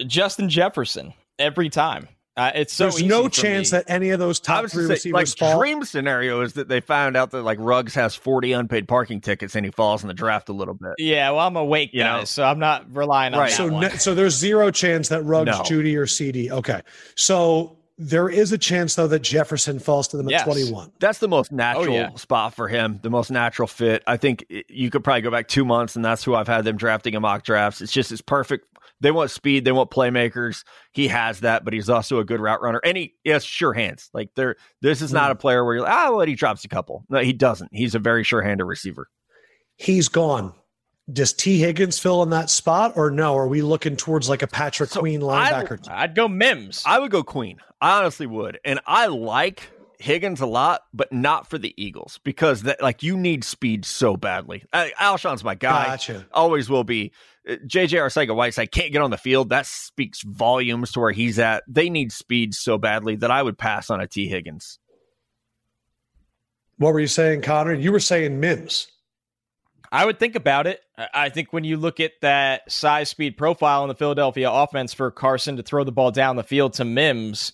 Justin 0.07 0.51
Jefferson 0.51 1.15
every 1.39 1.71
time. 1.71 2.09
Uh, 2.37 2.51
it's 2.55 2.75
so 2.75 2.91
there's 2.91 3.03
no 3.03 3.31
chance 3.31 3.73
me. 3.73 3.79
that 3.79 3.87
any 3.89 4.11
of 4.11 4.19
those 4.19 4.41
top 4.41 4.67
three 4.67 4.85
say, 4.85 4.91
receivers 4.91 5.15
like 5.15 5.29
fall. 5.39 5.59
Dream 5.59 5.83
scenario 5.87 6.43
is 6.43 6.53
that 6.53 6.69
they 6.69 6.81
found 6.81 7.17
out 7.17 7.31
that 7.31 7.45
like 7.45 7.57
Ruggs 7.59 7.95
has 7.95 8.15
40 8.15 8.53
unpaid 8.53 8.87
parking 8.87 9.23
tickets 9.23 9.57
and 9.57 9.65
he 9.65 9.71
falls 9.73 10.03
in 10.05 10.09
the 10.09 10.15
draft 10.15 10.51
a 10.51 10.53
little 10.53 10.75
bit. 10.75 10.93
Yeah, 10.99 11.31
well, 11.31 11.47
I'm 11.47 11.57
awake, 11.57 11.95
you 11.95 12.03
guys, 12.03 12.21
know? 12.21 12.25
so 12.27 12.45
I'm 12.45 12.59
not 12.59 12.95
relying 12.95 13.33
on 13.33 13.41
right. 13.41 13.51
that 13.53 13.57
so 13.57 13.69
one. 13.73 13.99
so 13.99 14.15
there's 14.15 14.37
zero 14.37 14.71
chance 14.71 15.09
that 15.09 15.23
Ruggs, 15.23 15.47
no. 15.47 15.63
Jeudy, 15.63 15.97
or 15.97 16.05
CeeDee. 16.05 16.51
Okay, 16.51 16.83
so 17.15 17.79
there 17.97 18.29
is 18.29 18.53
a 18.53 18.59
chance 18.59 18.95
though 18.95 19.07
that 19.07 19.21
Jefferson 19.21 19.79
falls 19.79 20.09
to 20.09 20.17
them 20.17 20.29
yes. 20.29 20.43
at 20.43 20.47
21. 20.47 20.93
That's 20.99 21.19
the 21.19 21.29
most 21.29 21.53
natural 21.53 21.95
oh, 21.95 21.99
yeah. 21.99 22.15
spot 22.15 22.55
for 22.55 22.69
him, 22.69 22.99
the 23.03 23.11
most 23.11 23.31
natural 23.31 23.69
fit. 23.69 24.03
I 24.07 24.17
think 24.17 24.45
you 24.69 24.91
could 24.91 25.05
probably 25.05 25.23
go 25.23 25.31
back 25.31 25.49
2 25.49 25.65
months 25.65 25.97
and 25.97 26.05
that's 26.05 26.25
who 26.25 26.35
I've 26.35 26.49
had 26.49 26.65
them 26.65 26.77
drafting 26.77 27.15
in 27.15 27.23
mock 27.23 27.45
drafts. 27.45 27.81
It's 27.81 27.93
just 27.93 28.11
it's 28.11 28.21
perfect. 28.21 28.67
They 29.01 29.11
want 29.11 29.31
speed, 29.31 29.65
they 29.65 29.73
want 29.73 29.91
playmakers. 29.91 30.65
He 30.93 31.09
has 31.09 31.41
that, 31.41 31.65
but 31.65 31.75
he's 31.75 31.91
also 31.91 32.19
a 32.19 32.25
good 32.25 32.41
route 32.41 32.63
runner. 32.63 32.81
And 32.85 32.97
he, 32.97 33.15
he 33.23 33.31
has 33.31 33.45
sure 33.45 33.73
hands. 33.73 34.09
Like 34.13 34.31
there 34.35 34.57
this 34.81 35.03
is 35.03 35.13
not 35.13 35.27
hmm. 35.27 35.33
a 35.33 35.37
player 35.37 35.65
where 35.65 35.75
you're 35.75 35.85
like, 35.85 35.95
"Oh, 35.95 36.17
well, 36.17 36.27
he 36.27 36.35
drops 36.35 36.65
a 36.65 36.69
couple." 36.69 37.05
No, 37.09 37.19
he 37.19 37.33
doesn't. 37.33 37.71
He's 37.73 37.95
a 37.95 37.99
very 37.99 38.25
sure-handed 38.25 38.65
receiver. 38.65 39.09
He's 39.77 40.09
gone 40.09 40.55
does 41.13 41.33
Tee 41.33 41.59
Higgins 41.59 41.99
fill 41.99 42.23
in 42.23 42.31
that 42.31 42.49
spot 42.49 42.95
or 42.97 43.11
no? 43.11 43.37
Are 43.37 43.49
we 43.49 43.63
looking 43.63 43.97
towards 43.97 44.29
like 44.29 44.43
a 44.43 44.47
Patrick 44.47 44.91
so 44.91 45.01
Queen 45.01 45.21
linebacker? 45.21 45.87
I'd, 45.89 46.11
I'd, 46.11 46.15
go 46.15 46.29
Mims. 46.29 46.83
I 46.87 46.99
would 46.99 47.11
go 47.11 47.23
Queen. 47.23 47.59
I 47.81 47.99
honestly 47.99 48.27
would. 48.27 48.59
And 48.65 48.81
I 48.87 49.07
like 49.07 49.71
Higgins 49.99 50.41
a 50.41 50.47
lot, 50.47 50.83
but 50.95 51.13
not 51.13 51.49
for 51.49 51.59
the 51.59 51.75
Eagles 51.83 52.21
because 52.25 52.63
that 52.63 52.83
like 52.83 53.03
you 53.03 53.19
need 53.19 53.45
speed 53.45 53.85
so 53.85 54.17
badly. 54.17 54.65
I, 54.73 54.93
Alshon's 54.99 55.45
my 55.45 55.55
guy. 55.55 55.87
Gotcha. 55.87 56.27
Always 56.33 56.71
will 56.71 56.85
be. 56.85 57.13
Uh, 57.47 57.57
JJ 57.67 57.99
Arcega 57.99 58.35
Whiteside 58.35 58.73
can't 58.73 58.91
get 58.91 59.03
on 59.03 59.11
the 59.11 59.19
field. 59.19 59.51
That 59.51 59.67
speaks 59.67 60.23
volumes 60.23 60.93
to 60.93 61.01
where 61.01 61.13
he's 61.13 61.39
at. 61.39 61.65
They 61.69 61.91
need 61.91 62.13
speed 62.13 62.55
so 62.55 62.79
badly 62.79 63.17
that 63.17 63.31
I 63.31 63.43
would 63.43 63.59
pass 63.59 63.91
on 63.91 64.01
a 64.01 64.07
Tee 64.07 64.29
Higgins. 64.29 64.79
What 66.79 66.93
were 66.95 67.01
you 67.01 67.07
saying, 67.07 67.43
Connor? 67.43 67.75
You 67.75 67.93
were 67.93 68.01
saying 68.01 68.41
Mims. 68.41 68.89
I 69.95 70.05
would 70.05 70.19
think 70.19 70.35
about 70.35 70.67
it. 70.67 70.81
I 70.99 71.29
think 71.29 71.53
when 71.53 71.63
you 71.63 71.77
look 71.77 72.01
at 72.01 72.15
that 72.21 72.71
size 72.71 73.09
speed 73.09 73.37
profile 73.37 73.85
in 73.85 73.89
the 73.89 73.95
Philadelphia 73.95 74.51
offense 74.51 74.93
for 74.93 75.13
Carson 75.13 75.57
to 75.57 75.63
throw 75.63 75.85
the 75.85 75.93
ball 75.93 76.11
down 76.11 76.35
the 76.35 76.43
field 76.43 76.73
to 76.75 76.85
Mims, 76.85 77.53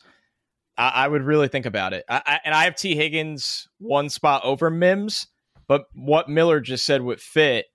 I, 0.79 0.89
I 0.89 1.09
would 1.09 1.23
really 1.23 1.49
think 1.49 1.67
about 1.67 1.93
it. 1.93 2.07
I, 2.09 2.23
I, 2.25 2.41
and 2.47 2.55
I 2.55 2.65
have 2.65 2.77
Tee 2.77 2.97
Higgins 2.97 3.69
one 3.77 4.09
spot 4.09 4.41
over 4.43 4.71
Mims, 4.71 5.27
but 5.69 5.85
what 5.93 6.31
Miller 6.31 6.61
just 6.61 6.87
said 6.87 7.03
would 7.03 7.21
fit. 7.21 7.67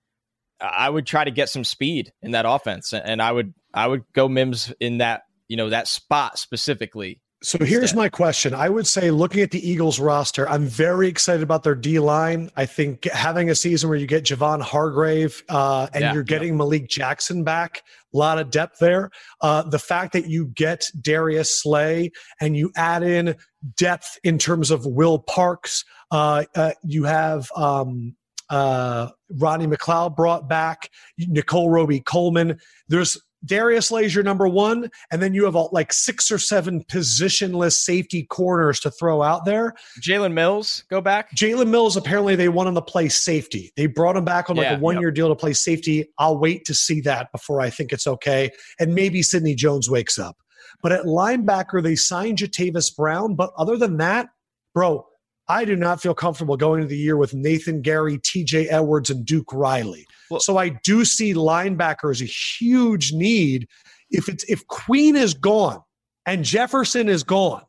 I 0.60 0.90
would 0.90 1.06
try 1.06 1.22
to 1.22 1.30
get 1.30 1.48
some 1.48 1.62
speed 1.62 2.12
in 2.20 2.32
that 2.32 2.44
offense, 2.44 2.92
and 2.92 3.22
I 3.22 3.30
would 3.30 3.54
I 3.72 3.86
would 3.86 4.02
go 4.14 4.28
Mims 4.28 4.72
in 4.80 4.98
that 4.98 5.22
you 5.46 5.56
know 5.56 5.68
that 5.68 5.86
spot 5.86 6.40
specifically 6.40 7.20
so 7.42 7.58
here's 7.62 7.94
my 7.94 8.08
question. 8.08 8.54
I 8.54 8.70
would 8.70 8.86
say, 8.86 9.10
looking 9.10 9.42
at 9.42 9.50
the 9.50 9.68
Eagles 9.70 10.00
roster, 10.00 10.48
I'm 10.48 10.64
very 10.64 11.06
excited 11.06 11.42
about 11.42 11.64
their 11.64 11.74
D 11.74 11.98
line. 11.98 12.50
I 12.56 12.64
think 12.64 13.04
having 13.04 13.50
a 13.50 13.54
season 13.54 13.90
where 13.90 13.98
you 13.98 14.06
get 14.06 14.24
Javon 14.24 14.62
Hargrave 14.62 15.42
uh, 15.50 15.88
and 15.92 16.02
yeah, 16.02 16.14
you're 16.14 16.22
getting 16.22 16.50
yeah. 16.50 16.56
Malik 16.56 16.88
Jackson 16.88 17.44
back, 17.44 17.82
a 18.14 18.16
lot 18.16 18.38
of 18.38 18.50
depth 18.50 18.78
there. 18.80 19.10
Uh, 19.42 19.62
the 19.62 19.78
fact 19.78 20.14
that 20.14 20.26
you 20.28 20.46
get 20.46 20.90
Darius 21.00 21.62
Slay 21.62 22.10
and 22.40 22.56
you 22.56 22.72
add 22.74 23.02
in 23.02 23.36
depth 23.76 24.18
in 24.24 24.38
terms 24.38 24.70
of 24.70 24.86
Will 24.86 25.18
Parks, 25.18 25.84
uh, 26.10 26.44
uh 26.54 26.72
you 26.84 27.04
have 27.04 27.50
um, 27.54 28.16
uh, 28.48 29.08
Rodney 29.30 29.66
McLeod 29.66 30.16
brought 30.16 30.48
back, 30.48 30.90
Nickell 31.18 31.68
Robey-Coleman. 31.68 32.58
There's 32.88 33.18
Darius 33.46 33.90
your 33.90 34.24
number 34.24 34.48
one, 34.48 34.90
and 35.10 35.22
then 35.22 35.32
you 35.32 35.44
have 35.44 35.54
like 35.72 35.92
six 35.92 36.30
or 36.30 36.38
seven 36.38 36.84
positionless 36.84 37.72
safety 37.74 38.24
corners 38.24 38.80
to 38.80 38.90
throw 38.90 39.22
out 39.22 39.44
there. 39.44 39.74
Jalen 40.00 40.32
Mills, 40.32 40.84
go 40.90 41.00
back. 41.00 41.34
Jalen 41.34 41.68
Mills, 41.68 41.96
apparently 41.96 42.36
they 42.36 42.48
want 42.48 42.68
him 42.68 42.74
to 42.74 42.82
play 42.82 43.08
safety. 43.08 43.72
They 43.76 43.86
brought 43.86 44.16
him 44.16 44.24
back 44.24 44.50
on 44.50 44.56
like 44.56 44.64
yeah, 44.64 44.76
a 44.76 44.80
one 44.80 44.98
year 44.98 45.08
yep. 45.08 45.14
deal 45.14 45.28
to 45.28 45.36
play 45.36 45.52
safety. 45.52 46.08
I'll 46.18 46.38
wait 46.38 46.64
to 46.66 46.74
see 46.74 47.00
that 47.02 47.32
before 47.32 47.60
I 47.60 47.70
think 47.70 47.92
it's 47.92 48.06
okay. 48.06 48.50
And 48.78 48.94
maybe 48.94 49.22
Sidney 49.22 49.54
Jones 49.54 49.88
wakes 49.88 50.18
up. 50.18 50.36
But 50.82 50.92
at 50.92 51.04
linebacker, 51.04 51.82
they 51.82 51.96
signed 51.96 52.38
Jatavis 52.38 52.94
Brown. 52.94 53.34
But 53.34 53.52
other 53.56 53.76
than 53.76 53.96
that, 53.98 54.28
bro, 54.74 55.06
I 55.48 55.64
do 55.64 55.76
not 55.76 56.00
feel 56.00 56.14
comfortable 56.14 56.56
going 56.56 56.82
into 56.82 56.88
the 56.88 56.98
year 56.98 57.16
with 57.16 57.34
Nathan 57.34 57.82
Gerry, 57.82 58.18
TJ 58.18 58.66
Edwards, 58.70 59.10
and 59.10 59.24
Duke 59.24 59.52
Riley. 59.52 60.06
Well, 60.30 60.40
so 60.40 60.56
I 60.56 60.70
do 60.82 61.04
see 61.04 61.34
linebacker 61.34 62.10
as 62.10 62.20
a 62.20 62.26
huge 62.26 63.12
need. 63.12 63.68
If 64.10 64.28
it's 64.28 64.44
if 64.44 64.66
Queen 64.66 65.16
is 65.16 65.34
gone 65.34 65.82
and 66.26 66.44
Jefferson 66.44 67.08
is 67.08 67.22
gone, 67.22 67.62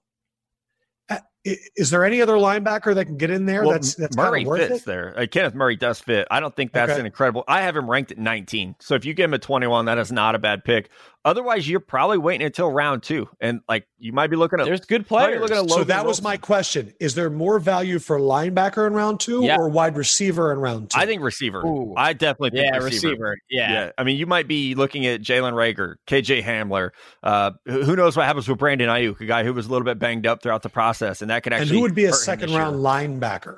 is 1.76 1.90
there 1.90 2.04
any 2.04 2.22
other 2.22 2.34
linebacker 2.34 2.94
that 2.96 3.06
can 3.06 3.18
get 3.18 3.30
in 3.30 3.46
there? 3.46 3.62
Well, 3.62 3.72
that's 3.72 3.96
that's 3.96 4.18
Murray 4.18 4.44
fits 4.44 4.82
it? 4.82 4.86
there. 4.86 5.18
Uh, 5.18 5.26
Kenneth 5.30 5.54
Murray 5.54 5.76
does 5.76 6.00
fit. 6.00 6.28
I 6.30 6.40
don't 6.40 6.56
think 6.56 6.74
that's 6.74 6.92
okay. 6.92 7.00
an 7.00 7.06
incredible. 7.06 7.44
I 7.48 7.62
have 7.62 7.76
him 7.76 7.90
ranked 7.90 8.12
at 8.12 8.18
19. 8.18 8.76
So 8.80 8.96
if 8.96 9.06
you 9.06 9.14
give 9.14 9.26
him 9.26 9.34
a 9.34 9.40
21, 9.40 9.86
that 9.86 9.98
is 9.98 10.12
not 10.12 10.36
a 10.36 10.40
bad 10.40 10.64
pick. 10.64 10.90
Otherwise, 11.28 11.68
you're 11.68 11.82
probably 11.82 12.18
waiting 12.18 12.46
until 12.46 12.72
round 12.72 13.04
two, 13.04 13.28
and 13.42 13.60
like 13.68 13.86
you 14.00 14.14
might 14.14 14.28
be 14.28 14.38
looking 14.38 14.62
at. 14.62 14.66
There's 14.66 14.80
good 14.80 15.06
players. 15.06 15.42
Looking 15.42 15.58
at 15.58 15.70
so 15.70 15.84
that 15.84 16.06
was 16.06 16.22
my 16.22 16.38
question: 16.38 16.94
Is 17.02 17.16
there 17.16 17.30
more 17.30 17.60
value 17.60 18.00
for 18.00 18.18
linebacker 18.18 18.88
in 18.88 18.94
round 18.94 19.20
two 19.20 19.44
yeah. 19.44 19.58
or 19.58 19.68
wide 19.68 19.98
receiver 19.98 20.54
in 20.54 20.60
round 20.60 20.92
two? 20.92 20.98
I 20.98 21.06
think 21.06 21.22
receiver. 21.22 21.66
Ooh. 21.66 21.94
I 21.98 22.14
definitely 22.14 22.52
think 22.52 22.72
yeah, 22.72 22.78
receiver. 22.78 23.10
receiver. 23.10 23.38
Yeah. 23.50 23.74
yeah. 23.74 23.92
I 23.98 24.06
mean, 24.06 24.16
you 24.16 24.26
might 24.26 24.48
be 24.48 24.74
looking 24.74 25.06
at 25.06 25.20
Jalen 25.20 25.52
Reagor, 25.52 25.96
KJ 26.08 26.44
Hamler. 26.44 26.92
Uh, 27.22 27.52
who 27.66 27.98
knows 27.98 28.16
what 28.16 28.26
happens 28.26 28.48
with 28.48 28.58
Brandon 28.58 28.88
Aiyuk, 28.88 29.20
a 29.20 29.26
guy 29.26 29.44
who 29.44 29.54
was 29.54 29.66
a 29.66 29.70
little 29.70 29.84
bit 29.84 30.00
banged 30.00 30.26
up 30.26 30.42
throughout 30.42 30.62
the 30.62 30.70
process, 30.70 31.22
and 31.22 31.30
that 31.30 31.44
could 31.44 31.52
actually. 31.52 31.72
And 31.72 31.76
who 31.76 31.82
would 31.82 31.94
be 31.94 32.06
a 32.06 32.14
second 32.14 32.54
round 32.54 32.78
year. 32.78 32.86
linebacker? 32.86 33.58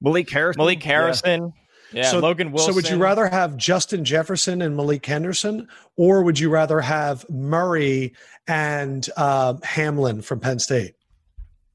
Malik 0.00 0.30
Harrison. 0.30 0.60
Malik 0.60 0.82
Harrison. 0.82 1.42
Yeah, 1.42 1.63
so, 2.02 2.18
Logan 2.18 2.52
Wilson. 2.52 2.72
So 2.72 2.76
would 2.76 2.88
you 2.88 2.96
rather 2.96 3.28
have 3.28 3.56
Justin 3.56 4.04
Jefferson 4.04 4.62
and 4.62 4.76
Malik 4.76 5.06
Henderson, 5.06 5.68
or 5.96 6.22
would 6.22 6.38
you 6.38 6.50
rather 6.50 6.80
have 6.80 7.28
Murray 7.30 8.12
and 8.46 9.08
uh, 9.16 9.54
Hamlin 9.62 10.22
from 10.22 10.40
Penn 10.40 10.58
State? 10.58 10.94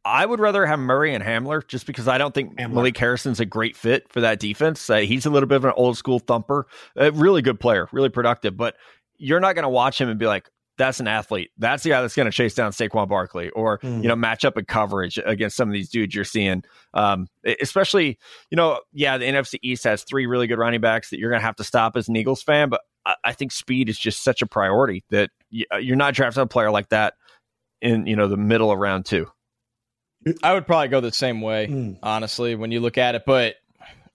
I 0.06 0.26
would 0.26 0.40
rather 0.40 0.66
have 0.66 0.80
Murray 0.80 1.14
and 1.14 1.24
Hamler 1.24 1.68
just 1.68 1.86
because 1.86 2.08
I 2.08 2.18
don't 2.18 2.34
think 2.34 2.56
Hamler. 2.56 2.72
Malik 2.72 2.98
Harrison's 2.98 3.40
a 3.40 3.46
great 3.46 3.76
fit 3.76 4.12
for 4.12 4.22
that 4.22 4.40
defense. 4.40 4.90
Uh, 4.90 4.98
he's 4.98 5.26
a 5.26 5.30
little 5.30 5.48
bit 5.48 5.58
of 5.58 5.66
an 5.66 5.74
old 5.76 5.98
school 5.98 6.20
thumper, 6.20 6.68
a 6.96 7.12
really 7.12 7.42
good 7.42 7.60
player, 7.60 7.88
really 7.92 8.10
productive, 8.10 8.56
but 8.56 8.76
you're 9.18 9.40
not 9.42 9.56
going 9.56 9.64
to 9.64 9.70
watch 9.70 10.00
him 10.00 10.10
and 10.10 10.18
be 10.18 10.26
like, 10.26 10.50
that's 10.80 11.02
an 11.02 11.10
athlete. 11.10 11.52
That's 11.58 11.84
the 11.84 11.90
guy 11.90 12.02
that's 12.02 12.16
going 12.16 12.26
to 12.26 12.32
chase 12.32 12.56
down 12.56 12.72
Saquon 12.72 13.10
Barkley 13.10 13.50
or, 13.50 13.80
mm. 13.80 14.02
you 14.02 14.08
know, 14.08 14.16
match 14.16 14.46
up 14.46 14.58
in 14.58 14.64
coverage 14.64 15.20
against 15.24 15.58
some 15.58 15.68
of 15.68 15.74
these 15.74 15.90
dudes 15.90 16.16
you're 16.16 16.24
seeing. 16.24 16.64
Um, 16.94 17.28
especially, 17.62 18.18
you 18.50 18.56
know, 18.56 18.80
yeah, 18.94 19.18
the 19.18 19.26
NFC 19.26 19.60
East 19.62 19.84
has 19.84 20.04
three 20.04 20.26
really 20.26 20.48
good 20.48 20.58
running 20.58 20.80
backs 20.80 21.10
that 21.10 21.20
you're 21.20 21.30
going 21.30 21.42
to 21.42 21.46
have 21.46 21.58
to 21.58 21.66
stop 21.66 21.98
as 21.98 22.08
an 22.08 22.16
Eagles 22.16 22.42
fan, 22.42 22.70
but 22.70 22.80
I, 23.06 23.16
I, 23.26 23.34
think 23.34 23.52
speed 23.52 23.90
is 23.90 24.00
just 24.00 24.24
such 24.24 24.42
a 24.42 24.48
priority 24.48 25.04
that 25.10 25.32
uh, 25.74 25.78
you're 25.78 25.98
not 25.98 26.14
drafting 26.14 26.44
a 26.44 26.48
player 26.48 26.72
like 26.72 26.88
that 26.90 27.16
in, 27.82 28.08
you 28.08 28.16
know, 28.16 28.30
the 28.30 28.38
middle 28.38 28.72
of 28.72 28.80
round 28.80 29.06
two. 29.06 29.28
I 30.42 30.54
would 30.54 30.66
probably 30.66 30.88
go 30.88 31.02
the 31.02 31.12
same 31.12 31.42
way, 31.42 31.68
mm. 31.68 32.00
honestly, 32.02 32.56
when 32.56 32.72
you 32.72 32.80
look 32.80 32.98
at 32.98 33.16
it. 33.16 33.24
But 33.26 33.56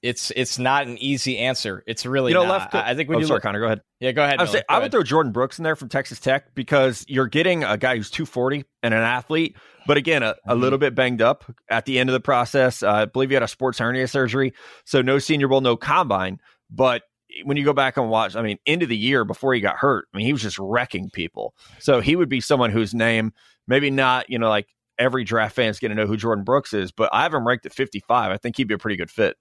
it's 0.04 0.30
it's 0.36 0.58
not 0.58 0.86
an 0.86 0.98
easy 0.98 1.38
answer. 1.38 1.82
It's 1.86 2.04
really 2.04 2.32
you 2.32 2.34
know 2.34 2.44
not. 2.44 2.72
left. 2.72 2.74
I 2.74 2.94
think 2.94 3.08
when 3.08 3.16
oh, 3.16 3.20
you 3.20 3.26
sorry, 3.26 3.38
look, 3.38 3.42
Connor, 3.42 3.60
go 3.60 3.64
ahead. 3.64 3.80
Yeah, 4.00 4.12
go 4.12 4.22
ahead. 4.22 4.38
I 4.38 4.42
would, 4.42 4.52
say, 4.52 4.62
I 4.68 4.78
would 4.78 4.90
throw 4.90 5.02
Jordyn 5.02 5.32
Brooks 5.32 5.58
in 5.58 5.64
there 5.64 5.76
from 5.76 5.88
Texas 5.88 6.20
Tech 6.20 6.54
because 6.54 7.06
you're 7.08 7.26
getting 7.26 7.64
a 7.64 7.78
guy 7.78 7.96
who's 7.96 8.10
240 8.10 8.66
and 8.82 8.92
an 8.92 9.00
athlete, 9.00 9.56
but 9.86 9.96
again, 9.96 10.22
a, 10.22 10.26
a 10.26 10.34
mm-hmm. 10.34 10.60
little 10.60 10.78
bit 10.78 10.94
banged 10.94 11.22
up 11.22 11.50
at 11.70 11.86
the 11.86 11.98
end 11.98 12.10
of 12.10 12.12
the 12.12 12.20
process. 12.20 12.82
Uh, 12.82 12.90
I 12.92 13.04
believe 13.06 13.30
he 13.30 13.34
had 13.34 13.42
a 13.42 13.48
sports 13.48 13.78
hernia 13.78 14.06
surgery, 14.06 14.52
so 14.84 15.00
no 15.00 15.18
Senior 15.18 15.48
Bowl, 15.48 15.62
no 15.62 15.74
combine. 15.74 16.38
But 16.68 17.04
when 17.44 17.56
you 17.56 17.64
go 17.64 17.72
back 17.72 17.96
and 17.96 18.10
watch, 18.10 18.36
I 18.36 18.42
mean, 18.42 18.58
into 18.66 18.84
the 18.84 18.98
year 18.98 19.24
before 19.24 19.54
he 19.54 19.62
got 19.62 19.76
hurt, 19.76 20.06
I 20.12 20.18
mean, 20.18 20.26
he 20.26 20.34
was 20.34 20.42
just 20.42 20.58
wrecking 20.58 21.08
people. 21.08 21.54
So 21.78 22.00
he 22.00 22.14
would 22.14 22.28
be 22.28 22.42
someone 22.42 22.70
whose 22.70 22.92
name 22.92 23.32
maybe 23.66 23.90
not, 23.90 24.28
you 24.28 24.38
know, 24.38 24.50
like 24.50 24.66
every 24.98 25.24
draft 25.24 25.56
fan's 25.56 25.78
going 25.78 25.92
to 25.92 25.96
know 25.96 26.06
who 26.06 26.18
Jordyn 26.18 26.44
Brooks 26.44 26.74
is, 26.74 26.92
but 26.92 27.08
I 27.10 27.22
have 27.22 27.32
him 27.32 27.46
ranked 27.46 27.64
at 27.64 27.72
55. 27.72 28.30
I 28.30 28.36
think 28.36 28.58
he'd 28.58 28.68
be 28.68 28.74
a 28.74 28.78
pretty 28.78 28.96
good 28.96 29.10
fit 29.10 29.38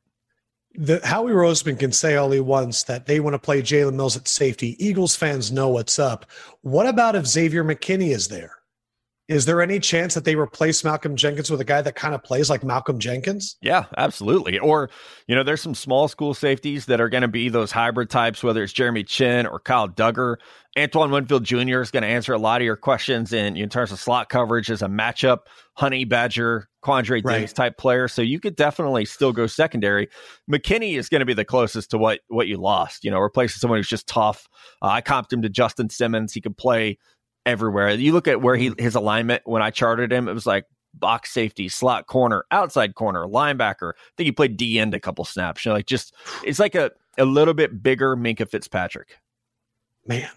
the 0.75 0.99
Howie 1.03 1.31
Roseman 1.31 1.79
can 1.79 1.91
say 1.91 2.15
all 2.15 2.31
he 2.31 2.39
wants 2.39 2.83
that 2.83 3.05
they 3.05 3.19
want 3.19 3.35
to 3.35 3.39
play 3.39 3.61
Jalen 3.61 3.93
Mills 3.93 4.17
at 4.17 4.27
safety. 4.27 4.75
Eagles 4.83 5.15
fans 5.15 5.51
know 5.51 5.69
what's 5.69 5.99
up. 5.99 6.25
What 6.61 6.87
about 6.87 7.15
if 7.15 7.27
Xavier 7.27 7.63
McKinney 7.63 8.09
is 8.09 8.27
there? 8.27 8.57
Is 9.29 9.45
there 9.45 9.61
any 9.61 9.79
chance 9.79 10.15
that 10.15 10.25
they 10.25 10.35
replace 10.35 10.83
Malcolm 10.83 11.15
Jenkins 11.15 11.49
with 11.49 11.61
a 11.61 11.65
guy 11.65 11.81
that 11.81 11.95
kind 11.95 12.13
of 12.13 12.23
plays 12.23 12.49
like 12.49 12.61
Malcolm 12.61 12.99
Jenkins? 12.99 13.55
Yeah, 13.61 13.85
absolutely. 13.97 14.59
Or, 14.59 14.89
you 15.27 15.35
know, 15.35 15.43
there's 15.43 15.61
some 15.61 15.75
small 15.75 16.09
school 16.09 16.33
safeties 16.33 16.87
that 16.87 16.99
are 16.99 17.07
going 17.07 17.21
to 17.21 17.29
be 17.29 17.47
those 17.47 17.71
hybrid 17.71 18.09
types, 18.09 18.43
whether 18.43 18.61
it's 18.61 18.73
Jeremy 18.73 19.03
Chinn 19.03 19.45
or 19.47 19.59
Kyle 19.59 19.87
Dugger. 19.87 20.37
Antoine 20.77 21.11
Winfield 21.11 21.45
Jr. 21.45 21.81
is 21.81 21.91
going 21.91 22.01
to 22.01 22.09
answer 22.09 22.33
a 22.33 22.37
lot 22.37 22.59
of 22.59 22.65
your 22.65 22.75
questions 22.75 23.31
in, 23.31 23.55
in 23.55 23.69
terms 23.69 23.91
of 23.93 23.99
slot 23.99 24.27
coverage 24.27 24.69
as 24.69 24.81
a 24.81 24.87
matchup, 24.87 25.39
honey 25.75 26.03
badger, 26.03 26.67
Quandre 26.83 27.23
right. 27.23 27.39
Diggs 27.39 27.53
type 27.53 27.77
player. 27.77 28.07
So 28.07 28.21
you 28.21 28.39
could 28.39 28.55
definitely 28.55 29.05
still 29.05 29.31
go 29.31 29.47
secondary. 29.47 30.09
McKinney 30.51 30.97
is 30.97 31.09
going 31.09 31.19
to 31.19 31.25
be 31.25 31.33
the 31.33 31.45
closest 31.45 31.91
to 31.91 31.97
what 31.97 32.19
what 32.27 32.47
you 32.47 32.57
lost. 32.57 33.05
You 33.05 33.11
know, 33.11 33.19
replacing 33.19 33.59
someone 33.59 33.79
who's 33.79 33.87
just 33.87 34.07
tough. 34.07 34.47
Uh, 34.81 34.87
I 34.87 35.01
comped 35.01 35.31
him 35.31 35.43
to 35.43 35.49
Justin 35.49 35.89
Simmons. 35.89 36.33
He 36.33 36.41
could 36.41 36.57
play 36.57 36.97
everywhere. 37.45 37.91
You 37.91 38.13
look 38.13 38.27
at 38.27 38.41
where 38.41 38.55
he 38.55 38.69
mm-hmm. 38.69 38.83
his 38.83 38.95
alignment 38.95 39.43
when 39.45 39.61
I 39.61 39.69
charted 39.69 40.11
him, 40.11 40.27
it 40.27 40.33
was 40.33 40.45
like 40.45 40.65
box 40.93 41.31
safety, 41.31 41.69
slot 41.69 42.07
corner, 42.07 42.45
outside 42.51 42.95
corner, 42.95 43.25
linebacker. 43.25 43.93
I 43.95 44.11
think 44.17 44.25
he 44.25 44.31
played 44.31 44.57
D 44.57 44.79
end 44.79 44.93
a 44.93 44.99
couple 44.99 45.25
snaps. 45.25 45.65
You 45.65 45.69
know, 45.69 45.75
like 45.75 45.85
just 45.85 46.13
it's 46.43 46.59
like 46.59 46.75
a 46.75 46.91
a 47.17 47.25
little 47.25 47.53
bit 47.53 47.83
bigger 47.83 48.15
Minkah 48.15 48.49
Fitzpatrick. 48.49 49.17
Man. 50.07 50.29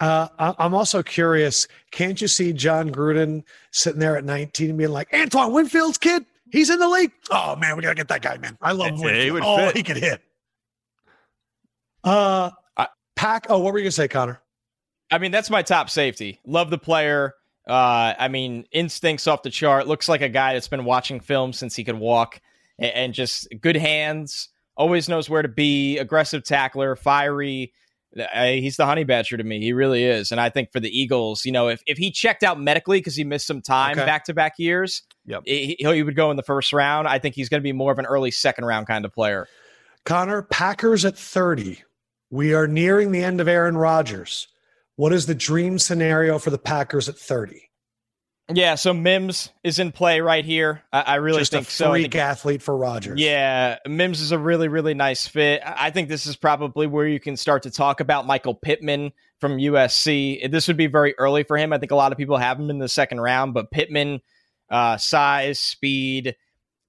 Uh, 0.00 0.26
I'm 0.58 0.74
also 0.74 1.04
curious. 1.04 1.68
Can't 1.92 2.20
you 2.20 2.26
see 2.26 2.52
Jon 2.52 2.90
Gruden 2.90 3.44
sitting 3.70 4.00
there 4.00 4.16
at 4.16 4.24
19 4.24 4.70
and 4.70 4.76
being 4.76 4.90
like, 4.90 5.08
Antoine 5.14 5.52
Winfield's 5.52 5.98
kid? 5.98 6.26
He's 6.50 6.68
in 6.68 6.80
the 6.80 6.88
league. 6.88 7.12
Oh 7.30 7.54
man, 7.56 7.76
we 7.76 7.82
gotta 7.82 7.94
get 7.94 8.08
that 8.08 8.20
guy, 8.20 8.36
man. 8.38 8.58
I 8.60 8.72
love 8.72 8.92
Winfield. 8.98 9.38
He 9.38 9.46
oh, 9.46 9.56
fit. 9.56 9.76
he 9.76 9.82
could 9.82 9.96
hit. 9.96 10.20
Uh, 12.02 12.50
pack. 13.16 13.46
Oh, 13.48 13.58
what 13.58 13.72
were 13.72 13.78
you 13.78 13.84
gonna 13.84 13.92
say, 13.92 14.08
Connor? 14.08 14.40
I 15.10 15.18
mean, 15.18 15.30
that's 15.30 15.50
my 15.50 15.62
top 15.62 15.90
safety. 15.90 16.40
Love 16.46 16.70
the 16.70 16.78
player. 16.78 17.34
Uh, 17.68 18.14
I 18.18 18.28
mean, 18.28 18.66
instincts 18.72 19.26
off 19.26 19.42
the 19.42 19.50
chart. 19.50 19.86
Looks 19.86 20.08
like 20.08 20.20
a 20.20 20.28
guy 20.28 20.54
that's 20.54 20.68
been 20.68 20.84
watching 20.84 21.20
film 21.20 21.52
since 21.52 21.74
he 21.74 21.84
could 21.84 21.98
walk, 21.98 22.40
and, 22.78 22.92
and 22.92 23.14
just 23.14 23.48
good 23.60 23.76
hands. 23.76 24.48
Always 24.76 25.08
knows 25.08 25.30
where 25.30 25.42
to 25.42 25.48
be. 25.48 25.98
Aggressive 25.98 26.44
tackler, 26.44 26.96
fiery. 26.96 27.72
Uh, 28.18 28.44
he's 28.46 28.76
the 28.76 28.86
honey 28.86 29.04
badger 29.04 29.36
to 29.36 29.44
me. 29.44 29.60
He 29.60 29.72
really 29.72 30.04
is. 30.04 30.30
And 30.30 30.40
I 30.40 30.48
think 30.48 30.72
for 30.72 30.80
the 30.80 30.88
Eagles, 30.88 31.44
you 31.44 31.52
know, 31.52 31.68
if, 31.68 31.82
if 31.86 31.98
he 31.98 32.10
checked 32.10 32.42
out 32.42 32.60
medically 32.60 32.98
because 32.98 33.16
he 33.16 33.24
missed 33.24 33.46
some 33.46 33.60
time 33.60 33.96
back 33.96 34.24
to 34.26 34.34
back 34.34 34.54
years, 34.58 35.02
yep. 35.26 35.42
he, 35.44 35.76
he 35.78 36.02
would 36.02 36.14
go 36.14 36.30
in 36.30 36.36
the 36.36 36.42
first 36.42 36.72
round. 36.72 37.08
I 37.08 37.18
think 37.18 37.34
he's 37.34 37.48
going 37.48 37.60
to 37.60 37.64
be 37.64 37.72
more 37.72 37.92
of 37.92 37.98
an 37.98 38.06
early 38.06 38.30
second 38.30 38.66
round 38.66 38.86
kind 38.86 39.04
of 39.04 39.12
player. 39.12 39.48
Connor, 40.04 40.42
Packers 40.42 41.04
at 41.04 41.18
30. 41.18 41.82
We 42.30 42.54
are 42.54 42.68
nearing 42.68 43.10
the 43.10 43.24
end 43.24 43.40
of 43.40 43.48
Aaron 43.48 43.76
Rodgers. 43.76 44.48
What 44.96 45.12
is 45.12 45.26
the 45.26 45.34
dream 45.34 45.78
scenario 45.78 46.38
for 46.38 46.50
the 46.50 46.58
Packers 46.58 47.08
at 47.08 47.16
30? 47.18 47.68
Yeah, 48.52 48.74
so 48.74 48.92
Mims 48.92 49.50
is 49.62 49.78
in 49.78 49.90
play 49.90 50.20
right 50.20 50.44
here. 50.44 50.82
I, 50.92 51.00
I 51.00 51.14
really 51.16 51.40
Just 51.40 51.52
think 51.52 51.66
a 51.66 51.70
so. 51.70 51.90
Freak 51.90 52.14
athlete 52.14 52.62
for 52.62 52.76
Rodgers. 52.76 53.18
Yeah, 53.18 53.78
Mims 53.86 54.20
is 54.20 54.32
a 54.32 54.38
really, 54.38 54.68
really 54.68 54.92
nice 54.92 55.26
fit. 55.26 55.62
I 55.64 55.90
think 55.90 56.08
this 56.10 56.26
is 56.26 56.36
probably 56.36 56.86
where 56.86 57.08
you 57.08 57.18
can 57.18 57.38
start 57.38 57.62
to 57.62 57.70
talk 57.70 58.00
about 58.00 58.26
Michael 58.26 58.54
Pittman 58.54 59.12
from 59.40 59.56
USC. 59.56 60.50
This 60.50 60.68
would 60.68 60.76
be 60.76 60.88
very 60.88 61.14
early 61.18 61.42
for 61.42 61.56
him. 61.56 61.72
I 61.72 61.78
think 61.78 61.90
a 61.90 61.96
lot 61.96 62.12
of 62.12 62.18
people 62.18 62.36
have 62.36 62.60
him 62.60 62.68
in 62.68 62.78
the 62.78 62.88
second 62.88 63.20
round, 63.20 63.54
but 63.54 63.70
Pittman 63.70 64.20
Uh, 64.70 64.96
size, 64.96 65.58
speed, 65.60 66.36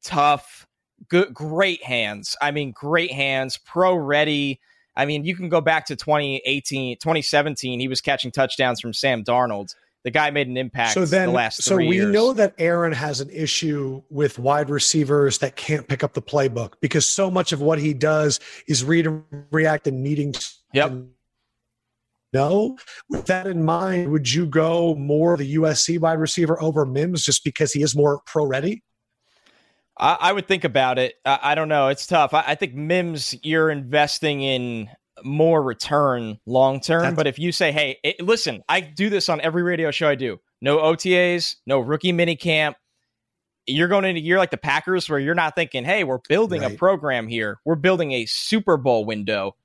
tough, 0.04 0.66
good, 1.10 1.34
great 1.34 1.84
hands. 1.84 2.36
I 2.42 2.52
mean, 2.52 2.72
great 2.72 3.12
hands, 3.12 3.58
pro 3.58 3.96
ready. 3.96 4.60
I 4.96 5.06
mean, 5.06 5.26
you 5.26 5.36
can 5.36 5.50
go 5.50 5.62
back 5.62 5.86
to 5.88 5.96
2018, 5.96 6.98
2017. 6.98 7.80
He 7.80 7.88
was 7.88 8.02
catching 8.02 8.32
touchdowns 8.32 8.80
from 8.80 8.94
Sam 8.94 9.24
Darnold. 9.24 9.76
The 10.06 10.12
guy 10.12 10.30
made 10.30 10.48
an 10.48 10.56
impact. 10.56 10.94
So 10.94 11.04
then, 11.04 11.34
the 11.34 11.50
so 11.50 11.78
we 11.78 11.96
years. 11.96 12.14
know 12.14 12.32
that 12.34 12.54
Aaron 12.60 12.94
has 12.94 13.22
an 13.22 13.30
issue 13.32 14.04
with 14.12 14.38
wide 14.38 14.70
receivers 14.70 15.40
that 15.40 15.56
can't 15.56 15.88
pick 15.88 16.04
up 16.04 16.14
the 16.14 16.22
playbook 16.22 16.74
because 16.80 17.08
so 17.08 17.32
much 17.32 17.52
of 17.52 17.60
what 17.60 17.80
he 17.80 17.96
does 17.96 18.40
is 18.68 18.84
read 18.84 19.08
and 19.08 19.24
react 19.50 19.88
and 19.88 20.04
needing 20.04 20.34
to 20.34 20.48
yep. 20.74 20.94
know. 22.34 22.78
With 23.10 23.26
that 23.26 23.48
in 23.48 23.66
mind, 23.66 24.12
would 24.12 24.32
you 24.32 24.46
go 24.46 24.94
more 24.94 25.38
the 25.38 25.56
USC 25.56 26.00
wide 26.00 26.20
receiver 26.20 26.62
over 26.62 26.86
Mims 26.86 27.24
just 27.24 27.44
because 27.44 27.74
he 27.74 27.82
is 27.82 27.96
more 27.96 28.22
pro 28.28 28.46
ready? 28.46 28.84
I, 29.98 30.18
I, 30.20 30.34
would 30.34 30.48
think 30.48 30.64
about 30.64 31.00
it. 31.00 31.16
I, 31.26 31.40
I 31.42 31.56
don't 31.56 31.70
know. 31.70 31.88
It's 31.88 32.06
tough. 32.08 32.34
I, 32.34 32.44
I, 32.48 32.56
think 32.56 32.74
Mims, 32.74 33.36
you're 33.44 33.70
investing 33.70 34.42
in 34.42 34.90
more 35.24 35.62
return 35.62 36.40
long 36.46 36.80
term. 36.80 37.16
But 37.16 37.28
if 37.28 37.40
you 37.40 37.52
say, 37.52 37.72
hey, 37.72 37.98
it, 38.04 38.22
listen, 38.22 38.64
I 38.68 38.82
do 38.82 39.10
this 39.10 39.30
on 39.30 39.42
every 39.42 39.64
radio 39.64 39.92
show 39.92 40.10
I 40.10 40.16
do. 40.16 40.40
No 40.62 40.80
OTAs, 40.80 41.56
no 41.66 41.80
rookie 41.80 42.12
mini 42.12 42.36
camp. 42.36 42.78
You're 43.68 43.88
going 43.88 44.06
into 44.06 44.20
a 44.20 44.24
year 44.24 44.38
like 44.38 44.52
the 44.52 44.58
Packers 44.58 45.10
where 45.10 45.20
you're 45.20 45.36
not 45.36 45.56
thinking, 45.56 45.86
hey, 45.86 46.04
we're 46.04 46.20
building 46.30 46.62
right. 46.62 46.74
a 46.74 46.78
program 46.78 47.28
here. 47.28 47.60
We're 47.66 47.76
building 47.76 48.12
a 48.12 48.26
Super 48.26 48.78
Bowl 48.78 49.06
window. 49.06 49.56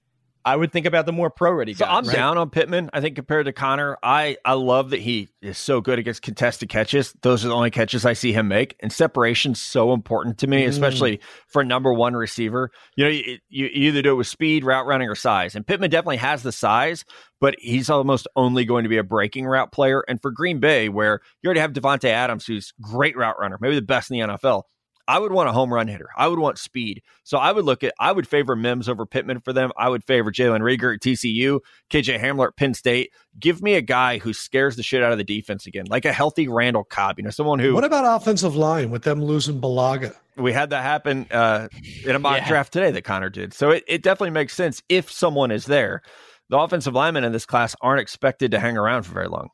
I 0.45 0.57
would 0.57 0.73
think 0.73 0.87
about 0.87 1.07
the 1.07 1.13
more 1.13 1.31
pro 1.31 1.53
ready. 1.53 1.75
So 1.75 1.85
I'm 1.85 2.07
right? 2.07 2.15
down 2.15 2.39
on 2.39 2.51
Pittman. 2.51 2.91
I 2.93 3.01
think 3.01 3.17
compared 3.17 3.47
to 3.47 3.53
Connor, 3.53 3.99
I 4.03 4.39
I 4.45 4.55
love 4.55 4.91
that 4.91 5.01
he 5.01 5.29
is 5.43 5.59
so 5.59 5.81
good 5.81 5.99
against 5.99 6.23
contested 6.23 6.69
catches. 6.69 7.13
Those 7.23 7.45
are 7.45 7.49
the 7.49 7.55
only 7.55 7.71
catches 7.71 8.07
I 8.07 8.15
see 8.15 8.33
him 8.33 8.49
make, 8.49 8.77
and 8.81 8.93
separation's 8.93 9.61
so 9.61 9.93
important 9.93 10.39
to 10.39 10.47
me, 10.47 10.65
mm. 10.65 10.69
especially 10.69 11.21
for 11.49 11.63
a 11.63 11.65
number 11.65 11.93
one 11.93 12.15
receiver. 12.15 12.71
You 12.97 13.05
know, 13.05 13.11
you, 13.11 13.39
you 13.49 13.67
either 13.67 14.03
do 14.03 14.13
it 14.13 14.17
with 14.17 14.29
speed, 14.29 14.65
route 14.65 14.87
running, 14.87 15.09
or 15.09 15.15
size. 15.15 15.55
And 15.55 15.67
Pittman 15.67 15.91
definitely 15.91 16.19
has 16.19 16.43
the 16.43 16.53
size, 16.53 17.05
but 17.41 17.55
he's 17.59 17.91
almost 17.91 18.27
only 18.37 18.65
going 18.65 18.85
to 18.85 18.89
be 18.89 18.99
a 18.99 19.05
breaking 19.05 19.47
route 19.47 19.73
player. 19.73 20.05
And 20.09 20.23
for 20.23 20.31
Green 20.31 20.59
Bay, 20.59 20.89
where 20.89 21.21
you 21.43 21.49
already 21.49 21.61
have 21.61 21.73
Davante 21.73 22.09
Adams, 22.09 22.47
who's 22.47 22.73
great 22.81 23.17
route 23.17 23.39
runner, 23.39 23.59
maybe 23.61 23.75
the 23.75 23.83
best 23.83 24.11
in 24.11 24.19
the 24.19 24.27
NFL 24.27 24.65
I 25.11 25.19
would 25.19 25.33
want 25.33 25.49
a 25.49 25.53
home 25.53 25.75
run 25.75 25.89
hitter. 25.89 26.09
I 26.17 26.29
would 26.29 26.39
want 26.39 26.57
speed. 26.57 27.03
So 27.25 27.37
I 27.37 27.51
would 27.51 27.65
look 27.65 27.83
at, 27.83 27.93
I 27.99 28.13
would 28.13 28.29
favor 28.29 28.55
Mims 28.55 28.89
over 28.89 29.05
Pittman 29.05 29.41
for 29.41 29.53
them. 29.53 29.73
I 29.77 29.89
would 29.89 30.05
favor 30.05 30.31
Jalen 30.31 30.61
Reagor 30.61 30.95
at 30.95 31.01
TCU, 31.01 31.59
KJ 31.91 32.21
Hamler 32.21 32.47
at 32.47 32.57
Penn 32.57 32.75
State. 32.75 33.13
Give 33.37 33.61
me 33.61 33.75
a 33.75 33.81
guy 33.81 34.19
who 34.19 34.33
scares 34.33 34.77
the 34.77 34.85
shit 34.85 35.03
out 35.03 35.11
of 35.11 35.19
the 35.19 35.25
defense 35.25 35.67
again, 35.67 35.87
like 35.89 36.05
a 36.05 36.13
healthy 36.13 36.47
Randall 36.47 36.85
Cobb, 36.85 37.19
you 37.19 37.25
know, 37.25 37.31
someone 37.31 37.59
who. 37.59 37.75
What 37.75 37.83
about 37.83 38.21
offensive 38.23 38.55
line 38.55 38.91
with 38.91 39.03
them 39.03 39.25
losing 39.25 39.61
Bulaga? 39.61 40.15
We 40.37 40.53
had 40.53 40.71
that 40.71 40.85
happen 40.85 41.27
uh, 41.33 41.67
in 42.05 42.15
a 42.15 42.21
mock 42.21 42.43
yeah. 42.43 42.49
draft 42.49 42.73
today 42.73 42.93
that 42.93 43.03
Connor 43.03 43.31
did. 43.31 43.53
So 43.53 43.71
it, 43.71 43.83
it 43.89 44.05
definitely 44.05 44.31
makes 44.31 44.55
sense 44.55 44.81
if 44.89 45.11
someone 45.11 45.51
is 45.51 45.67
there. 45.67 46.03
The 46.51 46.59
offensive 46.59 46.95
linemen 46.95 47.25
in 47.25 47.33
this 47.33 47.47
class 47.47 47.75
aren't 47.81 48.01
expected 48.01 48.53
to 48.53 48.61
hang 48.61 48.77
around 48.77 49.03
for 49.03 49.13
very 49.13 49.29
long. 49.29 49.49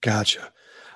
Gotcha. 0.00 0.50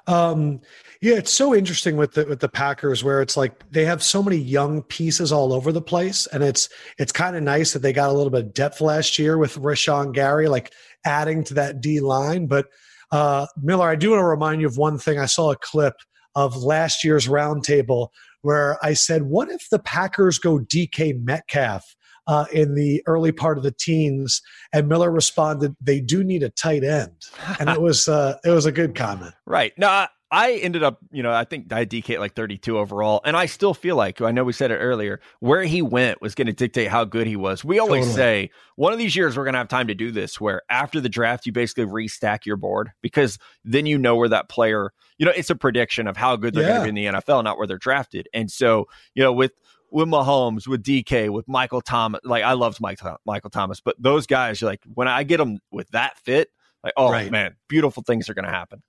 Um, 0.07 0.61
yeah, 1.01 1.15
it's 1.15 1.33
so 1.33 1.55
interesting 1.55 1.97
with 1.97 2.13
the 2.13 2.27
with 2.27 2.41
the 2.41 2.49
Packers 2.49 3.03
where 3.03 3.23
it's 3.23 3.37
like 3.37 3.71
they 3.71 3.85
have 3.85 4.03
so 4.03 4.23
many 4.23 4.37
young 4.37 4.83
pieces 4.83 5.33
all 5.33 5.53
over 5.53 5.73
the 5.73 5.83
place, 5.83 6.27
and 6.27 6.43
it's 6.43 6.69
it's 6.99 7.13
kind 7.13 7.37
of 7.37 7.43
nice 7.43 7.73
that 7.73 7.81
they 7.81 7.93
got 7.93 8.11
a 8.11 8.13
little 8.13 8.31
bit 8.31 8.47
of 8.47 8.55
depth 8.55 8.81
last 8.81 9.19
year 9.19 9.39
with 9.39 9.57
Rashan 9.57 10.13
Gary, 10.13 10.49
like 10.49 10.73
adding 11.05 11.45
to 11.45 11.55
that 11.55 11.81
D 11.81 12.01
line. 12.01 12.47
But 12.47 12.67
uh, 13.13 13.47
Miller, 13.63 13.89
I 13.89 13.97
do 13.97 14.11
want 14.11 14.21
to 14.21 14.25
remind 14.25 14.61
you 14.61 14.67
of 14.67 14.77
one 14.77 14.99
thing. 14.99 15.19
I 15.19 15.27
saw 15.27 15.53
a 15.53 15.57
clip 15.57 15.95
of 16.35 16.57
last 16.57 17.05
year's 17.05 17.29
roundtable 17.29 18.09
where 18.43 18.79
I 18.85 18.95
said, 18.95 19.25
"What 19.25 19.51
if 19.51 19.69
the 19.71 19.79
Packers 19.79 20.39
go 20.39 20.59
DK 20.59 21.23
Metcalf?" 21.23 21.97
Uh, 22.27 22.47
in 22.53 22.75
the 22.75 23.03
early 23.07 23.33
part 23.33 23.59
of 23.59 23.65
the 23.65 23.71
teens, 23.71 24.41
and 24.73 24.89
Miller 24.89 25.11
responded, 25.11 25.77
"They 25.81 26.01
do 26.01 26.25
need 26.25 26.43
a 26.43 26.49
tight 26.49 26.83
end," 26.83 27.13
and 27.61 27.69
it 27.69 27.83
was 27.83 28.09
uh, 28.09 28.39
it 28.45 28.51
was 28.51 28.67
a 28.67 28.73
good 28.73 28.95
comment. 28.95 29.35
Right. 29.47 29.73
No, 29.79 30.07
I 30.35 30.55
ended 30.55 30.83
up, 30.83 30.99
you 31.13 31.23
know, 31.23 31.31
I 31.31 31.45
think 31.45 31.73
I 31.73 31.87
DK 31.87 32.19
like 32.19 32.35
32 32.35 32.77
overall, 32.77 33.21
and 33.25 33.37
I 33.37 33.47
still 33.47 33.73
feel 33.73 33.95
like 33.95 34.21
I 34.21 34.33
know 34.33 34.43
we 34.43 34.53
said 34.53 34.73
it 34.73 34.79
earlier, 34.79 35.21
where 35.39 35.63
he 35.63 35.81
went 35.81 36.21
was 36.21 36.35
going 36.35 36.49
to 36.49 36.53
dictate 36.53 36.89
how 36.89 37.05
good 37.05 37.29
he 37.29 37.37
was. 37.37 37.65
We 37.65 37.79
always 37.79 38.07
totally. 38.07 38.17
say 38.17 38.51
one 38.75 38.93
of 38.93 38.99
these 38.99 39.15
years 39.15 39.37
we're 39.37 39.45
going 39.45 39.53
to 39.53 39.59
have 39.59 39.69
time 39.69 39.87
to 39.87 39.95
do 39.95 40.11
this, 40.11 40.41
where 40.41 40.63
after 40.69 41.01
the 41.01 41.09
draft 41.09 41.47
you 41.47 41.53
basically 41.53 41.85
restack 41.85 42.47
your 42.47 42.57
board 42.57 42.91
because 43.01 43.39
then 43.65 43.87
you 43.87 43.97
know 43.97 44.17
where 44.17 44.29
that 44.29 44.49
player, 44.49 44.93
you 45.19 45.27
know, 45.27 45.33
it's 45.37 45.51
a 45.51 45.55
prediction 45.55 46.09
of 46.09 46.17
how 46.17 46.35
good 46.35 46.53
they're 46.53 46.65
yeah. 46.65 46.79
going 46.79 46.89
to 46.89 46.93
be 46.93 47.07
in 47.07 47.13
the 47.13 47.21
NFL, 47.21 47.45
not 47.45 47.57
where 47.57 47.69
they're 47.69 47.79
drafted. 47.79 48.29
And 48.35 48.51
so, 48.51 48.89
you 49.15 49.23
know, 49.23 49.33
with 49.33 49.53
with 49.95 50.09
Mahomes, 50.09 50.67
with 50.67 50.83
DK, 50.83 51.31
with 51.31 51.47
Michael 51.47 51.81
Thomas, 51.81 52.21
like 52.25 52.43
I 52.43 52.53
loved 52.53 52.81
Mike, 52.81 52.99
Michael 53.25 53.51
Thomas, 53.51 53.81
but 53.81 53.95
those 53.99 54.27
guys, 54.27 54.61
are 54.61 54.67
like 54.67 54.83
when 54.93 55.07
I 55.07 55.23
get 55.23 55.37
them 55.37 55.61
with 55.71 55.89
that 55.91 56.19
fit, 56.19 56.49
like 56.83 56.93
oh 56.97 57.11
right. 57.11 57.31
man, 57.31 57.55
beautiful 57.69 58.03
things 58.03 58.29
are 58.29 58.35
going 58.35 58.45
to 58.45 58.51
happen. 58.51 58.83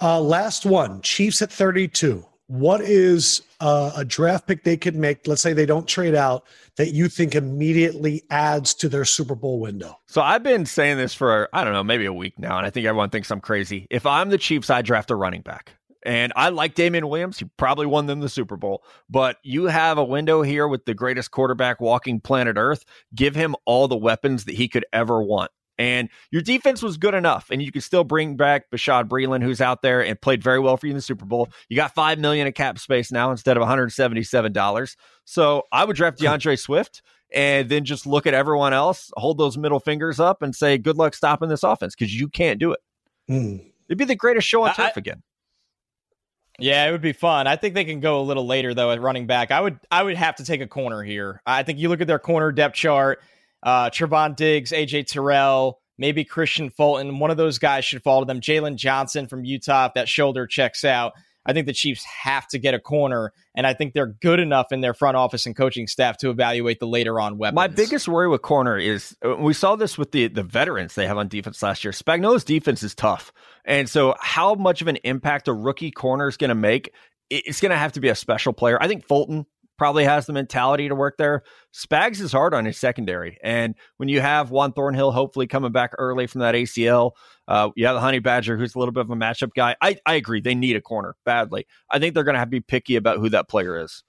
Uh, 0.00 0.20
last 0.20 0.66
one 0.66 1.00
Chiefs 1.00 1.40
at 1.40 1.50
32. 1.50 2.24
What 2.48 2.82
is 2.82 3.42
uh, 3.60 3.92
a 3.96 4.04
draft 4.04 4.46
pick 4.46 4.62
they 4.62 4.76
could 4.76 4.94
make? 4.94 5.26
Let's 5.26 5.40
say 5.40 5.52
they 5.52 5.66
don't 5.66 5.88
trade 5.88 6.14
out 6.14 6.44
that 6.76 6.92
you 6.92 7.08
think 7.08 7.34
immediately 7.34 8.22
adds 8.30 8.74
to 8.74 8.88
their 8.88 9.04
Super 9.04 9.34
Bowl 9.34 9.58
window. 9.58 9.98
So 10.06 10.20
I've 10.20 10.44
been 10.44 10.64
saying 10.66 10.98
this 10.98 11.12
for, 11.12 11.48
I 11.52 11.64
don't 11.64 11.72
know, 11.72 11.82
maybe 11.82 12.04
a 12.04 12.12
week 12.12 12.38
now, 12.38 12.58
and 12.58 12.66
I 12.66 12.70
think 12.70 12.86
everyone 12.86 13.10
thinks 13.10 13.32
I'm 13.32 13.40
crazy. 13.40 13.88
If 13.90 14.06
I'm 14.06 14.28
the 14.28 14.38
Chiefs, 14.38 14.70
I 14.70 14.82
draft 14.82 15.10
a 15.10 15.16
running 15.16 15.40
back. 15.40 15.72
And 16.06 16.32
I 16.36 16.50
like 16.50 16.74
Damien 16.74 17.08
Williams. 17.08 17.38
He 17.38 17.46
probably 17.56 17.84
won 17.84 18.06
them 18.06 18.20
the 18.20 18.28
Super 18.28 18.56
Bowl. 18.56 18.84
But 19.10 19.38
you 19.42 19.64
have 19.64 19.98
a 19.98 20.04
window 20.04 20.40
here 20.40 20.68
with 20.68 20.84
the 20.84 20.94
greatest 20.94 21.32
quarterback 21.32 21.80
walking 21.80 22.20
planet 22.20 22.56
Earth. 22.56 22.84
Give 23.14 23.34
him 23.34 23.56
all 23.64 23.88
the 23.88 23.96
weapons 23.96 24.44
that 24.44 24.54
he 24.54 24.68
could 24.68 24.86
ever 24.92 25.20
want. 25.20 25.50
And 25.78 26.08
your 26.30 26.40
defense 26.40 26.82
was 26.82 26.96
good 26.96 27.12
enough, 27.12 27.48
and 27.50 27.60
you 27.60 27.70
could 27.70 27.82
still 27.82 28.04
bring 28.04 28.36
back 28.36 28.70
Bashaud 28.70 29.08
Breeland, 29.08 29.42
who's 29.42 29.60
out 29.60 29.82
there 29.82 30.02
and 30.02 30.18
played 30.18 30.42
very 30.42 30.58
well 30.58 30.76
for 30.78 30.86
you 30.86 30.92
in 30.92 30.96
the 30.96 31.02
Super 31.02 31.26
Bowl. 31.26 31.50
You 31.68 31.76
got 31.76 31.94
five 31.94 32.18
million 32.18 32.46
of 32.46 32.54
cap 32.54 32.78
space 32.78 33.12
now 33.12 33.30
instead 33.30 33.58
of 33.58 33.60
one 33.60 33.68
hundred 33.68 33.90
seventy-seven 33.90 34.52
dollars. 34.52 34.96
So 35.26 35.64
I 35.72 35.84
would 35.84 35.96
draft 35.96 36.18
D'Andre 36.18 36.56
Swift 36.56 37.02
and 37.34 37.68
then 37.68 37.84
just 37.84 38.06
look 38.06 38.26
at 38.26 38.32
everyone 38.32 38.72
else, 38.72 39.10
hold 39.16 39.36
those 39.36 39.58
middle 39.58 39.80
fingers 39.80 40.18
up, 40.18 40.40
and 40.40 40.56
say, 40.56 40.78
"Good 40.78 40.96
luck 40.96 41.14
stopping 41.14 41.50
this 41.50 41.62
offense," 41.62 41.94
because 41.94 42.14
you 42.18 42.28
can't 42.28 42.58
do 42.58 42.72
it. 42.72 42.80
Mm. 43.28 43.70
It'd 43.88 43.98
be 43.98 44.06
the 44.06 44.16
greatest 44.16 44.48
show 44.48 44.62
on 44.62 44.74
turf 44.74 44.92
I, 44.96 44.98
again. 44.98 45.22
Yeah, 46.58 46.88
it 46.88 46.92
would 46.92 47.02
be 47.02 47.12
fun. 47.12 47.46
I 47.46 47.56
think 47.56 47.74
they 47.74 47.84
can 47.84 48.00
go 48.00 48.20
a 48.20 48.22
little 48.22 48.46
later 48.46 48.72
though 48.72 48.90
at 48.90 49.00
running 49.00 49.26
back. 49.26 49.50
I 49.50 49.60
would 49.60 49.78
I 49.90 50.02
would 50.02 50.16
have 50.16 50.36
to 50.36 50.44
take 50.44 50.60
a 50.60 50.66
corner 50.66 51.02
here. 51.02 51.42
I 51.46 51.62
think 51.62 51.78
you 51.78 51.88
look 51.88 52.00
at 52.00 52.06
their 52.06 52.18
corner 52.18 52.50
depth 52.50 52.74
chart 52.74 53.20
uh, 53.62 53.90
Trevon 53.90 54.36
Diggs, 54.36 54.70
AJ 54.70 55.08
Terrell, 55.08 55.80
maybe 55.98 56.24
Kristian 56.24 56.72
Fulton. 56.72 57.18
One 57.18 57.30
of 57.30 57.36
those 57.36 57.58
guys 57.58 57.84
should 57.84 58.02
fall 58.02 58.20
to 58.20 58.24
them. 58.24 58.40
Jaylon 58.40 58.76
Johnson 58.76 59.26
from 59.26 59.44
Utah, 59.44 59.86
if 59.86 59.94
that 59.94 60.08
shoulder 60.08 60.46
checks 60.46 60.84
out. 60.84 61.14
I 61.46 61.52
think 61.52 61.66
the 61.66 61.72
Chiefs 61.72 62.04
have 62.04 62.46
to 62.48 62.58
get 62.58 62.74
a 62.74 62.80
corner, 62.80 63.32
and 63.54 63.66
I 63.66 63.74
think 63.74 63.94
they're 63.94 64.14
good 64.20 64.40
enough 64.40 64.72
in 64.72 64.80
their 64.80 64.94
front 64.94 65.16
office 65.16 65.46
and 65.46 65.56
coaching 65.56 65.86
staff 65.86 66.18
to 66.18 66.30
evaluate 66.30 66.80
the 66.80 66.86
later 66.86 67.20
on 67.20 67.38
weapons. 67.38 67.56
My 67.56 67.68
biggest 67.68 68.08
worry 68.08 68.28
with 68.28 68.42
corner 68.42 68.76
is 68.76 69.16
uh, 69.24 69.36
we 69.36 69.54
saw 69.54 69.76
this 69.76 69.96
with 69.96 70.12
the 70.12 70.28
the 70.28 70.42
veterans 70.42 70.94
they 70.94 71.06
have 71.06 71.18
on 71.18 71.28
defense 71.28 71.62
last 71.62 71.84
year. 71.84 71.92
Spagnuolo's 71.92 72.44
defense 72.44 72.82
is 72.82 72.94
tough, 72.94 73.32
and 73.64 73.88
so 73.88 74.14
how 74.20 74.54
much 74.54 74.82
of 74.82 74.88
an 74.88 74.96
impact 75.04 75.48
a 75.48 75.52
rookie 75.52 75.90
corner 75.90 76.28
is 76.28 76.36
going 76.36 76.48
to 76.48 76.54
make? 76.54 76.92
It's 77.30 77.60
going 77.60 77.70
to 77.70 77.76
have 77.76 77.92
to 77.92 78.00
be 78.00 78.08
a 78.08 78.14
special 78.14 78.52
player. 78.52 78.78
I 78.80 78.86
think 78.88 79.06
Fulton 79.06 79.46
probably 79.76 80.04
has 80.04 80.26
the 80.26 80.32
mentality 80.32 80.88
to 80.88 80.94
work 80.94 81.16
there. 81.18 81.42
Spags 81.74 82.20
is 82.20 82.32
hard 82.32 82.54
on 82.54 82.64
his 82.64 82.78
secondary. 82.78 83.38
And 83.42 83.74
when 83.98 84.08
you 84.08 84.20
have 84.20 84.50
Juan 84.50 84.72
Thornhill 84.72 85.12
hopefully 85.12 85.46
coming 85.46 85.72
back 85.72 85.92
early 85.98 86.26
from 86.26 86.40
that 86.40 86.54
ACL, 86.54 87.12
uh, 87.48 87.70
you 87.74 87.86
have 87.86 87.94
the 87.94 88.00
Honey 88.00 88.18
Badger, 88.18 88.56
who's 88.56 88.74
a 88.74 88.78
little 88.78 88.92
bit 88.92 89.02
of 89.02 89.10
a 89.10 89.16
matchup 89.16 89.50
guy. 89.54 89.76
I, 89.80 89.98
I 90.04 90.14
agree. 90.14 90.40
They 90.40 90.54
need 90.54 90.76
a 90.76 90.80
corner 90.80 91.14
badly. 91.24 91.66
I 91.90 91.98
think 91.98 92.14
they're 92.14 92.24
going 92.24 92.34
to 92.34 92.40
have 92.40 92.48
to 92.48 92.52
be 92.52 92.60
picky 92.60 92.96
about 92.96 93.18
who 93.18 93.28
that 93.30 93.48
player 93.48 93.78
is. 93.78 94.02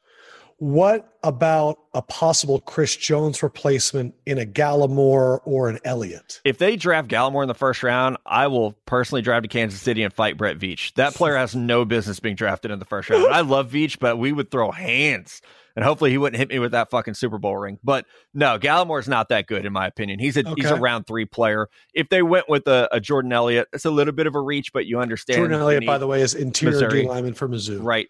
What 0.60 1.20
about 1.24 1.78
a 1.94 2.02
possible 2.02 2.60
Chris 2.60 2.96
Jones 2.96 3.44
replacement 3.44 4.16
in 4.26 4.40
a 4.40 4.46
Gallimore 4.46 5.42
or 5.46 5.70
an 5.70 5.78
Elliott? 5.86 6.42
If 6.44 6.58
they 6.58 6.76
draft 6.76 7.10
Gallimore 7.10 7.44
in 7.44 7.48
the 7.48 7.54
first 7.54 7.84
round, 7.84 8.18
I 8.26 8.48
will 8.48 8.72
personally 8.88 9.22
drive 9.22 9.44
to 9.44 9.50
Kansas 9.50 9.80
City 9.80 10.02
and 10.02 10.12
fight 10.12 10.36
Brett 10.36 10.58
Veach. 10.58 10.96
That 10.96 11.14
player 11.14 11.38
has 11.38 11.56
no 11.56 11.86
business 11.86 12.20
being 12.20 12.36
drafted 12.36 12.72
in 12.72 12.80
the 12.80 12.86
first 12.86 13.08
round. 13.12 13.28
I 13.28 13.42
love 13.42 13.70
Veach, 13.72 14.00
but 14.00 14.18
we 14.18 14.32
would 14.32 14.50
throw 14.50 14.72
hands. 14.72 15.44
And 15.78 15.86
hopefully 15.86 16.10
he 16.10 16.18
wouldn't 16.18 16.40
hit 16.40 16.50
me 16.50 16.58
with 16.58 16.72
that 16.72 16.90
fucking 16.90 17.14
Super 17.14 17.38
Bowl 17.38 17.56
ring. 17.56 17.78
But 17.84 18.08
no, 18.34 18.58
Gallimore's 18.58 19.08
not 19.08 19.30
that 19.30 19.46
good 19.46 19.64
in 19.64 19.72
my 19.72 19.86
opinion. 19.86 20.18
He's 20.18 20.36
a 20.36 20.40
okay. 20.40 20.54
he's 20.58 20.72
a 20.72 20.76
round 20.76 21.06
three 21.06 21.26
player. 21.26 21.70
If 21.94 22.10
they 22.10 22.24
went 22.24 22.50
with 22.50 22.68
a, 22.68 22.90
a, 22.92 23.00
Jordan 23.00 23.32
Elliott, 23.32 23.68
it's 23.72 23.86
a 23.86 23.92
little 23.92 24.12
bit 24.12 24.26
of 24.26 24.34
a 24.34 24.42
reach, 24.42 24.74
but 24.74 24.88
you 24.88 25.00
understand. 25.00 25.38
Jordan 25.38 25.60
Elliott, 25.60 25.86
by 25.86 26.00
the 26.00 26.08
way, 26.08 26.24
is 26.24 26.34
interior 26.34 26.88
D 26.90 27.04
lineman 27.08 27.36
for 27.36 27.48
Mizzou. 27.48 27.78
Right. 27.80 28.10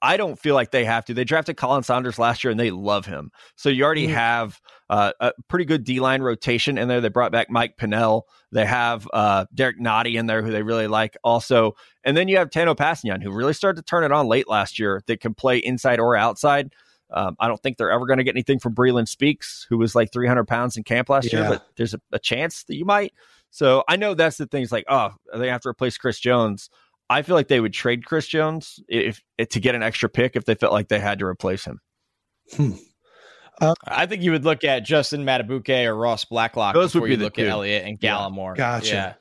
I 0.00 0.16
don't 0.16 0.38
feel 0.38 0.54
like 0.54 0.70
they 0.70 0.84
have 0.84 1.04
to. 1.06 1.14
They 1.14 1.24
drafted 1.24 1.56
Colin 1.56 1.82
Saunders 1.82 2.18
last 2.18 2.44
year 2.44 2.50
and 2.50 2.60
they 2.60 2.70
love 2.70 3.06
him. 3.06 3.30
So 3.56 3.68
you 3.68 3.84
already 3.84 4.06
mm-hmm. 4.06 4.14
have 4.14 4.60
uh, 4.88 5.12
a 5.20 5.32
pretty 5.48 5.64
good 5.64 5.84
D 5.84 6.00
line 6.00 6.22
rotation 6.22 6.78
in 6.78 6.88
there. 6.88 7.00
They 7.00 7.08
brought 7.08 7.32
back 7.32 7.50
Mike 7.50 7.76
Pennel. 7.76 8.26
They 8.52 8.64
have 8.64 9.08
uh, 9.12 9.46
Derrick 9.52 9.80
Nnadi 9.80 10.14
in 10.14 10.26
there, 10.26 10.42
who 10.42 10.50
they 10.50 10.62
really 10.62 10.86
like 10.86 11.16
also. 11.24 11.74
And 12.04 12.16
then 12.16 12.28
you 12.28 12.36
have 12.38 12.50
Tanoh 12.50 12.76
Kpassagnon, 12.76 13.22
who 13.22 13.32
really 13.32 13.52
started 13.52 13.80
to 13.80 13.84
turn 13.84 14.04
it 14.04 14.12
on 14.12 14.28
late 14.28 14.48
last 14.48 14.78
year 14.78 15.02
that 15.06 15.20
can 15.20 15.34
play 15.34 15.58
inside 15.58 15.98
or 15.98 16.16
outside. 16.16 16.72
Um, 17.10 17.36
I 17.40 17.48
don't 17.48 17.62
think 17.62 17.78
they're 17.78 17.90
ever 17.90 18.06
going 18.06 18.18
to 18.18 18.24
get 18.24 18.34
anything 18.34 18.58
from 18.58 18.74
Breeland 18.74 19.08
Speaks, 19.08 19.66
who 19.68 19.78
was 19.78 19.94
like 19.94 20.12
300 20.12 20.46
pounds 20.46 20.76
in 20.76 20.84
camp 20.84 21.08
last 21.08 21.32
yeah. 21.32 21.40
year, 21.40 21.48
but 21.48 21.66
there's 21.76 21.94
a, 21.94 22.00
a 22.12 22.18
chance 22.18 22.64
that 22.64 22.76
you 22.76 22.84
might. 22.84 23.12
So 23.50 23.82
I 23.88 23.96
know 23.96 24.14
that's 24.14 24.36
the 24.36 24.46
thing. 24.46 24.62
It's 24.62 24.72
like, 24.72 24.84
oh, 24.88 25.14
they 25.34 25.48
have 25.48 25.62
to 25.62 25.70
replace 25.70 25.96
Chris 25.96 26.20
Jones. 26.20 26.68
I 27.10 27.22
feel 27.22 27.36
like 27.36 27.48
they 27.48 27.60
would 27.60 27.72
trade 27.72 28.04
Chris 28.04 28.26
Jones 28.26 28.80
if, 28.88 29.22
if 29.38 29.48
to 29.50 29.60
get 29.60 29.74
an 29.74 29.82
extra 29.82 30.08
pick 30.08 30.36
if 30.36 30.44
they 30.44 30.54
felt 30.54 30.72
like 30.72 30.88
they 30.88 31.00
had 31.00 31.20
to 31.20 31.26
replace 31.26 31.64
him. 31.64 31.80
Hmm. 32.54 32.72
Uh, 33.60 33.74
I 33.86 34.06
think 34.06 34.22
you 34.22 34.30
would 34.30 34.44
look 34.44 34.62
at 34.62 34.84
Justin 34.84 35.24
Madubuike 35.24 35.86
or 35.86 35.96
Ross 35.96 36.24
Blacklock 36.24 36.74
those 36.74 36.92
before 36.92 37.02
would 37.02 37.08
be 37.08 37.14
you 37.14 37.20
look 37.20 37.34
two. 37.34 37.42
at 37.42 37.48
Elliott 37.48 37.86
and 37.86 37.98
Gallimore. 37.98 38.56
Yeah. 38.56 38.78
Gotcha. 38.78 38.94
Yeah. 38.94 39.14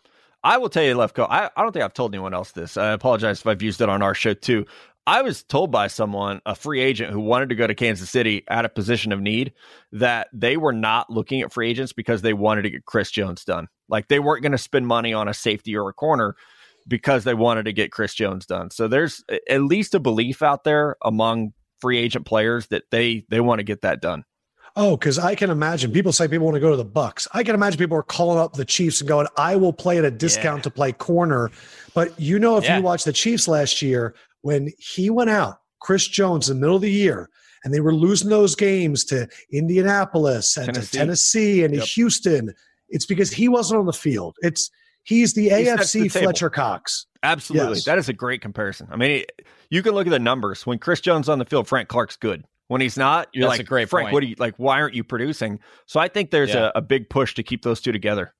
I 0.43 0.57
will 0.57 0.69
tell 0.69 0.83
you, 0.83 0.95
Lefkoe, 0.95 1.27
I, 1.29 1.49
I 1.55 1.63
don't 1.63 1.71
think 1.71 1.83
I've 1.83 1.93
told 1.93 2.13
anyone 2.13 2.33
else 2.33 2.51
this. 2.51 2.77
I 2.77 2.91
apologize 2.91 3.39
if 3.39 3.47
I've 3.47 3.61
used 3.61 3.81
it 3.81 3.89
on 3.89 4.01
our 4.01 4.13
show 4.13 4.33
too. 4.33 4.65
I 5.07 5.21
was 5.21 5.41
told 5.43 5.71
by 5.71 5.87
someone, 5.87 6.41
a 6.45 6.53
free 6.53 6.81
agent 6.81 7.13
who 7.13 7.21
wanted 7.21 7.49
to 7.49 7.55
go 7.55 7.65
to 7.65 7.73
Kansas 7.73 8.09
City 8.09 8.43
at 8.49 8.65
a 8.65 8.69
position 8.69 9.13
of 9.13 9.21
need, 9.21 9.53
that 9.93 10.27
they 10.33 10.57
were 10.57 10.73
not 10.73 11.09
looking 11.09 11.41
at 11.41 11.53
free 11.53 11.69
agents 11.69 11.93
because 11.93 12.21
they 12.21 12.33
wanted 12.33 12.63
to 12.63 12.69
get 12.69 12.85
Chris 12.85 13.09
Jones 13.09 13.45
done. 13.45 13.69
Like 13.87 14.09
they 14.09 14.19
weren't 14.19 14.41
going 14.43 14.51
to 14.51 14.57
spend 14.57 14.85
money 14.85 15.13
on 15.13 15.29
a 15.29 15.33
safety 15.33 15.77
or 15.77 15.87
a 15.89 15.93
corner 15.93 16.35
because 16.87 17.23
they 17.23 17.33
wanted 17.33 17.65
to 17.65 17.73
get 17.73 17.91
Chris 17.91 18.13
Jones 18.13 18.45
done. 18.45 18.71
So 18.71 18.87
there's 18.87 19.23
at 19.49 19.61
least 19.61 19.95
a 19.95 19.99
belief 19.99 20.41
out 20.41 20.63
there 20.63 20.95
among 21.03 21.53
free 21.81 21.97
agent 21.97 22.25
players 22.25 22.67
that 22.67 22.83
they 22.91 23.25
they 23.29 23.39
want 23.39 23.59
to 23.59 23.63
get 23.63 23.81
that 23.81 24.01
done. 24.01 24.23
Oh, 24.75 24.95
because 24.95 25.17
I 25.17 25.33
can 25.33 25.49
imagine 25.49 25.91
people 25.91 26.11
say 26.11 26.27
people 26.27 26.45
want 26.45 26.55
to 26.55 26.61
go 26.61 26.69
to 26.69 26.77
the 26.77 26.85
Bucs. 26.85 27.27
I 27.33 27.43
can 27.43 27.55
imagine 27.55 27.79
people 27.79 27.97
are 27.97 28.03
calling 28.03 28.37
up 28.37 28.53
the 28.53 28.65
Chiefs 28.65 29.01
and 29.01 29.07
going, 29.07 29.27
"I 29.35 29.55
will 29.55 29.73
play 29.73 29.97
at 29.97 30.05
a 30.05 30.11
discount 30.11 30.59
yeah. 30.59 30.63
to 30.63 30.69
play 30.69 30.91
corner." 30.91 31.49
But 31.95 32.17
you 32.19 32.37
know, 32.37 32.57
if 32.57 32.63
yeah. 32.63 32.77
you 32.77 32.83
watch 32.83 33.03
the 33.03 33.13
Chiefs 33.13 33.47
last 33.47 33.81
year, 33.81 34.13
when 34.41 34.71
he 34.77 35.09
went 35.09 35.31
out, 35.31 35.61
Chris 35.79 36.07
Jones 36.07 36.49
in 36.49 36.57
the 36.57 36.61
middle 36.61 36.75
of 36.75 36.83
the 36.83 36.91
year, 36.91 37.27
and 37.63 37.73
they 37.73 37.79
were 37.79 37.93
losing 37.93 38.29
those 38.29 38.55
games 38.55 39.03
to 39.05 39.27
Indianapolis 39.51 40.57
and 40.57 40.67
Tennessee. 40.67 40.91
to 40.91 40.97
Tennessee 40.97 41.63
and 41.63 41.73
yep. 41.73 41.83
to 41.83 41.89
Houston, 41.89 42.53
it's 42.89 43.05
because 43.05 43.31
he 43.31 43.47
wasn't 43.47 43.79
on 43.79 43.87
the 43.87 43.93
field. 43.93 44.35
It's 44.41 44.69
He's 45.07 45.33
the 45.33 45.43
he 45.43 45.49
AFC 45.49 46.03
the 46.03 46.19
Fletcher 46.19 46.49
Cox. 46.49 47.05
Absolutely. 47.23 47.75
Yes. 47.75 47.85
That 47.85 47.97
is 47.97 48.09
a 48.09 48.13
great 48.13 48.41
comparison. 48.41 48.89
I 48.91 48.97
mean, 48.97 49.23
you 49.69 49.81
can 49.81 49.93
look 49.93 50.05
at 50.05 50.09
the 50.09 50.19
numbers. 50.19 50.65
When 50.65 50.79
Chris 50.79 50.99
Jones 50.99 51.29
on 51.29 51.39
the 51.39 51.45
field, 51.45 51.65
Frank 51.65 51.87
Clark's 51.87 52.17
good. 52.17 52.43
When 52.67 52.81
he's 52.81 52.97
not, 52.97 53.29
you're 53.31 53.43
That's 53.43 53.59
like, 53.59 53.59
a 53.61 53.63
great 53.63 53.87
Frank, 53.87 54.07
point. 54.07 54.13
what 54.13 54.23
are 54.23 54.25
you 54.25 54.35
like? 54.37 54.55
Why 54.57 54.81
aren't 54.81 54.95
you 54.95 55.05
producing? 55.05 55.61
So 55.85 56.01
I 56.01 56.09
think 56.09 56.31
there's 56.31 56.49
yeah. 56.49 56.71
a, 56.75 56.79
a 56.79 56.81
big 56.81 57.09
push 57.09 57.35
to 57.35 57.43
keep 57.43 57.61
those 57.63 57.79
two 57.79 57.93
together. 57.93 58.33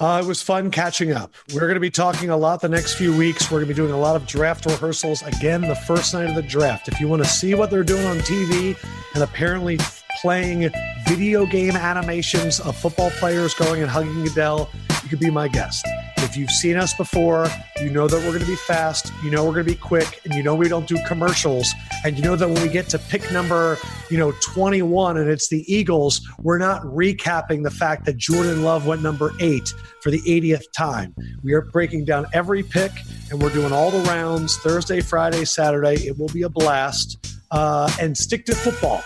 Uh, 0.00 0.18
it 0.24 0.26
was 0.26 0.40
fun 0.40 0.70
catching 0.70 1.12
up. 1.12 1.34
We're 1.52 1.60
going 1.60 1.74
to 1.74 1.80
be 1.80 1.90
talking 1.90 2.30
a 2.30 2.36
lot 2.36 2.62
the 2.62 2.70
next 2.70 2.94
few 2.94 3.14
weeks. 3.14 3.50
We're 3.50 3.58
going 3.58 3.68
to 3.68 3.74
be 3.74 3.76
doing 3.76 3.92
a 3.92 3.98
lot 3.98 4.16
of 4.16 4.26
draft 4.26 4.64
rehearsals 4.64 5.20
again 5.22 5.60
the 5.60 5.74
first 5.74 6.14
night 6.14 6.26
of 6.26 6.34
the 6.34 6.42
draft. 6.42 6.88
If 6.88 6.98
you 7.00 7.06
want 7.06 7.22
to 7.22 7.28
see 7.28 7.54
what 7.54 7.70
they're 7.70 7.84
doing 7.84 8.06
on 8.06 8.16
TV 8.20 8.82
and 9.12 9.22
apparently 9.22 9.78
playing 10.22 10.70
video 11.06 11.44
game 11.44 11.76
animations 11.76 12.60
of 12.60 12.78
football 12.78 13.10
players 13.10 13.52
going 13.52 13.82
and 13.82 13.90
hugging 13.90 14.24
Goodell, 14.24 14.70
you 15.02 15.10
could 15.10 15.20
be 15.20 15.30
my 15.30 15.48
guest. 15.48 15.86
If 16.30 16.36
you've 16.36 16.50
seen 16.52 16.76
us 16.76 16.94
before, 16.94 17.48
you 17.80 17.90
know 17.90 18.06
that 18.06 18.16
we're 18.18 18.30
going 18.30 18.38
to 18.38 18.46
be 18.46 18.54
fast, 18.54 19.12
you 19.24 19.32
know 19.32 19.44
we're 19.44 19.52
going 19.52 19.66
to 19.66 19.72
be 19.72 19.74
quick, 19.74 20.20
and 20.24 20.32
you 20.32 20.44
know 20.44 20.54
we 20.54 20.68
don't 20.68 20.86
do 20.86 20.96
commercials, 21.04 21.74
and 22.04 22.16
you 22.16 22.22
know 22.22 22.36
that 22.36 22.48
when 22.48 22.62
we 22.62 22.68
get 22.68 22.88
to 22.90 23.00
pick 23.00 23.32
number, 23.32 23.76
you 24.10 24.16
know, 24.16 24.32
21 24.40 25.16
and 25.16 25.28
it's 25.28 25.48
the 25.48 25.64
Eagles, 25.66 26.20
we're 26.38 26.58
not 26.58 26.82
recapping 26.82 27.64
the 27.64 27.70
fact 27.70 28.04
that 28.04 28.16
Jordan 28.16 28.62
Love 28.62 28.86
went 28.86 29.02
number 29.02 29.32
8 29.40 29.74
for 30.02 30.12
the 30.12 30.20
80th 30.20 30.70
time. 30.70 31.16
We 31.42 31.52
are 31.52 31.62
breaking 31.62 32.04
down 32.04 32.26
every 32.32 32.62
pick 32.62 32.92
and 33.32 33.42
we're 33.42 33.52
doing 33.52 33.72
all 33.72 33.90
the 33.90 34.08
rounds 34.08 34.56
Thursday, 34.58 35.00
Friday, 35.00 35.44
Saturday. 35.44 36.06
It 36.06 36.16
will 36.16 36.28
be 36.28 36.42
a 36.42 36.48
blast. 36.48 37.26
Uh, 37.50 37.90
and 38.00 38.16
stick 38.16 38.46
to 38.46 38.54
football. 38.54 39.02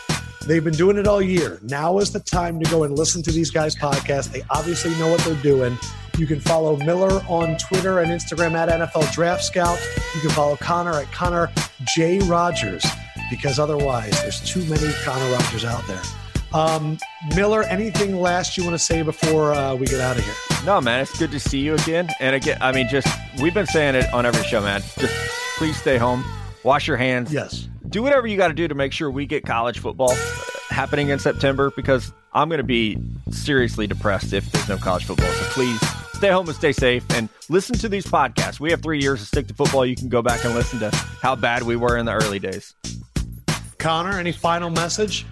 They've 0.47 0.63
been 0.63 0.75
doing 0.75 0.99
it 0.99 1.07
all 1.07 1.23
year. 1.23 1.59
Now 1.63 1.97
is 1.97 2.13
the 2.13 2.21
time 2.21 2.61
to 2.61 2.71
go 2.71 2.85
and 2.85 2.99
listen 2.99 3.23
to 3.23 3.33
these 3.33 3.51
guys' 3.51 3.75
podcasts. 3.75 4.31
They 4.31 4.43
obviously 4.51 4.91
know 4.97 5.09
what 5.09 5.21
they're 5.21 5.43
doing. 5.43 5.79
You 6.19 6.27
can 6.27 6.41
follow 6.41 6.77
Miller 6.77 7.23
on 7.29 7.57
Twitter 7.59 8.01
and 8.01 8.11
Instagram 8.11 8.55
at 8.55 8.69
NFL 8.69 9.13
Draft 9.13 9.45
Scout. 9.45 9.79
You 10.15 10.21
can 10.21 10.31
follow 10.31 10.57
Connor 10.57 10.93
at 10.93 11.11
Connor 11.13 11.51
J. 11.95 12.19
Rogers 12.21 12.85
because 13.31 13.59
otherwise 13.59 14.11
there's 14.23 14.41
too 14.41 14.65
many 14.65 14.93
Connor 15.03 15.31
Rogers 15.33 15.65
out 15.65 15.87
there. 15.87 16.03
Um, 16.53 16.99
Miller, 17.35 17.65
anything 17.65 18.21
last 18.21 18.57
you 18.57 18.63
want 18.63 18.75
to 18.75 18.79
say 18.79 19.03
before 19.03 19.55
uh, 19.55 19.75
we 19.75 19.87
get 19.87 20.01
out 20.01 20.17
of 20.17 20.25
here? 20.25 20.35
No, 20.65 20.81
man, 20.81 21.01
it's 21.01 21.19
good 21.19 21.33
to 21.33 21.41
see 21.41 21.59
you 21.59 21.75
again. 21.75 22.09
And 22.21 22.37
again, 22.37 22.59
I 22.61 22.71
mean, 22.71 22.89
just 22.89 23.09
we've 23.41 23.55
been 23.55 23.67
saying 23.67 23.97
it 23.97 24.13
on 24.15 24.25
every 24.25 24.45
show, 24.45 24.61
man. 24.61 24.83
Just 24.99 25.15
please 25.59 25.77
stay 25.77 25.99
home, 25.99 26.25
wash 26.63 26.87
your 26.87 26.97
hands. 26.97 27.33
Yes 27.33 27.69
do 27.95 28.03
whatever 28.03 28.27
you 28.27 28.37
got 28.37 28.49
to 28.49 28.55
do 28.55 28.67
to 28.67 28.75
make 28.75 28.93
sure 28.93 29.09
we 29.09 29.25
get 29.25 29.47
college 29.47 29.79
football 29.79 30.13
happening 30.69 31.11
in 31.11 31.19
September 31.21 31.71
because 31.77 32.13
I'm 32.33 32.49
going 32.49 32.59
to 32.59 32.65
be 32.65 32.99
seriously 33.31 33.87
depressed 33.87 34.33
if 34.33 34.51
there's 34.51 34.69
no 34.69 34.77
college 34.79 35.05
football. 35.05 35.31
So 35.31 35.45
please 35.51 35.81
stay 36.25 36.33
home 36.33 36.49
and 36.49 36.57
stay 36.57 36.73
safe 36.73 37.05
and 37.11 37.29
listen 37.51 37.77
to 37.77 37.87
these 37.87 38.07
podcasts. 38.07 38.59
We 38.59 38.71
have 38.71 38.81
three 38.81 38.99
years 38.99 39.21
to 39.21 39.27
stick 39.27 39.47
to 39.49 39.53
football. 39.53 39.85
You 39.85 39.95
can 39.95 40.09
go 40.09 40.23
back 40.23 40.43
and 40.43 40.55
listen 40.55 40.81
to 40.81 40.91
how 41.21 41.37
bad 41.37 41.65
we 41.65 41.77
were 41.77 41.99
in 41.99 42.07
the 42.07 42.15
early 42.15 42.39
days. 42.39 42.73
Connor, 43.77 44.19
any 44.19 44.33
final 44.33 44.71
message? 44.71 45.27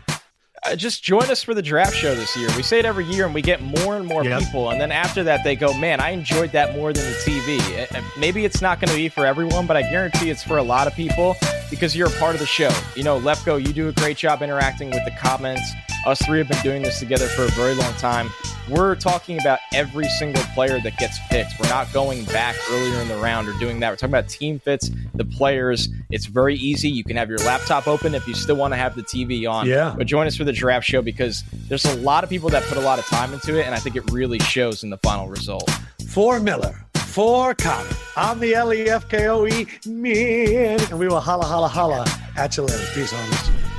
Uh, 0.63 0.77
just 0.77 1.03
join 1.03 1.31
us 1.31 1.43
for 1.43 1.55
the 1.55 1.63
draft 1.63 1.95
show 1.97 2.15
this 2.15 2.37
year. 2.37 2.51
We 2.59 2.63
say 2.63 2.79
it 2.79 2.85
every 2.85 3.07
year, 3.07 3.25
and 3.25 3.33
we 3.33 3.41
get 3.41 3.63
more 3.63 3.97
and 3.97 4.07
more 4.07 4.23
yep. 4.23 4.41
people. 4.41 4.69
And 4.69 4.79
then 4.79 4.93
after 4.93 5.25
that, 5.25 5.43
they 5.45 5.57
go, 5.57 5.73
"Man, 5.73 5.99
I 5.99 6.11
enjoyed 6.11 6.53
that 6.53 6.77
more 6.77 6.93
than 6.93 7.11
the 7.11 7.17
TV." 7.21 8.21
Maybe 8.21 8.45
it's 8.45 8.61
not 8.61 8.79
going 8.79 8.91
to 8.91 8.97
be 8.97 9.09
for 9.09 9.25
everyone, 9.25 9.67
but 9.67 9.79
I 9.79 9.83
guarantee 9.83 10.29
it's 10.29 10.43
for 10.43 10.59
a 10.59 10.63
lot 10.63 10.87
of 10.87 10.95
people 10.95 11.37
because 11.71 11.97
you're 11.97 12.09
a 12.09 12.19
part 12.19 12.35
of 12.35 12.41
the 12.41 12.47
show. 12.47 12.71
You 12.95 13.03
know, 13.03 13.19
Lefkoe, 13.19 13.67
you 13.67 13.73
do 13.73 13.89
a 13.89 13.93
great 13.93 14.19
job 14.19 14.43
interacting 14.43 14.91
with 14.91 15.07
the 15.07 15.11
comments. 15.13 15.63
Us 16.05 16.21
three 16.23 16.39
have 16.39 16.49
been 16.49 16.63
doing 16.63 16.83
this 16.83 16.99
together 16.99 17.27
for 17.29 17.45
a 17.45 17.49
very 17.49 17.75
long 17.75 17.93
time. 17.95 18.29
We're 18.69 18.95
talking 18.97 19.41
about 19.41 19.59
every 19.73 20.09
single 20.19 20.43
player 20.55 20.81
that 20.81 20.97
gets 20.99 21.19
picked. 21.29 21.53
We're 21.61 21.69
not 21.69 21.93
going 21.93 22.25
back 22.27 22.57
earlier 22.71 23.01
in 23.01 23.09
the 23.09 23.17
round 23.17 23.49
or 23.49 23.53
doing 23.55 23.79
that. 23.81 23.91
We're 23.91 23.97
talking 23.97 24.11
about 24.11 24.29
team 24.29 24.59
fits, 24.59 24.91
the 25.15 25.25
players. 25.25 25.89
It's 26.11 26.27
very 26.27 26.57
easy. 26.57 26.89
You 26.89 27.05
can 27.05 27.17
have 27.17 27.29
your 27.29 27.39
laptop 27.39 27.87
open 27.87 28.15
if 28.15 28.27
you 28.27 28.35
still 28.35 28.57
want 28.57 28.73
to 28.73 28.77
have 28.77 28.97
the 28.97 29.03
TV 29.03 29.49
on. 29.49 29.67
Yeah. 29.69 29.95
But 29.97 30.07
join 30.07 30.27
us 30.27 30.37
for 30.37 30.45
the 30.45 30.53
draft 30.53 30.87
show 30.87 31.03
because 31.03 31.45
there's 31.69 31.85
a 31.85 31.97
lot 31.97 32.25
of 32.25 32.31
people 32.31 32.49
that 32.51 32.65
put 32.65 32.79
a 32.79 32.83
lot 32.83 32.99
of 32.99 33.05
time 33.07 33.33
into 33.33 33.59
it, 33.59 33.67
and 33.67 33.75
I 33.75 33.79
think 33.79 33.95
it 33.95 34.11
really 34.11 34.41
shows 34.41 34.83
in 34.83 34.91
the 34.91 34.99
final 34.99 35.29
result. 35.29 35.71
For 36.09 36.41
Miller, 36.41 36.85
for 36.95 37.55
Connor, 37.55 37.89
I'm 38.17 38.41
the 38.41 38.55
L 38.55 38.73
E 38.73 38.89
F 38.89 39.09
K 39.09 39.29
O 39.29 39.47
E 39.47 39.67
man, 39.87 40.81
and 40.81 40.99
we 40.99 41.07
will 41.09 41.21
holla, 41.21 41.45
holla, 41.45 41.69
holla 41.69 42.07
at 42.37 42.57
you 42.57 42.65
later. 42.65 42.85
Peace 42.95 43.13
on 43.13 43.31
this. 43.31 43.72